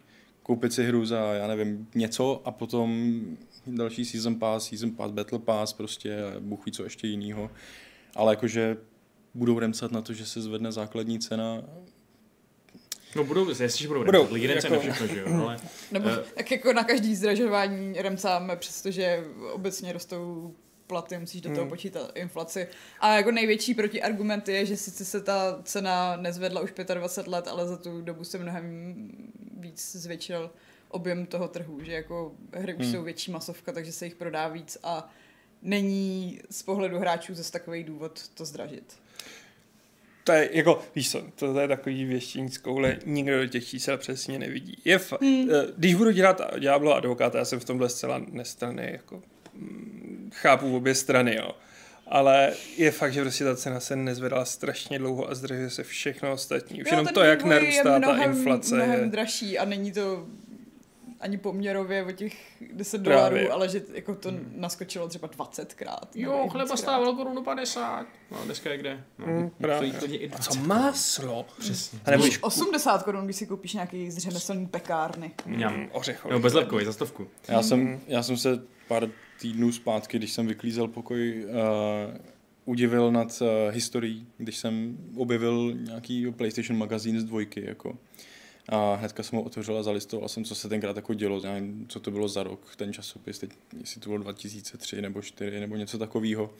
koupit 0.50 0.72
si 0.72 0.84
hru 0.84 1.06
za, 1.06 1.18
já 1.34 1.46
nevím, 1.46 1.88
něco 1.94 2.42
a 2.44 2.50
potom 2.50 3.20
další 3.66 4.04
season 4.04 4.34
pass, 4.34 4.68
season 4.68 4.90
pass, 4.90 5.12
battle 5.12 5.38
pass 5.38 5.72
prostě, 5.72 6.18
Bůh 6.40 6.66
ví 6.66 6.72
co 6.72 6.84
ještě 6.84 7.06
jinýho. 7.06 7.50
Ale 8.16 8.32
jakože 8.32 8.76
budou 9.34 9.58
remcat 9.58 9.92
na 9.92 10.02
to, 10.02 10.12
že 10.12 10.26
se 10.26 10.40
zvedne 10.40 10.72
základní 10.72 11.18
cena. 11.18 11.62
No 13.16 13.24
budou, 13.24 13.48
jestli 13.62 13.86
budou, 13.88 14.04
Budou, 14.04 14.22
budou 14.22 14.34
lidi 14.34 14.46
jako... 14.46 14.74
na 14.74 14.78
všechno, 14.80 15.06
že 15.06 15.20
jo, 15.20 15.26
ale 15.42 15.58
Nebo 15.92 16.08
Eh. 16.08 16.24
tak 16.34 16.50
jako 16.50 16.72
na 16.72 16.84
každý 16.84 17.16
zdražování 17.16 17.94
remcáme, 18.02 18.56
přestože 18.56 19.24
obecně 19.52 19.92
rostou 19.92 20.54
platy, 20.90 21.18
musíš 21.18 21.40
do 21.40 21.48
toho 21.50 21.60
Hmm. 21.60 21.68
počítat 21.70 22.10
inflaci. 22.14 22.68
A 23.00 23.16
jako 23.16 23.30
největší 23.30 23.74
protiargument 23.74 24.48
je, 24.48 24.66
že 24.66 24.76
sice 24.76 25.04
se 25.04 25.20
ta 25.20 25.60
cena 25.64 26.16
nezvedla 26.16 26.60
už 26.60 26.72
25 26.94 27.30
let, 27.30 27.48
ale 27.48 27.66
za 27.68 27.76
tu 27.76 28.02
dobu 28.02 28.24
se 28.24 28.38
mnohem 28.38 28.94
víc 29.60 29.96
zvětšil 29.96 30.50
objem 30.88 31.26
toho 31.26 31.48
trhu, 31.48 31.84
že 31.84 31.92
jako 31.92 32.32
hry 32.54 32.74
už 32.74 32.84
Hmm. 32.84 32.92
jsou 32.94 33.02
větší 33.02 33.30
masovka, 33.30 33.72
takže 33.72 33.92
se 33.92 34.04
jich 34.04 34.14
prodá 34.14 34.48
víc 34.48 34.78
a 34.82 35.12
není 35.62 36.40
z 36.50 36.62
pohledu 36.62 36.98
hráčů 36.98 37.34
zase 37.34 37.52
takový 37.52 37.84
důvod 37.84 38.28
to 38.34 38.44
zdražit. 38.44 38.94
to 40.24 40.32
je 40.32 40.48
jako, 40.52 40.82
víš 40.94 41.10
co, 41.10 41.22
to, 41.36 41.60
je 41.60 41.68
takový 41.68 42.04
věštění 42.04 42.48
z 42.50 42.58
koule, 42.58 42.96
nikdo 43.06 43.38
do 43.38 43.46
těch 43.46 43.68
čísel 43.68 43.98
přesně 43.98 44.38
nevidí. 44.38 44.82
Je 44.84 44.98
fa- 44.98 45.18
hmm. 45.20 45.48
Když 45.76 45.94
budu 45.94 46.10
dělat 46.10 46.40
Diablo 46.58 46.94
advokáta, 46.94 47.38
já 47.38 47.44
jsem 47.44 47.60
v 47.60 47.64
tomhle 47.64 47.88
zcela 47.88 48.22
nestranný, 48.30 48.82
jako 48.86 49.22
mm, 50.30 50.32
chápu 50.34 50.76
obě 50.76 50.94
strany, 50.94 51.36
jo. 51.36 51.50
Ale 52.06 52.52
je 52.76 52.90
fakt, 52.90 53.12
že 53.12 53.20
prostě 53.22 53.44
ta 53.44 53.56
cena 53.56 53.80
se 53.80 53.96
nezvedala 53.96 54.44
strašně 54.44 54.98
dlouho 54.98 55.30
a 55.30 55.34
zdražuje 55.34 55.70
se 55.70 55.84
všechno 55.84 56.32
ostatní. 56.32 56.82
Už 56.82 56.88
Jo, 56.90 56.92
jenom 56.92 57.06
to, 57.06 57.20
jak 57.20 57.42
vývoj 57.42 57.54
je 57.56 57.60
narůstá 57.84 57.98
mnohem, 57.98 58.32
ta 58.32 58.38
inflace. 58.38 58.74
mnohem 58.74 59.00
Je... 59.00 59.06
dražší 59.06 59.58
a 59.58 59.64
není 59.64 59.92
to 59.92 60.26
ani 61.20 61.38
poměrově 61.38 62.04
o 62.04 62.12
těch 62.12 62.32
10 62.72 63.02
Právě. 63.04 63.42
dolarů, 63.42 63.52
ale 63.54 63.68
že 63.68 63.82
jako 63.94 64.14
to 64.14 64.32
naskočilo 64.54 65.08
třeba 65.08 65.28
20krát. 65.28 65.98
nebo 66.14 66.32
Jo, 66.32 66.48
chleba 66.48 66.64
víckrát. 66.64 66.78
stával 66.78 67.14
korunu 67.14 67.42
50. 67.42 68.06
No, 68.30 68.38
dneska 68.44 68.70
je 68.70 68.78
kde? 68.78 69.04
No, 69.18 69.26
Hmm, 69.26 69.50
právě. 69.50 69.90
A 69.90 69.92
20. 69.98 70.42
co 70.42 70.54
máslo? 70.60 71.46
Přesně. 71.58 71.98
A 72.04 72.10
nebo 72.10 72.24
Už 72.24 72.38
80 72.42 73.02
korun, 73.02 73.24
když 73.24 73.36
si 73.36 73.46
koupíš 73.46 73.72
nějaký 73.74 74.10
z 74.10 74.18
řemeslný 74.18 74.66
pekárny. 74.66 75.30
Mňam. 75.46 75.88
ořechový. 75.92 76.32
Nebo 76.32 76.42
bezlepkový, 76.42 76.84
za 76.84 76.92
stovku. 76.92 77.28
Já 77.48 77.62
jsem, 77.62 78.00
já 78.08 78.22
jsem 78.22 78.36
se 78.36 78.62
pár 78.88 79.08
týdnů 79.40 79.72
zpátky, 79.72 80.18
když 80.18 80.32
jsem 80.32 80.46
vyklízel 80.46 80.88
pokoj, 80.88 81.44
uh, 81.44 82.16
udivil 82.64 83.12
nad 83.12 83.42
uh, 83.42 83.48
historií, 83.74 84.26
když 84.38 84.56
jsem 84.56 84.98
objevil 85.16 85.74
nějaký 85.74 86.30
PlayStation 86.30 86.78
magazín 86.78 87.20
z 87.20 87.24
dvojky, 87.24 87.64
jako. 87.66 87.98
A 88.68 88.94
hnedka 88.94 89.22
jsem 89.22 89.38
ho 89.38 89.44
otevřel 89.44 89.78
a 89.78 89.82
zalistoval 89.82 90.28
jsem, 90.28 90.44
co 90.44 90.54
se 90.54 90.68
tenkrát 90.68 90.96
jako 90.96 91.14
dělo, 91.14 91.40
nevím, 91.40 91.86
co 91.88 92.00
to 92.00 92.10
bylo 92.10 92.28
za 92.28 92.42
rok, 92.42 92.76
ten 92.76 92.92
časopis, 92.92 93.38
teď, 93.38 93.50
jestli 93.80 94.00
to 94.00 94.10
bylo 94.10 94.22
2003 94.22 95.02
nebo 95.02 95.22
4 95.22 95.60
nebo 95.60 95.76
něco 95.76 95.98
takového. 95.98 96.50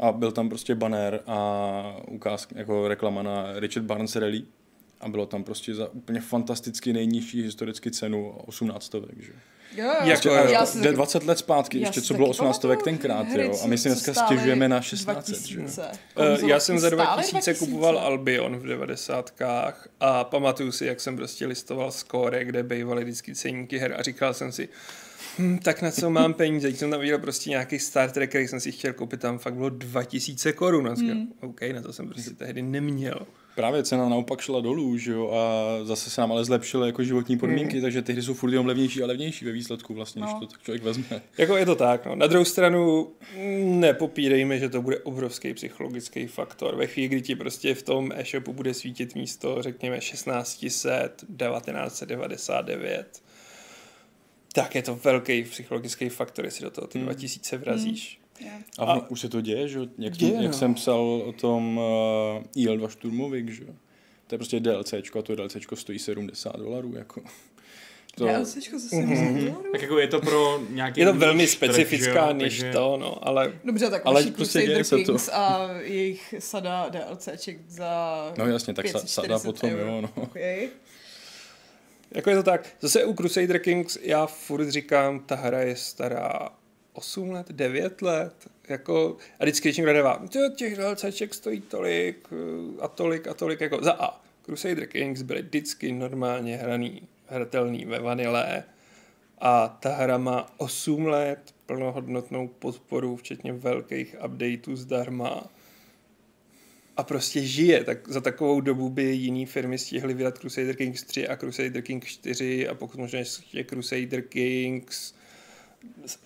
A 0.00 0.12
byl 0.12 0.32
tam 0.32 0.48
prostě 0.48 0.74
banner 0.74 1.20
a 1.26 1.96
ukázka, 2.08 2.58
jako 2.58 2.88
reklama 2.88 3.22
na 3.22 3.60
Richard 3.60 3.82
Barnes 3.84 4.16
Rally. 4.16 4.42
A 5.00 5.08
bylo 5.08 5.26
tam 5.26 5.44
prostě 5.44 5.74
za 5.74 5.88
úplně 5.88 6.20
fantasticky 6.20 6.92
nejnižší 6.92 7.42
historicky 7.42 7.90
cenu 7.90 8.30
18 8.30 8.84
stovek, 8.84 9.22
že? 9.22 9.32
Jo, 9.76 9.84
jo. 9.84 9.94
Jako, 10.02 10.28
já 10.28 10.60
jo, 10.60 10.66
si 10.66 10.78
Jde 10.78 10.84
taky- 10.84 10.94
20 10.96 11.24
let 11.24 11.38
zpátky, 11.38 11.80
já 11.80 11.86
ještě 11.86 12.00
co 12.02 12.14
bylo 12.14 12.26
taky 12.26 12.30
18 12.30 12.56
stovek 12.56 12.78
pamatuju 12.78 12.96
tenkrát, 12.98 13.26
hry, 13.28 13.44
jo. 13.44 13.58
A 13.64 13.66
my 13.66 13.78
si 13.78 13.88
dneska 13.88 14.14
stěžujeme 14.14 14.68
na 14.68 14.80
16, 14.82 15.28
že 15.28 15.54
jo. 15.54 15.60
2000. 15.60 15.90
Eh, 16.16 16.46
Já 16.46 16.60
jsem 16.60 16.78
za 16.78 16.88
stály 16.88 17.22
2000 17.22 17.54
kupoval 17.54 17.98
Albion 17.98 18.56
v 18.58 18.66
90. 18.66 19.32
a 20.00 20.24
pamatuju 20.24 20.72
si, 20.72 20.86
jak 20.86 21.00
jsem 21.00 21.16
prostě 21.16 21.46
listoval 21.46 21.90
skóre, 21.90 22.44
kde 22.44 22.62
bývaly 22.62 23.04
vždycky 23.04 23.34
ceníky 23.34 23.78
her 23.78 23.94
a 23.98 24.02
říkal 24.02 24.34
jsem 24.34 24.52
si, 24.52 24.68
hm, 25.38 25.58
tak 25.58 25.82
na 25.82 25.90
co 25.90 26.10
mám 26.10 26.34
peníze? 26.34 26.68
Teď 26.68 26.76
jsem 26.76 26.90
tam 26.90 27.00
viděl 27.00 27.18
prostě 27.18 27.50
nějaký 27.50 27.78
Star 27.78 28.10
Trek, 28.10 28.30
který 28.30 28.48
jsem 28.48 28.60
si 28.60 28.72
chtěl 28.72 28.92
koupit, 28.92 29.20
tam 29.20 29.38
fakt 29.38 29.54
bylo 29.54 29.68
2000 29.68 30.52
korun. 30.52 30.88
A 30.88 30.94
říkal, 30.94 31.16
OK, 31.40 31.60
na 31.74 31.82
to 31.82 31.92
jsem 31.92 32.08
prostě 32.08 32.30
tehdy 32.30 32.62
neměl. 32.62 33.26
Právě 33.54 33.82
cena 33.82 34.08
naopak 34.08 34.40
šla 34.40 34.60
dolů, 34.60 34.98
že 34.98 35.12
jo, 35.12 35.30
a 35.30 35.64
zase 35.84 36.10
se 36.10 36.20
nám 36.20 36.32
ale 36.32 36.44
zlepšily 36.44 36.88
jako 36.88 37.04
životní 37.04 37.38
podmínky, 37.38 37.80
takže 37.80 38.02
ty 38.02 38.12
hry 38.12 38.22
jsou 38.22 38.34
furt 38.34 38.50
jenom 38.50 38.66
levnější 38.66 39.02
a 39.02 39.06
levnější 39.06 39.44
ve 39.44 39.52
výsledku 39.52 39.94
vlastně, 39.94 40.22
když 40.22 40.32
No. 40.34 40.40
to 40.40 40.46
tak 40.46 40.62
člověk 40.62 40.82
vezme. 40.82 41.22
Jako 41.38 41.56
je 41.56 41.66
to 41.66 41.74
tak, 41.74 42.06
no. 42.06 42.14
Na 42.14 42.26
druhou 42.26 42.44
stranu 42.44 43.08
mm, 43.36 43.80
nepopírejme, 43.80 44.58
že 44.58 44.68
to 44.68 44.82
bude 44.82 44.98
obrovský 44.98 45.54
psychologický 45.54 46.26
faktor. 46.26 46.76
Ve 46.76 46.86
chvíli, 46.86 47.08
kdy 47.08 47.22
ti 47.22 47.36
prostě 47.36 47.74
v 47.74 47.82
tom 47.82 48.12
e-shopu 48.14 48.52
bude 48.52 48.74
svítit 48.74 49.14
místo, 49.14 49.56
řekněme, 49.62 49.98
1600, 49.98 51.24
1999, 51.38 53.22
tak 54.52 54.74
je 54.74 54.82
to 54.82 54.94
velký 54.96 55.42
psychologický 55.44 56.08
faktor, 56.08 56.44
jestli 56.44 56.64
do 56.64 56.70
toho 56.70 56.86
ty 56.86 56.98
2000 56.98 57.56
vrazíš. 57.58 58.20
A, 58.78 58.84
A- 58.84 58.92
a 58.92 59.10
už 59.10 59.20
se 59.20 59.28
to 59.28 59.40
děje, 59.40 59.68
že 59.68 59.78
jo, 59.78 59.86
jak, 59.98 60.12
Děje, 60.16 60.34
jak 60.34 60.42
no. 60.46 60.52
jsem 60.52 60.74
psal 60.74 61.00
o 61.26 61.32
tom 61.32 61.78
uh, 61.78 62.62
IL-2 62.64 62.88
Šturmovik, 62.88 63.48
že 63.48 63.62
jo. 63.64 63.74
To 64.26 64.34
je 64.34 64.38
prostě 64.38 64.60
DLCčko 64.60 65.18
a 65.18 65.22
to 65.22 65.34
DLCčko 65.36 65.76
stojí 65.76 65.98
70 65.98 66.56
dolarů, 66.56 66.94
jako. 66.96 67.22
To, 68.14 68.26
DLCčko 68.26 68.78
za 68.78 68.88
70 68.88 69.40
dolarů? 69.44 69.64
Tak 69.72 69.82
jako 69.82 69.98
je 69.98 70.06
to 70.08 70.20
pro 70.20 70.60
nějaký... 70.70 71.00
Je 71.00 71.06
to 71.06 71.12
velmi 71.14 71.46
specifická 71.46 72.26
jo, 72.28 72.34
než 72.34 72.58
takže- 72.58 72.72
to, 72.72 72.96
no, 73.00 73.28
ale 73.28 73.52
Dobře, 73.64 73.90
tak 73.90 74.02
Ale 74.04 74.22
prostě 74.22 74.32
Crusader 74.36 74.66
děje 74.68 74.84
se 74.84 74.96
to. 74.96 75.04
Kings 75.04 75.28
a 75.28 75.68
jejich 75.80 76.34
sada 76.38 76.88
DLCček 76.88 77.58
za 77.70 78.32
No 78.38 78.46
jasně, 78.46 78.74
tak 78.74 78.86
sa- 78.86 78.92
540 78.98 79.08
sada 79.08 79.38
potom, 79.38 79.70
eur. 79.70 79.78
jo, 79.80 80.00
no. 80.00 80.10
Okay. 80.22 80.68
Jako 82.10 82.30
je 82.30 82.36
to 82.36 82.42
tak. 82.42 82.66
Zase 82.80 83.04
u 83.04 83.14
Crusader 83.14 83.58
Kings 83.58 83.98
já 84.02 84.26
furt 84.26 84.68
říkám, 84.68 85.20
ta 85.20 85.34
hra 85.34 85.60
je 85.60 85.76
stará 85.76 86.48
8 86.92 87.30
let, 87.30 87.46
9 87.50 88.02
let, 88.02 88.34
jako, 88.68 89.16
a 89.40 89.44
vždycky 89.44 89.68
když 89.68 89.76
někdo 89.76 89.92
dává, 89.92 90.22
"Ty, 90.28 90.38
těch 90.56 90.76
DLCček 90.76 91.34
stojí 91.34 91.60
tolik 91.60 92.28
eh, 92.32 92.82
a 92.82 92.88
tolik 92.88 93.28
a 93.28 93.34
tolik, 93.34 93.60
jako 93.60 93.78
za 93.82 93.92
A. 93.92 94.20
Crusader 94.44 94.86
Kings 94.86 95.22
byly 95.22 95.42
vždycky 95.42 95.92
normálně 95.92 96.56
hraný, 96.56 97.02
hratelný 97.26 97.84
ve 97.84 97.98
vanilé 97.98 98.64
a 99.38 99.68
ta 99.68 99.94
hra 99.94 100.18
má 100.18 100.50
8 100.56 101.06
let 101.06 101.54
plnohodnotnou 101.66 102.48
podporu, 102.48 103.16
včetně 103.16 103.52
velkých 103.52 104.16
updateů 104.24 104.76
zdarma 104.76 105.44
a 107.00 107.02
prostě 107.02 107.42
žije. 107.42 107.84
Tak 107.84 108.08
za 108.08 108.20
takovou 108.20 108.60
dobu 108.60 108.88
by 108.88 109.02
jiné 109.02 109.46
firmy 109.46 109.78
stihly 109.78 110.14
vydat 110.14 110.38
Crusader 110.38 110.76
Kings 110.76 111.04
3 111.04 111.28
a 111.28 111.36
Crusader 111.36 111.82
Kings 111.82 112.06
4 112.06 112.68
a 112.68 112.74
pokud 112.74 113.00
možná 113.00 113.18
ještě 113.18 113.64
Crusader 113.64 114.22
Kings 114.22 115.14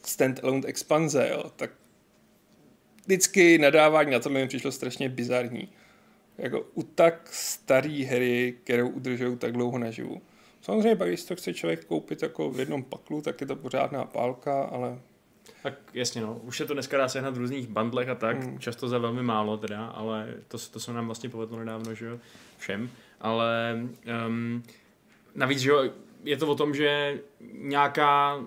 standalone 0.04 0.66
expanze, 0.66 1.28
jo, 1.30 1.52
tak 1.56 1.70
vždycky 3.04 3.58
nadávání 3.58 4.10
na 4.10 4.18
tohle 4.18 4.40
mi 4.40 4.48
přišlo 4.48 4.72
strašně 4.72 5.08
bizarní. 5.08 5.68
Jako 6.38 6.66
u 6.74 6.82
tak 6.82 7.28
staré 7.32 8.04
hry, 8.04 8.54
kterou 8.64 8.88
udržují 8.88 9.38
tak 9.38 9.52
dlouho 9.52 9.78
naživu. 9.78 10.22
Samozřejmě 10.62 10.96
pak, 10.96 11.08
když 11.08 11.24
to 11.24 11.36
chce 11.36 11.54
člověk 11.54 11.84
koupit 11.84 12.22
jako 12.22 12.50
v 12.50 12.60
jednom 12.60 12.82
paklu, 12.82 13.22
tak 13.22 13.40
je 13.40 13.46
to 13.46 13.56
pořádná 13.56 14.04
pálka, 14.04 14.62
ale 14.62 14.98
Tak 15.62 15.74
jasně 15.94 16.20
no, 16.20 16.40
už 16.42 16.56
se 16.56 16.66
to 16.66 16.74
dneska 16.74 16.98
dá 16.98 17.08
sehnat 17.08 17.34
v 17.34 17.38
různých 17.38 17.68
bandlech 17.68 18.08
a 18.08 18.14
tak, 18.14 18.44
hmm. 18.44 18.58
často 18.58 18.88
za 18.88 18.98
velmi 18.98 19.22
málo 19.22 19.56
teda, 19.56 19.86
ale 19.86 20.34
to, 20.48 20.58
to 20.58 20.80
se 20.80 20.92
nám 20.92 21.06
vlastně 21.06 21.28
povedlo 21.28 21.58
nedávno, 21.58 21.94
že 21.94 22.06
jo, 22.06 22.18
všem, 22.58 22.90
ale 23.20 23.80
um, 24.26 24.62
navíc, 25.34 25.58
že 25.58 25.70
jo, 25.70 25.90
je 26.24 26.36
to 26.36 26.46
o 26.46 26.54
tom, 26.54 26.74
že 26.74 27.20
nějaká 27.52 28.40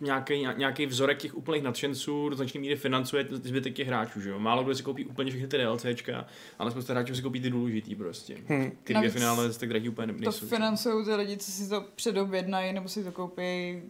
nějaký, 0.00 0.46
nějaký 0.56 0.86
vzorek 0.86 1.18
těch 1.18 1.34
úplných 1.34 1.62
nadšenců 1.62 2.28
do 2.28 2.36
značné 2.36 2.60
míry 2.60 2.76
financuje 2.76 3.26
zbytek 3.30 3.74
těch 3.74 3.88
hráčů, 3.88 4.20
že 4.20 4.30
jo. 4.30 4.38
Málo 4.38 4.64
kdo 4.64 4.74
si 4.74 4.82
koupí 4.82 5.04
úplně 5.04 5.30
všechny 5.30 5.48
ty 5.48 5.58
DLCčka, 5.58 6.26
ale 6.58 6.70
spousta 6.70 6.92
hráčů 6.92 7.14
si 7.14 7.22
koupí 7.22 7.40
ty 7.40 7.50
důležitý 7.50 7.94
prostě. 7.94 8.36
Hmm. 8.48 8.70
Ty 8.70 8.76
dvě 8.84 8.94
Navíc 8.94 9.12
finále 9.12 9.52
tak 9.52 9.68
drahý 9.68 9.88
úplně 9.88 10.12
To 10.12 10.18
nejsou. 10.20 10.46
financují 10.46 11.04
ty 11.04 11.14
lidi, 11.14 11.36
co 11.36 11.50
si 11.50 11.68
to 11.68 11.84
předobjednají 11.94 12.72
nebo 12.72 12.88
si 12.88 13.04
to 13.04 13.12
koupí 13.12 13.82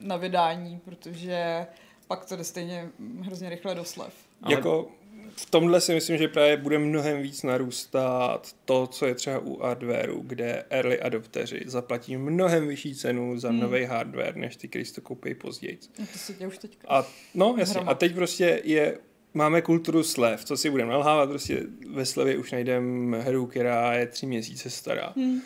na 0.00 0.16
vydání, 0.16 0.80
protože 0.84 1.66
pak 2.08 2.24
to 2.24 2.36
jde 2.36 2.44
stejně 2.44 2.88
hrozně 3.20 3.50
rychle 3.50 3.74
do 3.74 3.84
slev. 3.84 4.14
Ale- 4.42 4.54
Jako 4.54 4.88
v 5.36 5.50
tomhle 5.50 5.80
si 5.80 5.94
myslím, 5.94 6.18
že 6.18 6.28
právě 6.28 6.56
bude 6.56 6.78
mnohem 6.78 7.22
víc 7.22 7.42
narůstat 7.42 8.52
to, 8.64 8.86
co 8.86 9.06
je 9.06 9.14
třeba 9.14 9.38
u 9.38 9.58
hardwareu, 9.62 10.20
kde 10.26 10.64
early 10.70 11.00
adopteři 11.00 11.60
zaplatí 11.66 12.16
mnohem 12.16 12.68
vyšší 12.68 12.94
cenu 12.94 13.38
za 13.38 13.48
Hmm. 13.48 13.60
nový 13.60 13.84
hardware, 13.84 14.36
než 14.36 14.56
ty, 14.56 14.84
si 14.84 14.94
to 14.94 15.00
koupí 15.00 15.34
později. 15.34 15.78
No 15.98 16.06
to 16.12 16.18
se 16.18 16.32
děje 16.34 16.48
už 16.48 16.58
teďka. 16.58 16.88
A 16.88 17.06
no, 17.34 17.54
jasně. 17.58 17.74
Hroma. 17.74 17.90
A 17.90 17.94
teď 17.94 18.14
prostě 18.14 18.60
je, 18.64 18.98
máme 19.34 19.62
kulturu 19.62 20.02
slev, 20.02 20.44
co 20.44 20.56
si 20.56 20.70
budeme 20.70 20.92
nalhávat, 20.92 21.28
prostě 21.28 21.62
ve 21.90 22.04
slevě 22.06 22.36
už 22.38 22.52
najdeme 22.52 23.20
hru, 23.22 23.46
která 23.46 23.92
je 23.94 24.06
tři 24.06 24.26
měsíce 24.26 24.70
stará. 24.70 25.12
Hmm. 25.16 25.40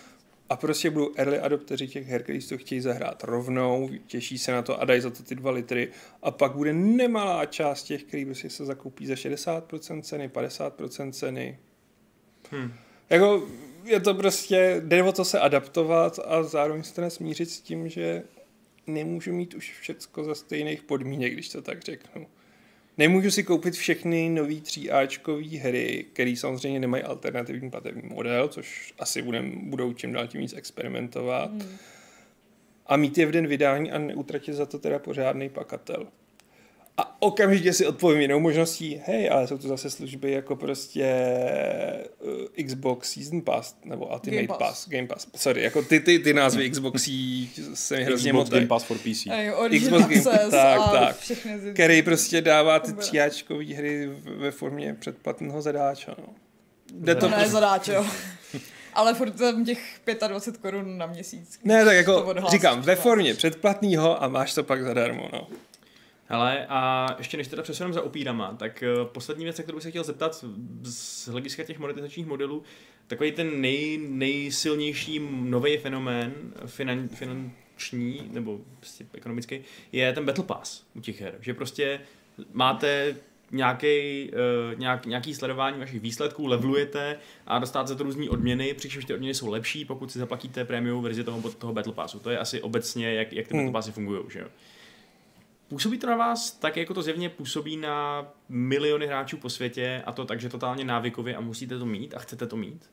A 0.50 0.56
prostě 0.56 0.90
budou 0.90 1.12
early 1.16 1.38
adopteři 1.38 1.88
těch 1.88 2.06
her, 2.06 2.22
kteří 2.22 2.48
to 2.48 2.58
chtějí 2.58 2.80
zahrát 2.80 3.24
rovnou, 3.24 3.90
těší 4.06 4.38
se 4.38 4.52
na 4.52 4.62
to 4.62 4.80
a 4.80 4.84
dají 4.84 5.00
za 5.00 5.10
to 5.10 5.22
ty 5.22 5.34
dva 5.34 5.50
litry. 5.50 5.88
A 6.22 6.30
pak 6.30 6.52
bude 6.52 6.72
nemalá 6.72 7.46
část 7.46 7.82
těch, 7.82 8.04
kteří 8.04 8.24
prostě 8.24 8.50
se 8.50 8.64
zakoupí 8.64 9.06
za 9.06 9.14
60% 9.14 10.02
ceny, 10.02 10.28
50% 10.28 11.12
ceny. 11.12 11.58
Hmm. 12.50 12.72
Jako 13.10 13.48
je 13.84 14.00
to 14.00 14.14
prostě, 14.14 14.82
jde 14.84 15.02
o 15.02 15.12
to 15.12 15.24
se 15.24 15.40
adaptovat 15.40 16.18
a 16.24 16.42
zároveň 16.42 16.82
se 16.82 16.94
teda 16.94 17.10
smířit 17.10 17.50
s 17.50 17.60
tím, 17.60 17.88
že 17.88 18.22
nemůžu 18.86 19.32
mít 19.32 19.54
už 19.54 19.78
všecko 19.80 20.24
za 20.24 20.34
stejných 20.34 20.82
podmínek, 20.82 21.32
když 21.32 21.48
to 21.48 21.62
tak 21.62 21.82
řeknu. 21.82 22.26
Nemůžu 23.00 23.30
si 23.30 23.44
koupit 23.44 23.74
všechny 23.74 24.28
nový 24.28 24.62
3Ačkový 24.62 25.60
hry, 25.60 26.06
které 26.12 26.34
samozřejmě 26.36 26.80
nemají 26.80 27.02
alternativní 27.02 27.70
platební 27.70 28.02
model, 28.08 28.48
což 28.48 28.94
asi 28.98 29.22
budem, 29.22 29.70
budou 29.70 29.92
čím 29.92 30.12
dál 30.12 30.26
tím 30.26 30.40
víc 30.40 30.52
experimentovat. 30.52 31.50
Hmm. 31.50 31.76
A 32.86 32.96
mít 32.96 33.18
je 33.18 33.26
v 33.26 33.30
den 33.30 33.46
vydání 33.46 33.92
a 33.92 33.98
neutratit 33.98 34.54
za 34.54 34.66
to 34.66 34.78
teda 34.78 34.98
pořádný 34.98 35.48
pakatel. 35.48 36.06
A 37.00 37.16
okamžitě 37.22 37.72
si 37.72 37.86
odpovím 37.86 38.20
jinou 38.20 38.40
možností, 38.40 39.02
hej, 39.06 39.30
ale 39.32 39.46
jsou 39.46 39.58
to 39.58 39.68
zase 39.68 39.90
služby 39.90 40.32
jako 40.32 40.56
prostě 40.56 41.14
uh, 42.20 42.64
Xbox 42.66 43.12
Season 43.12 43.40
Pass 43.40 43.76
nebo 43.84 44.06
Ultimate 44.06 44.36
Game 44.36 44.48
Pass. 44.48 44.58
Pass. 44.58 44.68
Pass, 44.70 44.88
Game 44.88 45.06
Pass. 45.06 45.26
Sorry, 45.36 45.62
jako 45.62 45.82
ty, 45.82 46.00
ty, 46.00 46.18
ty 46.18 46.34
názvy 46.34 46.70
Xboxí 46.70 47.50
se 47.74 47.96
mi 47.96 48.04
hrozně 48.04 48.32
Xbox. 48.32 48.50
Game 48.50 48.66
Pass 48.66 48.84
for 48.84 48.98
PC. 48.98 49.26
A 49.30 49.40
jo, 49.40 49.68
Xbox 49.80 50.02
Game- 50.04 50.30
Access 50.30 50.50
tak, 50.50 50.80
tak. 50.92 51.16
který 51.74 52.02
prostě 52.02 52.40
dává 52.40 52.78
ty 52.78 52.90
Dobré. 52.90 53.06
tříáčkové 53.06 53.64
hry 53.64 54.10
ve 54.36 54.50
formě 54.50 54.94
předplatného 54.94 55.62
zadáča. 55.62 56.14
No. 56.18 56.24
Jde 56.94 57.14
To 57.14 57.20
to 57.20 57.28
ne 57.36 57.48
zadáč, 57.48 57.88
jo. 57.88 58.06
Ale 58.94 59.14
furt 59.14 59.30
tam 59.30 59.64
těch 59.64 60.00
25 60.28 60.60
korun 60.62 60.98
na 60.98 61.06
měsíc. 61.06 61.58
Ne, 61.64 61.84
tak 61.84 61.96
jako 61.96 62.34
říkám, 62.50 62.82
ve 62.82 62.96
formě 62.96 63.34
předplatného 63.34 64.22
a 64.22 64.28
máš 64.28 64.54
to 64.54 64.64
pak 64.64 64.82
zadarmo, 64.84 65.28
no. 65.32 65.48
Hele, 66.32 66.66
a 66.68 67.08
ještě 67.18 67.36
než 67.36 67.48
teda 67.48 67.62
přesuneme 67.62 67.94
za 67.94 68.02
opírama, 68.02 68.54
tak 68.58 68.84
uh, 68.98 69.06
poslední 69.06 69.44
věc, 69.44 69.58
na 69.58 69.62
kterou 69.62 69.76
bych 69.76 69.82
se 69.82 69.90
chtěl 69.90 70.04
zeptat 70.04 70.44
z 70.82 71.28
hlediska 71.28 71.64
těch 71.64 71.78
monetizačních 71.78 72.26
modelů, 72.26 72.62
takový 73.06 73.32
ten 73.32 73.60
nej, 73.60 73.98
nejsilnější 74.08 75.20
nový 75.30 75.76
fenomén 75.78 76.34
finan, 76.66 77.08
finanční 77.08 78.30
nebo 78.32 78.60
prostě 78.76 79.06
ekonomický 79.14 79.60
je 79.92 80.12
ten 80.12 80.24
Battle 80.24 80.44
Pass 80.44 80.84
u 80.94 81.00
těch 81.00 81.20
her. 81.20 81.34
Že 81.40 81.54
prostě 81.54 82.00
máte 82.52 83.16
nějaký, 83.50 84.30
uh, 84.32 84.78
nějak, 84.78 85.06
nějaký 85.06 85.34
sledování 85.34 85.78
vašich 85.78 86.00
výsledků, 86.00 86.46
levelujete 86.46 87.16
a 87.46 87.58
dostáváte 87.58 87.88
za 87.88 87.94
to 87.94 88.04
různé 88.04 88.30
odměny, 88.30 88.74
přičemž 88.74 89.04
ty 89.04 89.14
odměny 89.14 89.34
jsou 89.34 89.50
lepší, 89.50 89.84
pokud 89.84 90.12
si 90.12 90.18
zaplatíte 90.18 90.64
prémiovou 90.64 91.00
verzi 91.00 91.24
toho, 91.24 91.50
toho 91.50 91.72
Battle 91.72 91.92
Passu. 91.92 92.18
To 92.18 92.30
je 92.30 92.38
asi 92.38 92.62
obecně, 92.62 93.14
jak, 93.14 93.32
jak 93.32 93.48
ty 93.48 93.54
Hmm. 93.54 93.64
Battle 93.64 93.72
Passy 93.72 93.92
fungují, 93.92 94.20
že 94.30 94.38
jo? 94.38 94.46
Působí 95.70 95.98
to 95.98 96.06
na 96.06 96.16
vás 96.16 96.50
tak, 96.50 96.76
jako 96.76 96.94
to 96.94 97.02
zjevně 97.02 97.28
působí 97.28 97.76
na 97.76 98.26
miliony 98.48 99.06
hráčů 99.06 99.36
po 99.36 99.50
světě 99.50 100.02
a 100.06 100.12
to 100.12 100.24
takže 100.24 100.48
totálně 100.48 100.84
návykově 100.84 101.36
a 101.36 101.40
musíte 101.40 101.78
to 101.78 101.86
mít 101.86 102.14
a 102.14 102.18
chcete 102.18 102.46
to 102.46 102.56
mít? 102.56 102.90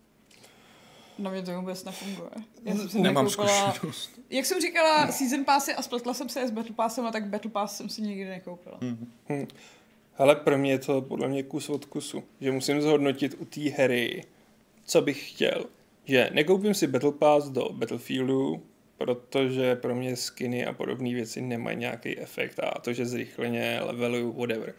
Na 1.20 1.32
mě 1.32 1.42
to 1.42 1.52
vůbec 1.60 1.84
nefunguje. 1.84 2.30
Já 2.64 2.76
jsem 2.76 2.90
si 2.90 3.02
Nemám 3.02 3.26
nekoupila- 3.26 3.72
zkušenost. 3.74 4.20
Jak 4.30 4.46
jsem 4.46 4.62
říkala, 4.62 5.12
Season 5.12 5.46
Passy 5.46 5.74
a 5.74 5.82
spletla 5.82 6.14
jsem 6.14 6.30
se 6.30 6.48
s 6.48 6.52
Battle 6.52 6.76
Passem, 6.76 7.06
a 7.06 7.12
tak 7.12 7.26
Battle 7.28 7.52
Pass 7.52 7.78
jsem 7.78 7.90
si 7.90 8.02
nikdy 8.02 8.26
nekoupila. 8.26 8.78
Hm. 9.30 9.48
Ale 10.18 10.36
pro 10.36 10.58
mě 10.58 10.72
je 10.72 10.80
to 10.80 11.02
podle 11.02 11.28
mě 11.28 11.44
kus 11.44 11.70
od 11.70 11.86
kusu, 11.86 12.24
že 12.42 12.52
musím 12.52 12.82
zhodnotit 12.82 13.36
u 13.40 13.46
té 13.46 13.62
hry, 13.62 14.24
co 14.86 15.02
bych 15.02 15.30
chtěl. 15.30 15.66
Že 16.06 16.30
nekoupím 16.34 16.74
si 16.74 16.88
Battle 16.88 17.12
Pass 17.12 17.50
do 17.50 17.70
Battlefieldu, 17.72 18.64
protože 18.98 19.76
pro 19.76 19.96
mě 19.96 20.16
skiny 20.16 20.66
a 20.66 20.74
podobné 20.74 21.14
věci 21.14 21.42
nemají 21.42 21.78
nějaký 21.78 22.20
efekt 22.20 22.60
a 22.60 22.80
to, 22.82 22.94
že 22.94 23.06
zrychleně 23.06 23.80
leveluju, 23.82 24.34
whatever. 24.34 24.74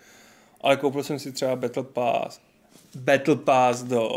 Ale 0.61 0.77
koupil 0.77 1.03
jsem 1.03 1.19
si 1.19 1.33
třeba 1.33 1.57
Battle 1.57 1.83
Pass, 1.83 2.41
Battle 2.95 3.37
Pass 3.37 3.83
do 3.83 4.09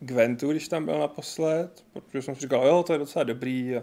Gwentu, 0.00 0.50
když 0.50 0.68
tam 0.68 0.84
byl 0.84 0.98
naposled, 0.98 1.84
protože 1.92 2.22
jsem 2.22 2.34
si 2.34 2.40
říkal, 2.40 2.66
jo, 2.66 2.82
to 2.82 2.92
je 2.92 2.98
docela 2.98 3.24
dobrý 3.24 3.76
a 3.76 3.82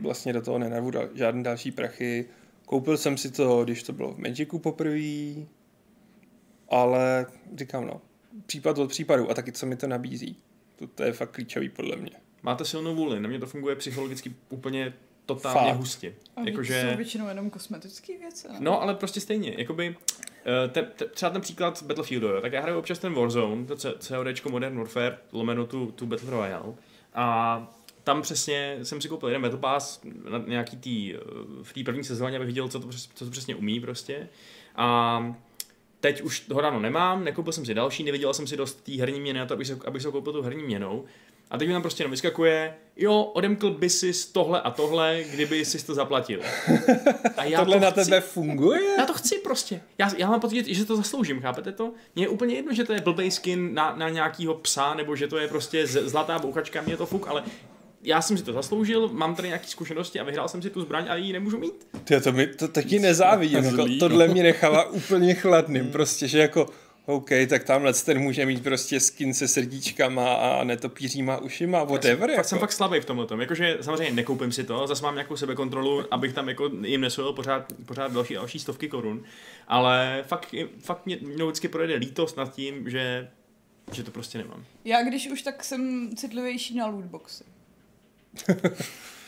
vlastně 0.00 0.32
do 0.32 0.42
toho 0.42 0.58
nenarvu 0.58 0.90
dal, 0.90 1.08
žádný 1.14 1.42
další 1.42 1.70
prachy. 1.70 2.24
Koupil 2.66 2.96
jsem 2.96 3.16
si 3.16 3.30
to, 3.30 3.64
když 3.64 3.82
to 3.82 3.92
bylo 3.92 4.12
v 4.12 4.18
Magicu 4.18 4.58
poprvé, 4.58 5.34
ale 6.68 7.26
říkám 7.56 7.86
no, 7.86 8.00
případ 8.46 8.78
od 8.78 8.90
případu 8.90 9.30
a 9.30 9.34
taky 9.34 9.52
co 9.52 9.66
mi 9.66 9.76
to 9.76 9.86
nabízí. 9.86 10.36
To, 10.76 10.86
to 10.86 11.02
je 11.02 11.12
fakt 11.12 11.30
klíčový 11.30 11.68
podle 11.68 11.96
mě. 11.96 12.23
Máte 12.44 12.64
silnou 12.64 12.94
vůli, 12.94 13.20
na 13.20 13.28
mě 13.28 13.38
to 13.38 13.46
funguje 13.46 13.76
psychologicky 13.76 14.34
úplně 14.48 14.94
totálně 15.26 15.70
Fakt. 15.70 15.76
hustě. 15.78 16.14
A 16.36 16.40
Jakože... 16.40 16.86
Jsou 16.90 16.96
většinou 16.96 17.28
jenom 17.28 17.50
kosmetické 17.50 18.18
věci. 18.18 18.48
ne? 18.48 18.56
No, 18.60 18.82
ale 18.82 18.94
prostě 18.94 19.20
stejně, 19.20 19.54
jakoby, 19.58 19.96
eh, 20.64 20.68
te, 20.68 20.82
te, 20.82 21.04
třeba 21.06 21.30
ten 21.30 21.40
příklad 21.40 21.82
Battlefieldu, 21.82 22.28
jo, 22.28 22.40
tak 22.40 22.52
já 22.52 22.60
hraju 22.62 22.78
občas 22.78 22.98
ten 22.98 23.14
Warzone, 23.14 23.64
to 23.66 23.76
C- 23.76 23.94
CODčko 23.98 24.48
Modern 24.50 24.78
Warfare, 24.78 25.18
lomeno 25.32 25.66
tu, 25.66 25.92
tu 25.92 26.06
Battle 26.06 26.30
Royale, 26.30 26.74
a 27.14 27.74
tam 28.04 28.22
přesně 28.22 28.78
jsem 28.82 29.00
si 29.00 29.08
koupil 29.08 29.28
jeden 29.28 29.42
Battle 29.42 29.58
Pass 29.60 30.00
na 30.30 30.38
nějaký 30.46 30.76
tý, 30.76 31.14
eh, 31.14 31.18
v 31.62 31.72
té 31.72 31.84
první 31.84 32.04
sezóně, 32.04 32.36
abych 32.36 32.46
viděl, 32.46 32.68
co 32.68 32.80
to, 32.80 32.88
přes- 32.88 33.08
co 33.14 33.24
to 33.24 33.30
přesně 33.30 33.54
umí 33.54 33.80
prostě. 33.80 34.28
A 34.76 35.34
teď 36.00 36.22
už 36.22 36.44
ho 36.52 36.60
ráno 36.60 36.80
nemám, 36.80 37.24
nekoupil 37.24 37.52
jsem 37.52 37.66
si 37.66 37.74
další, 37.74 38.04
neviděl 38.04 38.34
jsem 38.34 38.46
si 38.46 38.56
dost 38.56 38.84
té 38.84 38.92
herní 38.92 39.20
měny 39.20 39.38
na 39.38 39.46
to, 39.46 39.54
abych 39.54 39.66
se, 39.66 39.78
abych 39.86 40.02
se 40.02 40.10
koupil 40.10 40.32
tu 40.32 40.42
herní 40.42 40.62
měnou. 40.62 41.04
A 41.50 41.58
teď 41.58 41.68
mi 41.68 41.74
tam 41.74 41.82
prostě 41.82 42.02
jenom 42.02 42.10
vyskakuje, 42.10 42.74
jo, 42.96 43.22
odemkl 43.22 43.70
by 43.70 43.90
si 43.90 44.12
tohle 44.32 44.60
a 44.60 44.70
tohle, 44.70 45.24
kdyby 45.30 45.64
si 45.64 45.86
to 45.86 45.94
zaplatil. 45.94 46.40
A 47.36 47.44
já 47.44 47.58
Tohle 47.58 47.76
to 47.76 47.84
na 47.84 47.90
chci. 47.90 48.04
tebe 48.04 48.20
funguje? 48.20 48.80
Já 48.98 49.06
to 49.06 49.14
chci 49.14 49.38
prostě. 49.38 49.80
Já, 49.98 50.10
já 50.16 50.30
mám 50.30 50.40
pocit, 50.40 50.66
že 50.66 50.84
to 50.84 50.96
zasloužím, 50.96 51.40
chápete 51.40 51.72
to? 51.72 51.92
Mně 52.14 52.24
je 52.24 52.28
úplně 52.28 52.54
jedno, 52.54 52.72
že 52.74 52.84
to 52.84 52.92
je 52.92 53.00
blbej 53.00 53.30
skin 53.30 53.74
na, 53.74 53.94
na 53.96 54.08
nějakýho 54.08 54.54
psa, 54.54 54.94
nebo 54.94 55.16
že 55.16 55.26
to 55.28 55.38
je 55.38 55.48
prostě 55.48 55.86
z, 55.86 56.08
zlatá 56.08 56.38
bouchačka, 56.38 56.82
mě 56.82 56.96
to 56.96 57.06
fuk, 57.06 57.28
ale 57.28 57.42
já 58.02 58.22
jsem 58.22 58.38
si 58.38 58.44
to 58.44 58.52
zasloužil, 58.52 59.08
mám 59.08 59.34
tady 59.34 59.48
nějaké 59.48 59.66
zkušenosti 59.66 60.20
a 60.20 60.24
vyhrál 60.24 60.48
jsem 60.48 60.62
si 60.62 60.70
tu 60.70 60.80
zbraň 60.80 61.06
a 61.08 61.16
ji 61.16 61.32
nemůžu 61.32 61.58
mít. 61.58 61.86
Ty, 62.04 62.20
to, 62.20 62.32
mi, 62.32 62.46
to 62.46 62.68
taky 62.68 62.98
nezávidím. 62.98 63.64
Jako, 63.64 63.82
Zlý, 63.82 63.98
tohle 63.98 64.28
mě 64.28 64.42
nechává 64.42 64.90
úplně 64.90 65.34
chladným. 65.34 65.90
Prostě, 65.90 66.28
že 66.28 66.38
jako 66.38 66.66
OK, 67.06 67.30
tak 67.48 67.64
tamhle 67.64 67.92
ten 67.92 68.18
může 68.18 68.46
mít 68.46 68.62
prostě 68.62 69.00
skin 69.00 69.34
se 69.34 69.48
srdíčkama 69.48 70.34
a 70.34 70.64
netopíříma 70.64 71.36
ušima, 71.36 71.84
whatever. 71.84 72.18
Fakt 72.18 72.30
jako. 72.30 72.48
jsem 72.48 72.58
fakt 72.58 72.72
slabý 72.72 73.00
v 73.00 73.04
tomhle 73.04 73.26
tom. 73.26 73.40
Jakože 73.40 73.78
samozřejmě 73.80 74.12
nekoupím 74.14 74.52
si 74.52 74.64
to, 74.64 74.86
zase 74.86 75.02
mám 75.02 75.14
nějakou 75.14 75.36
sebekontrolu, 75.36 76.14
abych 76.14 76.32
tam 76.32 76.48
jako 76.48 76.70
jim 76.82 77.00
nesojil 77.00 77.32
pořád, 77.32 77.72
pořád 77.86 78.12
další, 78.12 78.34
další 78.34 78.58
stovky 78.58 78.88
korun. 78.88 79.24
Ale 79.68 80.24
fakt, 80.26 80.54
fakt 80.78 81.06
mě, 81.06 81.18
mě 81.20 81.44
vždycky 81.44 81.68
projede 81.68 81.94
lítost 81.94 82.36
nad 82.36 82.54
tím, 82.54 82.90
že, 82.90 83.30
že 83.92 84.02
to 84.02 84.10
prostě 84.10 84.38
nemám. 84.38 84.64
Já 84.84 85.02
když 85.02 85.30
už 85.30 85.42
tak 85.42 85.64
jsem 85.64 86.10
citlivější 86.16 86.76
na 86.76 86.86
lootboxy. 86.86 87.44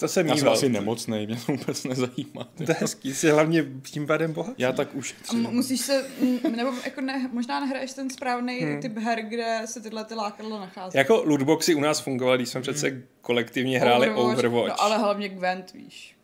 To 0.00 0.08
jsem 0.08 0.26
Já 0.26 0.36
jsem 0.36 0.48
asi 0.48 0.68
nemocnej, 0.68 1.26
mě 1.26 1.36
to 1.46 1.52
vůbec 1.52 1.84
nezajímá. 1.84 2.48
To 2.56 2.62
je 2.62 2.76
hezký, 2.80 3.14
jsi 3.14 3.30
hlavně 3.30 3.64
tím 3.82 4.06
pádem 4.06 4.32
bohatý. 4.32 4.62
Já 4.62 4.72
tak 4.72 4.94
už 4.94 5.14
A 5.28 5.34
mu- 5.34 5.50
musíš 5.50 5.80
se, 5.80 6.04
nebo 6.56 6.72
jako 6.84 7.00
ne, 7.00 7.30
možná 7.32 7.60
nehraješ 7.60 7.92
ten 7.92 8.10
správný 8.10 8.60
hmm. 8.60 8.80
typ 8.80 8.98
her, 8.98 9.22
kde 9.22 9.60
se 9.64 9.80
tyhle 9.80 10.04
ty 10.04 10.14
lákadla 10.14 10.60
nachází. 10.60 10.98
Jako 10.98 11.22
lootboxy 11.24 11.74
u 11.74 11.80
nás 11.80 12.00
fungovaly, 12.00 12.38
když 12.38 12.48
jsme 12.48 12.60
přece 12.60 13.02
kolektivně 13.20 13.80
hráli 13.80 14.10
Overwatch. 14.10 14.68
No, 14.68 14.82
ale 14.82 14.98
hlavně 14.98 15.28
Gwent, 15.28 15.72
víš. 15.72 16.16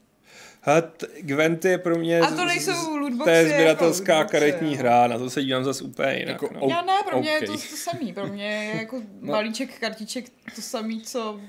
Hele, 0.61 0.83
t- 0.83 1.07
Gwent 1.21 1.65
je 1.65 1.79
pro 1.79 1.99
mě... 1.99 2.21
A 2.21 2.31
to 2.31 2.45
nejsou 2.45 2.97
lootboxy 2.97 3.25
To 3.25 3.31
je 3.31 3.43
jako 3.43 3.55
sběratelská 3.55 4.15
lootboxy, 4.15 4.33
karetní 4.33 4.73
jo. 4.73 4.79
hra, 4.79 5.07
na 5.07 5.19
to 5.19 5.31
se 5.31 5.43
dívám 5.43 5.65
zase 5.65 5.85
úplně 5.85 6.13
jinak. 6.13 6.29
Jako 6.29 6.49
no. 6.55 6.61
O- 6.61 6.71
Já 6.71 6.83
ne, 6.83 6.93
pro 7.09 7.21
mě 7.21 7.31
je 7.31 7.41
to 7.41 7.53
to 7.53 7.59
samý. 7.59 8.13
Pro 8.13 8.27
mě 8.27 8.45
je 8.45 8.77
jako 8.81 9.03
balíček 9.23 9.79
kartiček 9.79 10.25
to 10.55 10.61
samý, 10.63 11.01
co 11.03 11.41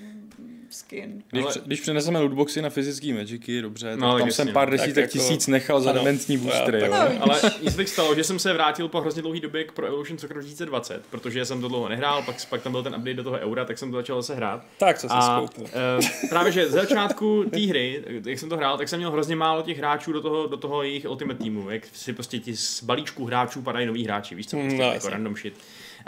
skin. 0.70 1.24
Když, 1.32 1.44
Ale- 1.46 1.54
když 1.66 1.82
přeneseme 1.82 2.20
lootboxy 2.20 2.62
na 2.62 2.70
fyzický 2.70 3.14
Magicy, 3.14 3.62
dobře, 3.62 3.90
tak 3.90 4.00
No, 4.00 4.12
tak 4.14 4.20
tam 4.22 4.28
jasně. 4.28 4.46
jsem 4.46 4.54
pár 4.54 4.70
Tak 4.70 4.80
desítek 4.80 4.98
jako- 5.02 5.12
tisíc 5.12 5.48
nechal 5.48 5.82
za 5.82 5.92
dementní 5.92 6.46
Já 6.54 6.66
tak- 6.66 6.90
No, 6.92 6.98
Ale 7.22 7.42
nic 7.62 7.76
bych 7.76 7.90
stalo, 7.90 8.16
že 8.16 8.24
jsem 8.24 8.40
se 8.40 8.54
vrátil 8.54 8.88
po 8.88 9.02
hrozně 9.02 9.22
dlouhé 9.22 9.40
době 9.40 9.64
k 9.64 9.72
Pro 9.72 9.86
Evolution 9.88 10.18
Soccer 10.18 10.34
2020, 10.38 11.02
protože 11.10 11.46
jsem 11.46 11.62
to 11.62 11.68
dlouho 11.68 11.90
nehrál, 11.90 12.22
pak, 12.24 12.36
pak 12.50 12.62
tam 12.62 12.72
byl 12.72 12.84
ten 12.84 12.94
update 12.96 13.14
do 13.14 13.24
toho 13.24 13.38
eura, 13.38 13.66
tak 13.66 13.78
jsem 13.78 13.92
to 13.92 13.98
začal 13.98 14.22
zase 14.22 14.36
hrát. 14.36 14.62
Tak, 14.80 14.98
co 15.00 15.08
jsi 15.10 15.14
A 15.18 15.38
skoupil? 15.38 15.64
uh, 15.64 16.30
právě, 16.30 16.52
že 16.52 16.66
ze 16.66 16.72
začátku 16.72 17.44
té 17.52 17.60
hry, 17.60 18.04
jak 18.26 18.40
jsem 18.40 18.50
to 18.50 18.58
hrál, 18.58 18.78
tak 18.78 18.90
jsem 18.90 19.00
měl 19.00 19.12
hrozně 19.12 19.36
málo 19.36 19.62
těch 19.62 19.78
hráčů 19.78 20.12
do 20.12 20.22
toho, 20.22 20.48
do 20.48 20.58
toho 20.58 20.84
jejich 20.84 21.06
Ultimate 21.10 21.40
Teamu, 21.44 21.70
jak 21.70 21.84
si 21.94 22.14
prostě 22.14 22.40
ti 22.40 22.56
z 22.58 22.84
balíčku 22.84 23.26
hráčů 23.26 23.62
padají 23.62 23.86
noví 23.86 24.04
hráči, 24.06 24.36
víš 24.36 24.48
co, 24.48 24.58
prostě 24.58 24.78
no, 24.78 24.84
jako 24.84 24.94
jasně. 24.94 25.10
random 25.10 25.36
shit. 25.36 25.54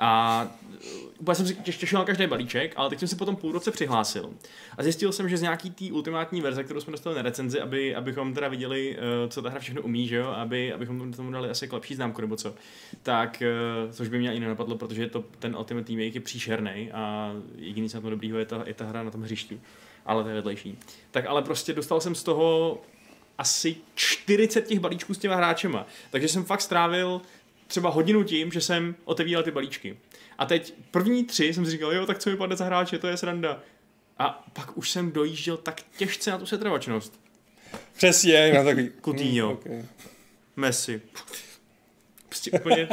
A 0.02 0.48
úplně 1.20 1.36
jsem 1.36 1.48
si 1.48 1.54
těš- 1.56 1.78
těšil 1.78 2.00
na 2.00 2.06
každý 2.06 2.28
balíček, 2.28 2.74
ale 2.76 2.90
teď 2.90 3.00
jsem 3.00 3.08
se 3.08 3.16
potom 3.16 3.36
půl 3.36 3.52
roce 3.52 3.72
přihlásil. 3.72 4.30
A 4.78 4.84
zjistil 4.84 5.12
jsem, 5.12 5.30
že 5.30 5.38
z 5.38 5.42
nějaký 5.42 5.70
té 5.70 5.86
ultimátní 5.92 6.42
verze, 6.42 6.64
kterou 6.64 6.82
jsme 6.82 6.92
dostali 6.92 7.16
na 7.16 7.22
recenzi, 7.22 7.62
aby, 7.62 7.96
abychom 7.96 8.34
teda 8.34 8.48
viděli, 8.48 8.98
uh, 8.98 9.30
co 9.30 9.42
ta 9.42 9.50
hra 9.50 9.60
všechno 9.60 9.82
umí, 9.82 10.08
že 10.08 10.16
jo, 10.16 10.28
aby, 10.28 10.74
abychom 10.74 11.12
tomu- 11.14 11.32
dali 11.32 11.50
asi 11.50 11.70
lepší 11.72 11.96
známku 11.96 12.22
nebo 12.22 12.36
co, 12.36 12.56
tak, 13.04 13.44
uh, 13.86 13.92
což 13.92 14.08
by 14.08 14.20
mě 14.20 14.30
ani 14.30 14.40
nenapadlo, 14.40 14.78
protože 14.78 15.08
to, 15.08 15.24
ten 15.40 15.56
Ultimate 15.56 15.88
Team 15.88 16.00
je 16.00 16.22
příšerný 16.22 16.92
a 16.92 17.34
jediný, 17.56 17.90
co 17.90 17.98
na 17.98 18.02
tom 18.02 18.10
dobrýho 18.10 18.40
je 18.40 18.46
ta, 18.46 18.64
je 18.66 18.74
ta 18.74 18.86
hra 18.86 19.04
na 19.04 19.12
tom 19.12 19.22
hřišti 19.22 19.62
ale 20.06 20.24
to 20.24 20.30
je 20.30 20.36
vedlejší. 20.36 20.78
Tak 21.12 21.26
ale 21.26 21.42
prostě 21.42 21.74
dostal 21.74 22.02
jsem 22.02 22.16
z 22.16 22.24
toho 22.24 22.82
asi 23.38 23.76
40 23.96 24.62
těch 24.68 24.80
balíčků 24.80 25.14
s 25.14 25.18
těma 25.18 25.36
hráčema. 25.36 25.88
Takže 26.12 26.28
jsem 26.28 26.46
fakt 26.46 26.62
strávil 26.62 27.22
třeba 27.68 27.90
hodinu 27.90 28.24
tím, 28.24 28.52
že 28.52 28.62
jsem 28.62 28.96
otevíral 29.06 29.44
ty 29.44 29.52
balíčky. 29.52 29.98
A 30.40 30.46
teď 30.46 30.74
první 30.92 31.26
tři 31.26 31.54
jsem 31.54 31.66
si 31.66 31.72
říkal, 31.72 31.94
jo, 31.94 32.06
tak 32.06 32.20
co 32.20 32.30
mi 32.30 32.38
padne 32.38 32.56
za 32.56 32.66
hráče, 32.66 32.98
to 32.98 33.08
je 33.08 33.18
sranda. 33.18 33.60
A 34.18 34.48
pak 34.54 34.78
už 34.78 34.90
jsem 34.90 35.12
dojížděl 35.12 35.58
tak 35.58 35.82
těžce 35.98 36.32
na 36.32 36.38
tu 36.38 36.46
setrvačnost. 36.46 37.20
Přesně, 37.98 38.54
na 38.54 38.64
takový... 38.64 38.92
Coutinho. 39.06 39.48
Hmm, 39.48 39.58
okay. 39.58 39.86
Messi. 40.56 41.02
Prostě 42.30 42.52
úplně... 42.52 42.88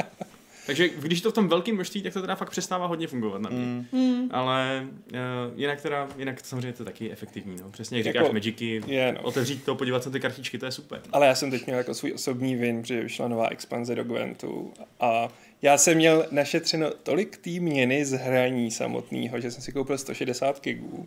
Takže 0.67 0.89
když 0.89 1.21
to 1.21 1.31
v 1.31 1.35
tom 1.35 1.49
velkém 1.49 1.75
množství, 1.75 2.03
tak 2.03 2.13
to 2.13 2.21
teda 2.21 2.35
fakt 2.37 2.51
přestává 2.51 2.87
hodně 2.87 3.07
fungovat 3.07 3.43
na 3.43 3.51
mě. 3.51 3.85
Mm. 3.93 4.29
Ale 4.31 4.87
uh, 5.13 5.19
jinak 5.57 5.81
teda, 5.81 6.09
jinak 6.17 6.41
samozřejmě 6.45 6.73
to 6.73 6.85
taky 6.85 7.13
efektivní, 7.13 7.57
no. 7.63 7.71
Přesně 7.71 7.99
jak 7.99 8.07
Jako- 8.07 8.19
říkáš 8.19 8.33
Magicy, 8.33 8.83
Je, 8.87 9.13
no. 9.13 9.23
otevřít 9.23 9.65
to, 9.65 9.75
podívat 9.75 10.03
se 10.03 10.09
na 10.09 10.13
ty 10.13 10.21
kartičky, 10.21 10.59
to 10.59 10.67
je 10.67 10.73
super. 10.73 11.01
Ale 11.13 11.27
já 11.27 11.35
jsem 11.35 11.51
teď 11.51 11.67
měl 11.67 11.79
jako 11.79 11.95
svůj 11.95 12.13
osobní 12.13 12.57
win, 12.57 12.83
protože 12.83 13.03
vyšla 13.03 13.29
nová 13.29 13.49
expanze 13.49 13.95
do 13.95 14.05
Gwentu 14.05 14.73
a 15.01 15.29
já 15.63 15.79
jsem 15.79 15.97
měl 15.97 16.27
našetřeno 16.31 16.91
tolik 17.03 17.37
té 17.37 17.51
měny 17.51 18.05
z 18.05 18.13
hraní 18.13 18.71
samotného, 18.71 19.41
že 19.41 19.51
jsem 19.51 19.63
si 19.63 19.73
koupil 19.73 19.99
160 19.99 20.63
gigů, 20.65 21.07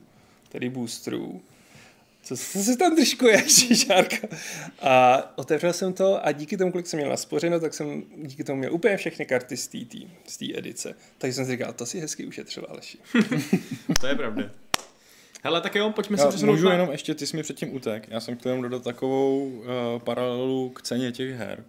tedy 0.50 0.70
boosterů. 0.70 1.42
co, 2.24 2.38
co 2.38 2.60
se 2.64 2.78
tam 2.78 2.96
držkuje, 2.96 3.44
Žárka? 3.88 4.28
A 4.82 5.24
otevřel 5.38 5.74
jsem 5.74 5.94
to 5.94 6.26
a 6.26 6.32
díky 6.32 6.58
tomu, 6.58 6.72
kolik 6.72 6.88
jsem 6.88 6.98
měl 6.98 7.10
naspořeno, 7.10 7.60
tak 7.60 7.74
jsem 7.74 8.04
díky 8.18 8.44
tomu 8.44 8.60
měl 8.60 8.74
úplně 8.74 8.98
všechny 8.98 9.26
karty 9.26 9.58
z 9.58 9.68
té 9.68 9.78
z 10.28 10.38
té 10.38 10.46
edice. 10.58 10.94
Takže 11.18 11.34
jsem 11.34 11.46
si 11.46 11.52
říkal, 11.52 11.74
to 11.74 11.86
si 11.86 12.00
hezky 12.00 12.26
ušetřil, 12.26 12.66
Aleši. 12.70 12.98
to 14.02 14.08
je 14.08 14.16
pravda. 14.16 14.44
Hele, 15.44 15.62
tak 15.62 15.76
jo, 15.76 15.90
pojďme 15.92 16.18
se 16.18 16.28
přesunout 16.28 16.52
můžu 16.54 16.66
na- 16.66 16.72
jenom 16.74 16.92
ještě, 16.92 17.16
ty 17.16 17.28
jsi 17.28 17.38
mi 17.38 17.44
předtím 17.44 17.76
utek, 17.76 18.08
já 18.10 18.20
jsem 18.20 18.36
chtěl 18.38 18.52
jenom 18.52 18.64
dodat 18.64 18.84
takovou 18.84 19.46
uh, 19.46 19.66
paralelu 20.04 20.70
k 20.70 20.82
ceně 20.82 21.12
těch 21.12 21.36
her, 21.36 21.64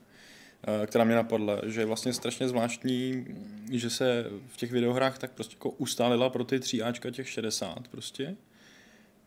která 0.86 1.04
mě 1.04 1.14
napadla, 1.14 1.60
že 1.66 1.80
je 1.80 1.86
vlastně 1.86 2.12
strašně 2.12 2.48
zvláštní, 2.48 3.26
že 3.72 3.90
se 3.90 4.26
v 4.46 4.56
těch 4.56 4.72
videohrách 4.72 5.18
tak 5.18 5.32
prostě 5.32 5.54
jako 5.54 5.70
ustálila 5.70 6.30
pro 6.30 6.44
ty 6.44 6.58
3Ačka 6.58 7.10
těch 7.10 7.28
60 7.28 7.88
prostě. 7.88 8.36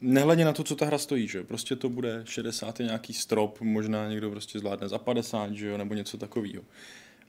Nehledě 0.02 0.46
na 0.46 0.54
to, 0.54 0.64
co 0.64 0.76
ta 0.76 0.86
hra 0.86 0.98
stojí, 0.98 1.28
že 1.28 1.44
prostě 1.44 1.76
to 1.76 1.90
bude 1.90 2.22
60 2.26 2.80
je 2.80 2.86
nějaký 2.86 3.14
strop, 3.14 3.62
možná 3.62 4.10
někdo 4.10 4.32
prostě 4.32 4.60
zvládne 4.60 4.90
za 4.90 4.98
50, 4.98 5.54
že 5.54 5.68
jo, 5.68 5.78
nebo 5.78 5.94
něco 5.94 6.18
takového. 6.18 6.64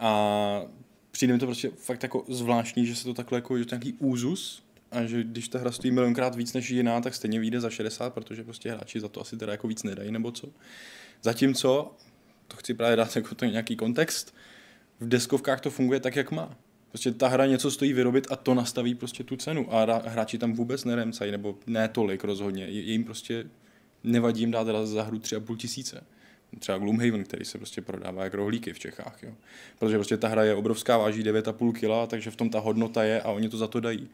A 0.00 0.62
přijde 1.10 1.32
mi 1.32 1.38
to 1.38 1.46
prostě 1.46 1.70
fakt 1.70 2.02
jako 2.02 2.24
zvláštní, 2.28 2.86
že 2.86 2.96
se 2.96 3.04
to 3.04 3.14
takhle 3.14 3.38
jako, 3.38 3.58
že 3.58 3.64
to 3.64 3.74
nějaký 3.74 3.92
úzus, 3.92 4.64
a 4.90 5.04
že 5.04 5.24
když 5.24 5.48
ta 5.48 5.58
hra 5.58 5.72
stojí 5.72 5.90
milionkrát 5.90 6.34
víc 6.34 6.52
než 6.52 6.70
jiná, 6.70 7.00
tak 7.00 7.14
stejně 7.14 7.40
vyjde 7.40 7.60
za 7.60 7.70
60, 7.70 8.14
protože 8.14 8.44
prostě 8.44 8.70
hráči 8.70 9.00
za 9.00 9.08
to 9.08 9.20
asi 9.20 9.36
teda 9.36 9.52
jako 9.52 9.68
víc 9.68 9.82
nedají 9.82 10.12
nebo 10.12 10.32
co. 10.32 10.48
Zatímco, 11.22 11.96
to 12.54 12.60
chci 12.60 12.74
právě 12.74 12.96
dát 12.96 13.16
jako 13.16 13.34
to 13.34 13.44
nějaký 13.44 13.76
kontext, 13.76 14.34
v 15.00 15.08
deskovkách 15.08 15.60
to 15.60 15.70
funguje 15.70 16.00
tak, 16.00 16.16
jak 16.16 16.30
má. 16.30 16.56
Prostě 16.88 17.12
ta 17.12 17.28
hra 17.28 17.46
něco 17.46 17.70
stojí 17.70 17.92
vyrobit 17.92 18.26
a 18.30 18.36
to 18.36 18.54
nastaví 18.54 18.94
prostě 18.94 19.24
tu 19.24 19.36
cenu 19.36 19.74
a 19.74 20.02
hráči 20.06 20.38
tam 20.38 20.52
vůbec 20.52 20.84
neremcají, 20.84 21.32
nebo 21.32 21.58
ne 21.66 21.88
tolik 21.88 22.24
rozhodně. 22.24 22.64
Je, 22.64 22.80
jim 22.80 23.04
prostě 23.04 23.44
nevadí 24.04 24.40
jim 24.40 24.50
dát 24.50 24.86
za 24.86 25.02
hru 25.02 25.18
3,5 25.18 25.56
tisíce. 25.56 26.04
Třeba 26.58 26.78
Gloomhaven, 26.78 27.24
který 27.24 27.44
se 27.44 27.58
prostě 27.58 27.80
prodává 27.82 28.24
jak 28.24 28.34
rohlíky 28.34 28.72
v 28.72 28.78
Čechách. 28.78 29.18
Jo. 29.22 29.30
Protože 29.78 29.96
prostě 29.96 30.16
ta 30.16 30.28
hra 30.28 30.44
je 30.44 30.54
obrovská, 30.54 30.98
váží 30.98 31.22
9,5 31.24 31.72
kg, 31.72 32.10
takže 32.10 32.30
v 32.30 32.36
tom 32.36 32.50
ta 32.50 32.58
hodnota 32.60 33.04
je 33.04 33.22
a 33.22 33.30
oni 33.30 33.48
to 33.48 33.56
za 33.56 33.66
to 33.66 33.80
dají. 33.80 34.08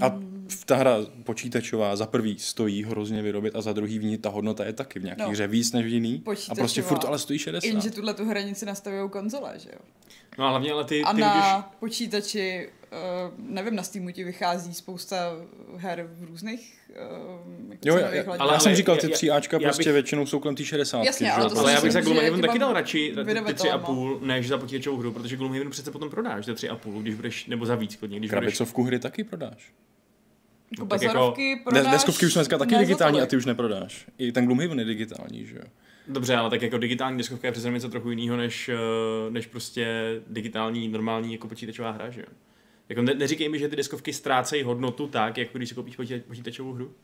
A 0.00 0.08
v- 0.48 0.64
ta 0.64 0.76
hra 0.76 0.96
počítačová 1.24 1.96
za 1.96 2.06
prvý 2.06 2.38
stojí 2.38 2.84
hrozně 2.84 3.22
vyrobit 3.22 3.56
a 3.56 3.60
za 3.60 3.72
druhý 3.72 3.98
v 3.98 4.04
ní 4.04 4.18
ta 4.18 4.28
hodnota 4.28 4.64
je 4.64 4.72
taky 4.72 4.98
v 4.98 5.04
nějaký 5.04 5.22
No. 5.22 5.30
hře 5.30 5.46
víc 5.46 5.72
než 5.72 5.84
v 5.84 5.88
jiný. 5.88 6.22
A 6.48 6.54
prostě 6.54 6.82
furt 6.82 7.04
ale 7.04 7.18
stojí 7.18 7.38
60. 7.38 7.68
Jenže 7.68 7.90
tuhle 7.90 8.14
tu 8.14 8.24
hranici 8.24 8.66
nastavují 8.66 9.10
konzole, 9.10 9.54
že 9.58 9.68
jo? 9.72 9.78
No 10.38 10.44
a 10.44 10.50
hlavně 10.50 10.72
ale 10.72 10.84
ty, 10.84 11.02
A 11.02 11.14
ty 11.14 11.20
na 11.20 11.32
když... 11.60 11.78
počítači, 11.80 12.68
nevím, 13.38 13.76
na 13.76 13.82
Steamu 13.82 14.10
ti 14.10 14.24
vychází 14.24 14.74
spousta 14.74 15.32
her 15.76 16.08
v 16.18 16.24
různých 16.24 16.78
uh, 16.90 17.70
jako 17.72 17.88
Jo, 17.88 17.96
já, 17.96 18.02
hladinách. 18.02 18.28
ale 18.28 18.38
Ale 18.38 18.52
já 18.54 18.60
jsem 18.60 18.74
říkal, 18.74 18.96
ty 18.96 19.06
já- 19.06 19.16
3Ačka 19.38 19.52
já 19.60 19.68
prostě 19.68 19.84
bych- 19.84 19.92
většinou 19.92 20.26
jsou 20.26 20.40
kolem 20.40 20.54
ty 20.54 20.64
60. 20.64 21.02
Jasně, 21.04 21.26
že 21.26 21.32
ale 21.32 21.50
to 21.50 21.58
Ale 21.58 21.72
já 21.72 21.80
bych 21.80 21.92
za 21.92 22.00
Gloomhaven 22.00 22.40
taky 22.40 22.58
dal 22.58 22.72
radši 22.72 23.12
ty 23.16 23.22
vydavatelama. 23.24 23.88
3,5 23.88 24.20
než 24.22 24.48
za 24.48 24.58
počítačovou 24.58 24.96
hru, 24.96 25.12
protože 25.12 25.36
Gloomhaven 25.36 25.70
přece 25.70 25.90
potom 25.90 26.10
prodáš 26.10 26.44
za 26.44 26.52
3,5, 26.52 27.02
když 27.02 27.14
budeš, 27.14 27.46
nebo 27.46 27.66
za 27.66 27.74
víc 27.74 27.96
klidně, 27.96 28.18
když 28.18 28.30
budeš... 28.30 28.40
Krabicovku 28.42 28.82
hry 28.84 28.98
taky 28.98 29.24
prodáš. 29.24 29.72
Jako 30.78 30.86
tak 30.86 31.02
jako- 31.02 31.14
bazarovky 31.14 31.60
prodáš 31.64 31.92
deskovky 31.92 32.26
už 32.26 32.32
jsou 32.32 32.38
dneska 32.38 32.58
taky 32.58 32.72
ne 32.74 32.78
digitální 32.78 33.20
a 33.20 33.26
ty 33.26 33.36
už 33.36 33.46
neprodáš. 33.46 34.06
I 34.18 34.32
ten 34.32 34.44
Gloomhaven 34.46 34.78
je 34.78 34.84
digitální, 34.84 35.46
že 35.46 35.56
jo. 35.56 35.62
Dobře, 36.08 36.36
ale 36.36 36.50
tak 36.50 36.62
jako 36.62 36.78
digitální 36.78 37.18
deskovka 37.18 37.48
je 37.48 37.52
přece 37.52 37.70
něco 37.70 37.88
trochu 37.88 38.10
jiného, 38.10 38.36
než, 38.36 38.68
eh, 38.68 38.74
než 39.30 39.46
prostě 39.46 39.86
digitální, 40.26 40.88
normální 40.88 41.32
jako 41.32 41.48
počítačová 41.48 41.90
hra, 41.90 42.10
že 42.10 42.20
jo? 42.20 42.26
Jako 42.88 43.02
ne, 43.02 43.14
neříkej 43.14 43.48
mi, 43.48 43.58
že 43.58 43.68
ty 43.68 43.76
deskovky 43.76 44.12
ztrácejí 44.12 44.62
hodnotu 44.62 45.06
tak, 45.08 45.38
jako 45.38 45.58
když 45.58 45.68
si 45.68 45.74
koupíš 45.74 45.96
počítač, 45.96 46.22
počítačovou 46.22 46.72
hru. 46.72 46.94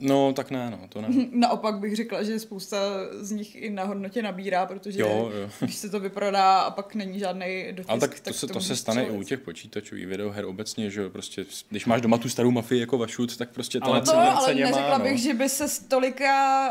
No, 0.00 0.32
tak 0.32 0.50
ne, 0.50 0.70
no, 0.70 0.78
to 0.88 1.00
ne. 1.00 1.08
Naopak 1.32 1.78
bych 1.78 1.96
řekla, 1.96 2.22
že 2.22 2.38
spousta 2.38 2.76
z 3.20 3.30
nich 3.30 3.56
i 3.62 3.70
na 3.70 3.84
hodnotě 3.84 4.22
nabírá, 4.22 4.66
protože 4.66 5.00
Jo, 5.00 5.30
jo. 5.42 5.50
když 5.60 5.74
se 5.76 5.90
to 5.90 6.00
vyprodá 6.00 6.58
a 6.60 6.70
pak 6.70 6.94
není 6.94 7.18
žádný 7.18 7.66
dotisk, 7.70 7.90
Ale 7.90 8.00
tak 8.00 8.20
to, 8.20 8.32
se, 8.32 8.46
to 8.46 8.60
se 8.60 8.76
stane 8.76 9.02
i 9.02 9.04
u 9.04 9.08
střelit. 9.08 9.28
těch 9.28 9.40
počítačových 9.40 10.06
videoher 10.06 10.44
obecně, 10.44 10.90
že 10.90 11.00
jo, 11.00 11.10
prostě, 11.10 11.44
když 11.70 11.86
máš 11.86 12.00
doma 12.00 12.18
tu 12.18 12.28
starou 12.28 12.50
mafii 12.50 12.80
jako 12.80 12.98
vašut, 12.98 13.36
tak 13.36 13.50
prostě 13.50 13.80
ta 13.80 13.86
Ale 13.86 13.94
ale 13.96 14.06
to- 14.06 14.12
No, 14.16 14.36
ale 14.38 14.54
neřekla 14.54 14.98
má, 14.98 15.04
bych, 15.04 15.12
no. 15.12 15.18
že 15.18 15.34
by 15.34 15.48
se 15.48 15.68
z 15.68 15.78
tolika 15.78 16.68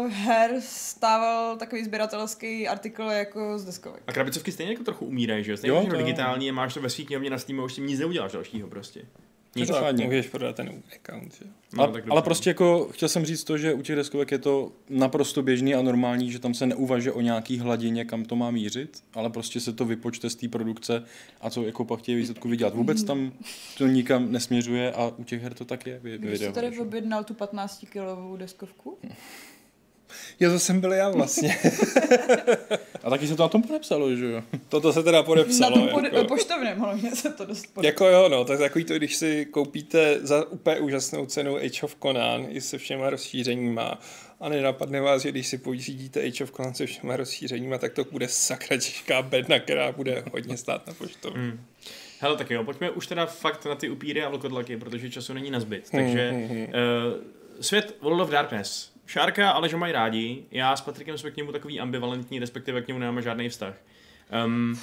uh, 0.00 0.10
her 0.10 0.54
stával 0.60 1.56
takový 1.56 1.84
sběratelský 1.84 2.68
artikl 2.68 3.02
jako 3.02 3.58
z 3.58 3.64
deskovek. 3.64 4.02
A 4.06 4.12
krabicovky 4.12 4.52
stejně 4.52 4.72
jako 4.72 4.84
trochu 4.84 5.06
umírají, 5.06 5.44
že 5.44 5.50
jo? 5.50 5.56
Stejně 5.56 5.76
Jo, 5.76 5.82
jo, 5.84 5.90
to 5.90 5.96
digitální 5.96 6.50
a 6.50 6.52
máš 6.52 6.74
to 6.74 6.80
ve 6.80 6.90
svých 6.90 7.06
knihovně 7.06 7.30
na 7.30 7.38
Steamu 7.38 7.62
a 7.62 7.64
už 7.64 7.74
si 7.74 7.80
nic 7.80 8.00
neuděláš 8.00 8.32
dalšího 8.32 8.68
prostě. 8.68 9.00
Nic. 9.56 9.68
To 9.68 9.74
Pořádně. 9.74 10.04
Můžeš 10.04 10.26
prodat 10.28 10.56
ten 10.56 10.82
account, 10.96 11.34
že? 11.34 11.44
No, 11.74 11.82
a, 11.82 11.86
tak 11.86 11.94
dobře. 11.94 12.10
ale 12.10 12.22
prostě 12.22 12.50
jako 12.50 12.88
chtěl 12.92 13.08
jsem 13.08 13.24
říct 13.24 13.44
to, 13.44 13.58
že 13.58 13.74
u 13.74 13.82
těch 13.82 13.96
deskovek 13.96 14.30
je 14.30 14.38
to 14.38 14.72
naprosto 14.88 15.42
běžný 15.42 15.74
a 15.74 15.82
normální, 15.82 16.30
že 16.32 16.38
tam 16.38 16.54
se 16.54 16.66
neuvažuje 16.66 17.12
o 17.12 17.20
nějaký 17.20 17.58
hladině, 17.58 18.04
kam 18.04 18.24
to 18.24 18.36
má 18.36 18.50
mířit, 18.50 19.02
ale 19.14 19.30
prostě 19.30 19.60
se 19.60 19.72
to 19.72 19.84
vypočte 19.84 20.30
z 20.30 20.34
té 20.34 20.48
produkce 20.48 21.02
a 21.40 21.50
co 21.50 21.62
jako 21.62 21.84
pak 21.84 22.00
chtějí 22.00 22.16
výsledku 22.18 22.48
vydělat. 22.48 22.74
Vůbec 22.74 23.02
tam 23.04 23.32
to 23.78 23.86
nikam 23.86 24.32
nesměřuje 24.32 24.92
a 24.92 25.12
u 25.16 25.24
těch 25.24 25.42
her 25.42 25.54
to 25.54 25.64
tak 25.64 25.86
je. 25.86 25.98
vy- 26.02 26.18
Když 26.18 26.38
jsi 26.40 26.52
tady 26.52 26.78
objednal 26.78 27.24
tu 27.24 27.34
15-kilovou 27.34 28.36
deskovku? 28.36 28.98
Jo, 30.40 30.50
to 30.50 30.58
jsem 30.58 30.80
byl 30.80 30.92
já 30.92 31.10
vlastně. 31.10 31.58
A 33.04 33.10
taky 33.10 33.26
se 33.26 33.36
to 33.36 33.42
na 33.42 33.48
tom 33.48 33.62
podepsalo, 33.62 34.16
že 34.16 34.26
jo? 34.32 34.42
Toto 34.68 34.92
se 34.92 35.02
teda 35.02 35.18
Na 35.18 35.22
podepsalo. 35.22 35.74
tom 35.76 35.88
pod, 35.88 36.04
jako. 36.04 36.24
poštovném 36.24 36.78
hlavně 36.78 37.16
se 37.16 37.30
to 37.32 37.44
dost 37.44 37.66
podepsalo. 37.74 37.86
Jako 37.86 38.06
jo, 38.06 38.28
no, 38.28 38.52
je 38.52 38.58
takový 38.58 38.84
to, 38.84 38.94
když 38.94 39.16
si 39.16 39.46
koupíte 39.46 40.18
za 40.22 40.44
úplně 40.44 40.80
úžasnou 40.80 41.26
cenu 41.26 41.56
Age 41.56 41.82
of 41.82 41.96
Conan 42.02 42.46
i 42.48 42.60
se 42.60 42.78
všema 42.78 43.10
rozšířeníma 43.10 44.00
a 44.40 44.48
nenapadne 44.48 45.00
vás, 45.00 45.22
že 45.22 45.30
když 45.30 45.46
si 45.46 45.58
pořídíte 45.58 46.20
Age 46.22 46.44
of 46.44 46.50
Conan 46.52 46.74
se 46.74 46.86
všema 46.86 47.16
rozšířeníma, 47.16 47.78
tak 47.78 47.92
to 47.92 48.04
bude 48.04 48.28
sakra 48.28 48.76
těžká 48.76 49.22
bedna, 49.22 49.58
která 49.60 49.92
bude 49.92 50.24
hodně 50.32 50.56
stát 50.56 50.86
na 50.86 50.94
poštovně. 50.94 51.42
Hmm. 51.42 51.60
Hele, 52.20 52.36
tak 52.36 52.50
jo, 52.50 52.64
pojďme 52.64 52.90
už 52.90 53.06
teda 53.06 53.26
fakt 53.26 53.64
na 53.64 53.74
ty 53.74 53.88
upíry 53.90 54.22
a 54.22 54.28
vlkodlaky, 54.28 54.76
protože 54.76 55.10
času 55.10 55.32
není 55.32 55.50
na 55.50 55.60
zbyt. 55.60 55.90
Takže 55.90 56.30
Hmm, 56.30 56.46
hmm, 56.46 56.56
hmm. 56.56 56.66
uh, 56.66 56.72
svět 57.60 57.96
World 58.00 58.20
of 58.20 58.30
Darkness. 58.30 58.95
Šárka 59.06 59.50
a 59.50 59.58
Ležo 59.58 59.78
mají 59.78 59.92
rádi, 59.92 60.44
já 60.50 60.76
s 60.76 60.80
Patrikem 60.80 61.18
jsme 61.18 61.30
k 61.30 61.36
němu 61.36 61.52
takový 61.52 61.80
ambivalentní, 61.80 62.38
respektive 62.38 62.82
k 62.82 62.88
němu 62.88 63.00
nemáme 63.00 63.22
žádný 63.22 63.48
vztah. 63.48 63.74
Um, 64.44 64.80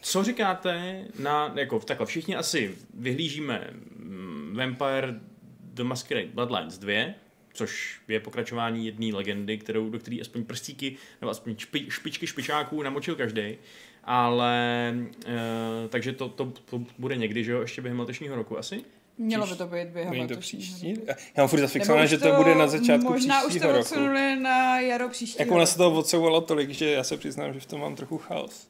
co 0.00 0.24
říkáte 0.24 1.04
na, 1.18 1.52
jako 1.54 1.78
takhle, 1.78 2.06
všichni 2.06 2.36
asi 2.36 2.74
vyhlížíme 2.94 3.70
mm, 3.96 4.54
Vampire 4.58 5.20
The 5.62 5.82
Masquerade 5.82 6.28
Bloodlines 6.34 6.78
2, 6.78 7.14
což 7.52 8.00
je 8.08 8.20
pokračování 8.20 8.86
jedné 8.86 9.14
legendy, 9.14 9.58
kterou, 9.58 9.90
do 9.90 9.98
které 9.98 10.16
aspoň 10.20 10.44
prstíky, 10.44 10.96
nebo 11.20 11.30
aspoň 11.30 11.56
špi, 11.56 11.86
špičky 11.88 12.26
špičáků 12.26 12.82
namočil 12.82 13.14
každý. 13.14 13.56
Ale, 14.04 14.94
e, 15.26 15.88
takže 15.88 16.12
to, 16.12 16.28
to, 16.28 16.52
to, 16.70 16.82
bude 16.98 17.16
někdy, 17.16 17.44
že 17.44 17.52
jo, 17.52 17.60
ještě 17.60 17.82
během 17.82 18.00
letošního 18.00 18.36
roku 18.36 18.58
asi? 18.58 18.84
Mělo 19.18 19.46
by 19.46 19.56
to 19.56 19.66
být 19.66 19.88
během 19.88 20.28
to 20.28 20.36
příští? 20.36 20.94
roku. 20.94 21.06
Já 21.08 21.42
mám 21.42 21.48
furt 21.48 21.60
zafixované, 21.60 22.04
už 22.04 22.10
že 22.10 22.18
to 22.18 22.32
bude 22.36 22.54
na 22.54 22.66
začátku 22.66 23.12
Možná 23.12 23.42
už 23.42 23.48
příštího 23.48 23.72
to 23.72 23.78
roku. 23.78 23.80
odsunuli 23.80 24.36
na 24.36 24.80
jaro 24.80 25.08
příštího 25.08 25.42
Jako 25.42 25.54
ono 25.54 25.66
se 25.66 25.78
roku. 25.78 25.94
to 25.94 25.98
odsouvalo 26.00 26.40
tolik, 26.40 26.70
že 26.70 26.90
já 26.90 27.04
se 27.04 27.16
přiznám, 27.16 27.54
že 27.54 27.60
v 27.60 27.66
tom 27.66 27.80
mám 27.80 27.96
trochu 27.96 28.18
chaos. 28.18 28.68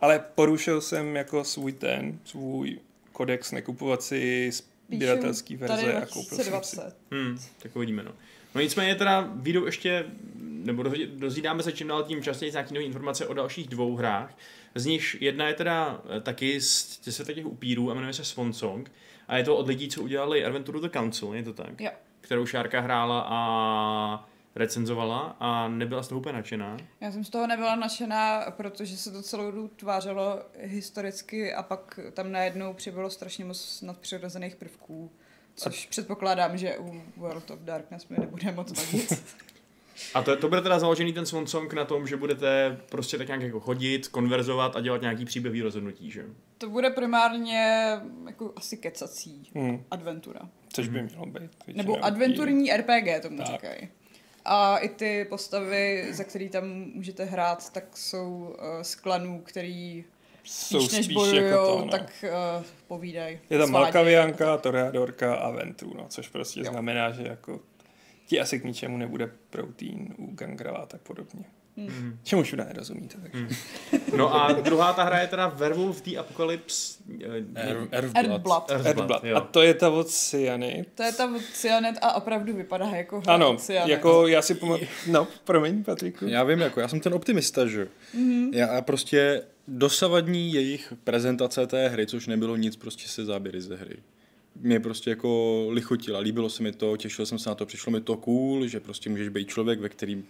Ale 0.00 0.24
porušil 0.34 0.80
jsem 0.80 1.16
jako 1.16 1.44
svůj 1.44 1.72
ten, 1.72 2.18
svůj 2.24 2.78
kodex 3.12 3.52
nekupovat 3.52 4.02
si 4.02 4.50
sběratelský 4.88 5.54
Píšu 5.54 5.60
verze 5.68 5.76
tady 5.86 5.96
a 5.96 6.06
koupil 6.06 6.36
jsem 6.38 6.44
si. 6.44 6.50
2020. 6.50 6.96
Hmm, 7.10 7.38
tak 7.62 7.76
uvidíme, 7.76 8.02
no. 8.02 8.12
No 8.54 8.60
nicméně 8.60 8.94
teda 8.94 9.20
vyjdou 9.34 9.66
ještě, 9.66 10.04
nebo 10.40 10.82
dozví- 10.82 11.06
dozvídáme 11.16 11.62
se 11.62 11.72
čím 11.72 11.88
dál 11.88 12.02
tím 12.02 12.22
častěji 12.22 12.52
nějaké 12.52 12.74
nové 12.74 12.84
informace 12.86 13.26
o 13.26 13.34
dalších 13.34 13.68
dvou 13.68 13.96
hrách. 13.96 14.34
Z 14.74 14.86
nich 14.86 15.16
jedna 15.20 15.48
je 15.48 15.54
teda 15.54 16.02
eh, 16.16 16.20
taky 16.20 16.60
z 16.60 17.00
světa 17.10 17.32
těch 17.32 17.46
upírů 17.46 17.90
a 17.90 17.94
jmenuje 17.94 18.12
se 18.12 18.24
Swan 18.24 18.52
Song. 18.52 18.92
A 19.28 19.36
je 19.36 19.44
to 19.44 19.56
od 19.56 19.66
lidí, 19.66 19.88
co 19.88 20.02
udělali 20.02 20.44
Adventuru 20.44 20.80
the 20.80 20.88
Council, 20.88 21.34
je 21.34 21.42
to 21.42 21.52
tak? 21.52 21.80
Jo. 21.80 21.90
Kterou 22.20 22.46
Šárka 22.46 22.80
hrála 22.80 23.26
a 23.28 24.28
recenzovala 24.54 25.36
a 25.40 25.68
nebyla 25.68 26.02
z 26.02 26.08
toho 26.08 26.20
úplně 26.20 26.32
nadšená. 26.32 26.76
Já 27.00 27.12
jsem 27.12 27.24
z 27.24 27.30
toho 27.30 27.46
nebyla 27.46 27.76
nadšená, 27.76 28.50
protože 28.50 28.96
se 28.96 29.10
to 29.10 29.22
celou 29.22 29.50
dobu 29.50 29.68
tvářelo 29.68 30.42
historicky 30.60 31.54
a 31.54 31.62
pak 31.62 32.00
tam 32.12 32.32
najednou 32.32 32.74
přibylo 32.74 33.10
strašně 33.10 33.44
moc 33.44 33.82
nadpřirozených 33.82 34.56
prvků. 34.56 35.10
Což 35.54 35.86
předpokládám, 35.86 36.58
že 36.58 36.78
u 36.78 37.02
World 37.16 37.50
of 37.50 37.60
Darkness 37.60 38.08
mi 38.08 38.16
nebude 38.18 38.52
moc 38.52 38.78
vadit. 38.78 39.24
A 40.14 40.22
to, 40.22 40.36
to 40.36 40.48
bude 40.48 40.60
teda 40.60 40.78
založený 40.78 41.12
ten 41.12 41.26
Swan 41.26 41.46
Song 41.46 41.72
na 41.72 41.84
tom, 41.84 42.06
že 42.06 42.16
budete 42.16 42.80
prostě 42.90 43.18
tak 43.18 43.26
nějak 43.26 43.42
jako 43.42 43.60
chodit, 43.60 44.08
konverzovat 44.08 44.76
a 44.76 44.80
dělat 44.80 45.00
nějaký 45.00 45.24
příběhový 45.24 45.62
rozhodnutí, 45.62 46.10
že? 46.10 46.24
to 46.58 46.70
bude 46.70 46.90
primárně 46.90 47.82
jako 48.26 48.52
asi 48.56 48.76
kecací 48.76 49.50
Hmm, 49.54 49.84
adventura. 49.90 50.40
což 50.72 50.88
by 50.88 51.02
mělo 51.02 51.26
být. 51.26 51.50
Nebo 51.76 52.04
adventurní 52.04 52.72
RPG 52.76 53.20
tomu 53.22 53.36
Tak. 53.36 53.46
říkají. 53.46 53.88
A 54.44 54.78
i 54.78 54.88
ty 54.88 55.26
postavy, 55.28 56.06
za 56.10 56.24
který 56.24 56.48
tam 56.48 56.64
můžete 56.94 57.24
hrát, 57.24 57.72
tak 57.72 57.96
jsou 57.96 58.28
uh, 58.58 58.82
z 58.82 58.94
klanů, 58.94 59.42
který 59.44 60.04
Jsou 60.44 60.80
spíš 60.80 60.92
než 60.92 61.04
spíš 61.04 61.14
bojujou, 61.14 61.44
jako 61.46 61.66
to, 61.66 61.84
no. 61.84 61.88
tak 61.90 62.24
uh, 62.58 62.64
povídají. 62.88 63.38
Je 63.50 63.58
tam. 63.58 63.70
Malkavianka, 63.70 64.56
Toreadorka 64.56 65.34
a 65.34 65.50
Ventru, 65.50 65.94
no, 65.96 66.06
což 66.08 66.28
prostě 66.28 66.60
Jo. 66.60 66.66
znamená, 66.70 67.10
že 67.10 67.22
jako 67.22 67.60
ti 68.32 68.40
asi 68.40 68.60
k 68.60 68.64
ničemu 68.64 68.96
nebude 68.96 69.28
protein 69.50 70.14
u 70.16 70.32
gangrela 70.34 70.78
a 70.78 70.86
tak 70.86 71.00
podobně. 71.00 71.44
Mm. 71.76 72.18
Čemu 72.24 72.42
všude 72.42 72.64
nerozumíte. 72.64 73.16
Takže. 73.22 73.38
Mm. 73.38 73.48
No 74.16 74.34
a 74.34 74.52
druhá 74.52 74.92
ta 74.92 75.04
hra 75.04 75.18
je 75.20 75.26
teda 75.26 75.48
Werewolf 75.48 76.00
the 76.02 76.16
Apocalypse. 76.18 76.98
eh, 77.24 77.86
Earthblood. 77.92 78.70
Earthblood, 78.70 78.70
Earthblood. 78.86 79.24
jo. 79.24 79.36
A 79.36 79.40
to 79.40 79.62
je 79.62 79.74
ta 79.74 79.90
od 79.90 80.08
Cyanid. 80.08 80.88
To 80.94 81.02
je 81.02 81.12
ta 81.12 81.32
Cyanet 81.52 81.96
a 82.02 82.14
opravdu 82.14 82.56
vypadá 82.56 82.86
jako 82.86 83.20
hra 83.20 83.34
Ano, 83.34 83.50
od 83.50 83.60
Cyanet. 83.60 83.88
jako 83.88 84.26
já 84.26 84.42
si 84.42 84.54
pamatuju. 84.54 84.88
No, 85.10 85.28
promiň, 85.44 85.84
Patriku. 85.84 86.24
Já 86.26 86.44
vím, 86.44 86.60
jako 86.60 86.80
já 86.80 86.88
jsem 86.88 87.00
ten 87.00 87.14
optimista, 87.14 87.66
že? 87.66 87.88
Mm-hmm. 88.16 88.48
Já 88.52 88.80
prostě 88.82 89.42
dosavadní 89.68 90.52
jejich 90.52 90.92
prezentace 91.04 91.66
té 91.66 91.88
hry, 91.88 92.06
což 92.06 92.26
nebylo 92.26 92.56
nic, 92.56 92.76
prostě 92.76 93.08
se 93.08 93.24
záběry 93.24 93.60
ze 93.60 93.76
hry. 93.76 93.96
Mě 94.62 94.80
prostě 94.80 95.10
jako 95.10 95.66
lichotila, 95.70 96.18
líbilo 96.18 96.50
se 96.50 96.62
mi 96.62 96.72
to, 96.72 96.96
těšil 96.96 97.26
jsem 97.26 97.38
se 97.38 97.48
na 97.48 97.54
to, 97.54 97.66
přišlo 97.66 97.92
mi 97.92 98.00
to 98.00 98.16
cool, 98.16 98.66
že 98.66 98.80
prostě 98.80 99.10
můžeš 99.10 99.28
být 99.28 99.48
člověk, 99.48 99.80
ve 99.80 99.88
kterým 99.88 100.24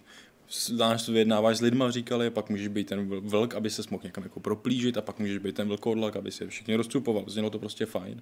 znáš, 0.51 1.09
vyjednáváš 1.09 1.57
s 1.57 1.61
lidma, 1.61 1.91
říkali, 1.91 2.29
pak 2.29 2.49
můžeš 2.49 2.67
být 2.67 2.87
ten 2.87 3.09
vl- 3.09 3.21
vlk, 3.23 3.53
aby 3.55 3.69
se 3.69 3.81
mohl 3.89 4.03
někam 4.03 4.23
jako 4.23 4.39
proplížit 4.39 4.97
a 4.97 5.01
pak 5.01 5.19
můžeš 5.19 5.37
být 5.37 5.55
ten 5.55 5.67
vlkodlak, 5.67 6.15
aby 6.15 6.31
se 6.31 6.47
všichni 6.47 6.75
rozcupoval. 6.75 7.23
Znělo 7.27 7.49
to 7.49 7.59
prostě 7.59 7.85
fajn. 7.85 8.21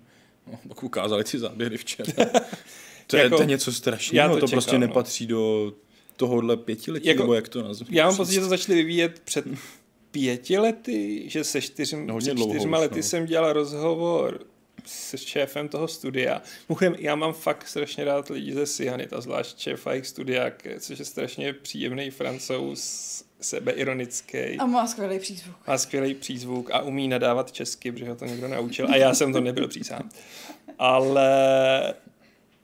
No, 0.51 0.59
pak 0.67 0.83
ukázali 0.83 1.23
ty 1.23 1.39
záběry 1.39 1.77
včera. 1.77 2.13
to, 3.07 3.17
je, 3.17 3.23
Jako- 3.23 3.35
to 3.35 3.41
je 3.41 3.47
něco 3.47 3.71
strašného, 3.73 4.29
to 4.29 4.35
to, 4.35 4.39
to 4.39 4.47
čekám, 4.47 4.55
prostě 4.55 4.73
no. 4.73 4.79
nepatří 4.79 5.27
do 5.27 5.73
tohohle 6.17 6.57
pětiletí, 6.57 7.07
Jako- 7.07 7.21
nebo 7.23 7.33
jak 7.33 7.49
to 7.49 7.63
nazvat. 7.63 7.89
Já 7.91 8.05
mám 8.07 8.17
pocit, 8.17 8.33
že 8.33 8.39
to 8.39 8.45
začali 8.49 8.75
vyvíjet 8.77 9.21
před 9.25 9.45
pěti 10.11 10.57
lety, 10.57 11.23
že 11.27 11.43
se 11.43 11.61
čtyř, 11.61 11.93
No, 12.05 12.17
před 12.17 12.37
čtyřma 12.37 12.77
lety 12.79 12.95
no. 12.99 13.03
jsem 13.03 13.25
dělal 13.25 13.53
rozhovor 13.53 14.45
se 14.85 15.17
šéfem 15.17 15.67
toho 15.67 15.87
studia. 15.87 16.41
Mimochodem, 16.69 16.95
já 16.99 17.15
mám 17.15 17.33
fakt 17.33 17.67
strašně 17.67 18.05
rád 18.05 18.29
lidi 18.29 18.53
ze 18.53 18.67
Cyanid, 18.67 19.13
a 19.13 19.21
zvlášť 19.21 19.59
šéfa 19.59 19.91
jejich 19.91 20.07
studia, 20.07 20.51
což 20.79 20.99
je 20.99 21.05
strašně 21.05 21.53
příjemný 21.53 22.11
francouz, 22.11 23.23
sebeironický. 23.41 24.57
A 24.59 24.65
má 24.65 24.87
skvělý 24.87 25.19
přízvuk. 25.19 25.67
Má 25.67 25.77
skvělý 25.77 26.13
přízvuk 26.13 26.71
a 26.71 26.81
umí 26.81 27.07
nadávat 27.07 27.51
česky, 27.51 27.91
protože 27.91 28.09
ho 28.09 28.15
to 28.15 28.25
někdo 28.25 28.47
naučil. 28.47 28.87
A 28.91 28.95
já 28.95 29.13
jsem 29.13 29.33
to 29.33 29.41
nebyl 29.41 29.67
přísám. 29.67 30.09
Ale 30.79 31.93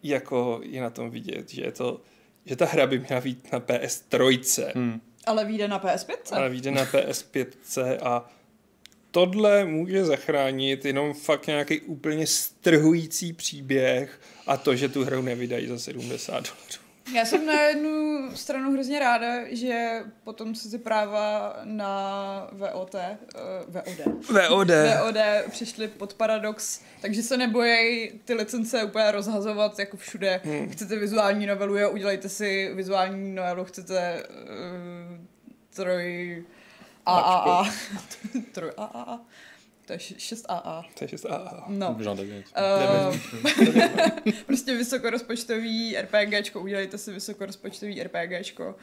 jako 0.03 0.61
je 0.63 0.82
na 0.82 0.89
tom 0.89 1.09
vidět, 1.09 1.49
že 1.49 1.61
je 1.63 1.72
to 1.72 2.01
že 2.47 2.55
ta 2.55 2.65
hra 2.65 2.88
by 2.88 2.99
měla 2.99 3.22
být 3.22 3.51
na 3.51 3.59
PS3, 3.59 4.72
Hmm. 4.76 5.01
Ale 5.26 5.45
vyjde 5.45 5.68
na 5.68 5.80
PS5? 5.80 6.15
ale 6.32 6.49
vyjde 6.49 6.72
na 6.72 6.86
PS5 6.86 7.47
a 8.01 8.30
tohle 9.12 9.66
může 9.66 10.05
zachránit 10.05 10.86
jenom 10.86 11.14
fakt 11.14 11.47
nějaký 11.47 11.82
úplně 11.82 12.28
strhující 12.28 13.34
příběh 13.34 14.22
a 14.47 14.58
to, 14.58 14.76
že 14.76 14.89
tu 14.89 15.05
hru 15.05 15.22
nevydají 15.22 15.68
za 15.68 15.80
70 15.80 16.34
dolarů. 16.34 16.88
Já 17.14 17.26
jsem 17.26 17.45
na 17.45 17.62
jednu 17.62 18.30
stranu 18.36 18.72
hrozně 18.72 18.99
ráda, 18.99 19.55
že 19.55 20.03
potom 20.24 20.55
se 20.55 20.70
ty 20.70 20.78
práva 20.78 21.55
na 21.64 22.49
VOT, 22.51 22.95
uh, 22.95 23.01
VOD, 23.68 24.08
VOD. 24.49 24.68
VOD 25.03 25.18
přišly 25.51 25.88
pod 25.88 26.14
Paradox, 26.14 26.82
takže 27.01 27.24
se 27.24 27.38
nebojí 27.38 28.12
ty 28.26 28.34
licence 28.34 28.84
úplně 28.84 29.12
rozhazovat 29.12 29.80
jako 29.80 29.97
všude. 29.97 30.41
Hmm. 30.43 30.70
Chcete 30.70 30.99
vizuální 30.99 31.45
novelu, 31.45 31.78
jo, 31.78 31.91
udělejte 31.91 32.30
si 32.30 32.72
vizuální 32.74 33.36
novelu, 33.36 33.66
chcete 33.66 34.24
uh, 34.30 35.18
troj 35.76 36.43
AAA. 37.08 37.74
troj 38.51 38.72
AAA. 38.78 39.20
To 39.86 39.93
je 39.93 39.99
6AA. 39.99 40.84
To 40.93 41.03
je 41.03 41.08
6AA. 41.08 41.64
No. 41.68 41.97
Žádná 41.99 42.24
věc. 42.24 42.45
Uh, 42.58 43.18
prostě 44.45 44.76
vysokorozpočtový 44.76 45.97
RPGčko, 45.97 46.62
udělejte 46.62 46.97
si 46.97 47.12
vysokorozpočtový 47.12 48.03
RPGčko. 48.03 48.76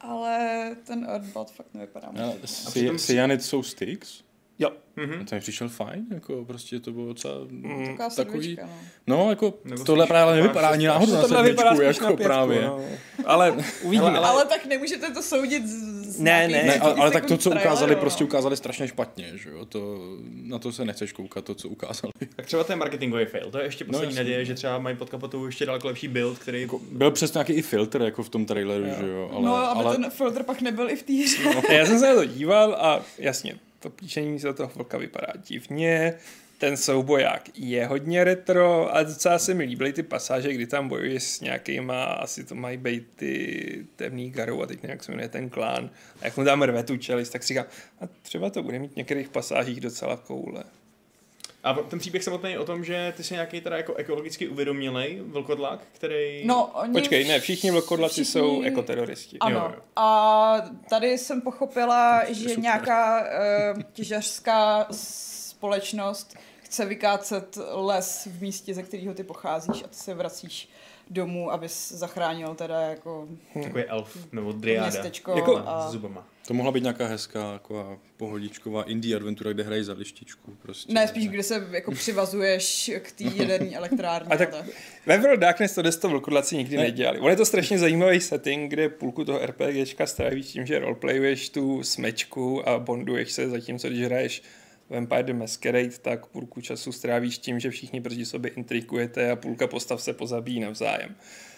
Ale 0.00 0.70
ten 0.86 1.04
Earthbound 1.10 1.50
fakt 1.50 1.74
nevypadá 1.74 2.08
moc. 2.10 2.20
A 2.20 2.24
dobře. 2.26 2.46
přitom- 2.46 2.98
Cy- 2.98 3.06
Cyanid 3.06 3.42
jsou 3.42 3.62
sticks? 3.62 4.22
Jo. 4.58 4.70
Mhm. 4.96 5.26
To 5.26 5.34
mi 5.34 5.40
přišel 5.40 5.68
fajn, 5.68 6.06
jako 6.14 6.44
prostě 6.44 6.80
to 6.80 6.92
bylo 6.92 7.06
docela 7.06 7.34
Mm, 7.50 7.96
takový, 8.16 8.42
sedmička, 8.56 8.66
no. 9.06 9.16
no 9.16 9.30
jako 9.30 9.54
Nebo 9.64 9.84
tohle 9.84 10.06
právě 10.06 10.34
nevypadá 10.36 10.68
ani 10.68 10.86
náhodou 10.86 11.12
na 11.12 11.22
sedmičku, 11.22 11.62
spíš 11.62 11.80
na 11.80 11.84
jako 11.86 12.06
pětku, 12.06 12.22
právě. 12.24 12.62
No. 12.62 12.80
Ale 13.24 13.56
uvidíme. 13.82 14.08
Ale- 14.08 14.28
Ale 14.28 14.44
tak 14.44 14.66
nemůžete 14.66 15.10
to 15.10 15.22
soudit 15.22 15.66
z, 15.66 15.98
z 16.16 16.20
Ne, 16.20 16.48
ne, 16.48 16.62
Ne, 16.62 16.78
ale, 16.78 16.94
ale 16.94 17.10
tak 17.10 17.24
30 17.24 17.36
to, 17.36 17.42
co 17.42 17.50
ukázali, 17.50 17.76
traileru, 17.76 18.00
prostě 18.00 18.24
no. 18.24 18.28
ukázali 18.28 18.56
strašně 18.56 18.88
špatně, 18.88 19.32
že 19.34 19.50
jo, 19.50 19.64
to, 19.64 19.98
na 20.42 20.58
to 20.58 20.72
se 20.72 20.84
nechceš 20.84 21.12
koukat, 21.12 21.44
to, 21.44 21.54
co 21.54 21.68
ukázali. 21.68 22.12
Tak 22.36 22.46
třeba 22.46 22.64
ten 22.64 22.78
marketingový 22.78 23.24
fail, 23.24 23.50
to 23.50 23.58
je 23.58 23.64
ještě 23.64 23.84
poslední 23.84 24.14
jasně. 24.14 24.20
naděje, 24.24 24.44
že 24.44 24.54
třeba 24.54 24.78
mají 24.78 24.96
pod 24.96 25.10
kapotou 25.10 25.46
ještě 25.46 25.66
daleko 25.66 25.86
lepší 25.86 26.08
build, 26.08 26.38
který... 26.38 26.62
Jako, 26.62 26.80
byl 26.92 27.10
přes 27.10 27.34
nějaký 27.34 27.52
i 27.52 27.62
filtr, 27.62 28.00
jako 28.02 28.22
v 28.22 28.28
tom 28.28 28.46
traileru, 28.46 28.84
Jo. 28.86 28.94
že 29.00 29.06
jo, 29.06 29.30
ale, 29.32 29.46
no, 29.46 29.54
aby 29.56 29.84
ale 29.84 29.96
ten 29.96 30.10
filtr 30.10 30.42
pak 30.42 30.60
nebyl 30.60 30.90
i 30.90 30.96
v 30.96 31.02
té 31.02 31.12
hře. 31.12 31.44
Ne, 31.68 31.76
Já 31.76 31.86
jsem 31.86 31.98
se 31.98 32.08
na 32.08 32.14
to 32.14 32.24
díval 32.24 32.74
a 32.80 33.00
jasně, 33.18 33.54
to 33.80 33.90
píšení 33.90 34.30
místo 34.30 34.54
toho 34.54 34.72
vlka 34.74 34.98
vypadá 34.98 35.32
divně, 35.46 36.14
ten 36.58 36.76
souboják 36.76 37.48
je 37.54 37.86
hodně 37.86 38.24
retro, 38.24 38.94
ale 38.94 39.04
docela 39.04 39.38
se 39.38 39.54
mi 39.54 39.64
líbily 39.64 39.92
ty 39.92 40.02
pasáže, 40.02 40.52
kdy 40.52 40.66
tam 40.66 40.88
bojuješ 40.88 41.22
s 41.22 41.40
nějakýma, 41.40 42.04
asi 42.04 42.44
to 42.44 42.54
mají 42.54 42.76
být 42.76 43.08
ty 43.16 43.86
temný 43.96 44.30
garou 44.30 44.62
a 44.62 44.66
teď 44.66 44.82
nějak 44.82 45.04
se 45.04 45.12
jmenuje 45.12 45.28
ten 45.28 45.50
klán. 45.50 45.90
A 46.20 46.24
jak 46.24 46.36
mu 46.36 46.44
tam 46.44 46.62
rve 46.62 46.82
tu 46.82 46.96
čelist, 46.96 47.32
tak 47.32 47.42
si 47.42 47.48
říkám, 47.48 47.66
a 48.00 48.08
třeba 48.22 48.50
to 48.50 48.62
bude 48.62 48.78
mít 48.78 48.92
v 48.92 48.96
některých 48.96 49.28
pasážích 49.28 49.80
docela 49.80 50.16
koule. 50.16 50.64
A 51.64 51.74
ten 51.74 51.98
příběh 51.98 52.24
samotný 52.24 52.50
je 52.50 52.58
o 52.58 52.64
tom, 52.64 52.84
že 52.84 53.12
ty 53.16 53.24
jsi 53.24 53.34
nějaký 53.34 53.60
teda 53.60 53.76
jako 53.76 53.94
ekologicky 53.94 54.48
uvědomělej 54.48 55.22
vlkodlak, 55.26 55.80
který... 55.92 56.46
No, 56.46 56.66
oni 56.66 56.92
Počkej, 56.92 57.28
ne, 57.28 57.40
všichni 57.40 57.70
vlkodlaci 57.70 58.14
všichni- 58.14 58.40
jsou 58.40 58.62
ekoteroristi. 58.62 59.38
Ano. 59.38 59.58
Jo, 59.58 59.72
jo. 59.74 59.82
A 59.96 60.56
tady 60.90 61.18
jsem 61.18 61.40
pochopila, 61.40 62.22
že 62.28 62.48
super. 62.48 62.62
nějaká 62.62 63.20
uh, 63.74 63.82
těžařská 63.92 64.86
společnost 64.90 66.36
chce 66.62 66.84
vykácet 66.84 67.58
les 67.72 68.28
v 68.30 68.42
místě, 68.42 68.74
ze 68.74 68.82
kterého 68.82 69.14
ty 69.14 69.24
pocházíš 69.24 69.82
a 69.84 69.88
ty 69.88 69.96
se 69.96 70.14
vracíš 70.14 70.68
domů, 71.10 71.52
abys 71.52 71.92
zachránil 71.92 72.54
teda 72.54 72.80
jako 72.80 73.28
Takový 73.62 73.84
elf, 73.84 74.16
nebo 74.32 74.52
driáda. 74.52 74.86
městečko 74.90 75.36
Jako- 75.36 75.56
a... 75.66 75.88
S 75.88 75.92
zubama. 75.92 76.28
to 76.46 76.54
mohla 76.54 76.72
být 76.72 76.82
nějaká 76.82 77.06
hezká, 77.06 77.52
jako 77.52 77.98
pohodičková 78.16 78.82
indie 78.82 79.16
adventura, 79.16 79.52
kde 79.52 79.62
hrají 79.62 79.84
za 79.84 79.92
lištičku, 79.92 80.56
prostě. 80.62 80.92
Ne, 80.92 81.08
spíš, 81.08 81.28
kde 81.28 81.42
se 81.42 81.66
jako 81.70 81.92
přivazuješ 81.92 82.90
k 83.02 83.12
té 83.12 83.24
jaderní 83.24 83.76
elektrárně. 83.76 84.28
A 84.34 84.36
tak 84.36 84.54
ve 85.06 85.18
World 85.18 85.40
Darkness 85.40 85.74
to 85.74 85.82
desto 85.82 86.08
vlkodlaci 86.08 86.56
nikdy 86.56 86.76
Ne. 86.76 86.82
nedělali. 86.82 87.18
On 87.20 87.30
je 87.30 87.36
to 87.36 87.46
strašně 87.46 87.78
zajímavý 87.78 88.20
setting, 88.20 88.70
kde 88.70 88.88
půlku 88.88 89.24
toho 89.24 89.46
RPGčka 89.46 90.06
strávíš 90.06 90.46
tím, 90.46 90.66
že 90.66 90.78
roleplayuješ 90.78 91.48
tu 91.48 91.82
smečku 91.82 92.68
a 92.68 92.78
bonduješ 92.78 93.32
se, 93.32 93.50
zatímco 93.50 93.88
když 93.88 94.02
hraješ 94.04 94.42
Vampire 94.90 95.22
the 95.22 95.32
Masquerade, 95.32 95.98
tak 96.02 96.26
půlku 96.26 96.60
času 96.60 96.92
strávíš 96.92 97.38
tím, 97.38 97.60
že 97.60 97.70
všichni 97.70 98.00
proti 98.00 98.24
sobě 98.24 98.50
intrikujete 98.50 99.30
a 99.30 99.36
půlka 99.36 99.66
postav 99.66 100.02
se 100.02 100.12
pozabíjí 100.12 100.60
navzájem. 100.60 101.16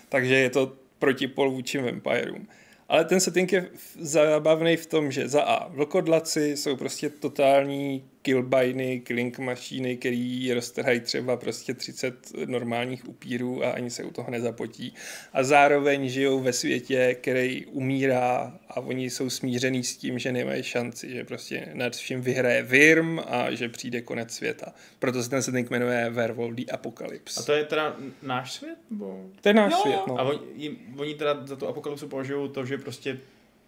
Takže 0.08 0.34
je 0.34 0.50
to 0.50 0.76
protipol 0.98 1.50
vůči 1.50 1.78
vampirům. 1.78 2.48
Ale 2.88 3.04
ten 3.04 3.20
setting 3.20 3.52
je 3.52 3.68
zábavný 4.00 4.76
v 4.76 4.86
tom, 4.86 5.12
že 5.12 5.28
za 5.28 5.42
A, 5.42 5.68
vlkodlaci 5.68 6.56
jsou 6.56 6.76
prostě 6.76 7.10
totální 7.10 8.04
killbiny, 8.22 9.00
killing 9.00 9.38
mašíny, 9.38 9.96
který 9.96 10.52
roztrhají 10.52 11.00
třeba 11.00 11.36
prostě 11.36 11.74
30 11.74 12.32
normálních 12.46 13.08
upírů 13.08 13.64
a 13.64 13.70
ani 13.70 13.90
se 13.90 14.04
u 14.04 14.10
toho 14.10 14.30
nezapotí. 14.30 14.94
A 15.32 15.42
zároveň 15.42 16.08
žijou 16.08 16.40
ve 16.40 16.52
světě, 16.52 17.16
který 17.20 17.66
umírá 17.66 18.58
a 18.68 18.80
oni 18.80 19.10
jsou 19.10 19.30
smířený 19.30 19.84
s 19.84 19.96
tím, 19.96 20.18
že 20.18 20.32
nemají 20.32 20.62
šanci, 20.62 21.10
že 21.10 21.24
prostě 21.24 21.68
nad 21.72 21.96
vším 21.96 22.20
vyhraje 22.20 22.62
Virm 22.62 23.18
a 23.26 23.50
že 23.50 23.68
přijde 23.68 24.00
konec 24.00 24.34
světa. 24.34 24.74
Proto 24.98 25.22
se 25.22 25.30
ten 25.30 25.42
setting 25.42 25.70
jmenuje 25.70 26.10
Werewolf 26.10 26.54
the 26.54 26.72
Apocalypse. 26.72 27.40
A 27.40 27.42
to 27.42 27.52
je 27.52 27.64
teda 27.64 27.96
náš 28.22 28.52
svět? 28.52 28.78
Bo... 28.90 29.30
to 29.40 29.48
je 29.48 29.54
náš 29.54 29.72
Jo, 29.72 29.78
svět, 29.82 30.00
no. 30.08 30.20
A 30.20 30.22
oni, 30.22 30.76
oni 30.96 31.14
teda 31.14 31.46
za 31.46 31.56
tu 31.56 31.66
apokalypsu 31.66 32.08
považují 32.08 32.50
to, 32.50 32.66
že 32.66 32.78
prostě 32.78 33.18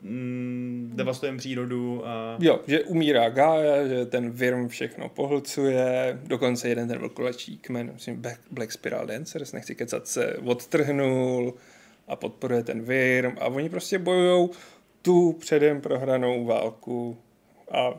mm, 0.03 0.93
devastujeme 0.95 1.39
přírodu 1.39 2.07
a... 2.07 2.37
Jo, 2.41 2.61
že 2.67 2.83
umírá 2.83 3.29
Gaia, 3.29 3.89
že 3.89 4.07
ten 4.07 4.31
Virm 4.31 4.69
všechno 4.69 5.09
pohlcuje, 5.09 6.19
dokonce 6.27 6.69
jeden 6.69 6.89
ten 6.89 6.99
velkolačí 6.99 7.59
kmen, 7.59 7.91
myslím 7.95 8.23
Black, 8.51 8.73
Spiral 8.73 9.07
Dancers, 9.07 9.53
nechci 9.53 9.75
kecat, 9.75 10.07
se 10.07 10.37
odtrhnul 10.37 11.55
a 12.09 12.17
podporuje 12.17 12.63
ten 12.63 12.83
Virm. 12.83 13.37
A 13.41 13.47
oni 13.47 13.69
prostě 13.69 13.99
bojujou 13.99 14.51
tu 15.03 15.33
předem 15.33 15.81
prohranou 15.81 16.45
válku. 16.45 17.17
A 17.71 17.95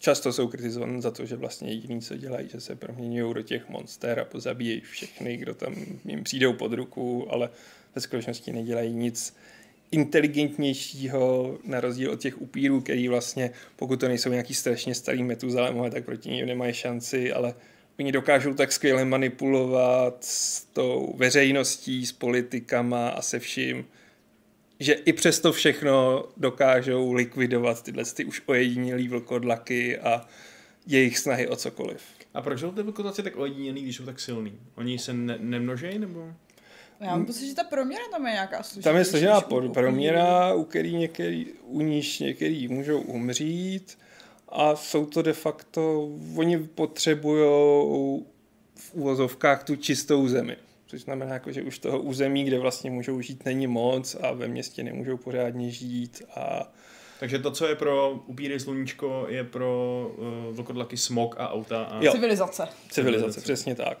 často 0.00 0.32
jsou 0.32 0.48
kritizovaní 0.48 1.02
za 1.02 1.10
to, 1.10 1.26
že 1.26 1.36
vlastně 1.36 1.70
jediný, 1.70 2.00
co 2.00 2.16
dělají, 2.16 2.48
že 2.48 2.60
se 2.60 2.76
proměňují 2.76 3.34
do 3.34 3.42
těch 3.42 3.68
monster 3.68 4.20
a 4.20 4.24
pozabíjejí 4.24 4.80
všechny, 4.80 5.36
kdo 5.36 5.54
tam 5.54 5.74
jim 6.04 6.24
přijdou 6.24 6.52
pod 6.52 6.72
ruku, 6.72 7.26
ale 7.30 7.50
ve 7.94 8.00
skutečnosti 8.00 8.52
nedělají 8.52 8.92
nic 8.92 9.36
inteligentnějšího, 9.92 11.58
na 11.64 11.80
rozdíl 11.80 12.10
od 12.10 12.20
těch 12.20 12.42
upírů, 12.42 12.80
který 12.80 13.08
vlastně, 13.08 13.50
pokud 13.76 14.00
to 14.00 14.08
nejsou 14.08 14.30
nějaký 14.30 14.54
strašně 14.54 14.94
starý 14.94 15.22
metuzalemové, 15.22 15.90
tak 15.90 16.04
proti 16.04 16.30
ním 16.30 16.46
nemají 16.46 16.74
šanci, 16.74 17.32
ale 17.32 17.54
oni 17.98 18.12
dokážou 18.12 18.54
tak 18.54 18.72
skvěle 18.72 19.04
manipulovat 19.04 20.24
s 20.24 20.64
tou 20.64 21.14
veřejností, 21.16 22.06
s 22.06 22.12
politikama 22.12 23.08
a 23.08 23.22
se 23.22 23.38
vším, 23.38 23.84
že 24.80 24.92
i 24.92 25.12
přesto 25.12 25.52
všechno 25.52 26.24
dokážou 26.36 27.12
likvidovat 27.12 27.82
tyhle 27.82 28.04
ty 28.04 28.24
už 28.24 28.42
ojedinělý 28.46 29.08
vlkodlaky 29.08 29.98
a 29.98 30.26
jejich 30.86 31.18
snahy 31.18 31.48
o 31.48 31.56
cokoliv. 31.56 32.02
A 32.34 32.42
proč 32.42 32.60
jsou 32.60 32.72
ty 32.72 32.82
vlkotaci 32.82 33.22
tak 33.22 33.36
ojedinělý, 33.36 33.82
když 33.82 33.96
jsou 33.96 34.04
tak 34.04 34.20
silný? 34.20 34.58
Oni 34.74 34.98
se 34.98 35.12
ne- 35.12 35.38
nemnožejí, 35.40 35.98
nebo? 35.98 36.34
Já 37.02 37.10
mám 37.10 37.26
pocit, 37.26 37.48
že 37.48 37.54
ta 37.54 37.64
proměra 37.64 38.04
tam 38.10 38.26
je 38.26 38.32
nějaká 38.32 38.62
složitější. 38.62 38.84
Tam 38.84 38.96
je 38.96 39.04
složená 39.04 39.40
proměra, 39.72 40.54
u 40.54 40.64
který 40.64 40.96
některý, 40.96 41.46
u 41.62 41.80
níž 41.80 42.18
některý 42.18 42.68
můžou 42.68 43.00
umřít 43.00 43.98
a 44.48 44.76
jsou 44.76 45.06
to 45.06 45.22
de 45.22 45.32
facto, 45.32 46.10
oni 46.36 46.58
potřebují 46.58 47.44
v 48.74 48.94
úvozovkách 48.94 49.64
tu 49.64 49.76
čistou 49.76 50.28
zemi. 50.28 50.56
Což 50.86 51.02
znamená, 51.02 51.34
jako, 51.34 51.52
že 51.52 51.62
už 51.62 51.78
toho 51.78 52.00
území, 52.00 52.44
kde 52.44 52.58
vlastně 52.58 52.90
můžou 52.90 53.20
žít, 53.20 53.44
není 53.44 53.66
moc 53.66 54.14
a 54.14 54.32
ve 54.32 54.48
městě 54.48 54.82
nemůžou 54.82 55.16
pořádně 55.16 55.70
žít 55.70 56.22
a 56.34 56.72
Takže 57.20 57.38
to, 57.38 57.50
co 57.50 57.66
je 57.66 57.74
pro 57.74 58.22
upíry 58.26 58.60
sluníčko, 58.60 59.26
je 59.28 59.44
pro 59.44 60.10
uh, 60.18 60.54
vlkodlaky 60.54 60.96
smog 60.96 61.34
a 61.38 61.52
auta. 61.52 61.82
A... 61.82 62.04
Jo. 62.04 62.12
Civilizace. 62.12 62.68
civilizace, 62.90 62.92
Civilizace. 62.92 63.40
přesně 63.40 63.74
tak. 63.74 63.98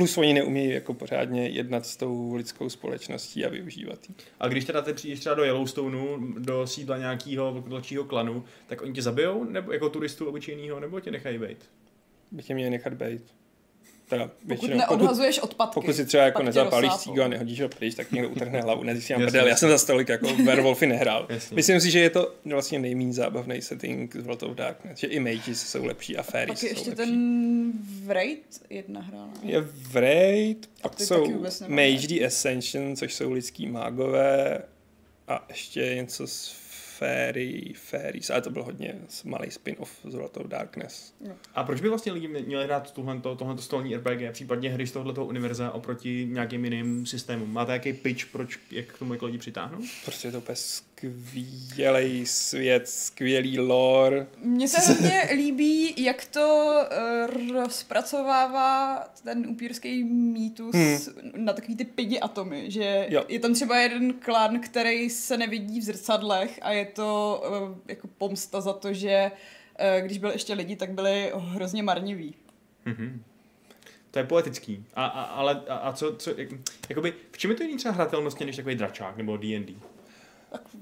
Plus 0.00 0.18
oni 0.18 0.34
neumějí 0.34 0.70
jako 0.70 0.94
pořádně 0.94 1.48
jednat 1.48 1.86
s 1.86 1.96
tou 1.96 2.34
lidskou 2.34 2.68
společností 2.68 3.44
a 3.44 3.48
využívat 3.48 4.08
ji. 4.08 4.14
A 4.40 4.48
když 4.48 4.64
teda 4.64 4.82
ty 4.82 4.92
přijdeš 4.92 5.20
třeba 5.20 5.34
do 5.34 5.44
Yellowstoneu, 5.44 6.18
do 6.38 6.66
sídla 6.66 6.98
nějakého 6.98 7.52
vlkodlačího 7.52 8.04
klanu, 8.04 8.44
tak 8.66 8.82
oni 8.82 8.92
tě 8.92 9.02
zabijou, 9.02 9.44
nebo 9.44 9.72
jako 9.72 9.88
turistu 9.88 10.28
obyčejného, 10.28 10.80
nebo 10.80 11.00
tě 11.00 11.10
nechají 11.10 11.38
být? 11.38 11.70
By 12.30 12.42
tě 12.42 12.54
měli 12.54 12.70
nechat 12.70 12.94
být. 12.94 13.22
Teda 14.10 14.24
Pokud 14.26 14.48
většinou, 14.48 14.76
neodhazuješ 14.76 15.38
odpadky. 15.38 15.74
Pokud 15.74 15.96
si 15.96 16.06
třeba 16.06 16.22
jako 16.22 16.38
pak 16.38 16.46
nezapálíš 16.46 16.92
cígo 16.96 17.22
a 17.22 17.28
nehodíš 17.28 17.60
ho 17.60 17.68
pryč, 17.68 17.94
tak 17.94 18.12
někdo 18.12 18.28
utrhne 18.28 18.60
hlavu. 18.60 18.84
Jasně, 18.88 19.16
prdel. 19.16 19.46
Já 19.46 19.56
jsem 19.56 19.68
za 19.68 19.78
stolik 19.78 20.08
jako 20.08 20.34
Werewolfy 20.44 20.86
nehrál. 20.86 21.26
Jasně. 21.28 21.54
Myslím 21.54 21.80
si, 21.80 21.90
že 21.90 21.98
je 21.98 22.10
to 22.10 22.34
vlastně 22.44 22.78
nejméně 22.78 23.12
zábavný 23.12 23.62
setting 23.62 24.16
z 24.16 24.24
World 24.24 24.42
of 24.42 24.56
Darkness. 24.56 24.98
Že 24.98 25.06
i 25.06 25.20
mages 25.20 25.70
jsou 25.70 25.84
lepší 25.84 26.16
a 26.16 26.22
fairies 26.22 26.48
Pak 26.48 26.58
jsou 26.58 26.66
je 26.66 26.70
ještě 26.70 26.90
lepší. 26.90 27.04
ten 27.04 27.72
Wraith 28.04 28.62
jedna 28.70 29.00
hra. 29.00 29.18
ne? 29.18 29.32
Je 29.42 29.60
Wraith, 29.90 30.68
pak 30.82 30.94
ty 30.94 31.06
jsou 31.06 31.20
taky 31.20 31.32
vůbec 31.32 31.60
nemám 31.60 31.76
Mage 31.76 32.06
the 32.08 32.26
Ascension, 32.26 32.96
což 32.96 33.14
jsou 33.14 33.32
lidský 33.32 33.66
mágové 33.66 34.58
a 35.28 35.44
ještě 35.48 35.94
něco 35.94 36.26
z 36.26 36.59
Fairy, 37.00 37.72
Fairies, 37.76 38.30
ale 38.30 38.42
to 38.42 38.50
byl 38.50 38.62
hodně 38.62 38.94
malý 39.24 39.50
spin-off 39.50 39.90
z 40.04 40.14
World 40.14 40.36
of 40.36 40.46
Darkness. 40.46 41.14
A 41.54 41.64
proč 41.64 41.80
by 41.80 41.88
vlastně 41.88 42.12
lidi 42.12 42.28
měli 42.28 42.64
hrát 42.64 42.90
tohleto, 42.92 43.36
tohleto 43.36 43.62
stolní 43.62 43.96
RPG, 43.96 44.32
případně 44.32 44.70
hry 44.70 44.86
z 44.86 44.92
tohoto 44.92 45.24
univerza 45.24 45.70
oproti 45.70 46.28
nějakým 46.30 46.64
jiným 46.64 47.06
systémům? 47.06 47.52
Máte 47.52 47.70
nějaký 47.70 47.92
pitch, 47.92 48.26
proč, 48.26 48.58
jak 48.70 48.86
k 48.86 48.98
tomu 48.98 49.12
jako 49.12 49.26
lidi 49.26 49.38
přitáhnou? 49.38 49.78
Prostě 50.04 50.28
je 50.28 50.32
to 50.32 50.38
úplně 50.38 50.56
skvělý 51.04 52.26
svět, 52.26 52.88
skvělý 52.88 53.58
lore. 53.58 54.26
Mně 54.38 54.68
se 54.68 54.80
hrozně 54.80 55.28
líbí, 55.34 55.94
jak 56.04 56.24
to 56.24 56.74
uh, 57.30 57.52
rozpracovává 57.52 58.98
ten 59.24 59.46
upírský 59.48 60.04
mýtus 60.04 60.74
Hmm. 60.74 60.98
na 61.36 61.52
takový 61.52 61.76
ty 61.76 61.84
pidi 61.84 62.20
atomy, 62.20 62.70
že 62.70 63.06
Jo. 63.10 63.24
je 63.28 63.38
tam 63.40 63.54
třeba 63.54 63.78
jeden 63.78 64.12
klan, 64.12 64.60
který 64.60 65.10
se 65.10 65.36
nevidí 65.36 65.80
v 65.80 65.84
zrcadlech 65.84 66.58
a 66.62 66.72
je 66.72 66.84
to 66.84 67.42
uh, 67.70 67.78
jako 67.88 68.08
pomsta 68.18 68.60
za 68.60 68.72
to, 68.72 68.92
že 68.92 69.30
uh, 70.00 70.06
když 70.06 70.18
byli 70.18 70.34
ještě 70.34 70.54
lidi, 70.54 70.76
tak 70.76 70.90
byli 70.92 71.32
hrozně 71.36 71.82
marniví. 71.82 72.34
Mhm. 72.84 73.22
To 74.10 74.18
je 74.18 74.24
poetický. 74.24 74.84
A, 74.94 75.06
a, 75.06 75.22
ale 75.22 75.62
a, 75.68 75.74
a 75.76 75.92
co, 75.92 76.16
co 76.16 76.30
jak, 76.36 76.48
jakoby, 76.88 77.14
v 77.32 77.38
čem 77.38 77.50
je 77.50 77.56
to 77.56 77.62
jiný 77.62 77.76
třeba 77.76 77.94
hratelnostně 77.94 78.46
než 78.46 78.56
takový 78.56 78.74
dračák 78.74 79.16
nebo 79.16 79.36
D&D? 79.36 79.74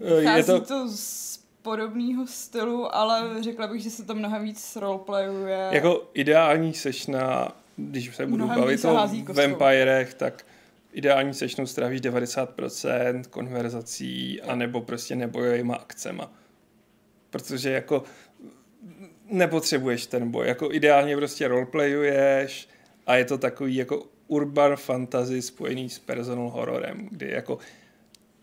Je 0.00 0.20
Vychází 0.20 0.46
to, 0.46 0.60
to... 0.60 0.88
z 0.88 1.40
podobného 1.62 2.26
stylu, 2.26 2.94
ale 2.94 3.42
řekla 3.42 3.66
bych, 3.66 3.82
že 3.82 3.90
se 3.90 4.04
to 4.04 4.14
mnohem 4.14 4.42
víc 4.42 4.76
roleplayuje. 4.76 5.68
jako 5.70 6.08
ideální 6.14 6.74
sešna, 6.74 7.52
když 7.76 8.16
se 8.16 8.26
budu 8.26 8.44
Mnohem 8.44 8.60
bavit 8.60 8.84
o 8.84 9.08
vampirech, 9.32 10.14
tak 10.14 10.46
ideální 10.92 11.34
sešnou 11.34 11.66
strávíš 11.66 12.00
90% 12.00 13.22
konverzací 13.30 14.42
anebo 14.42 14.80
prostě 14.80 15.16
nebojovýma 15.16 15.74
akcema. 15.74 16.32
Protože 17.30 17.70
jako 17.70 18.02
nepotřebuješ 19.24 20.06
ten 20.06 20.30
boj. 20.30 20.48
Jako 20.48 20.72
ideálně 20.72 21.16
prostě 21.16 21.48
roleplayuješ 21.48 22.68
a 23.06 23.16
je 23.16 23.24
to 23.24 23.38
takový 23.38 23.76
jako 23.76 24.06
urban 24.28 24.76
fantasy 24.76 25.42
spojený 25.42 25.90
s 25.90 25.98
personal 25.98 26.50
hororem, 26.50 27.08
kdy 27.10 27.30
jako 27.30 27.58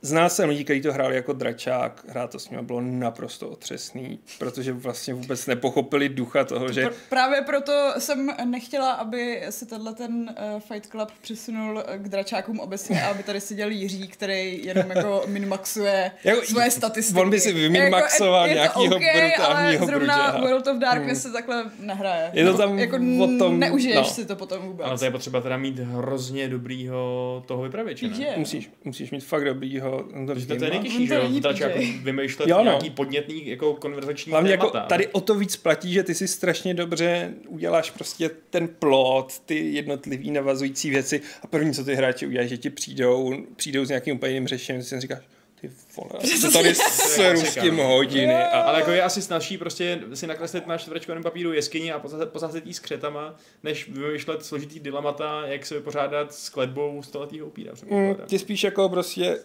Znal 0.01 0.29
jsem 0.29 0.49
lidí, 0.49 0.63
kteří 0.63 0.81
to 0.81 0.93
hráli 0.93 1.15
jako 1.15 1.33
dračák, 1.33 2.05
hrát 2.07 2.31
to 2.31 2.39
s 2.39 2.49
nimi 2.49 2.63
bylo 2.63 2.81
naprosto 2.81 3.49
otřesný, 3.49 4.19
protože 4.39 4.71
vlastně 4.73 5.13
vůbec 5.13 5.47
nepochopili 5.47 6.09
ducha 6.09 6.43
toho, 6.43 6.71
že 6.71 6.85
Pr- 6.85 6.93
právě 7.09 7.41
proto 7.41 7.93
jsem 7.97 8.27
nechtěla, 8.45 8.91
aby 8.91 9.41
se 9.49 9.65
tenhle 9.65 9.93
ten 9.93 10.35
uh, 10.53 10.59
Fight 10.59 10.89
Club 10.91 11.11
přesunul 11.21 11.83
eh, 11.87 11.97
k 11.97 12.09
dračákům 12.09 12.59
obecně 12.59 13.03
a 13.03 13.07
aby 13.09 13.23
tady 13.23 13.41
seděl 13.41 13.69
Jiří, 13.69 14.07
který 14.07 14.65
jenom 14.65 14.91
jako 14.91 15.23
minmaxuje 15.27 16.11
Jako- 16.23 16.41
svoje 16.45 16.71
statistiky. 16.71 17.19
on 17.19 17.29
by 17.29 17.39
si 17.39 17.53
vyminmaxoval 17.53 18.47
Jako, 18.47 18.49
je 18.49 18.55
nějakýho 18.55 18.95
okay, 18.95 19.21
brutálního 19.21 19.83
ale 19.83 19.91
zrovna 19.91 20.15
bruděha. 20.31 20.41
World 20.41 20.67
of 20.67 20.77
Darkness 20.77 21.21
se 21.21 21.31
takhle 21.31 21.65
nehraje. 21.79 22.29
Je 22.33 22.45
to 22.45 22.57
tam 22.57 22.79
jako 22.79 22.95
o 22.95 23.27
tom- 23.37 23.59
neužiješ 23.59 23.95
no. 23.97 24.03
si 24.03 24.25
to 24.25 24.35
potom 24.35 24.61
vůbec. 24.61 24.87
Ale 24.87 24.97
to 24.97 25.05
je 25.05 25.11
potřeba 25.11 25.41
teda 25.41 25.57
mít 25.57 25.79
hrozně 25.79 26.47
dobrýho 26.49 27.43
toho 27.47 27.63
vypravěče, 27.63 28.07
ne? 28.07 28.15
že? 28.15 28.33
musíš, 28.37 28.71
musíš 28.83 29.11
mít 29.11 29.23
fakt 29.23 29.45
dobrýho 29.45 29.84
Takže 30.27 30.45
to, 30.47 30.55
to 30.55 30.63
je 30.63 30.69
nejtěžší, 30.69 31.07
že 31.07 31.15
to 31.15 31.21
jo, 31.21 31.39
dračáku 31.39 31.79
PJ. 31.79 31.97
vymýšlet 32.03 32.49
Jo, 32.49 32.57
no. 32.57 32.63
nějaký 32.63 32.89
podnětný 32.89 33.47
jako 33.47 33.73
konverzační 33.73 34.31
Hlavně 34.31 34.51
jako 34.51 34.69
témata. 34.69 34.87
tady 34.87 35.07
o 35.07 35.21
to 35.21 35.35
víc 35.35 35.55
platí, 35.55 35.93
že 35.93 36.03
ty 36.03 36.15
si 36.15 36.27
strašně 36.27 36.73
dobře 36.73 37.33
uděláš 37.47 37.91
prostě 37.91 38.29
ten 38.49 38.67
plot, 38.67 39.39
ty 39.45 39.73
jednotlivý 39.73 40.31
navazující 40.31 40.89
věci 40.89 41.21
a 41.41 41.47
první, 41.47 41.73
co 41.73 41.83
ty 41.83 41.95
hráči 41.95 42.27
udělají, 42.27 42.49
že 42.49 42.57
ti 42.57 42.69
přijdou, 42.69 43.33
přijdou 43.55 43.85
s 43.85 43.89
nějakým 43.89 44.15
úplně 44.15 44.31
jiným 44.31 44.47
řešením, 44.47 44.83
si 44.83 44.99
říkáš, 44.99 45.19
ty 45.61 45.71
vole, 45.97 46.23
to 46.41 46.51
tady 46.51 46.75
seru 46.75 47.39
s 47.39 47.55
tím 47.55 47.77
hodiny. 47.77 48.33
A, 48.33 48.61
Ale 48.61 48.79
jako 48.79 48.91
je 48.91 49.03
asi 49.03 49.21
snazší 49.21 49.57
prostě 49.57 49.99
si 50.13 50.27
nakreslit 50.27 50.67
na 50.67 50.77
čtverečkovém 50.77 51.23
papíru 51.23 51.53
jeskyni 51.53 51.91
a 51.91 51.99
posázet 52.25 52.67
jí 52.67 52.73
s 52.73 52.79
křetama, 52.79 53.35
než 53.63 53.89
vymýšlet 53.89 54.45
složitý 54.45 54.79
dilemata, 54.79 55.41
jak 55.45 55.65
se 55.65 55.75
vypořádat 55.75 56.33
s 56.33 56.49
kledbou 56.49 57.03
stoletýho 57.03 57.47
upíra. 57.47 57.73
mm, 57.89 58.15
ty 58.27 58.39
spíš 58.39 58.63
jako 58.63 58.89
prostě 58.89 59.39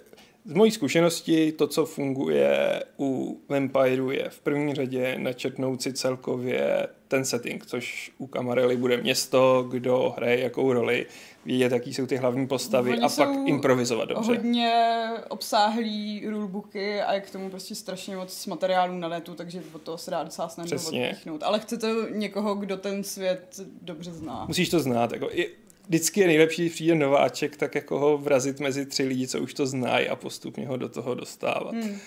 z 0.51 0.53
mojí 0.53 0.70
zkušenosti 0.70 1.53
to, 1.53 1.66
co 1.66 1.86
funguje 1.86 2.82
u 2.98 3.40
Vampireu 3.48 4.11
je 4.11 4.28
v 4.30 4.40
první 4.40 4.74
řadě 4.74 5.14
načrtnout 5.18 5.82
si 5.82 5.92
celkově 5.92 6.86
ten 7.09 7.24
setting, 7.24 7.66
což 7.66 8.12
u 8.18 8.26
Kamarely 8.26 8.76
bude 8.76 8.96
město, 8.96 9.66
kdo 9.70 10.14
hraje 10.16 10.40
jakou 10.40 10.72
roli, 10.72 11.07
vědět, 11.44 11.72
jaký 11.72 11.94
jsou 11.94 12.07
ty 12.07 12.16
hlavní 12.16 12.46
postavy 12.46 12.90
Oni 12.90 13.01
a 13.01 13.09
pak 13.09 13.28
improvizovat 13.46 14.09
dobře. 14.09 14.32
Hodně 14.32 15.03
obsáhlý 15.28 16.26
rulebooky 16.28 17.01
a 17.01 17.14
je 17.14 17.20
k 17.20 17.30
tomu 17.30 17.51
prostě 17.51 17.74
strašně 17.74 18.16
moc 18.16 18.46
materiálů 18.46 18.98
na 18.98 19.09
netu, 19.09 19.34
takže 19.34 19.62
od 19.72 19.82
toho 19.82 19.98
se 19.98 20.11
dá 20.11 20.22
docela 20.22 20.48
snadno 20.48 20.76
odpíchnout. 20.86 21.42
Ale 21.42 21.61
chce 21.61 21.78
to 21.78 22.09
někoho, 22.09 22.55
kdo 22.55 22.76
ten 22.76 23.05
svět 23.05 23.61
dobře 23.82 24.12
zná. 24.12 24.44
Musíš 24.48 24.68
to 24.68 24.80
znát. 24.80 25.12
Jako, 25.12 25.28
i, 25.32 25.51
vždycky 25.91 26.20
je 26.20 26.26
nejlepší, 26.26 26.62
když 26.62 26.72
přijde 26.72 26.95
nováček, 26.95 27.57
tak 27.57 27.74
jako 27.74 27.99
ho 27.99 28.18
vrazit 28.18 28.61
mezi 28.61 28.86
tři 28.86 29.03
lidi, 29.03 29.28
co 29.28 29.41
už 29.41 29.55
to 29.55 29.66
znají 29.66 30.09
a 30.09 30.16
postupně 30.16 30.66
ho 30.66 30.76
do 30.76 30.88
toho 30.88 31.14
dostávat. 31.14 31.74
Hmm. 31.74 31.99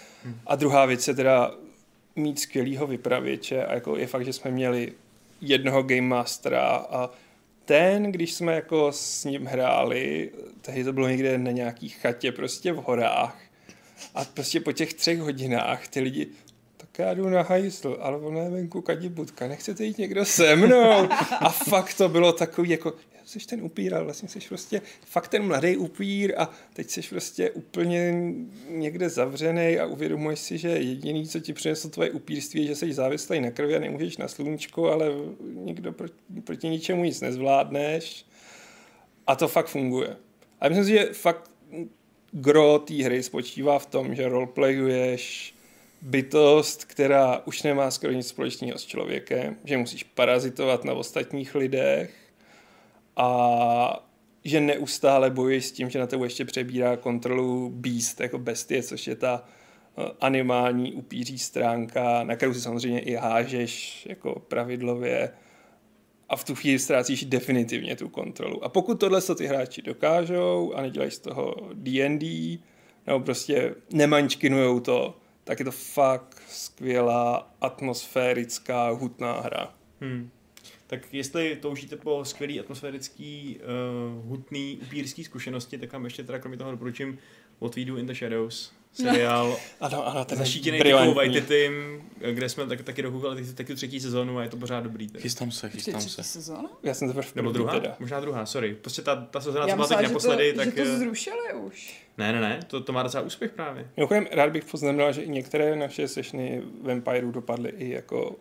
A 0.46 0.56
druhá 0.56 0.86
věc 0.86 1.08
je 1.08 1.14
teda 1.14 1.52
mít 2.16 2.40
skvělýho 2.40 2.88
vypravěče 2.88 3.66
a 3.66 3.74
jako 3.74 3.98
je 3.98 4.08
fakt, 4.08 4.26
že 4.26 4.34
jsme 4.34 4.52
měli 4.52 4.94
jednoho 5.42 5.84
Game 5.84 6.02
Mastera 6.02 6.68
a 6.70 7.10
ten, 7.66 8.12
když 8.12 8.34
jsme 8.34 8.56
jako 8.56 8.92
s 8.92 9.26
ním 9.26 9.46
hráli, 9.46 10.32
tehdy 10.62 10.84
to 10.84 10.94
bylo 10.94 11.08
někde 11.08 11.38
na 11.38 11.52
nějaký 11.52 11.90
chatě 11.90 12.32
prostě 12.32 12.74
v 12.74 12.78
horách 12.78 13.38
a 14.16 14.26
prostě 14.26 14.60
po 14.60 14.72
těch 14.72 14.94
třech 14.94 15.20
hodinách 15.20 15.88
ty 15.88 16.00
lidi 16.00 16.28
tak 16.78 17.00
já 17.00 17.14
jdu 17.14 17.30
na 17.30 17.42
hajsl, 17.42 17.98
ale 18.02 18.18
ona 18.18 18.40
je 18.40 18.50
venku 18.50 18.82
kadibudka, 18.82 19.48
nechcete 19.48 19.84
jít 19.84 19.98
někdo 19.98 20.26
se 20.26 20.56
mnou? 20.56 21.10
A 21.40 21.50
fakt 21.50 21.94
to 21.94 22.10
bylo 22.10 22.34
takový 22.34 22.70
jako, 22.70 22.94
jsi 23.40 23.48
ten 23.48 23.64
upír, 23.64 23.96
ale 23.96 24.04
vlastně 24.04 24.30
jsi 24.30 24.40
prostě 24.50 24.82
fakt 25.06 25.28
ten 25.28 25.48
mladý 25.48 25.78
upír 25.78 26.34
a 26.38 26.50
teď 26.74 26.90
jsi 26.90 27.02
prostě 27.02 27.52
úplně 27.52 28.14
někde 28.70 29.10
zavřený 29.10 29.80
a 29.80 29.86
uvědomuješ 29.86 30.40
si, 30.40 30.58
že 30.58 30.70
jediný, 30.70 31.28
co 31.28 31.40
ti 31.40 31.54
přineslo 31.54 31.90
tvoje 31.90 32.12
upírství, 32.12 32.62
je, 32.62 32.68
že 32.68 32.76
jsi 32.76 32.94
závislý 32.94 33.42
na 33.42 33.52
krvi 33.52 33.76
a 33.76 33.80
nemůžeš 33.80 34.18
na 34.18 34.28
sluníčko, 34.28 34.92
ale 34.92 35.12
nikdo 35.54 35.92
proti, 35.92 36.16
proti 36.44 36.70
ničemu 36.70 37.04
nic 37.04 37.22
nezvládneš. 37.22 38.26
A 39.28 39.36
to 39.36 39.48
fakt 39.48 39.68
funguje. 39.68 40.16
A 40.60 40.70
myslím 40.70 40.86
si, 40.86 40.92
že 40.92 41.14
fakt 41.14 41.52
gro 42.32 42.80
té 42.80 42.94
hry 42.94 43.24
spočívá 43.24 43.80
v 43.80 43.86
tom, 43.86 44.16
že 44.16 44.30
roleplayuješ 44.30 45.56
bytost, 46.02 46.86
která 46.86 47.42
už 47.46 47.64
nemá 47.64 47.92
skoro 47.92 48.14
nic 48.14 48.28
společného 48.28 48.78
s 48.78 48.86
člověkem, 48.86 49.56
že 49.64 49.78
musíš 49.78 50.04
parazitovat 50.04 50.84
na 50.84 50.94
ostatních 50.94 51.56
lidech 51.56 52.23
a 53.18 54.10
že 54.44 54.62
neustále 54.62 55.30
bojuješ 55.30 55.66
s 55.66 55.72
tím, 55.72 55.90
že 55.90 56.00
na 56.00 56.08
tebe 56.08 56.26
ještě 56.26 56.46
přebírá 56.46 56.98
kontrolu 56.98 57.70
Beast, 57.70 58.20
jako 58.20 58.38
bestie, 58.38 58.84
což 58.84 59.08
je 59.08 59.16
ta 59.16 59.44
eh, 59.98 60.12
animální 60.22 60.94
upíří 60.94 61.40
stránka, 61.40 62.24
na 62.24 62.36
kterou 62.36 62.54
si 62.54 62.62
samozřejmě 62.62 63.00
i 63.00 63.16
hážeš 63.16 64.06
jako 64.10 64.40
pravidlově 64.40 65.32
a 66.30 66.36
v 66.36 66.44
tu 66.44 66.56
chvíli 66.56 66.80
ztrácíš 66.80 67.26
definitivně 67.26 67.96
tu 67.96 68.10
kontrolu. 68.10 68.64
A 68.64 68.70
pokud 68.70 69.00
tohle 69.00 69.22
to 69.22 69.36
ty 69.36 69.48
hráči 69.48 69.82
dokážou 69.82 70.74
a 70.74 70.82
nedělají 70.82 71.12
z 71.12 71.20
toho 71.20 71.56
D&D, 71.74 72.60
nebo 73.08 73.20
prostě 73.20 73.76
nemančkinujou 73.94 74.80
to, 74.80 75.18
tak 75.44 75.60
je 75.60 75.66
to 75.66 75.72
fakt 75.72 76.42
skvělá, 76.48 77.54
atmosférická, 77.62 78.90
hutná 78.90 79.42
hra. 79.42 79.74
Hmm. 80.02 80.30
Tak 80.94 81.14
jestli 81.14 81.56
toužíte 81.62 81.96
po 81.96 82.26
skvělý 82.26 82.60
atmosférický, 82.60 83.60
uh, 84.20 84.30
hutný, 84.30 84.80
upírský 84.82 85.24
zkušenosti, 85.24 85.78
tak 85.78 85.94
vám 85.94 86.04
ještě 86.04 86.24
teda 86.24 86.40
kromě 86.40 86.58
toho 86.58 86.72
doporučím 86.72 87.18
What 87.62 87.76
We 87.76 87.86
Do 87.86 87.98
in 87.98 88.06
the 88.06 88.14
Shadows, 88.14 88.72
seriál 88.94 89.58
Ano, 89.82 90.08
ano, 90.08 90.26
ten 90.26 90.38
je 90.38 90.46
zaštítěný 90.46 90.80
brilantní. 90.80 91.14
Waititim, 91.14 91.74
kde 92.32 92.50
jsme 92.50 92.68
tak, 92.68 92.82
taky 92.82 93.02
dokoukali 93.02 93.36
teď, 93.36 93.56
taky 93.56 93.68
tu 93.68 93.76
třetí 93.76 94.00
sezónu 94.00 94.38
a 94.38 94.44
je 94.44 94.50
to 94.50 94.58
pořád 94.58 94.80
dobrý. 94.84 95.08
Teda. 95.08 95.20
Chystám 95.22 95.52
se, 95.52 95.68
Ještě 95.68 95.78
chystám 95.78 96.00
třetí 96.00 96.16
se. 96.16 96.24
sezóna? 96.24 96.70
Já 96.84 96.94
jsem 96.94 97.08
teprve 97.08 97.28
Nebo 97.36 97.52
druhá? 97.52 97.74
teda. 97.74 97.96
Možná 98.00 98.20
druhá, 98.20 98.46
sorry. 98.46 98.76
Prostě 98.82 99.02
ta, 99.02 99.16
ta 99.16 99.42
sezóna, 99.42 99.66
Já 99.68 99.72
co 99.72 99.76
byla 99.76 99.88
teď 99.88 99.98
že 99.98 100.04
to, 100.04 100.10
naposledy, 100.10 100.54
tak... 100.54 100.78
že 100.78 100.84
to 100.84 100.98
zrušili 100.98 101.54
už. 101.66 102.06
Ne, 102.18 102.34
ne, 102.34 102.42
ne, 102.42 102.60
to, 102.68 102.82
to 102.82 102.92
má 102.94 103.04
docela 103.04 103.24
úspěch 103.24 103.52
právě. 103.52 103.88
Mimochodem, 103.98 104.28
rád 104.32 104.50
bych 104.50 104.66
poznamenal, 104.66 105.14
že 105.14 105.22
i 105.22 105.30
některé 105.30 105.76
naše 105.76 106.08
sešny 106.08 106.62
Vampirů 106.82 107.32
dopadly 107.32 107.70
i 107.70 107.90
jako 107.90 108.36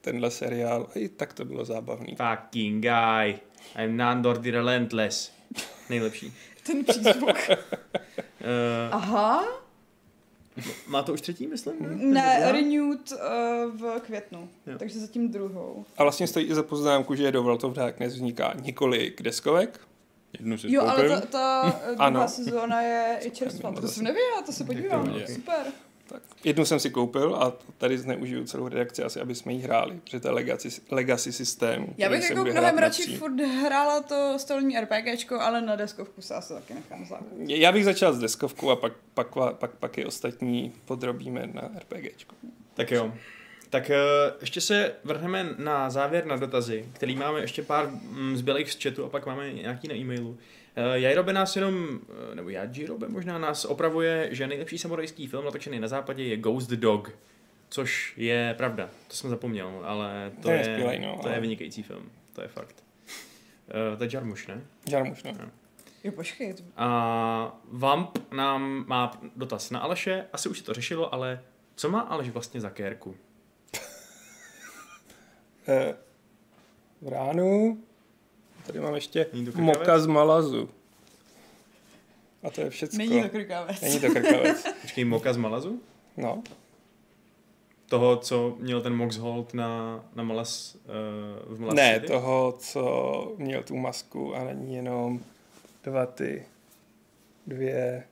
tenhle 0.00 0.30
seriál. 0.30 0.86
A 0.94 0.98
I 0.98 1.08
tak 1.08 1.32
to 1.32 1.44
bylo 1.44 1.64
zábavný. 1.64 2.16
Fucking 2.16 2.82
guy. 2.84 3.38
I'm 3.84 3.96
Nandor 3.96 4.38
the 4.38 4.50
Relentless. 4.50 5.32
Nejlepší. 5.90 6.32
Ten 6.66 6.84
přízvuk. 6.84 7.36
Uh, 7.50 7.54
Aha, 8.90 9.44
má 10.86 11.02
to 11.02 11.12
už 11.12 11.20
třetí, 11.20 11.46
myslím? 11.46 11.76
ne, 12.12 12.34
druhá? 12.38 12.52
renewed 12.52 13.12
uh, 13.12 13.18
v 13.80 14.00
květnu, 14.00 14.48
Jo. 14.66 14.78
takže 14.78 14.98
zatím 15.00 15.30
druhou. 15.30 15.84
A 15.96 16.02
vlastně 16.02 16.26
stojí 16.26 16.46
i 16.46 16.54
za 16.54 16.62
poznámku, 16.62 17.14
že 17.14 17.32
do 17.32 17.42
World 17.42 17.64
of 17.64 17.72
Darkness 17.74 18.14
vzniká 18.14 18.54
několik 18.62 19.22
deskovek. 19.22 19.80
Jednu 20.38 20.58
si 20.58 20.72
Jo, 20.72 20.82
ale 20.82 21.08
ta, 21.08 21.20
ta 21.20 21.62
druhá 21.86 22.04
Ano. 22.06 22.28
sezóna 22.28 22.80
je 22.82 23.18
i 23.22 23.30
čerstvá, 23.30 23.72
to 23.72 23.88
jsem 23.88 24.04
nevěděla, 24.04 24.42
to 24.46 24.52
se 24.52 24.64
podívám, 24.64 25.14
super. 25.34 25.66
Tak. 26.08 26.22
Jednu 26.44 26.64
jsem 26.64 26.80
si 26.80 26.90
koupil 26.90 27.36
a 27.36 27.52
tady 27.78 27.98
zneužiju 27.98 28.44
celou 28.44 28.68
redakci 28.68 29.02
asi, 29.02 29.20
aby 29.20 29.34
jsme 29.34 29.52
ji 29.52 29.60
hráli, 29.60 30.00
protože 30.04 30.20
to 30.20 30.28
je 30.28 30.32
legacy, 30.32 30.68
legacy 30.90 31.32
systém. 31.32 31.86
Já 31.98 32.10
bych 32.10 32.30
jako 32.30 32.44
mnohem 32.44 32.78
radši 32.78 33.16
furt 33.16 33.40
hrála 33.40 34.02
to 34.02 34.38
stolní 34.38 34.80
RPGčko, 34.80 35.40
ale 35.40 35.60
na 35.60 35.76
deskovku 35.76 36.22
se 36.22 36.34
asi 36.34 36.52
taky 36.52 36.74
nechám 36.74 37.06
zákup. 37.06 37.28
Já 37.46 37.72
bych 37.72 37.84
začal 37.84 38.12
s 38.12 38.18
deskovkou 38.18 38.70
a 38.70 38.76
pak, 38.76 38.92
pak, 39.14 39.28
pak, 39.58 39.70
pak 39.70 39.98
je 39.98 40.06
ostatní 40.06 40.72
podrobíme 40.84 41.46
na 41.52 41.70
RPGčku. 41.78 42.34
Tak 42.74 42.90
jo. 42.90 43.12
Tak 43.70 43.90
eh, 43.90 43.96
ještě 44.40 44.60
se 44.60 44.92
vrhneme 45.04 45.54
na 45.58 45.90
závěr 45.90 46.26
na 46.26 46.36
dotazy, 46.36 46.84
který 46.92 47.16
máme 47.16 47.40
ještě 47.40 47.62
pár 47.62 47.90
mm, 47.90 48.36
zbylých 48.36 48.72
z 48.72 48.82
chatu 48.82 49.04
a 49.04 49.08
pak 49.08 49.26
máme 49.26 49.52
nějaký 49.52 49.88
na 49.88 49.94
e-mailu. 49.94 50.38
Eh, 50.80 50.98
Jairobe 51.00 51.32
nás 51.32 51.56
jenom, 51.56 52.00
eh, 52.32 52.34
nebo 52.34 52.48
já 52.48 52.64
Jirobe 52.72 53.08
možná 53.08 53.38
nás 53.38 53.64
opravuje, 53.64 54.28
že 54.30 54.46
nejlepší 54.46 54.78
samurajský 54.78 55.26
film 55.26 55.44
natočený 55.44 55.80
na 55.80 55.88
západě 55.88 56.24
je 56.24 56.36
Ghost 56.36 56.70
Dog. 56.70 57.10
Což 57.68 58.14
je 58.16 58.54
pravda, 58.58 58.90
to 59.08 59.14
jsem 59.16 59.30
zapomněl, 59.30 59.80
ale 59.84 60.32
to, 60.36 60.42
To 60.42 60.50
je 60.50 60.56
je, 60.58 60.64
skvělej, 60.64 60.98
no, 60.98 61.18
to 61.22 61.28
je 61.28 61.34
ale- 61.34 61.40
vynikající 61.40 61.82
film, 61.82 62.10
to 62.32 62.42
je 62.42 62.48
fakt. 62.48 62.84
Uh, 63.92 63.98
to 63.98 64.04
je 64.04 64.10
Jarmuš, 64.12 64.46
ne? 64.46 64.60
Žármuš, 64.90 65.22
no. 65.22 65.32
Jo, 66.04 66.12
počkej. 66.12 66.54
A 66.76 67.60
Vamp 67.72 68.32
nám 68.32 68.84
má 68.88 69.20
dotaz 69.36 69.70
na 69.70 69.80
Aleše, 69.80 70.24
asi 70.32 70.48
už 70.48 70.58
se 70.58 70.64
to 70.64 70.74
řešilo, 70.74 71.14
ale 71.14 71.40
co 71.74 71.88
má 71.90 72.00
Aleš 72.00 72.28
vlastně 72.30 72.60
za 72.60 72.70
kérku? 72.70 73.16
Eh, 75.68 75.94
v 77.02 77.08
ránu 77.08 77.78
tady 78.68 78.80
mám 78.80 78.94
ještě 78.94 79.26
moka 79.54 79.98
z 79.98 80.06
Malazu. 80.06 80.68
A 82.42 82.50
to 82.50 82.60
je 82.60 82.70
všecko. 82.70 82.96
Není 82.96 83.22
to 83.22 83.28
krkavec. 83.28 83.80
Není 83.80 84.00
to 84.00 84.10
krkavec. 84.10 84.64
Počkej, 84.82 85.04
Moka 85.04 85.32
z 85.32 85.36
Malazu? 85.36 85.80
No, 86.16 86.42
Toho, 87.88 88.16
co 88.16 88.56
měl 88.58 88.80
ten 88.80 88.96
Moxhold 88.96 89.54
na, 89.54 90.04
na 90.14 90.22
Malas 90.22 90.76
uh, 91.48 91.56
v 91.56 91.60
Malas 91.60 91.74
ne, 91.74 91.94
City? 91.94 92.06
toho, 92.06 92.56
co 92.58 93.34
měl 93.38 93.62
tu 93.62 93.76
masku 93.76 94.34
a 94.34 94.44
není 94.44 94.74
jenom 94.74 95.20
dva 95.84 96.06
ty, 96.06 96.46
dvě. 97.46 98.04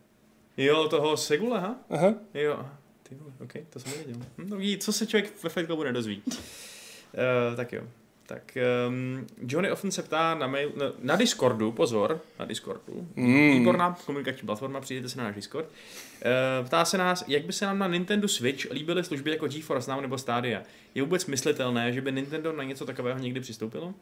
Jo, 0.57 0.89
toho 0.89 1.17
Segula, 1.17 1.59
ha? 1.59 1.77
Aha. 1.91 2.15
Jo, 2.35 2.67
ty 3.03 3.15
vole, 3.15 3.33
ok, 3.41 3.53
to 3.71 3.81
jsem 3.81 3.91
nevěděl. 3.91 4.23
Hm, 4.39 4.49
no, 4.49 4.57
co 4.81 4.93
se 4.93 5.07
člověk 5.07 5.43
ve 5.43 5.51
Fight 5.51 5.67
Clubu 5.67 5.83
nedozví. 5.83 6.23
Uh, 6.27 7.57
tak 7.57 7.73
jo. 7.73 7.83
Tak 8.27 8.59
um, 8.89 9.27
Johnny 9.49 9.71
Offen 9.71 9.91
se 9.91 10.03
ptá 10.03 10.35
na, 10.35 10.47
mail, 10.47 10.73
na, 10.77 10.93
na 11.03 11.17
Discordu, 11.17 11.73
pozor, 11.73 12.21
na 12.39 12.45
Discordu. 12.45 13.09
Mm. 13.17 13.51
Výborná 13.51 13.99
komunikační 14.07 14.47
platforma, 14.47 14.81
přijděte 14.81 15.09
se 15.09 15.19
na 15.19 15.25
náš 15.25 15.35
Discord. 15.35 15.67
Uh, 15.69 16.67
ptá 16.67 16.85
se 16.85 16.99
nás, 16.99 17.25
jak 17.29 17.45
by 17.45 17.53
se 17.53 17.67
nám 17.67 17.79
na 17.79 17.89
Nintendo 17.89 18.29
Switch 18.29 18.71
líbily 18.71 19.05
služby 19.05 19.31
jako 19.31 19.49
GeForce 19.49 19.91
Now 19.91 20.01
nebo 20.01 20.19
Stadia. 20.19 20.63
Je 20.95 21.03
vůbec 21.03 21.27
myslitelné, 21.27 21.93
že 21.93 22.01
by 22.01 22.13
Nintendo 22.13 22.53
na 22.53 22.65
něco 22.65 22.87
takového 22.87 23.19
někdy 23.19 23.41
přistoupilo? 23.41 23.95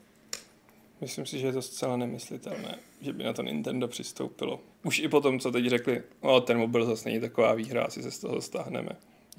Myslím 1.01 1.27
si, 1.27 1.39
že 1.39 1.47
je 1.47 1.53
to 1.53 1.63
zcela 1.63 1.97
nemyslitelné, 1.97 2.79
že 3.01 3.13
by 3.13 3.25
na 3.25 3.33
to 3.33 3.43
Nintendo 3.43 3.89
přistoupilo. 3.89 4.61
Už 4.83 4.99
i 4.99 5.09
po 5.09 5.21
tom, 5.21 5.41
co 5.41 5.51
teď 5.51 5.67
řekli, 5.67 6.03
o, 6.21 6.41
ten 6.41 6.59
mobil 6.59 6.85
zase 6.85 7.09
není 7.09 7.21
taková 7.21 7.55
výhra, 7.55 7.85
asi 7.85 8.03
se 8.03 8.11
z 8.11 8.19
toho 8.19 8.41
stáhneme. 8.41 8.91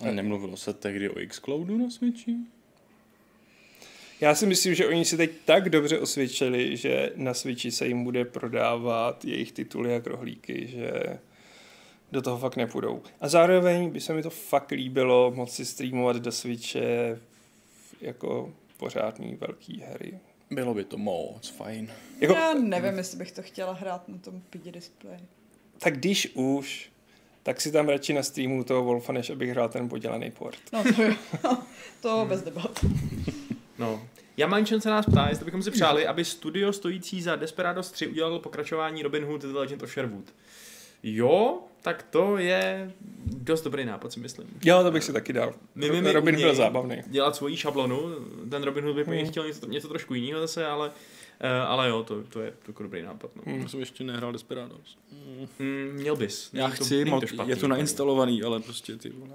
A 0.01 0.11
nemluvilo 0.11 0.57
se 0.57 0.73
tehdy 0.73 1.09
o 1.09 1.15
Xcloudu 1.27 1.77
na 1.77 1.89
Switchi? 1.89 2.36
Já 4.22 4.36
si 4.36 4.45
myslím, 4.45 4.76
že 4.76 4.88
oni 4.88 5.05
si 5.05 5.18
teď 5.18 5.32
tak 5.45 5.70
dobře 5.70 5.99
osvědčili, 5.99 6.78
že 6.78 7.11
na 7.16 7.34
Switchi 7.34 7.72
se 7.72 7.88
jim 7.88 8.03
bude 8.03 8.26
prodávat 8.26 9.26
jejich 9.26 9.51
tituly 9.51 9.93
jak 9.93 10.07
rohlíky, 10.07 10.68
že 10.68 10.91
do 12.11 12.22
toho 12.22 12.38
fakt 12.38 12.55
nepůjdou. 12.55 13.01
A 13.22 13.28
zároveň 13.28 13.89
by 13.89 14.01
se 14.01 14.13
mi 14.13 14.24
to 14.24 14.30
fakt 14.30 14.72
líbilo 14.72 15.32
moci 15.36 15.66
streamovat 15.66 16.16
do 16.16 16.32
Switche 16.32 17.20
jako 18.01 18.53
pořádný 18.78 19.36
velký 19.36 19.84
hry. 19.88 20.20
Bylo 20.51 20.74
by 20.74 20.84
to 20.84 20.97
moc 20.97 21.49
fajn. 21.49 21.91
Jako, 22.20 22.34
Já 22.34 22.53
nevím, 22.53 22.97
jestli 22.97 23.18
bych 23.18 23.32
to 23.32 23.41
chtěla 23.41 23.74
hrát 23.74 24.07
na 24.09 24.18
tom 24.18 24.41
pidi 24.49 24.72
displeji. 24.72 25.20
tak 25.80 25.97
když 25.97 26.32
už, 26.34 26.89
tak 27.43 27.61
si 27.61 27.72
tam 27.72 27.89
radši 27.89 28.13
na 28.13 28.24
streamu 28.24 28.63
toho 28.63 28.84
Wolfa, 28.84 29.13
než 29.13 29.30
abych 29.30 29.49
hrál 29.49 29.70
ten 29.70 29.89
podělaný 29.89 30.32
port. 30.32 30.57
No 30.74 30.84
to 30.95 31.03
jo, 31.03 31.13
to 32.01 32.26
bez 32.30 32.41
debat. 32.41 32.86
No. 33.80 34.07
Jamančen 34.38 34.82
se 34.82 34.89
nás 34.89 35.05
ptá, 35.05 35.28
jestli 35.30 35.45
bychom 35.45 35.63
si 35.63 35.71
přáli, 35.71 36.07
aby 36.07 36.26
studio 36.26 36.73
stojící 36.73 37.21
za 37.21 37.36
Desperados 37.36 37.91
3 37.91 38.07
udělalo 38.07 38.39
pokračování 38.39 39.03
Robin 39.03 39.23
Hood 39.26 39.41
The 39.41 39.47
Legend 39.57 39.84
of 39.84 39.91
Sherwood. 39.91 40.26
Jo, 41.03 41.59
tak 41.82 42.03
to 42.03 42.38
je 42.38 42.91
dost 43.26 43.61
dobrý 43.61 43.86
nápad, 43.86 44.11
si 44.13 44.19
myslím. 44.19 44.47
Jo, 44.65 44.84
to 44.84 44.91
bych 44.91 45.03
si 45.03 45.13
taky 45.13 45.34
dal. 45.34 45.53
My, 45.76 45.89
my, 45.89 46.01
my 46.01 46.11
Robin 46.11 46.36
byl 46.36 46.55
zábavný. 46.55 46.97
Dělat 47.07 47.36
svoji 47.36 47.57
šablonu, 47.57 48.01
ten 48.49 48.63
Robin 48.63 48.84
Hood 48.84 48.95
by 48.95 49.03
Hmm. 49.03 49.13
hmm. 49.17 49.28
chtěl 49.28 49.47
něco, 49.47 49.67
něco 49.67 49.87
trošku 49.87 50.13
jiného 50.13 50.41
zase, 50.41 50.66
ale, 50.66 50.87
uh, 50.89 51.47
ale 51.67 51.89
jo, 51.89 52.04
to, 52.04 52.24
to 52.24 52.41
je 52.41 52.54
jako 52.67 52.83
dobrý 52.83 53.01
nápad. 53.01 53.32
No. 53.36 53.41
Hmm. 53.45 53.62
Já 53.62 53.67
jsem 53.67 53.79
ještě 53.79 54.04
nehrál 54.04 54.32
Desperados. 54.32 54.97
Mm, 55.59 55.91
měl 55.93 56.16
bys. 56.16 56.50
Já 56.54 56.67
to- 56.70 56.74
chci, 56.75 57.05
mo- 57.05 57.20
to 57.20 57.28
špatný. 57.28 57.50
je 57.50 57.55
to 57.55 57.67
nainstalovaný, 57.67 58.43
ale 58.43 58.59
prostě 58.59 58.95
ty 58.95 59.09
vole, 59.09 59.32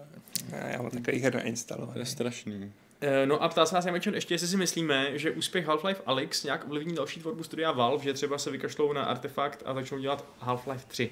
Ne, 0.52 0.70
já 0.72 0.82
mám 0.82 0.90
takový 0.90 1.18
her 1.18 1.32
to 1.32 1.38
nainstalovaný. 1.38 2.00
je 2.00 2.06
strašný. 2.06 2.72
Eh, 3.00 3.26
No 3.26 3.42
a 3.42 3.48
ptá 3.48 3.66
se 3.66 3.74
nás 3.74 3.84
Jamečon 3.86 4.14
ještě, 4.14 4.34
jestli 4.34 4.48
si 4.48 4.56
myslíme, 4.56 5.18
že 5.18 5.30
úspěch 5.30 5.66
Half-Life 5.66 6.02
Alyx 6.06 6.44
nějak 6.44 6.64
ovlivní 6.66 6.94
další 6.94 7.20
tvorbu 7.20 7.42
studia 7.42 7.72
Valve, 7.72 8.04
že 8.04 8.12
třeba 8.12 8.38
se 8.38 8.50
vykašlou 8.50 8.92
na 8.92 9.02
artefakt 9.04 9.62
a 9.66 9.74
začnou 9.74 9.98
dělat 9.98 10.24
Half-Life 10.42 10.84
3. 10.88 11.10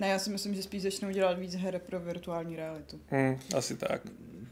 Ne, 0.00 0.08
já 0.08 0.18
si 0.18 0.30
myslím, 0.30 0.54
že 0.54 0.62
spíš 0.62 0.82
začnou 0.82 1.10
dělat 1.10 1.38
víc 1.38 1.54
her 1.54 1.78
pro 1.86 2.00
virtuální 2.00 2.56
realitu. 2.56 3.00
Hmm, 3.10 3.38
asi 3.56 3.76
tak. 3.76 4.02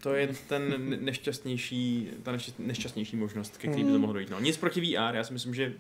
To 0.03 0.15
je 0.15 0.29
ten 0.49 0.91
ne- 0.91 0.97
nešťastnější, 0.97 2.11
ta 2.23 2.33
nešťast- 2.33 2.55
nešťastnější 2.59 3.17
možnost, 3.17 3.57
ke 3.57 3.69
který 3.69 3.83
by 3.85 3.89
to 3.89 3.93
Hmm. 3.93 4.01
mohlo 4.01 4.13
dojít. 4.15 4.31
No, 4.31 4.41
nic 4.41 4.57
proti 4.57 4.81
VR, 4.81 5.15
já 5.15 5.25
si 5.25 5.33
myslím, 5.33 5.55
že 5.55 5.73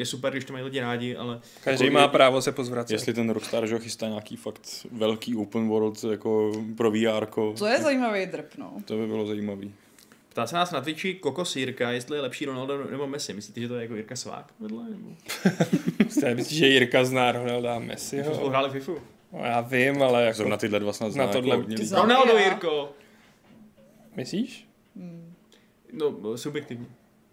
je 0.00 0.06
super, 0.06 0.32
když 0.32 0.44
to 0.44 0.52
mají 0.52 0.64
lidi 0.64 0.80
rádi, 0.80 1.16
ale 1.16 1.40
Každý 1.64 1.84
Jako 1.84 1.94
má 1.94 2.02
je- 2.02 2.08
právo 2.08 2.42
se 2.42 2.52
pozvracet. 2.52 2.92
Jestli 2.94 3.14
ten 3.14 3.30
Rockstar 3.30 3.66
že 3.66 3.78
chystá 3.78 4.08
nějaký 4.08 4.36
fakt 4.36 4.86
velký 4.92 5.36
open 5.36 5.68
world 5.68 6.04
jako 6.10 6.52
pro 6.76 6.90
VR, 6.90 7.26
To 7.58 7.66
je 7.66 7.78
zajímavý 7.82 8.26
drp, 8.26 8.50
no. 8.58 8.72
to 8.84 8.96
by 8.96 9.06
bylo 9.06 9.26
zajímavý. 9.26 9.74
ptá 10.28 10.46
se 10.46 10.54
nás 10.56 10.70
na 10.70 10.80
Twitchi 10.80 11.14
Kokos 11.14 11.56
Jirka, 11.56 11.90
jestli 11.90 12.16
je 12.16 12.20
lepší 12.20 12.44
Ronaldo 12.44 12.84
nebo 12.90 13.06
Messi. 13.06 13.32
Myslíte, 13.34 13.60
že 13.60 13.68
to 13.68 13.74
je 13.74 13.82
jako 13.82 13.94
Jirka 13.94 14.16
Svák 14.16 14.52
vedle? 14.60 14.84
Nebo... 14.90 15.08
Myslíš, 16.34 16.58
že 16.58 16.66
Jirka 16.66 17.04
zná 17.04 17.32
Ronalda 17.32 17.70
a 17.72 17.74
spolu 17.76 17.86
Messiho? 17.88 18.48
hráli 18.48 18.70
FIFU. 18.70 18.98
No, 19.32 19.38
já 19.44 19.60
vím, 19.60 20.02
ale 20.02 20.24
jako... 20.24 20.36
Zrovna 20.36 20.56
tyhle 20.56 20.80
dva 20.80 20.92
snad 20.92 21.06
Na 21.06 21.12
zná 21.12 21.26
tohle- 21.28 21.50
jako 21.50 21.60
hodně 21.62 21.76
lidí. 21.76 21.86
Za- 21.88 22.02
Ronaldo. 22.02 22.38
Jirko! 22.38 22.92
Myslíš? 24.16 24.68
Hmm. 24.96 25.34
No, 25.92 26.36
subjektivně. 26.38 26.86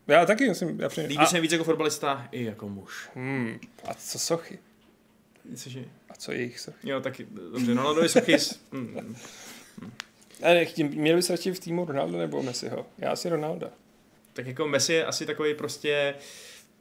Já 0.07 0.25
taky 0.25 0.49
myslím, 0.49 0.79
já 0.79 0.89
přijím. 0.89 1.09
Líbí 1.09 1.25
se 1.25 1.35
mi 1.35 1.41
víc 1.41 1.51
jako 1.51 1.63
fotbalista 1.63 2.27
i 2.31 2.43
jako 2.45 2.69
muž. 2.69 3.09
hmm, 3.15 3.59
a 3.87 3.93
co 3.93 4.19
sochy? 4.19 4.59
Cože? 5.55 5.85
A 6.09 6.13
co 6.15 6.31
jejich 6.31 6.59
sochy? 6.59 6.89
Jo, 6.89 7.01
taky, 7.01 7.27
dobře, 7.51 7.73
Ronaldo 7.73 8.01
je 8.01 8.09
Sochis. 8.09 8.59
Mm, 8.71 9.15
A 10.43 10.47
nech, 10.53 10.73
tím, 10.73 10.87
měli 10.87 11.15
by 11.15 11.21
se 11.21 11.33
radši 11.33 11.51
v 11.53 11.59
týmu 11.59 11.85
Ronaldo 11.85 12.17
nebo 12.17 12.43
Messiho? 12.43 12.85
Já 12.97 13.15
si 13.15 13.29
Ronalda. 13.29 13.69
tak 14.33 14.47
jako 14.47 14.67
Messi 14.67 14.93
je 14.93 15.05
asi 15.05 15.25
takový 15.25 15.53
prostě, 15.53 16.15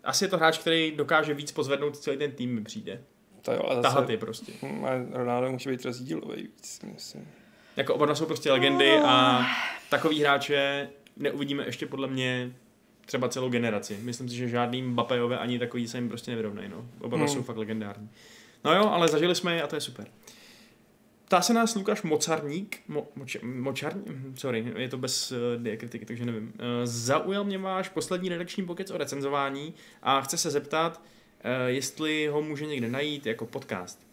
asi 0.05 0.25
je 0.25 0.29
to 0.29 0.37
hráč, 0.37 0.59
který 0.59 0.91
dokáže 0.97 1.35
víc 1.35 1.53
pozvednout 1.53 1.97
celý 1.99 2.17
ten 2.17 2.33
tým, 2.33 2.55
mi 2.55 2.61
přijde. 2.65 3.03
To 3.43 3.53
jo, 3.53 3.63
a 3.69 3.75
zase, 3.75 3.83
Tahat 3.83 4.11
je 4.11 4.17
prostě. 4.19 4.53
Hm, 4.63 4.85
a 4.85 4.91
Ronaldo 5.19 5.53
může 5.53 5.71
být 5.71 5.85
rozdílový 5.85 6.43
víc, 6.43 6.81
myslím. 6.95 7.29
Jako 7.77 7.95
oba 7.95 8.15
jsou 8.15 8.27
prostě 8.27 8.53
legendy 8.53 8.99
a 9.05 9.41
takový 9.91 10.21
hráče 10.21 10.89
neuvidíme 11.17 11.67
ještě 11.67 11.87
podle 11.87 12.09
mě 12.09 12.53
třeba 13.07 13.29
celou 13.29 13.49
generaci. 13.49 13.99
Myslím 14.03 14.29
si, 14.29 14.35
že 14.37 14.49
žádný 14.49 14.83
Mbappéové 14.83 15.39
ani 15.39 15.59
takový 15.59 15.89
se 15.89 15.99
jim 15.99 16.09
prostě 16.09 16.31
nevyrovnají. 16.31 16.69
No. 16.69 16.87
Oba 17.01 17.17
Hmm. 17.17 17.29
jsou 17.29 17.43
fakt 17.43 17.57
legendární. 17.57 18.11
No 18.65 18.75
jo, 18.75 18.89
ale 18.89 19.09
zažili 19.09 19.35
jsme 19.35 19.55
je 19.55 19.63
a 19.63 19.67
to 19.67 19.75
je 19.75 19.81
super. 19.81 20.07
Ptá 21.25 21.41
se 21.41 21.55
nás 21.55 21.75
Lukáš 21.75 22.03
Mocarník, 22.03 22.81
mo, 22.89 23.09
moč, 23.17 23.37
močarní, 23.43 24.03
hm, 24.09 24.35
sorry, 24.39 24.73
je 24.77 24.89
to 24.89 24.99
bez 24.99 25.33
uh, 25.33 25.39
diakritiky, 25.63 26.05
takže 26.07 26.25
nevím. 26.25 26.45
Uh, 26.45 26.51
zaujal 26.85 27.45
mě 27.45 27.59
váš 27.59 27.89
poslední 27.89 28.29
redakční 28.29 28.67
pokec 28.67 28.91
o 28.91 28.99
recenzování 28.99 29.75
a 30.03 30.21
chce 30.21 30.37
se 30.39 30.51
zeptat, 30.51 31.01
uh, 31.01 31.51
jestli 31.67 32.27
ho 32.27 32.43
může 32.43 32.67
někde 32.67 32.89
najít 32.89 33.27
jako 33.27 33.47
podcast. 33.47 34.06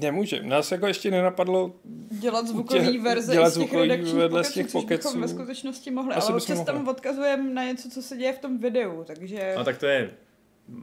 Nemůže. 0.00 0.42
Nás 0.42 0.72
jako 0.72 0.86
ještě 0.86 1.10
nenapadlo, 1.10 1.72
Dělat 2.10 2.46
zvukový 2.46 2.80
Tě- 2.98 3.02
verze 3.02 3.32
dělat 3.32 3.50
z 3.50 3.52
těch 3.54 3.62
zvukový 3.62 3.88
redakčních 3.88 4.14
vedle 4.14 4.44
z 4.44 4.46
pokeců, 4.48 4.62
těch 4.62 4.66
což 4.70 4.72
bychom 4.88 5.12
pokeců. 5.12 5.20
ve 5.20 5.28
skutečnosti 5.28 5.90
mohli, 5.90 6.14
Asi 6.14 6.28
ale 6.32 6.36
občas 6.36 6.64
tam 6.64 6.74
mohli. 6.74 6.90
odkazujeme 6.90 7.50
na 7.54 7.64
něco, 7.64 7.90
co 7.90 8.02
se 8.02 8.16
děje 8.16 8.32
v 8.32 8.38
tom 8.38 8.58
videu, 8.58 9.04
takže... 9.06 9.54
A 9.54 9.64
tak 9.64 9.78
to 9.78 9.86
je 9.86 10.10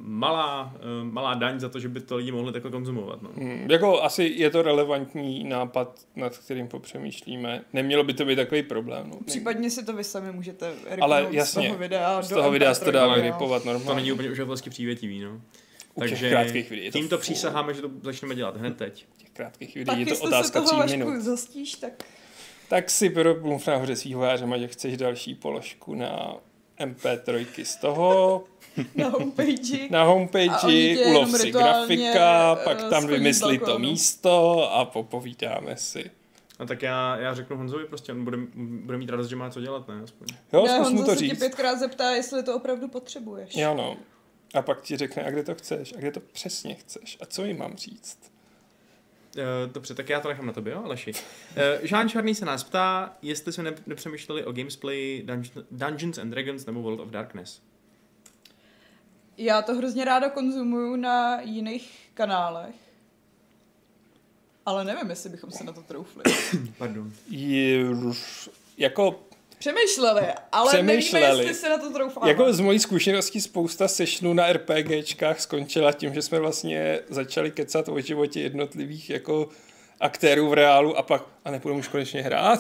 malá, 0.03 0.73
uh, 0.76 1.11
malá 1.13 1.34
daň 1.34 1.59
za 1.59 1.69
to, 1.69 1.80
že 1.80 1.89
by 1.89 1.99
to 2.01 2.15
lidi 2.15 2.31
mohli 2.31 2.53
takhle 2.53 2.71
konzumovat. 2.71 3.21
No. 3.21 3.30
hm, 3.35 3.67
jako 3.71 4.03
asi 4.03 4.34
je 4.35 4.49
to 4.49 4.61
relevantní 4.61 5.43
nápad, 5.43 5.99
nad 6.15 6.38
kterým 6.38 6.67
popřemýšlíme. 6.67 7.61
Nemělo 7.73 8.03
by 8.03 8.13
to 8.13 8.26
být 8.26 8.35
takový 8.35 8.63
problém. 8.63 9.09
No. 9.09 9.19
Případně 9.26 9.69
si 9.69 9.85
to 9.85 9.93
vy 9.93 10.03
sami 10.03 10.31
můžete 10.31 10.73
Ale 11.01 11.17
ripnout 11.19 11.34
z 11.34 11.35
jasně, 11.35 11.67
toho 11.67 11.80
videa 11.80 12.21
Z 12.21 12.30
toho 12.30 12.51
videa 12.51 12.73
se 12.73 12.85
to 12.85 12.91
dá 12.91 13.05
MP3, 13.07 13.09
no. 13.09 13.15
vyripovat 13.15 13.63
To 13.63 13.69
není 13.69 13.80
normálně. 13.85 14.13
úplně 14.13 14.30
uživatelsky 14.31 14.69
přívětivý, 14.69 15.19
no. 15.21 15.41
U 15.93 16.01
těch 16.01 16.09
Takže 16.09 16.29
krátkých 16.29 16.69
videí 16.69 16.91
tímto 16.91 17.15
furt. 17.17 17.21
přísaháme, 17.21 17.73
že 17.73 17.81
to 17.81 17.89
začneme 18.03 18.35
dělat 18.35 18.57
hned 18.57 18.77
teď. 18.77 19.05
Těch 19.17 19.29
krátkých 19.29 19.75
videí 19.75 19.85
Tak 20.05 20.07
je 20.13 20.17
to 20.19 20.23
otázka 20.25 20.59
se 20.59 20.65
tří 20.65 20.75
toho 20.75 20.87
minut. 20.87 21.21
zastíš, 21.21 21.71
tak 21.75 22.03
Tak 22.69 22.89
si 22.89 23.09
promluv 23.09 23.67
nahoře 23.67 23.95
s 23.95 24.03
vývojářem, 24.03 24.53
že 24.59 24.67
chceš 24.67 24.97
další 24.97 25.35
položku 25.35 25.95
na 25.95 26.35
MP3 26.79 27.63
z 27.63 27.75
toho, 27.75 28.43
na 28.95 29.07
homepage. 29.09 29.87
na 29.89 30.03
homepage, 30.03 30.97
ulov 31.09 31.29
si 31.37 31.51
grafika, 31.51 32.57
eh, 32.61 32.63
pak 32.63 32.89
tam 32.89 33.07
vymyslí 33.07 33.57
to 33.59 33.79
místo 33.79 34.63
a 34.73 34.85
popovídáme 34.85 35.75
si. 35.77 36.11
A 36.59 36.65
tak 36.65 36.81
já, 36.81 37.17
já 37.17 37.33
řeknu 37.33 37.57
Honzovi 37.57 37.85
prostě, 37.85 38.11
on 38.11 38.23
bude, 38.23 38.37
bude 38.55 38.97
mít 38.97 39.09
radost, 39.09 39.27
že 39.29 39.35
má 39.35 39.49
co 39.49 39.61
dělat, 39.61 39.87
ne? 39.87 40.01
Aspoň. 40.03 40.27
Jo, 40.53 40.63
ne, 40.65 40.75
zkus 40.75 40.89
mu 40.93 41.03
to 41.03 41.11
se 41.11 41.17
tě 41.17 41.19
říct. 41.29 41.39
pětkrát 41.39 41.79
zeptá, 41.79 42.11
jestli 42.11 42.43
to 42.43 42.55
opravdu 42.55 42.87
potřebuješ. 42.87 43.55
Jo, 43.55 43.73
no. 43.73 43.97
A 44.53 44.61
pak 44.61 44.81
ti 44.81 44.97
řekne, 44.97 45.23
a 45.23 45.30
kde 45.31 45.43
to 45.43 45.55
chceš, 45.55 45.93
a 45.93 45.97
kde 45.97 46.11
to 46.11 46.19
přesně 46.19 46.76
chceš, 46.76 47.17
a 47.21 47.26
co 47.26 47.45
jim 47.45 47.57
mám 47.57 47.77
říct. 47.77 48.31
Uh, 49.38 49.73
dobře, 49.73 49.95
tak 49.95 50.09
já 50.09 50.19
to 50.19 50.27
nechám 50.27 50.45
na 50.45 50.53
tobě, 50.53 50.73
jo, 50.73 50.84
Aleši. 50.84 51.11
Uh, 51.11 51.17
Žán 51.88 52.09
Čarný 52.09 52.35
se 52.35 52.45
nás 52.45 52.63
ptá, 52.63 53.17
jestli 53.21 53.53
se 53.53 53.63
ne, 53.63 53.73
nepřemýšleli 53.88 54.45
o 54.45 54.51
gamesplay 54.51 55.23
Dungeon, 55.26 55.65
Dungeons 55.71 56.17
and 56.17 56.30
Dragons 56.30 56.65
nebo 56.65 56.81
World 56.81 56.99
of 56.99 57.09
Darkness. 57.09 57.61
Já 59.38 59.61
to 59.61 59.76
hrozně 59.76 60.05
ráda 60.05 60.30
konzumuju 60.30 60.95
na 60.95 61.41
jiných 61.41 62.09
kanálech. 62.13 62.76
Ale 64.65 64.85
nevím, 64.85 65.09
jestli 65.09 65.30
bychom 65.30 65.51
se 65.51 65.63
na 65.63 65.73
to 65.73 65.81
troufli. 65.81 66.23
Pardon. 66.77 67.11
Je, 67.30 67.85
jako, 68.77 69.19
Přemýšleli, 69.60 70.22
ale 70.52 70.73
Přemýšleli. 70.73 71.26
nevíme, 71.26 71.44
jestli 71.44 71.61
se 71.61 71.69
na 71.69 71.77
to 71.77 71.94
troufáme. 71.94 72.30
jako 72.30 72.53
z 72.53 72.60
mojí 72.60 72.80
zkušeností 72.80 73.41
spousta 73.41 73.88
sešnů 73.88 74.34
na 74.34 74.53
RPGčkách 74.53 75.40
skončila 75.40 75.91
tím, 75.91 76.14
že 76.14 76.22
jsme 76.22 76.40
vlastně 76.40 76.99
začali 77.10 77.52
kecat 77.52 77.90
o 77.90 77.99
životě 77.99 78.41
jednotlivých 78.41 79.10
jako 79.10 79.49
aktérů 79.99 80.49
v 80.49 80.53
reálu 80.53 80.98
a 80.98 81.02
pak, 81.03 81.23
a 81.45 81.52
nepůjdeme 81.52 81.80
už 81.80 81.88
konečně 81.88 82.22
hrát. 82.22 82.60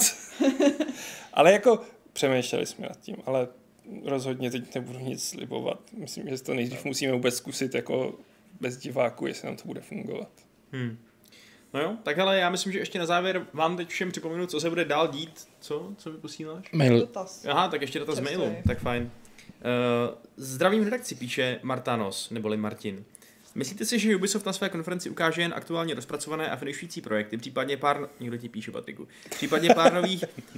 ale 1.33 1.51
jako 1.51 1.81
přemýšleli 2.13 2.65
jsme 2.65 2.87
nad 2.87 2.99
tím, 2.99 3.15
ale 3.25 3.47
rozhodně 4.05 4.51
teď 4.51 4.75
nebudu 4.75 4.99
nic 4.99 5.29
slibovat. 5.29 5.79
Myslím, 5.97 6.29
že 6.29 6.43
to 6.43 6.53
nejdřív 6.53 6.85
musíme 6.85 7.13
vůbec 7.13 7.35
zkusit 7.35 7.75
jako 7.75 8.13
bez 8.61 8.77
diváků, 8.77 9.27
jestli 9.27 9.45
nám 9.45 9.57
to 9.57 9.63
bude 9.65 9.81
fungovat. 9.81 10.29
Hmm. 10.71 10.97
No 11.73 11.81
jo, 11.81 11.97
tak 12.03 12.19
ale 12.19 12.39
já 12.39 12.49
myslím, 12.49 12.73
že 12.73 12.79
ještě 12.79 12.99
na 12.99 13.05
závěr 13.05 13.45
vám 13.53 13.77
teď 13.77 13.89
všem 13.89 14.11
připomenu, 14.11 14.47
co 14.47 14.59
se 14.59 14.69
bude 14.69 14.85
dál 14.85 15.07
dít. 15.07 15.47
Co? 15.59 15.89
Co 15.97 16.11
mi 16.11 16.17
posíláš? 16.17 16.71
Mail. 16.71 16.99
Dotaz. 16.99 17.45
Aha, 17.45 17.67
tak 17.67 17.81
ještě 17.81 17.99
data 17.99 18.15
z 18.15 18.19
mailu, 18.19 18.55
tak 18.67 18.79
fajn. 18.79 19.03
Uh, 19.03 20.17
zdravím 20.37 20.83
redakci, 20.83 21.15
píše 21.15 21.59
Martanos, 21.63 22.29
neboli 22.29 22.57
Martin. 22.57 23.03
Myslíte 23.55 23.85
si, 23.85 23.99
že 23.99 24.15
Ubisoft 24.15 24.45
na 24.45 24.53
své 24.53 24.69
konferenci 24.69 25.09
ukáže 25.09 25.41
jen 25.41 25.53
aktuálně 25.55 25.93
rozpracované 25.93 26.49
a 26.49 26.55
finišující 26.55 27.01
projekty, 27.01 27.37
případně 27.37 27.77
pár, 27.77 28.09
někdo 28.19 28.37
ti 28.37 28.49
píše 28.49 28.71
Patriku, 28.71 29.07
případně 29.29 29.69
pár 29.69 29.93
nových 29.93 30.23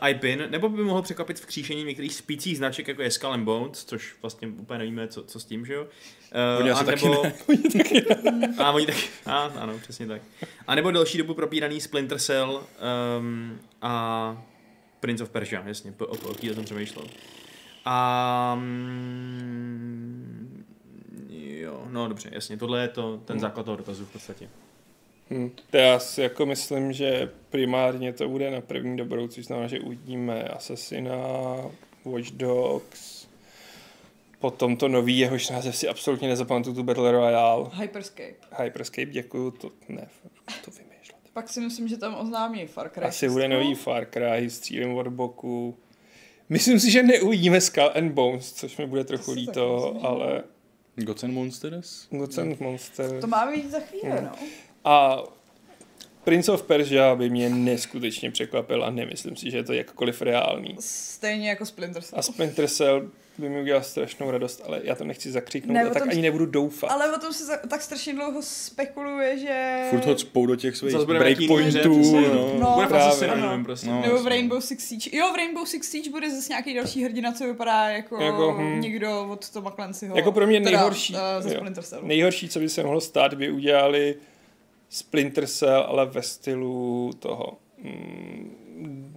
uh, 0.00 0.08
IPin, 0.08 0.46
nebo 0.50 0.68
by 0.68 0.82
mohl 0.82 1.02
překvapit 1.02 1.40
v 1.40 1.46
kříšení 1.46 1.84
některých 1.84 2.14
spících 2.14 2.56
značek, 2.56 2.88
jako 2.88 3.02
je 3.02 3.10
Skull 3.10 3.32
and 3.32 3.44
Bones, 3.44 3.84
což 3.84 4.14
vlastně 4.22 4.48
úplně 4.48 4.78
nevíme, 4.78 5.08
co, 5.08 5.22
co 5.22 5.40
s 5.40 5.44
tím, 5.44 5.66
že 5.66 5.74
jo? 5.74 5.82
Uh, 5.82 5.88
Oni 6.60 6.70
asi 6.70 6.84
taky 6.84 7.04
nebo... 7.04 7.22
A 8.58 8.72
oni 8.72 8.86
taky, 8.86 9.08
a, 9.26 9.38
ano, 9.38 9.78
přesně 9.78 10.06
tak. 10.06 10.22
A 10.66 10.74
nebo 10.74 10.90
další 10.90 11.18
dobu 11.18 11.34
propíraný 11.34 11.80
Splinter 11.80 12.18
Cell 12.18 12.66
um, 13.18 13.60
a 13.82 14.44
Prince 15.00 15.24
of 15.24 15.30
Persia, 15.30 15.62
jasně, 15.66 15.92
po, 15.92 16.06
o 16.06 16.30
o 16.30 16.34
jsem 16.38 16.64
přemýšlel. 16.64 17.06
A 17.84 18.54
mm, 18.58 20.41
jo, 21.62 21.86
no 21.90 22.08
dobře, 22.08 22.30
jasně, 22.32 22.56
tohle 22.56 22.82
je 22.82 22.88
to, 22.88 23.20
ten 23.24 23.40
základ 23.40 23.62
toho 23.62 23.76
dotazu 23.76 24.04
v 24.04 24.12
podstatě. 24.12 24.48
Hm. 25.30 25.50
To 25.70 25.76
Já 25.76 25.98
si 25.98 26.22
jako 26.22 26.46
myslím, 26.46 26.92
že 26.92 27.30
primárně 27.50 28.12
to 28.12 28.28
bude 28.28 28.50
na 28.50 28.60
první 28.60 28.96
dobrou, 28.96 29.28
což 29.28 29.44
znamená, 29.44 29.68
že 29.68 29.80
uvidíme 29.80 30.44
Assassina, 30.44 31.16
Watch 32.04 32.30
Dogs, 32.30 33.28
potom 34.38 34.76
to 34.76 34.88
nový, 34.88 35.18
jehož 35.18 35.50
název 35.50 35.76
si 35.76 35.88
absolutně 35.88 36.28
nezapamatuju, 36.28 36.74
tu 36.76 36.82
Battle 36.82 37.12
Royale. 37.12 37.70
Hyperscape. 37.72 38.34
Hyperscape, 38.62 39.06
děkuju, 39.06 39.50
to 39.50 39.70
ne, 39.88 40.08
to 40.64 40.70
vymýšlet. 40.70 41.18
Pak 41.32 41.48
si 41.48 41.60
myslím, 41.60 41.88
že 41.88 41.96
tam 41.96 42.14
oznámí 42.14 42.66
Far 42.66 42.90
Cry. 42.90 43.04
Asi 43.04 43.28
bude 43.28 43.44
6. 43.44 43.50
nový 43.50 43.74
Far 43.74 44.06
Cry, 44.06 44.50
střílím 44.50 44.94
od 44.94 45.08
boku. 45.08 45.76
Myslím 46.48 46.80
si, 46.80 46.90
že 46.90 47.02
neuvidíme 47.02 47.60
Skull 47.60 47.90
and 47.94 48.12
Bones, 48.12 48.52
což 48.52 48.76
mi 48.76 48.86
bude 48.86 49.04
trochu 49.04 49.32
líto, 49.32 49.96
ale 50.02 50.42
Gods 50.96 51.24
and 51.24 51.32
Monsters? 51.34 52.06
Gods 52.10 52.38
and 52.38 52.60
Monster. 52.60 53.20
To 53.20 53.26
má 53.26 53.50
být 53.52 53.70
za 53.70 53.80
chvíli, 53.80 54.10
Hmm. 54.12 54.24
no. 54.24 54.32
A 54.84 55.22
Prince 56.24 56.52
of 56.52 56.62
Persia 56.62 57.14
by 57.14 57.30
mě 57.30 57.48
neskutečně 57.50 58.30
překvapil 58.30 58.84
a 58.84 58.90
nemyslím 58.90 59.36
si, 59.36 59.50
že 59.50 59.56
je 59.56 59.64
to 59.64 59.72
jakkoliv 59.72 60.22
reálný. 60.22 60.76
Stejně 60.80 61.48
jako 61.48 61.66
Splinter 61.66 62.02
Cell. 62.02 62.18
A 62.18 62.22
Splinter 62.22 62.68
Cell 62.68 63.10
by 63.38 63.48
mi 63.48 63.60
udělal 63.60 63.82
strašnou 63.82 64.30
radost, 64.30 64.62
ale 64.66 64.80
já 64.84 64.94
to 64.94 65.04
nechci 65.04 65.30
zakřiknout 65.32 65.74
Ne, 65.74 65.82
a 65.82 65.90
tak 65.90 66.02
tom- 66.02 66.10
ani 66.10 66.22
nebudu 66.22 66.46
doufat. 66.46 66.90
Ale 66.90 67.16
o 67.16 67.18
tom 67.20 67.32
se 67.32 67.44
za, 67.44 67.56
tak 67.56 67.82
strašně 67.82 68.14
dlouho 68.14 68.42
spekuluje, 68.42 69.38
že... 69.38 69.86
Furt 69.90 70.04
ho 70.06 70.14
cpou 70.14 70.46
do 70.46 70.56
těch 70.56 70.76
svých 70.76 70.96
breakpointů. 70.96 72.12
No. 72.20 72.54
No, 72.60 72.72
bude 72.74 72.86
v 72.86 72.88
právě. 72.88 73.06
Assassinu, 73.06 73.32
Ano. 73.32 73.48
nevím 73.50 73.64
prostě. 73.64 73.86
No. 73.86 74.00
Nebo 74.02 74.22
v. 74.22 74.26
Rainbow 74.26 74.60
Six 74.60 74.84
Siege. 74.88 75.16
Jo, 75.16 75.32
v 75.32 75.36
Rainbow 75.36 75.64
Six 75.66 75.90
Siege 75.90 76.10
bude 76.10 76.30
zase 76.30 76.48
nějaký 76.52 76.74
další 76.74 77.04
hrdina, 77.04 77.32
co 77.32 77.44
vypadá 77.44 77.88
jako, 77.88 78.20
Jako, 78.22 78.52
hm. 78.58 78.80
někdo 78.80 79.28
od 79.30 79.50
Toma 79.50 79.70
Clancyho. 79.70 80.16
Jako 80.16 80.32
pro 80.32 80.46
mě 80.46 80.60
Teda, 80.60 80.70
nejhorší- 80.70 81.14
Cellu. 81.82 82.06
Nejhorší, 82.06 82.48
co 82.48 82.58
by 82.58 82.68
se 82.68 82.82
mohlo 82.82 83.00
stát, 83.00 83.34
by 83.34 83.50
udělali 83.50 84.14
Splinter 84.88 85.46
Cell, 85.46 85.82
ale 85.88 86.06
ve 86.06 86.22
stylu 86.22 87.10
toho 87.18 87.58
mm, 87.78 88.56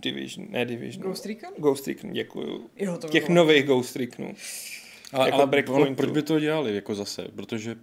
Division, 0.02 0.48
ne 0.50 0.66
Division. 0.66 1.04
Ghost 1.04 1.26
Recon? 1.26 1.50
Ghost 1.58 1.88
Recon, 1.88 2.14
děkuju. 2.14 2.70
Jo, 2.78 2.98
to 2.98 3.08
Těch 3.08 3.24
bylo. 3.28 3.36
nových 3.36 3.66
Ghost 3.66 3.96
Reconů. 3.96 4.34
Ale, 5.14 5.28
Jako 5.28 5.38
ale 5.38 5.48
breakpointu. 5.48 5.88
ono, 5.88 5.96
proč 5.96 6.12
by 6.12 6.22
to 6.22 6.40
dělali, 6.40 6.76
jako 6.76 6.96
zase? 6.96 7.28
Protože 7.36 7.76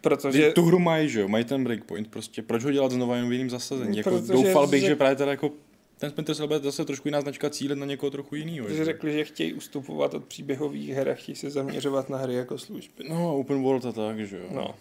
Protože 0.00 0.38
že... 0.38 0.50
tu 0.50 0.62
hru 0.64 0.78
mají, 0.78 1.08
že 1.08 1.20
jo, 1.20 1.28
mají 1.28 1.44
ten 1.44 1.64
breakpoint, 1.64 2.08
prostě 2.10 2.42
proč 2.42 2.64
ho 2.64 2.70
dělat 2.72 2.92
znova 2.92 3.14
jenom 3.16 3.30
v 3.30 3.32
jiným 3.32 3.50
zasazení? 3.50 3.96
Jako, 3.98 4.10
Protože 4.10 4.32
doufal 4.32 4.66
bych, 4.66 4.82
řek- 4.82 4.86
že 4.86 4.96
právě 4.96 5.16
teda 5.16 5.30
jako 5.30 5.50
ten 5.98 6.10
Splinter 6.10 6.34
Cell 6.34 6.48
bude 6.48 6.60
zase 6.60 6.84
trošku 6.84 7.08
jiná 7.08 7.20
značka 7.20 7.50
cílet 7.50 7.78
na 7.78 7.86
někoho 7.86 8.10
trochu 8.10 8.34
jiného. 8.34 8.66
Protože 8.66 8.84
řekli, 8.84 9.12
že 9.12 9.24
chtějí 9.24 9.52
ustupovat 9.54 10.14
od 10.14 10.24
příběhových 10.24 10.88
her 10.90 11.08
a 11.08 11.14
chtějí 11.14 11.36
se 11.36 11.50
zaměřovat 11.50 12.10
na 12.10 12.18
hry 12.18 12.34
jako 12.34 12.58
služby. 12.58 13.04
No, 13.08 13.36
open 13.36 13.62
world 13.62 13.84
a 13.84 13.92
tak, 13.92 14.18
že 14.26 14.36
jo. 14.36 14.44
No. 14.50 14.74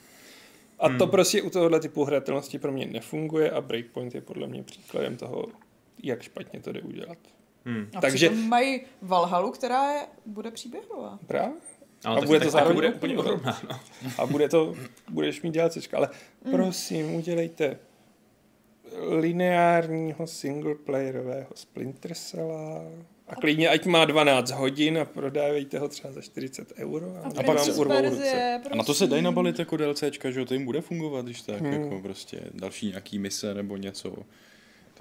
A 0.79 0.89
to 0.89 1.07
prostě 1.07 1.41
u 1.41 1.49
tohohle 1.49 1.79
typu 1.79 2.03
hratelnosti 2.03 2.59
pro 2.59 2.71
mě 2.71 2.85
nefunguje 2.85 3.51
a 3.51 3.61
Breakpoint 3.61 4.15
je 4.15 4.21
podle 4.21 4.47
mě 4.47 4.63
příkladem 4.63 5.17
toho, 5.17 5.45
jak 6.03 6.22
špatně 6.22 6.60
to 6.60 6.72
jde 6.72 6.82
udělat. 6.82 7.18
Hmm. 7.65 7.88
A 7.95 8.02
Takže- 8.02 8.30
mají 8.30 8.82
Valhalu, 9.02 9.52
která 9.52 9.91
je, 9.94 10.02
bude 10.26 10.52
příběhová. 10.52 11.19
Právě. 11.28 11.53
Ale 12.06 12.22
A 12.22 12.26
bude 12.26 12.40
to 12.40 12.49
zároveň 12.49 12.76
bude 12.76 12.94
úplně 12.94 13.18
ohromná. 13.18 13.61
No. 13.69 13.80
A 14.18 14.26
bude 14.26 14.49
to, 14.49 14.76
budeš 15.10 15.41
mít 15.41 15.52
DLCčka, 15.52 15.98
ale 15.98 16.10
prosím, 16.52 17.15
udělejte 17.15 17.78
lineárního 19.10 20.28
singleplayerového 20.28 21.48
Splinter 21.56 22.14
Cella 22.15 22.82
a 23.28 23.36
klidně 23.36 23.69
ať 23.69 23.86
má 23.86 24.06
12 24.06 24.52
hodin 24.52 24.98
a 24.99 25.06
prodávejte 25.06 25.80
ho 25.80 25.88
třeba 25.88 26.14
za 26.14 26.22
40 26.22 26.73
euro 26.78 27.06
a, 27.23 27.28
A, 27.28 27.44
pak 27.44 27.45
vám 27.45 27.69
urvou 27.78 28.02
ruce. 28.02 28.10
Persie, 28.10 28.61
A 28.72 28.76
na 28.76 28.84
to 28.84 28.94
se 28.94 29.07
dají 29.07 29.22
nabalit 29.22 29.60
jako 29.60 29.78
DLCčka, 29.78 30.32
že 30.32 30.40
jo, 30.40 30.45
to 30.45 30.53
jim 30.53 30.65
bude 30.65 30.82
fungovat, 30.82 31.26
když 31.26 31.41
tak, 31.41 31.61
Hmm. 31.61 31.73
jako 31.73 31.99
prostě 32.02 32.41
další 32.53 32.88
nějaký 32.88 33.19
mise 33.19 33.53
nebo 33.53 33.78
něco. 33.78 34.14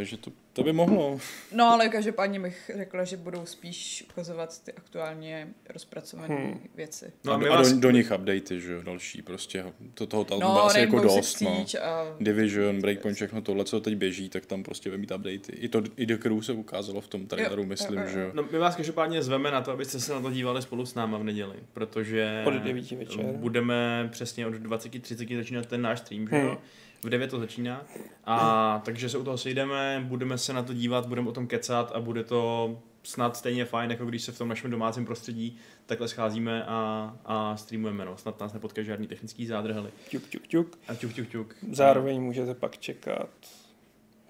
Takže 0.01 0.17
to, 0.17 0.31
to 0.53 0.63
by 0.63 0.73
mohlo. 0.73 1.21
No 1.53 1.65
ale 1.67 1.89
každopádně 1.89 2.41
bych 2.41 2.71
řekla, 2.77 3.05
že 3.05 3.17
budou 3.17 3.47
spíš 3.47 4.05
ukazovat 4.13 4.63
ty 4.65 4.73
aktuálně 4.73 5.49
rozpracované 5.71 6.35
Hmm. 6.37 6.61
věci. 6.75 7.13
No 7.25 7.33
a, 7.33 7.35
a 7.35 7.39
my 7.39 7.45
do, 7.45 7.53
a 7.53 7.57
vás- 7.57 7.73
do, 7.73 7.81
do 7.81 7.91
nich 7.91 8.13
updaty, 8.19 8.61
že 8.61 8.73
jo, 8.73 8.83
další 8.83 9.23
prostě. 9.23 9.65
To, 9.95 10.07
toho 10.07 10.25
tam 10.25 10.41
No, 10.41 10.65
asi 10.65 10.81
jako 10.81 11.01
dost, 11.01 11.41
no. 11.41 11.65
A... 11.83 12.17
Division, 12.21 12.81
Breakpoint, 12.81 13.17
všechno 13.17 13.43
tohle, 13.43 13.65
co 13.65 13.81
teď 13.81 13.97
běží, 13.97 14.29
tak 14.29 14.47
tam 14.47 14.63
prostě 14.63 14.91
bude 14.91 14.99
mít 14.99 15.11
updaty. 15.11 15.53
I 15.53 15.69
to 15.69 15.83
i 15.97 16.07
The 16.07 16.17
Crew 16.17 16.41
se 16.41 16.53
ukázalo 16.53 17.01
v 17.01 17.09
tom 17.09 17.27
traileru, 17.27 17.63
Jo, 17.63 17.69
myslím, 17.69 17.99
jo, 17.99 18.05
jo. 18.05 18.11
že 18.13 18.21
jo. 18.21 18.31
No, 18.35 18.45
my 18.53 18.59
vás 18.59 18.77
každopádně 18.77 19.23
zveme 19.23 19.51
na 19.51 19.61
to, 19.61 19.71
abyste 19.73 20.01
se 20.01 20.13
na 20.13 20.21
to 20.21 20.31
dívali 20.31 20.63
spolu 20.63 20.87
s 20.87 20.95
náma 20.95 21.19
v 21.19 21.25
neděli, 21.25 21.57
protože 21.73 22.43
Od 22.47 22.55
9 22.55 22.91
večer. 22.91 23.25
budeme 23.25 24.09
přesně 24.13 24.47
od 24.47 24.55
20.30 24.55 25.37
začínat 25.37 25.67
ten 25.67 25.83
náš 25.83 25.99
stream, 25.99 26.29
že 26.29 26.37
jo? 26.37 26.43
Hmm. 26.49 26.59
V 27.05 27.09
9 27.11 27.31
to 27.31 27.39
začíná. 27.41 27.87
A 28.25 28.83
takže 28.85 29.09
se 29.09 29.19
u 29.19 29.25
toho 29.25 29.39
sejdeme, 29.39 30.05
budeme 30.09 30.39
se 30.39 30.53
na 30.53 30.63
to 30.63 30.75
dívat, 30.75 31.07
budeme 31.07 31.29
o 31.29 31.33
tom 31.33 31.47
kecat 31.47 31.93
a 31.93 32.01
bude 32.01 32.25
to 32.25 32.79
snad 33.03 33.37
stejně 33.37 33.65
fajn, 33.65 33.91
jako 33.91 34.07
když 34.07 34.23
se 34.23 34.33
v 34.33 34.39
tom 34.39 34.49
našem 34.49 34.71
domácím 34.71 35.05
prostředí 35.05 35.59
takhle 35.87 36.09
scházíme 36.09 36.65
a, 36.65 37.17
a 37.25 37.57
streamujeme. 37.57 38.05
No. 38.05 38.17
Snad 38.19 38.41
nás 38.41 38.53
nepotká 38.53 38.83
žádný 38.83 39.07
technický 39.07 39.47
zádrhely. 39.47 39.91
Ťuk, 40.09 40.29
ťuk, 40.29 40.47
ťuk. 40.47 40.79
A 40.89 40.95
ťuk, 40.95 41.13
ťuk, 41.13 41.29
ťuk. 41.29 41.57
Zároveň 41.73 42.21
můžete 42.23 42.55
pak 42.55 42.79
čekat, 42.79 43.31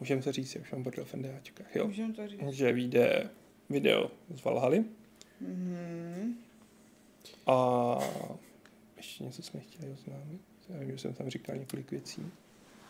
můžeme 0.00 0.22
se 0.22 0.32
říct, 0.32 0.54
jak 0.54 0.64
už 0.64 0.72
mám 0.72 0.82
bordel 0.82 1.04
v 1.04 1.14
NDAčkách, 1.14 1.76
jo? 1.76 1.86
Můžeme 1.86 2.12
to 2.14 2.28
říct. 2.28 2.40
Že 2.48 2.72
vyjde 2.72 3.30
video 3.70 4.10
z 4.34 4.44
Valhaly 4.44 4.84
Mhm. 5.40 6.34
a 7.46 7.96
ještě 8.96 9.24
něco 9.24 9.42
jsme 9.42 9.60
chtěli 9.60 9.92
oznámit. 9.92 10.40
Já 10.68 10.80
vím, 10.80 10.90
že 10.90 10.98
jsem 10.98 11.14
tam 11.14 11.30
říkal 11.30 11.56
několik 11.56 11.90
věcí. 11.90 12.22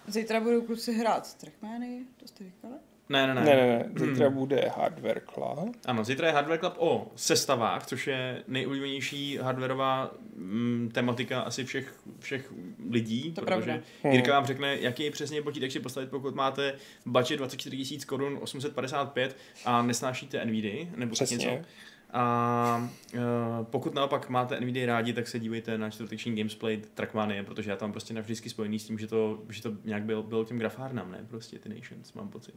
Zítra 0.06 0.40
budou 0.40 0.62
kluci 0.62 0.93
hrát 0.93 1.35
Trackmany, 1.35 2.01
to 2.16 2.27
jste 2.28 2.44
říkali? 2.44 2.74
Ne, 3.09 3.27
ne, 3.27 3.35
ne. 3.35 3.40
Ne, 3.44 3.56
ne, 3.56 3.66
ne. 3.66 4.06
Zítra 4.06 4.27
Hmm. 4.28 4.36
bude 4.39 4.70
Hardware 4.77 5.20
Club. 5.35 5.77
Ano, 5.86 6.05
zítra 6.05 6.27
je 6.27 6.32
Hardware 6.32 6.59
Club 6.59 6.74
o 6.78 7.12
sestavách, 7.16 7.86
což 7.86 8.06
je 8.06 8.43
nejoblíbenější 8.48 9.36
hardwareová 9.43 10.10
mm, 10.36 10.90
tematika 10.94 11.40
asi 11.40 11.64
všech, 11.64 11.94
všech 12.18 12.52
lidí, 12.90 13.32
To 13.32 13.40
protože 13.40 13.47
pravda. 13.47 13.72
Hmm. 14.02 14.12
Jirka 14.12 14.32
vám 14.32 14.47
řekne, 14.47 14.77
jaký 14.81 15.10
přesně 15.10 15.43
počítač 15.43 15.72
si 15.72 15.81
postavit, 15.81 16.10
pokud 16.10 16.35
máte 16.35 16.74
budget 17.06 17.36
24 17.36 17.77
000 17.94 18.05
korun 18.06 18.39
855 18.43 19.36
a 19.64 19.82
nesnášíte 19.82 20.44
NVIDIA 20.44 20.86
nebo 20.97 21.16
tak 21.16 21.31
něco. 21.31 21.48
A 22.12 22.89
uh, 23.15 23.20
pokud 23.65 23.95
naopak 23.95 24.28
máte 24.28 24.61
NVIDIA 24.61 24.87
rádi, 24.87 25.12
tak 25.12 25.28
se 25.28 25.39
dívejte 25.39 25.78
na 25.78 25.91
čtvrteční 25.91 26.37
Gamesplay 26.37 26.77
Trackmania, 26.95 27.45
protože 27.45 27.70
já 27.70 27.77
tam 27.77 27.93
prostě 27.93 28.15
navždycky 28.15 28.51
spojený 28.51 28.78
s 28.78 28.87
tím, 28.87 28.99
že 28.99 29.07
to, 29.07 29.43
že 29.49 29.62
to 29.62 29.73
nějak 29.85 30.03
byl, 30.03 30.23
bylo 30.23 30.45
těm 30.45 30.59
grafárnám, 30.59 31.12
ne? 31.12 31.27
Prostě 31.28 31.59
ty 31.59 31.69
Nations, 31.69 32.12
mám 32.12 32.28
pocit. 32.28 32.55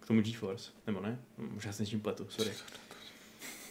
K 0.00 0.06
tomu 0.06 0.20
GeForce, 0.20 0.70
nebo 0.86 1.00
ne? 1.00 1.18
Možná 1.38 1.72
se 1.72 1.82
něčím 1.82 2.00
pletu, 2.00 2.26
sorry. 2.28 2.50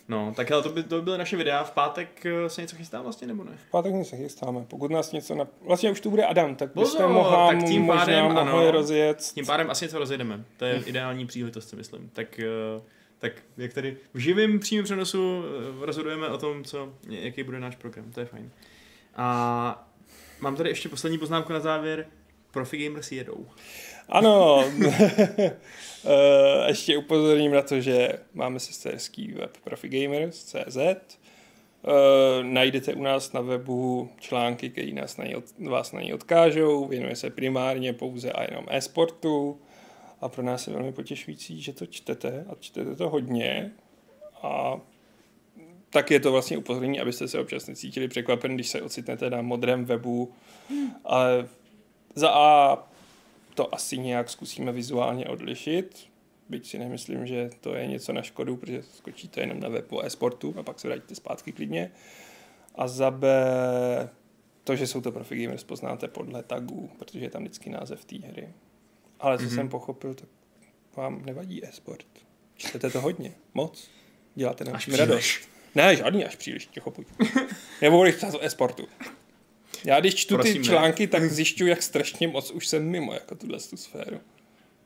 No, 0.10 0.34
tak 0.36 0.52
ale 0.52 0.64
to 0.64 0.70
by, 0.70 0.84
to 0.84 0.96
by 0.96 1.02
byly 1.02 1.18
naše 1.18 1.38
videa. 1.38 1.64
V 1.64 1.72
pátek 1.72 2.26
eh, 2.26 2.50
se 2.50 2.62
něco 2.62 2.76
chystá 2.76 3.02
vlastně, 3.02 3.28
nebo 3.28 3.44
ne? 3.44 3.52
V 3.68 3.72
pátek 3.72 4.06
se 4.06 4.18
chystáme. 4.18 4.66
Pokud 4.68 4.92
nás 4.92 5.12
něco 5.12 5.36
na... 5.36 5.48
Vlastně 5.62 5.92
už 5.92 6.02
tu 6.02 6.10
bude 6.10 6.26
Adam, 6.26 6.56
tak 6.56 6.70
byste 6.76 7.08
mohla, 7.08 7.48
tak 7.48 7.64
tím 7.64 7.82
možná 7.82 8.06
pádem, 8.06 8.26
mohli 8.26 8.42
ano. 8.42 8.72
rozjet. 8.72 9.32
Tím 9.34 9.46
pádem 9.46 9.72
asi 9.72 9.86
něco 9.86 10.00
rozjedeme. 10.00 10.44
To 10.58 10.66
je 10.66 10.84
ideální 10.86 11.28
příležitost, 11.28 11.70
si 11.70 11.76
myslím. 11.76 12.10
Tak, 12.14 12.40
eh, 12.40 12.82
tak 13.20 13.32
jak 13.58 13.74
tady 13.74 13.98
v 14.14 14.20
živém 14.20 14.60
přímém 14.60 14.86
přenosu 14.86 15.44
eh, 15.82 15.86
rozhodujeme 15.86 16.28
o 16.28 16.38
tom, 16.38 16.64
co, 16.64 16.94
jaký 17.10 17.44
bude 17.44 17.60
náš 17.60 17.76
program. 17.76 18.12
To 18.12 18.20
je 18.20 18.26
fajn. 18.26 18.52
A 19.16 19.90
mám 20.40 20.56
tady 20.56 20.70
ještě 20.70 20.90
poslední 20.90 21.18
poznámku 21.18 21.54
na 21.54 21.60
závěr. 21.60 22.08
Profi 22.52 22.86
gamers 22.86 23.12
jedou. 23.12 23.48
Ano, 24.10 24.66
Eh, 26.06 26.68
ještě 26.68 26.98
upozorním 26.98 27.52
na 27.52 27.62
to, 27.62 27.82
že 27.82 28.10
máme 28.34 28.60
sesterský 28.60 29.32
web 29.32 29.58
profigamers.cz. 29.64 30.78
Uh, 31.84 31.94
najdete 32.44 32.94
u 32.94 33.04
nás 33.04 33.34
na 33.34 33.42
webu 33.42 34.10
články, 34.20 34.70
které 34.70 34.92
od, 35.38 35.44
vás 35.60 35.92
na 35.92 36.02
něj 36.02 36.14
odkážou. 36.14 36.88
Věnuje 36.88 37.16
se 37.16 37.30
primárně 37.30 37.94
pouze 37.94 38.32
a 38.32 38.44
jenom 38.44 38.66
e-sportu. 38.70 39.60
A 40.22 40.30
pro 40.30 40.44
nás 40.44 40.68
je 40.68 40.74
velmi 40.74 40.92
potěšující, 40.92 41.62
že 41.62 41.74
to 41.74 41.86
čtete 41.86 42.46
a 42.50 42.56
čtete 42.60 42.96
to 42.96 43.10
hodně. 43.10 43.72
A 44.42 44.82
tak 45.90 46.12
je 46.12 46.20
to 46.20 46.32
vlastně 46.32 46.58
upozornění, 46.58 47.00
abyste 47.00 47.28
se 47.28 47.40
občas 47.40 47.68
necítili 47.68 48.08
překvapen, 48.08 48.56
když 48.56 48.68
se 48.68 48.82
ocitnete 48.82 49.30
na 49.30 49.42
modrém 49.42 49.86
webu. 49.86 50.34
Ale 51.04 51.48
za 52.16 52.30
A 52.30 52.78
to 53.54 53.76
asi 53.76 53.98
nějak 53.98 54.30
zkusíme 54.30 54.72
vizuálně 54.72 55.26
odlišit, 55.26 56.08
byť 56.50 56.68
si 56.68 56.80
nemyslím, 56.80 57.28
že 57.28 57.50
to 57.62 57.76
je 57.76 57.88
něco 57.88 58.14
na 58.14 58.22
škodu, 58.22 58.58
protože 58.58 58.84
skočíte 58.84 59.42
jenom 59.42 59.60
na 59.60 59.70
web 59.70 59.92
o 59.92 60.06
e-sportu 60.06 60.56
a 60.58 60.64
pak 60.64 60.80
se 60.80 60.88
vrátíte 60.88 61.16
zpátky 61.16 61.52
klidně. 61.52 61.92
A 62.76 62.88
za 62.88 63.12
B 63.12 63.28
to, 64.64 64.76
že 64.76 64.88
jsou 64.88 65.02
to 65.02 65.12
profi 65.12 65.44
gamers, 65.44 65.64
poznáte 65.64 66.08
podle 66.08 66.44
tagů, 66.44 66.90
protože 67.00 67.20
je 67.20 67.30
tam 67.30 67.42
vždycky 67.42 67.70
název 67.70 68.06
té 68.06 68.18
hry. 68.18 68.50
Ale 69.20 69.38
co 69.38 69.44
Mhm. 69.44 69.52
mm-hmm. 69.52 69.56
jsem 69.56 69.70
pochopil, 69.70 70.14
tak 70.14 70.30
vám 70.96 71.26
nevadí 71.26 71.66
e-sport. 71.66 72.06
Čtete 72.56 72.90
to 72.90 73.02
hodně, 73.02 73.32
moc. 73.54 73.90
Děláte 74.36 74.64
nám 74.64 74.80
radost. 74.98 75.50
Ne, 75.76 75.96
žádný 75.96 76.26
až 76.26 76.36
příliš, 76.36 76.68
ticho 76.68 76.92
pojď. 76.92 77.08
Nebo 77.82 78.04
když 78.04 78.24
o 78.24 78.44
e-sportu. 78.44 78.88
Já 79.86 80.00
když 80.00 80.16
čtu 80.16 80.36
Prosím, 80.36 80.54
ty 80.54 80.60
ne. 80.60 80.66
články, 80.66 81.08
tak 81.08 81.32
zjišťuju, 81.32 81.70
jak 81.70 81.84
strašně 81.84 82.28
moc 82.28 82.52
už 82.52 82.68
jsem 82.68 82.90
mimo 82.90 83.14
jako 83.14 83.36
tuhle 83.36 83.60
tu 83.60 83.78
sféru. 83.78 84.20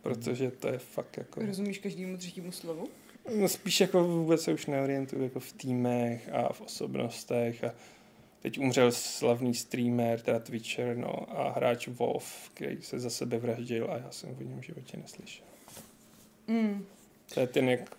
Protože 0.01 0.51
to 0.51 0.67
je 0.67 0.77
fakt 0.77 1.17
jako... 1.17 1.41
Rozumíš 1.45 1.77
každému 1.77 2.17
třetímu 2.17 2.51
slovu? 2.51 2.89
No 3.35 3.47
spíš 3.47 3.79
jako 3.81 4.03
vůbec 4.03 4.41
se 4.41 4.53
už 4.53 4.65
neorientuju 4.65 5.23
jako 5.23 5.39
v 5.39 5.53
týmech 5.53 6.29
a 6.33 6.53
v 6.53 6.61
osobnostech 6.61 7.63
a 7.63 7.73
teď 8.41 8.59
umřel 8.59 8.91
slavný 8.91 9.53
streamer, 9.55 10.21
teda 10.21 10.39
Twitcher, 10.39 10.97
no 10.97 11.39
a 11.39 11.51
hráč 11.51 11.87
WoW, 11.87 12.23
který 12.53 12.81
se 12.81 12.99
za 12.99 13.09
sebe 13.09 13.37
vraždil 13.37 13.91
a 13.91 13.97
já 13.97 14.11
jsem 14.11 14.37
o 14.39 14.43
něm 14.43 14.59
v 14.61 14.63
životě 14.63 14.97
neslyšel. 14.97 15.45
Mm. 16.47 16.85
To 17.33 17.39
je 17.39 17.47
ten, 17.47 17.69
jak 17.69 17.95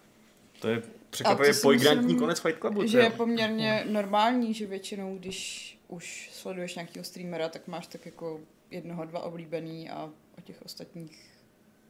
To 0.60 0.68
je 0.68 0.82
překvapivě 1.10 1.52
poigrantní 1.62 2.02
myslím, 2.02 2.18
konec 2.18 2.40
Fight 2.40 2.58
Clubu. 2.58 2.86
Že 2.86 2.98
je 2.98 3.10
poměrně 3.10 3.84
normální, 3.90 4.54
že 4.54 4.66
většinou, 4.66 5.18
když 5.18 5.78
už 5.88 6.30
sleduješ 6.32 6.74
nějakého 6.74 7.04
streamera, 7.04 7.48
tak 7.48 7.68
máš 7.68 7.86
tak 7.86 8.06
jako 8.06 8.40
jednoho, 8.70 9.04
dva 9.04 9.20
oblíbený 9.22 9.90
a 9.90 10.10
o 10.38 10.40
těch 10.40 10.62
ostatních 10.62 11.28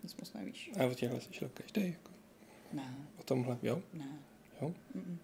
nic 0.02 0.16
moc 0.16 0.32
nevíš. 0.32 0.70
a 0.80 0.84
o 0.86 0.94
těchhle 0.94 1.20
slyšel 1.20 1.50
každý, 1.54 1.86
jako 1.86 2.10
Ne, 2.72 2.94
o 3.20 3.22
tomhle, 3.22 3.58
jo? 3.62 3.82
ne. 3.92 4.18
Jo? 4.62 4.74
Mm-mm. 4.96 5.16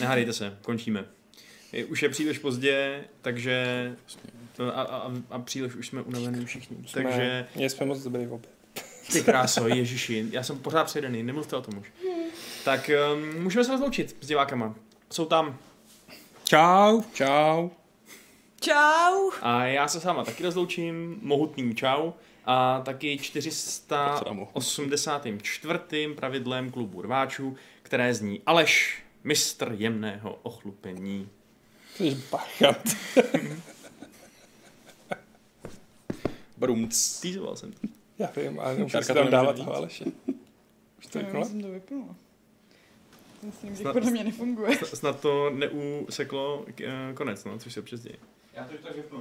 Nehádejte 0.00 0.32
se, 0.32 0.58
končíme. 0.62 1.04
Je, 1.72 1.84
už 1.84 2.02
je 2.02 2.08
příliš 2.08 2.38
pozdě, 2.38 3.04
takže 3.20 3.96
to, 4.56 4.78
a, 4.78 4.82
a, 4.82 5.12
a 5.30 5.38
příliš 5.38 5.74
už 5.74 5.86
jsme 5.86 6.02
unavení 6.02 6.44
všichni. 6.44 6.76
Jsme, 6.86 7.02
Takže 7.02 7.46
Měli 7.54 7.70
jsme 7.70 7.86
moc 7.86 8.02
dobrý 8.02 8.26
oběd. 8.26 8.50
ty 9.12 9.22
kráso, 9.22 9.68
ježiši, 9.68 10.26
já 10.30 10.42
jsem 10.42 10.58
pořád 10.58 10.84
předený, 10.84 11.22
nemluvte 11.22 11.56
o 11.56 11.62
tom 11.62 11.78
už. 11.78 11.92
Tak 12.64 12.90
um, 13.14 13.42
můžeme 13.42 13.64
se 13.64 13.72
rozloučit 13.72 14.16
s 14.20 14.26
divákama. 14.26 14.74
Jsou 15.10 15.24
tam 15.24 15.58
Čau, 16.44 17.00
čau. 17.14 17.68
Čau! 18.60 19.30
a 19.42 19.64
já 19.64 19.88
se 19.88 20.00
s 20.00 20.04
váma 20.04 20.24
taky 20.24 20.42
rozloučím, 20.42 21.18
mohutným 21.22 21.76
čau. 21.76 22.10
A 22.44 22.80
taky 22.84 23.18
484. 23.18 26.08
pravidlem 26.16 26.70
klubu 26.70 27.02
rváčů, 27.02 27.56
které 27.82 28.14
zní 28.14 28.40
Aleš, 28.46 29.02
mistr 29.24 29.74
jemného 29.78 30.38
ochlupení. 30.42 31.28
Jsi 31.98 32.22
bachant. 32.30 32.96
Brumc. 36.56 37.20
Týzoval 37.20 37.56
jsem 37.56 37.72
to. 37.72 37.78
Já 38.18 38.30
vím, 38.36 38.60
ale 38.60 38.74
nemůžu 38.74 38.90
Šárka 38.92 39.06
si 39.06 39.12
to 39.12 39.18
tam 39.18 39.30
dávat 39.30 39.56
toho 39.56 39.74
Aleše. 39.74 40.04
Už 40.98 41.06
to 41.06 41.18
Já 41.18 41.24
vypnula? 41.24 41.46
jsem 41.46 41.60
to 41.62 41.68
vypnula. 41.68 42.14
Myslím, 43.42 43.76
že 43.76 43.82
Snad- 43.84 43.92
podle 43.92 44.10
mě 44.10 44.24
nefunguje. 44.24 44.78
Snad 44.84 45.20
to 45.20 45.50
neuseklo 45.50 46.64
eh, 46.84 47.12
konec, 47.14 47.44
no, 47.44 47.58
což 47.58 47.72
se 47.72 47.80
občas 47.80 48.00
děje. 48.00 48.16
Já 48.54 48.64
to 48.64 48.74
tak 48.82 48.96
vypnu, 48.96 49.20